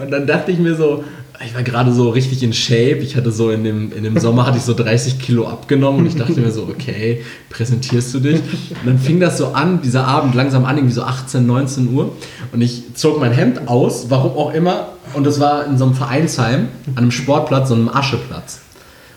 und 0.00 0.10
dann 0.12 0.24
dachte 0.24 0.52
ich 0.52 0.58
mir 0.60 0.76
so, 0.76 1.02
ich 1.44 1.52
war 1.52 1.64
gerade 1.64 1.92
so 1.92 2.10
richtig 2.10 2.44
in 2.44 2.52
Shape. 2.52 2.98
Ich 2.98 3.16
hatte 3.16 3.32
so 3.32 3.50
in 3.50 3.64
dem, 3.64 3.92
in 3.92 4.04
dem 4.04 4.16
Sommer 4.20 4.46
hatte 4.46 4.58
ich 4.58 4.62
so 4.62 4.72
30 4.72 5.18
Kilo 5.18 5.48
abgenommen 5.48 6.02
und 6.02 6.06
ich 6.06 6.14
dachte 6.14 6.38
mir 6.38 6.52
so, 6.52 6.62
okay, 6.62 7.24
präsentierst 7.48 8.14
du 8.14 8.20
dich? 8.20 8.36
Und 8.36 8.86
dann 8.86 8.98
fing 9.00 9.18
das 9.18 9.36
so 9.36 9.48
an, 9.48 9.82
dieser 9.82 10.06
Abend 10.06 10.36
langsam 10.36 10.64
an, 10.64 10.76
irgendwie 10.76 10.94
so 10.94 11.02
18, 11.02 11.44
19 11.44 11.92
Uhr. 11.92 12.12
Und 12.52 12.60
ich 12.60 12.94
zog 12.94 13.18
mein 13.18 13.32
Hemd 13.32 13.66
aus, 13.66 14.10
warum 14.10 14.32
auch 14.32 14.54
immer. 14.54 14.92
Und 15.14 15.24
das 15.24 15.40
war 15.40 15.66
in 15.66 15.76
so 15.76 15.86
einem 15.86 15.94
Vereinsheim, 15.94 16.68
an 16.94 16.98
einem 16.98 17.10
Sportplatz, 17.10 17.70
so 17.70 17.74
einem 17.74 17.88
Ascheplatz. 17.88 18.60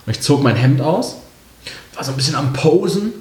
Und 0.07 0.11
ich 0.15 0.21
zog 0.21 0.41
mein 0.41 0.55
Hemd 0.55 0.81
aus, 0.81 1.17
war 1.93 2.03
so 2.03 2.11
ein 2.11 2.17
bisschen 2.17 2.35
am 2.35 2.51
Posen. 2.53 3.11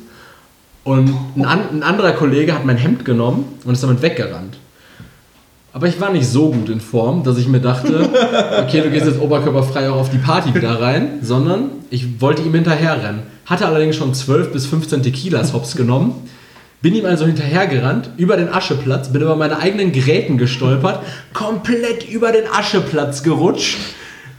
Und 0.84 1.14
ein, 1.36 1.44
ein 1.44 1.82
anderer 1.82 2.12
Kollege 2.12 2.54
hat 2.54 2.64
mein 2.64 2.76
Hemd 2.76 3.04
genommen 3.04 3.44
und 3.64 3.72
ist 3.72 3.82
damit 3.82 4.02
weggerannt. 4.02 4.58
Aber 5.72 5.86
ich 5.86 6.00
war 6.00 6.10
nicht 6.10 6.26
so 6.26 6.50
gut 6.50 6.68
in 6.68 6.80
Form, 6.80 7.22
dass 7.22 7.38
ich 7.38 7.48
mir 7.48 7.60
dachte, 7.60 8.10
okay, 8.62 8.82
du 8.82 8.90
gehst 8.90 9.06
jetzt 9.06 9.20
oberkörperfrei 9.20 9.88
auch 9.88 9.96
auf 9.96 10.10
die 10.10 10.18
Party 10.18 10.54
wieder 10.54 10.80
rein, 10.80 11.20
sondern 11.22 11.70
ich 11.88 12.20
wollte 12.20 12.42
ihm 12.42 12.52
hinterherrennen. 12.52 13.22
Hatte 13.46 13.66
allerdings 13.66 13.96
schon 13.96 14.12
12 14.12 14.52
bis 14.52 14.66
15 14.66 15.02
Tequilas 15.02 15.54
hops 15.54 15.74
genommen. 15.74 16.28
Bin 16.82 16.94
ihm 16.94 17.06
also 17.06 17.26
hinterhergerannt, 17.26 18.10
über 18.16 18.36
den 18.36 18.48
Ascheplatz, 18.48 19.12
bin 19.12 19.22
über 19.22 19.36
meine 19.36 19.60
eigenen 19.60 19.92
Geräten 19.92 20.36
gestolpert, 20.36 21.00
komplett 21.32 22.10
über 22.10 22.32
den 22.32 22.44
Ascheplatz 22.52 23.22
gerutscht 23.22 23.78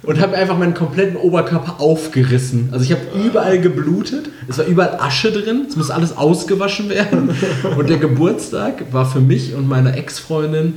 und 0.04 0.20
habe 0.20 0.36
einfach 0.36 0.58
meinen 0.58 0.74
kompletten 0.74 1.16
Oberkörper 1.16 1.80
aufgerissen. 1.80 2.70
Also 2.72 2.84
ich 2.84 2.92
habe 2.92 3.02
überall 3.26 3.60
geblutet, 3.60 4.30
es 4.48 4.58
war 4.58 4.66
überall 4.66 5.00
Asche 5.00 5.32
drin, 5.32 5.66
es 5.68 5.76
muss 5.76 5.90
alles 5.90 6.16
ausgewaschen 6.16 6.90
werden. 6.90 7.30
Und 7.78 7.90
der 7.90 7.98
Geburtstag 7.98 8.92
war 8.92 9.06
für 9.06 9.22
mich 9.22 9.56
und 9.56 9.68
meine 9.68 9.96
Ex-Freundin 9.96 10.76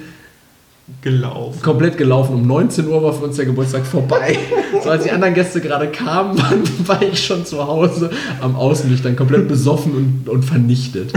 gelaufen. 1.02 1.60
Komplett 1.62 1.98
gelaufen. 1.98 2.34
Um 2.34 2.46
19 2.46 2.86
Uhr 2.86 3.02
war 3.02 3.12
für 3.12 3.24
uns 3.24 3.36
der 3.36 3.46
Geburtstag 3.46 3.84
vorbei. 3.84 4.38
so 4.82 4.90
als 4.90 5.02
die 5.02 5.10
anderen 5.10 5.34
Gäste 5.34 5.60
gerade 5.60 5.88
kamen, 5.88 6.38
war 6.86 7.02
ich 7.02 7.24
schon 7.24 7.44
zu 7.44 7.66
Hause 7.66 8.10
am 8.40 8.54
Außenlicht, 8.54 9.04
dann 9.04 9.16
komplett 9.16 9.48
besoffen 9.48 9.94
und, 9.96 10.28
und 10.28 10.44
vernichtet. 10.44 11.12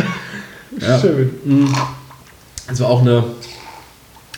Ja. 0.80 0.99
Schön. 0.99 1.30
Es 2.72 2.80
war 2.80 2.89
auch 2.89 3.01
eine, 3.01 3.24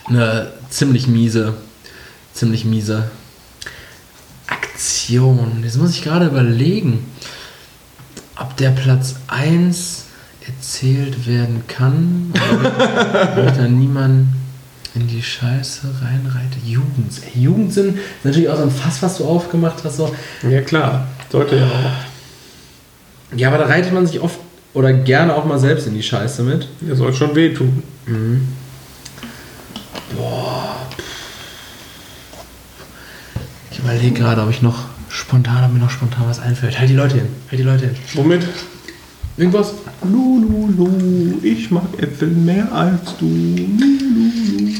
eine 0.07 0.47
ziemlich 0.69 1.07
miese, 1.07 1.53
ziemlich 2.33 2.65
miese 2.65 3.09
Aktion. 4.81 5.61
Jetzt 5.63 5.77
muss 5.77 5.91
ich 5.91 6.01
gerade 6.01 6.25
überlegen, 6.25 7.05
ob 8.39 8.57
der 8.57 8.71
Platz 8.71 9.15
1 9.27 10.05
erzählt 10.47 11.27
werden 11.27 11.63
kann. 11.67 12.33
Ich 13.45 13.57
da 13.57 13.67
niemanden 13.67 14.33
in 14.95 15.07
die 15.07 15.21
Scheiße 15.21 15.87
reinreite. 16.01 16.57
Jugend. 16.65 17.13
Ey, 17.33 17.43
Jugend 17.43 17.73
sind 17.73 17.99
natürlich 18.23 18.49
auch 18.49 18.57
so 18.57 18.63
ein 18.63 18.71
Fass, 18.71 19.01
was 19.03 19.17
du 19.17 19.25
aufgemacht 19.25 19.83
hast. 19.83 19.97
So. 19.97 20.13
Ja, 20.49 20.61
klar. 20.61 21.07
Sollte 21.31 21.57
ja 21.57 21.65
auch. 21.65 23.37
Ja, 23.37 23.49
aber 23.49 23.59
da 23.59 23.65
reitet 23.65 23.93
man 23.93 24.07
sich 24.07 24.19
oft 24.19 24.39
oder 24.73 24.91
gerne 24.93 25.35
auch 25.35 25.45
mal 25.45 25.59
selbst 25.59 25.85
in 25.85 25.93
die 25.93 26.03
Scheiße 26.03 26.41
mit. 26.41 26.67
Ja, 26.81 26.95
soll 26.95 27.13
schon 27.13 27.35
wehtun. 27.35 27.83
Mhm. 28.07 28.47
Boah. 30.15 30.75
Ich 33.70 33.70
überlege 33.81 34.13
gerade, 34.13 34.41
ob 34.41 34.49
ich 34.49 34.61
noch 34.61 34.85
spontan, 35.09 35.63
ob 35.65 35.73
mir 35.73 35.79
noch 35.79 35.89
spontan 35.89 36.23
was 36.27 36.39
einfällt. 36.39 36.79
Halt 36.79 36.89
die 36.89 36.95
Leute 36.95 37.15
hin. 37.15 37.27
Halt 37.49 37.59
die 37.59 37.63
Leute 37.63 37.85
hin. 37.85 37.95
Womit? 38.13 38.47
Irgendwas? 39.37 39.73
Lululu, 40.03 41.39
ich 41.41 41.71
mag 41.71 41.83
Äpfel 41.97 42.29
mehr 42.29 42.71
als 42.73 43.17
du. 43.17 43.25
Lululu. 43.25 44.71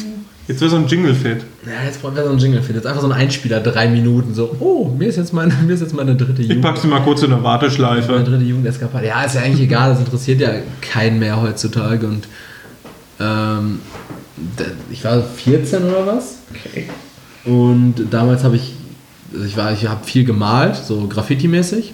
Jetzt 0.47 0.59
wäre 0.59 0.71
so 0.71 0.77
ein 0.77 0.87
Jingle 0.87 1.15
fit. 1.15 1.45
Ja, 1.65 1.85
jetzt 1.85 2.03
wäre 2.03 2.25
so 2.25 2.33
ein 2.33 2.37
Jingle 2.37 2.61
fit. 2.61 2.75
Jetzt 2.75 2.85
einfach 2.85 3.01
so 3.01 3.07
ein 3.07 3.13
Einspieler, 3.13 3.61
drei 3.61 3.87
Minuten. 3.87 4.33
So, 4.33 4.55
oh, 4.59 4.89
mir 4.97 5.07
ist 5.07 5.15
jetzt 5.15 5.31
meine, 5.33 5.53
mir 5.65 5.73
ist 5.73 5.81
jetzt 5.81 5.93
meine 5.93 6.15
dritte 6.15 6.41
Jugend. 6.41 6.57
Ich 6.57 6.61
pack 6.61 6.77
sie 6.77 6.87
mal 6.87 7.01
kurz 7.01 7.23
in 7.23 7.29
der 7.29 7.41
Warteschleife. 7.41 8.11
Meine 8.11 8.25
dritte 8.25 8.43
Jugendeskapade. 8.43 9.07
Ja, 9.07 9.23
ist 9.23 9.35
ja 9.35 9.41
eigentlich 9.41 9.61
egal. 9.61 9.91
Das 9.91 9.99
interessiert 9.99 10.41
ja 10.41 10.49
keinen 10.81 11.19
mehr 11.19 11.41
heutzutage. 11.41 12.05
Und 12.05 12.27
ähm, 13.19 13.79
ich 14.91 15.03
war 15.05 15.21
14 15.21 15.83
oder 15.83 16.07
was. 16.07 16.39
Okay. 16.49 16.89
Und 17.45 17.95
damals 18.11 18.43
habe 18.43 18.55
ich, 18.57 18.73
ich 19.45 19.57
war, 19.57 19.71
ich 19.71 19.87
habe 19.87 20.03
viel 20.03 20.25
gemalt, 20.25 20.75
so 20.75 21.07
Graffiti-mäßig. 21.07 21.93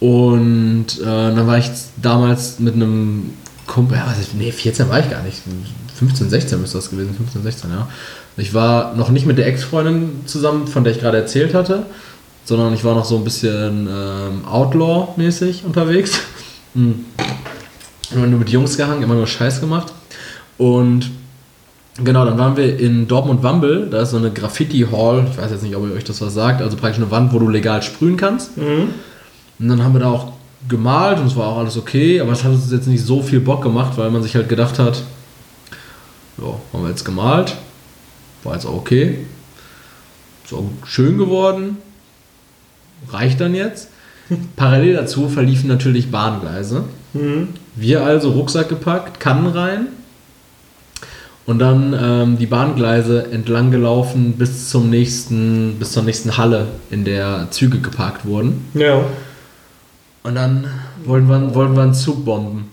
Und 0.00 0.86
äh, 1.00 1.04
dann 1.04 1.46
war 1.46 1.58
ich 1.58 1.70
damals 2.00 2.58
mit 2.58 2.74
einem 2.74 3.34
Kumpel, 3.66 3.98
ja, 3.98 4.10
ist, 4.12 4.34
nee, 4.34 4.50
14 4.50 4.88
war 4.88 5.00
ich 5.00 5.10
gar 5.10 5.22
nicht, 5.22 5.42
15, 5.98 6.30
16 6.30 6.60
müsste 6.60 6.78
das 6.78 6.90
gewesen, 6.90 7.14
15, 7.14 7.42
16, 7.42 7.70
ja. 7.70 7.88
Ich 8.36 8.54
war 8.54 8.94
noch 8.96 9.10
nicht 9.10 9.26
mit 9.26 9.36
der 9.36 9.46
Ex-Freundin 9.46 10.22
zusammen, 10.24 10.66
von 10.66 10.84
der 10.84 10.94
ich 10.94 11.00
gerade 11.00 11.18
erzählt 11.18 11.52
hatte, 11.52 11.84
sondern 12.44 12.72
ich 12.72 12.84
war 12.84 12.94
noch 12.94 13.04
so 13.04 13.16
ein 13.16 13.24
bisschen 13.24 13.86
ähm, 13.86 14.44
Outlaw-mäßig 14.46 15.64
unterwegs. 15.64 16.18
Immer 16.74 18.26
nur 18.26 18.38
mit 18.38 18.48
Jungs 18.48 18.76
gehangen, 18.76 19.04
immer 19.04 19.14
nur 19.14 19.26
Scheiß 19.26 19.60
gemacht. 19.60 19.92
Und 20.58 21.10
genau, 22.04 22.24
dann 22.24 22.38
waren 22.38 22.56
wir 22.56 22.78
in 22.78 23.08
Dortmund-Wambel, 23.08 23.88
da 23.90 24.02
ist 24.02 24.10
so 24.10 24.16
eine 24.16 24.30
Graffiti-Hall, 24.30 25.26
ich 25.30 25.38
weiß 25.38 25.50
jetzt 25.50 25.62
nicht, 25.62 25.76
ob 25.76 25.88
ihr 25.88 25.94
euch 25.94 26.04
das 26.04 26.20
was 26.20 26.34
sagt, 26.34 26.62
also 26.62 26.76
praktisch 26.76 27.00
eine 27.02 27.10
Wand, 27.10 27.32
wo 27.32 27.38
du 27.38 27.48
legal 27.48 27.82
sprühen 27.82 28.16
kannst. 28.16 28.56
Mhm. 28.56 28.90
Und 29.58 29.68
dann 29.68 29.82
haben 29.82 29.94
wir 29.94 30.00
da 30.00 30.10
auch 30.10 30.32
gemalt 30.68 31.18
und 31.18 31.26
es 31.26 31.36
war 31.36 31.48
auch 31.48 31.58
alles 31.58 31.76
okay, 31.76 32.20
aber 32.20 32.32
es 32.32 32.44
hat 32.44 32.52
uns 32.52 32.70
jetzt 32.70 32.86
nicht 32.86 33.04
so 33.04 33.22
viel 33.22 33.40
Bock 33.40 33.62
gemacht, 33.62 33.96
weil 33.96 34.10
man 34.10 34.22
sich 34.22 34.34
halt 34.34 34.48
gedacht 34.48 34.78
hat, 34.78 35.02
ja, 36.38 36.54
haben 36.72 36.82
wir 36.82 36.90
jetzt 36.90 37.04
gemalt, 37.04 37.56
war 38.44 38.54
jetzt 38.54 38.66
auch 38.66 38.76
okay, 38.76 39.18
ist 40.44 40.52
auch 40.52 40.64
schön 40.84 41.18
geworden, 41.18 41.78
reicht 43.08 43.40
dann 43.40 43.54
jetzt. 43.54 43.88
Parallel 44.56 44.94
dazu 44.94 45.28
verliefen 45.28 45.68
natürlich 45.68 46.10
Bahngleise. 46.10 46.84
Mhm. 47.14 47.48
Wir 47.74 48.04
also 48.04 48.30
Rucksack 48.30 48.68
gepackt, 48.68 49.20
Kannen 49.20 49.46
rein 49.46 49.86
und 51.50 51.58
dann 51.58 51.98
ähm, 52.00 52.38
die 52.38 52.46
Bahngleise 52.46 53.32
entlang 53.32 53.72
gelaufen 53.72 54.34
bis 54.38 54.68
zum 54.68 54.88
nächsten, 54.88 55.74
bis 55.80 55.90
zur 55.90 56.04
nächsten 56.04 56.36
Halle, 56.36 56.68
in 56.92 57.04
der 57.04 57.48
Züge 57.50 57.80
geparkt 57.80 58.24
wurden. 58.24 58.66
Ja. 58.72 59.04
Und 60.22 60.36
dann 60.36 60.66
wollten 61.04 61.26
wir, 61.26 61.52
wollten 61.56 61.74
wir 61.74 61.82
einen 61.82 61.94
Zug 61.94 62.24
bomben. 62.24 62.70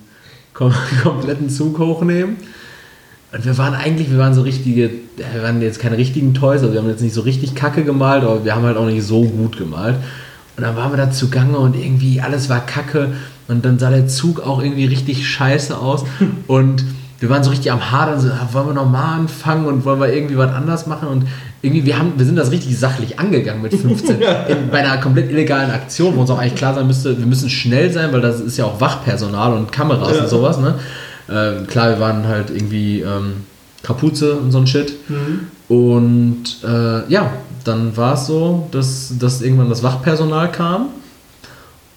Kom 0.54 0.72
kompletten 1.02 1.50
Zug 1.50 1.80
hochnehmen. 1.80 2.36
Und 3.34 3.46
wir 3.46 3.58
waren 3.58 3.74
eigentlich, 3.74 4.12
wir 4.12 4.20
waren 4.20 4.36
so 4.36 4.44
richtige, 4.44 4.92
wir 5.16 5.42
waren 5.42 5.60
jetzt 5.60 5.80
keine 5.80 5.98
richtigen 5.98 6.36
Toys, 6.36 6.62
also 6.62 6.72
wir 6.72 6.80
haben 6.80 6.90
jetzt 6.90 7.02
nicht 7.02 7.16
so 7.16 7.22
richtig 7.22 7.56
kacke 7.56 7.84
gemalt, 7.84 8.24
aber 8.24 8.46
wir 8.46 8.56
haben 8.56 8.64
halt 8.64 8.78
auch 8.78 8.86
nicht 8.86 9.04
so 9.04 9.24
gut 9.24 9.58
gemalt. 9.58 9.96
Und 10.56 10.62
dann 10.62 10.76
waren 10.76 10.92
wir 10.92 10.98
da 10.98 11.10
zugange 11.10 11.58
und 11.58 11.76
irgendwie 11.76 12.22
alles 12.22 12.48
war 12.48 12.64
kacke 12.64 13.14
und 13.48 13.66
dann 13.66 13.80
sah 13.80 13.90
der 13.90 14.06
Zug 14.08 14.40
auch 14.40 14.62
irgendwie 14.62 14.86
richtig 14.86 15.28
scheiße 15.28 15.76
aus 15.76 16.06
und 16.46 16.86
wir 17.20 17.30
waren 17.30 17.44
so 17.44 17.50
richtig 17.50 17.72
am 17.72 17.92
Hadern, 17.92 18.20
so, 18.20 18.28
ah, 18.30 18.48
wollen 18.52 18.68
wir 18.68 18.74
nochmal 18.74 19.20
anfangen 19.20 19.66
und 19.66 19.86
wollen 19.86 20.00
wir 20.00 20.14
irgendwie 20.14 20.38
was 20.38 20.52
anders 20.52 20.86
machen 20.88 21.08
und 21.08 21.26
irgendwie, 21.62 21.86
wir, 21.86 21.98
haben, 21.98 22.14
wir 22.18 22.26
sind 22.26 22.36
das 22.36 22.52
richtig 22.52 22.78
sachlich 22.78 23.20
angegangen 23.20 23.62
mit 23.62 23.74
15 23.74 24.22
in, 24.48 24.70
bei 24.72 24.80
einer 24.80 25.02
komplett 25.02 25.30
illegalen 25.32 25.72
Aktion, 25.72 26.16
wo 26.16 26.22
uns 26.22 26.30
auch 26.30 26.38
eigentlich 26.38 26.56
klar 26.56 26.76
sein 26.76 26.86
müsste, 26.86 27.18
wir 27.18 27.26
müssen 27.26 27.50
schnell 27.50 27.92
sein, 27.92 28.14
weil 28.14 28.22
das 28.22 28.40
ist 28.40 28.58
ja 28.58 28.66
auch 28.66 28.80
Wachpersonal 28.80 29.54
und 29.54 29.72
Kameras 29.72 30.16
ja. 30.16 30.24
und 30.24 30.30
sowas, 30.30 30.60
ne? 30.60 30.76
Äh, 31.28 31.66
klar, 31.66 31.90
wir 31.90 32.00
waren 32.00 32.28
halt 32.28 32.52
irgendwie 32.52 33.02
ähm, 33.02 33.46
Kapuze 33.84 34.36
und 34.36 34.52
so 34.52 34.60
ein 34.60 34.68
Shit. 34.68 34.94
Mhm. 35.10 35.48
Und 35.68 36.44
äh, 36.64 37.12
ja, 37.12 37.32
dann 37.64 37.98
war 37.98 38.14
es 38.14 38.28
so, 38.28 38.68
dass, 38.72 39.14
dass 39.20 39.42
irgendwann 39.42 39.70
das 39.70 39.84
Wachpersonal 39.84 40.52
kam 40.52 40.88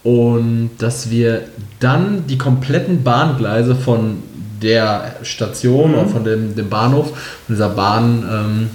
und 0.03 0.71
dass 0.79 1.11
wir 1.11 1.43
dann 1.79 2.27
die 2.27 2.39
kompletten 2.39 3.05
Bahngleise 3.05 3.75
von 3.75 4.23
der 4.63 5.17
Station 5.23 5.93
mhm. 5.93 5.99
oder 5.99 6.09
von 6.09 6.25
dem, 6.25 6.55
dem 6.55 6.69
Bahnhof, 6.69 7.09
von 7.09 7.55
dieser 7.55 7.71
Bahn, 7.71 8.25
ähm, 8.31 8.71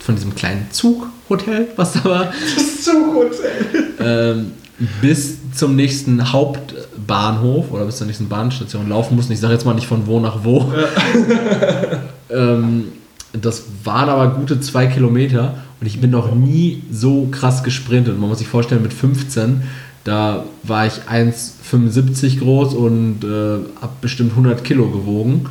von 0.00 0.14
diesem 0.14 0.34
kleinen 0.34 0.66
Zughotel, 0.70 1.68
was 1.76 1.92
da 1.92 2.04
war. 2.04 2.32
Das 2.56 2.82
Zughotel. 2.82 3.84
Ähm, 4.00 4.52
bis 5.00 5.38
zum 5.54 5.76
nächsten 5.76 6.32
Hauptbahnhof 6.32 7.70
oder 7.70 7.84
bis 7.84 7.98
zur 7.98 8.06
nächsten 8.06 8.28
Bahnstation 8.28 8.88
laufen 8.88 9.14
mussten. 9.14 9.32
Ich 9.32 9.40
sage 9.40 9.54
jetzt 9.54 9.64
mal 9.64 9.74
nicht 9.74 9.86
von 9.86 10.06
wo 10.06 10.18
nach 10.18 10.44
wo. 10.44 10.72
Ja. 10.72 12.00
ähm, 12.30 12.84
das 13.32 13.64
waren 13.84 14.08
aber 14.08 14.30
gute 14.34 14.60
zwei 14.60 14.86
Kilometer 14.86 15.54
und 15.80 15.86
ich 15.86 16.00
bin 16.00 16.10
noch 16.10 16.34
nie 16.34 16.82
so 16.90 17.28
krass 17.30 17.62
gesprintet. 17.62 18.18
Man 18.18 18.28
muss 18.28 18.38
sich 18.38 18.48
vorstellen, 18.48 18.82
mit 18.82 18.92
15 18.92 19.62
da 20.04 20.44
war 20.62 20.86
ich 20.86 20.94
1,75 21.10 22.40
groß 22.40 22.74
und 22.74 23.24
äh, 23.24 23.80
habe 23.80 23.92
bestimmt 24.00 24.32
100 24.32 24.64
Kilo 24.64 24.88
gewogen. 24.88 25.48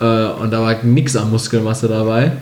Äh, 0.00 0.04
und 0.04 0.50
da 0.50 0.62
war 0.62 0.82
nichts 0.84 1.16
an 1.16 1.30
Muskelmasse 1.30 1.88
dabei. 1.88 2.32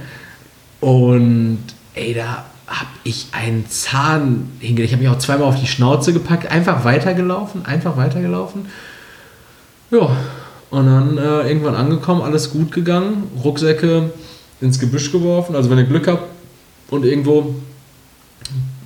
Und 0.81 1.59
ey, 1.95 2.15
da 2.15 2.45
habe 2.67 2.91
ich 3.05 3.29
einen 3.33 3.67
Zahn 3.69 4.51
hingelegt. 4.59 4.91
Ich 4.91 4.93
habe 4.93 5.03
mich 5.03 5.13
auch 5.13 5.19
zweimal 5.19 5.49
auf 5.49 5.61
die 5.61 5.67
Schnauze 5.67 6.13
gepackt, 6.13 6.51
einfach 6.51 6.85
weitergelaufen, 6.85 7.65
einfach 7.65 7.97
weitergelaufen. 7.97 8.67
Ja, 9.91 10.17
und 10.71 10.87
dann 10.87 11.19
äh, 11.19 11.49
irgendwann 11.49 11.75
angekommen, 11.75 12.23
alles 12.23 12.51
gut 12.51 12.73
gegangen, 12.73 13.25
Rucksäcke 13.45 14.11
ins 14.61 14.79
Gebüsch 14.79 15.13
geworfen. 15.13 15.55
Also 15.55 15.69
wenn 15.69 15.79
ihr 15.79 15.85
Glück 15.85 16.09
habt, 16.09 16.33
und 16.93 17.07
irgendwo 17.07 17.55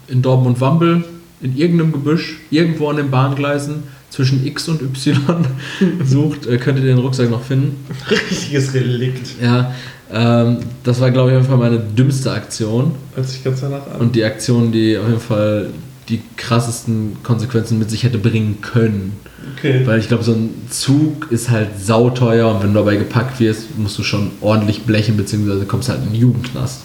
in 0.07 0.23
Dortmund-Wampel, 0.23 1.05
in 1.41 1.57
irgendeinem 1.57 1.93
Gebüsch, 1.93 2.39
irgendwo 2.51 2.89
an 2.89 2.97
den 2.97 3.11
Bahngleisen 3.11 3.85
zwischen 4.11 4.47
X 4.47 4.69
und 4.69 4.83
Y 4.83 5.47
sucht, 6.05 6.47
äh, 6.47 6.57
könnt 6.59 6.79
ihr 6.79 6.85
den 6.85 6.99
Rucksack 6.99 7.31
noch 7.31 7.43
finden. 7.43 7.85
Richtiges 8.11 8.73
Relikt. 8.75 9.41
Ja, 9.43 9.75
ähm, 10.13 10.59
das 10.85 11.01
war, 11.01 11.11
glaube 11.11 11.31
ich, 11.31 11.37
auf 11.37 11.43
jeden 11.43 11.59
Fall 11.59 11.71
meine 11.71 11.79
dümmste 11.79 12.33
Aktion. 12.33 12.95
Hört 13.15 13.29
sich 13.29 13.45
ganz 13.45 13.61
danach 13.61 13.87
an. 13.87 14.01
Und 14.01 14.17
die 14.17 14.25
Aktion, 14.25 14.73
die 14.73 14.97
auf 14.97 15.09
jeden 15.09 15.21
Fall 15.21 15.71
die 16.09 16.21
krassesten 16.37 17.17
Konsequenzen 17.23 17.79
mit 17.79 17.91
sich 17.91 18.05
hätte 18.05 18.19
bringen 18.19 18.61
können. 18.63 19.13
Okay. 19.57 19.83
Weil 19.85 19.99
ich 19.99 20.09
glaube, 20.09 20.23
so 20.23 20.33
ein 20.33 20.51
Zug 20.71 21.31
ist 21.31 21.51
halt 21.51 21.81
sauteuer 21.81 22.49
und 22.49 22.63
wenn 22.63 22.73
du 22.73 22.79
dabei 22.79 22.97
gepackt 22.97 23.41
wirst, 23.41 23.77
musst 23.77 23.99
du 23.99 24.03
schon 24.03 24.31
ordentlich 24.41 24.83
blechen, 24.83 25.17
beziehungsweise 25.17 25.67
kommst 25.67 25.89
halt 25.89 26.01
in 26.03 26.13
den 26.13 26.15
Jugendknast. 26.15 26.83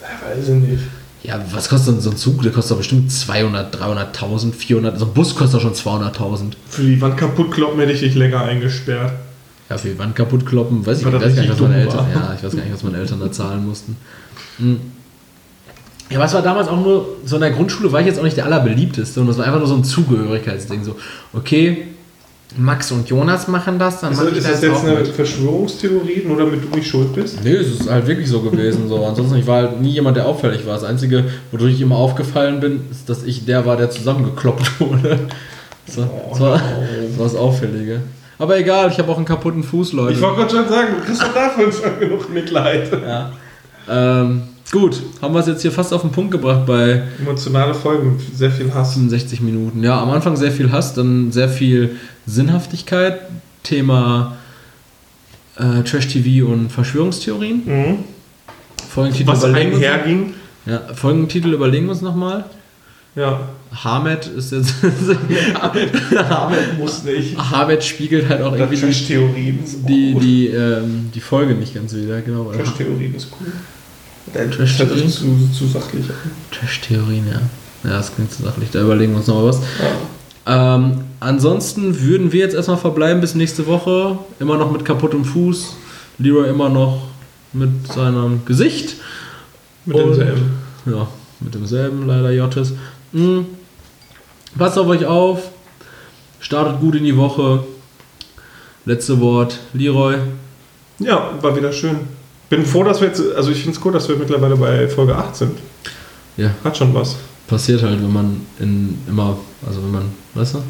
Ja, 0.00 0.28
weiß 0.28 0.48
ich 0.48 0.54
nicht. 0.54 0.82
Ja, 1.22 1.38
was 1.52 1.68
kostet 1.68 2.00
so 2.00 2.10
ein 2.10 2.16
Zug? 2.16 2.42
Der 2.42 2.50
kostet 2.50 2.72
doch 2.72 2.78
bestimmt 2.78 3.12
200, 3.12 3.76
300.000, 3.76 4.52
400. 4.52 4.98
So 4.98 5.04
ein 5.04 5.12
Bus 5.12 5.34
kostet 5.34 5.62
doch 5.62 5.74
schon 5.74 5.74
200.000. 5.74 6.52
Für 6.68 6.82
die 6.82 7.00
Wand 7.00 7.18
kaputt 7.18 7.52
kloppen 7.52 7.78
hätte 7.80 7.92
ich 7.92 8.00
dich 8.00 8.14
länger 8.14 8.42
eingesperrt. 8.42 9.12
Ja, 9.68 9.76
für 9.76 9.88
die 9.88 9.98
Wand 9.98 10.16
kaputt 10.16 10.46
kloppen, 10.46 10.84
weiß 10.84 11.00
ich, 11.00 11.06
weiß 11.06 11.20
gar 11.20 11.28
nicht, 11.28 11.50
was 11.50 11.60
meine 11.60 11.76
Eltern, 11.76 12.06
ja, 12.12 12.34
ich 12.36 12.42
weiß 12.42 12.56
gar 12.56 12.62
nicht, 12.62 12.72
was 12.72 12.82
meine 12.82 12.98
Eltern 12.98 13.20
da 13.20 13.30
zahlen 13.30 13.66
mussten. 13.66 13.96
Hm. 14.58 14.80
Ja, 16.10 16.16
aber 16.16 16.24
es 16.24 16.34
war 16.34 16.42
damals 16.42 16.66
auch 16.66 16.82
nur, 16.82 17.18
so 17.24 17.36
in 17.36 17.42
der 17.42 17.52
Grundschule 17.52 17.92
war 17.92 18.00
ich 18.00 18.06
jetzt 18.06 18.18
auch 18.18 18.24
nicht 18.24 18.36
der 18.36 18.46
allerbeliebteste 18.46 19.20
und 19.20 19.28
das 19.28 19.38
war 19.38 19.44
einfach 19.44 19.60
nur 19.60 19.68
so 19.68 19.76
ein 19.76 19.84
Zugehörigkeitsding. 19.84 20.82
So, 20.82 20.96
okay, 21.32 21.86
Max 22.56 22.90
und 22.90 23.08
Jonas 23.08 23.46
machen 23.48 23.78
das, 23.78 24.00
dann 24.00 24.12
Ist, 24.12 24.18
mache 24.18 24.30
ich 24.30 24.38
ist 24.38 24.44
das 24.46 24.52
das 24.54 24.62
jetzt 24.62 24.76
auch 24.76 24.84
eine 24.84 24.94
mit. 24.94 25.08
Verschwörungstheorie, 25.08 26.24
nur 26.26 26.36
damit 26.36 26.64
du 26.64 26.76
nicht 26.76 26.88
schuld 26.88 27.14
bist? 27.14 27.42
Nee, 27.44 27.52
es 27.54 27.80
ist 27.80 27.90
halt 27.90 28.06
wirklich 28.06 28.28
so 28.28 28.40
gewesen. 28.40 28.88
So. 28.88 29.04
Ansonsten, 29.04 29.36
ich 29.36 29.46
war 29.46 29.62
halt 29.62 29.80
nie 29.80 29.90
jemand, 29.90 30.16
der 30.16 30.26
auffällig 30.26 30.66
war. 30.66 30.74
Das 30.74 30.84
Einzige, 30.84 31.24
wodurch 31.52 31.74
ich 31.74 31.80
immer 31.80 31.96
aufgefallen 31.96 32.60
bin, 32.60 32.80
ist, 32.90 33.08
dass 33.08 33.22
ich 33.22 33.44
der 33.46 33.66
war, 33.66 33.76
der 33.76 33.90
zusammengekloppt 33.90 34.80
wurde. 34.80 35.20
Das 35.86 35.98
war 35.98 36.08
das, 36.30 36.40
war, 36.40 36.52
das, 36.52 37.18
war 37.18 37.24
das 37.24 37.34
Auffällige. 37.36 38.00
Aber 38.38 38.58
egal, 38.58 38.90
ich 38.90 38.98
habe 38.98 39.12
auch 39.12 39.16
einen 39.16 39.26
kaputten 39.26 39.62
Fuß, 39.62 39.92
Leute. 39.92 40.14
Ich 40.14 40.20
wollte 40.20 40.40
gerade 40.40 40.50
schon 40.56 40.68
sagen, 40.68 40.88
du 40.98 41.04
kriegst 41.04 41.22
doch 41.22 41.34
davon 41.34 41.72
schon 41.72 42.00
genug 42.00 42.32
Mitleid. 42.32 42.90
ja. 43.06 43.32
ähm, 43.88 44.42
gut, 44.70 45.02
haben 45.20 45.34
wir 45.34 45.40
es 45.40 45.46
jetzt 45.46 45.62
hier 45.62 45.72
fast 45.72 45.92
auf 45.92 46.02
den 46.02 46.10
Punkt 46.10 46.30
gebracht 46.30 46.66
bei 46.66 47.02
Emotionale 47.18 47.74
Folgen 47.74 48.16
mit 48.16 48.36
sehr 48.36 48.50
viel 48.50 48.72
Hass. 48.72 48.94
65 48.94 49.40
Minuten. 49.40 49.82
Ja, 49.82 50.00
am 50.00 50.10
Anfang 50.10 50.36
sehr 50.36 50.52
viel 50.52 50.70
Hass, 50.70 50.94
dann 50.94 51.32
sehr 51.32 51.48
viel 51.48 51.96
Sinnhaftigkeit, 52.26 53.20
Thema 53.62 54.36
äh, 55.56 55.82
Trash-TV 55.82 56.50
und 56.50 56.70
Verschwörungstheorien. 56.70 57.62
Mhm. 57.64 57.98
Folgentitel 58.88 59.28
Was 59.28 59.44
überlegen 59.44 59.74
einherging. 59.74 60.34
Ja, 60.66 60.80
Folgentitel 60.94 61.52
überlegen 61.52 61.86
wir 61.86 61.92
uns 61.92 62.02
nochmal. 62.02 62.44
Ja. 63.16 63.48
Hamed 63.72 64.26
ist 64.26 64.52
jetzt. 64.52 64.74
Arbeit 65.60 66.78
muss 66.78 67.04
nicht. 67.04 67.36
Hamed 67.36 67.82
spiegelt 67.84 68.28
halt 68.28 68.42
auch 68.42 68.52
irgendwie 68.54 68.76
die, 68.76 69.74
die, 69.86 70.14
die, 70.14 70.46
ähm, 70.48 71.10
die 71.14 71.20
Folge 71.20 71.54
nicht 71.54 71.74
ganz 71.74 71.94
wieder, 71.94 72.20
genau. 72.20 72.52
Trash-Theorien 72.52 73.14
ist 73.14 73.28
cool. 73.40 73.52
Dein 74.32 74.50
Trash-Theorien? 74.50 75.02
Trash 75.02 75.14
zu, 75.18 75.48
zu 75.52 75.66
sachlich 75.66 76.04
an. 76.08 76.30
Trash-Theorien, 76.52 77.26
ja. 77.28 77.40
Ja, 77.90 77.96
das 77.96 78.14
klingt 78.14 78.32
zu 78.32 78.42
sachlich, 78.42 78.70
da 78.70 78.82
überlegen 78.82 79.12
wir 79.12 79.18
uns 79.18 79.26
noch 79.26 79.36
mal 79.36 79.46
was. 79.46 79.60
Ja. 80.46 80.74
Ähm, 80.76 81.00
ansonsten 81.20 82.00
würden 82.02 82.32
wir 82.32 82.40
jetzt 82.40 82.54
erstmal 82.54 82.76
verbleiben 82.76 83.20
bis 83.20 83.34
nächste 83.34 83.66
Woche. 83.66 84.18
Immer 84.38 84.56
noch 84.56 84.70
mit 84.70 84.84
kaputtem 84.84 85.24
Fuß. 85.24 85.76
Leroy 86.18 86.48
immer 86.48 86.68
noch 86.68 87.02
mit 87.52 87.92
seinem 87.92 88.44
Gesicht. 88.44 88.96
Mit 89.86 89.96
Und- 89.96 90.10
demselben. 90.16 90.50
Ja, 90.86 91.08
mit 91.40 91.54
demselben, 91.54 92.06
leider 92.06 92.30
Jottes. 92.32 92.72
Mhm. 93.12 93.46
Passt 94.58 94.78
auf 94.78 94.86
euch 94.88 95.06
auf. 95.06 95.50
Startet 96.40 96.80
gut 96.80 96.94
in 96.96 97.04
die 97.04 97.16
Woche. 97.16 97.64
Letzte 98.84 99.20
Wort, 99.20 99.58
Leroy. 99.72 100.16
Ja, 100.98 101.30
war 101.40 101.56
wieder 101.56 101.72
schön. 101.72 101.98
Bin 102.50 102.66
froh, 102.66 102.84
dass 102.84 103.00
wir 103.00 103.08
jetzt, 103.08 103.22
also 103.34 103.50
ich 103.50 103.62
finde 103.62 103.78
es 103.78 103.84
cool, 103.84 103.92
dass 103.92 104.08
wir 104.08 104.16
mittlerweile 104.16 104.56
bei 104.56 104.86
Folge 104.88 105.16
8 105.16 105.34
sind. 105.36 105.58
Ja, 106.36 106.50
Hat 106.64 106.76
schon 106.76 106.92
was. 106.94 107.16
passiert 107.48 107.82
halt, 107.82 108.02
wenn 108.02 108.12
man 108.12 108.40
in 108.58 108.98
immer, 109.08 109.38
also 109.66 109.82
wenn 109.82 109.90
man, 109.92 110.04
weißt 110.34 110.54
du, 110.54 110.62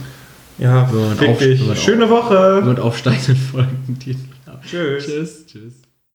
Ja, 0.58 0.88
Wenn 0.92 1.00
man 1.00 1.20
wirklich. 1.20 1.30
auf- 1.30 1.60
wenn 1.60 1.66
man 1.68 1.76
Schöne 1.76 2.10
Woche. 2.10 2.62
man 2.64 2.78
aufsteigenden 2.78 3.36
Folgen 3.50 3.98
die. 4.04 4.16
Tschüss. 4.68 5.04
Tschüss. 5.06 5.46
Tschüss. 5.46 5.72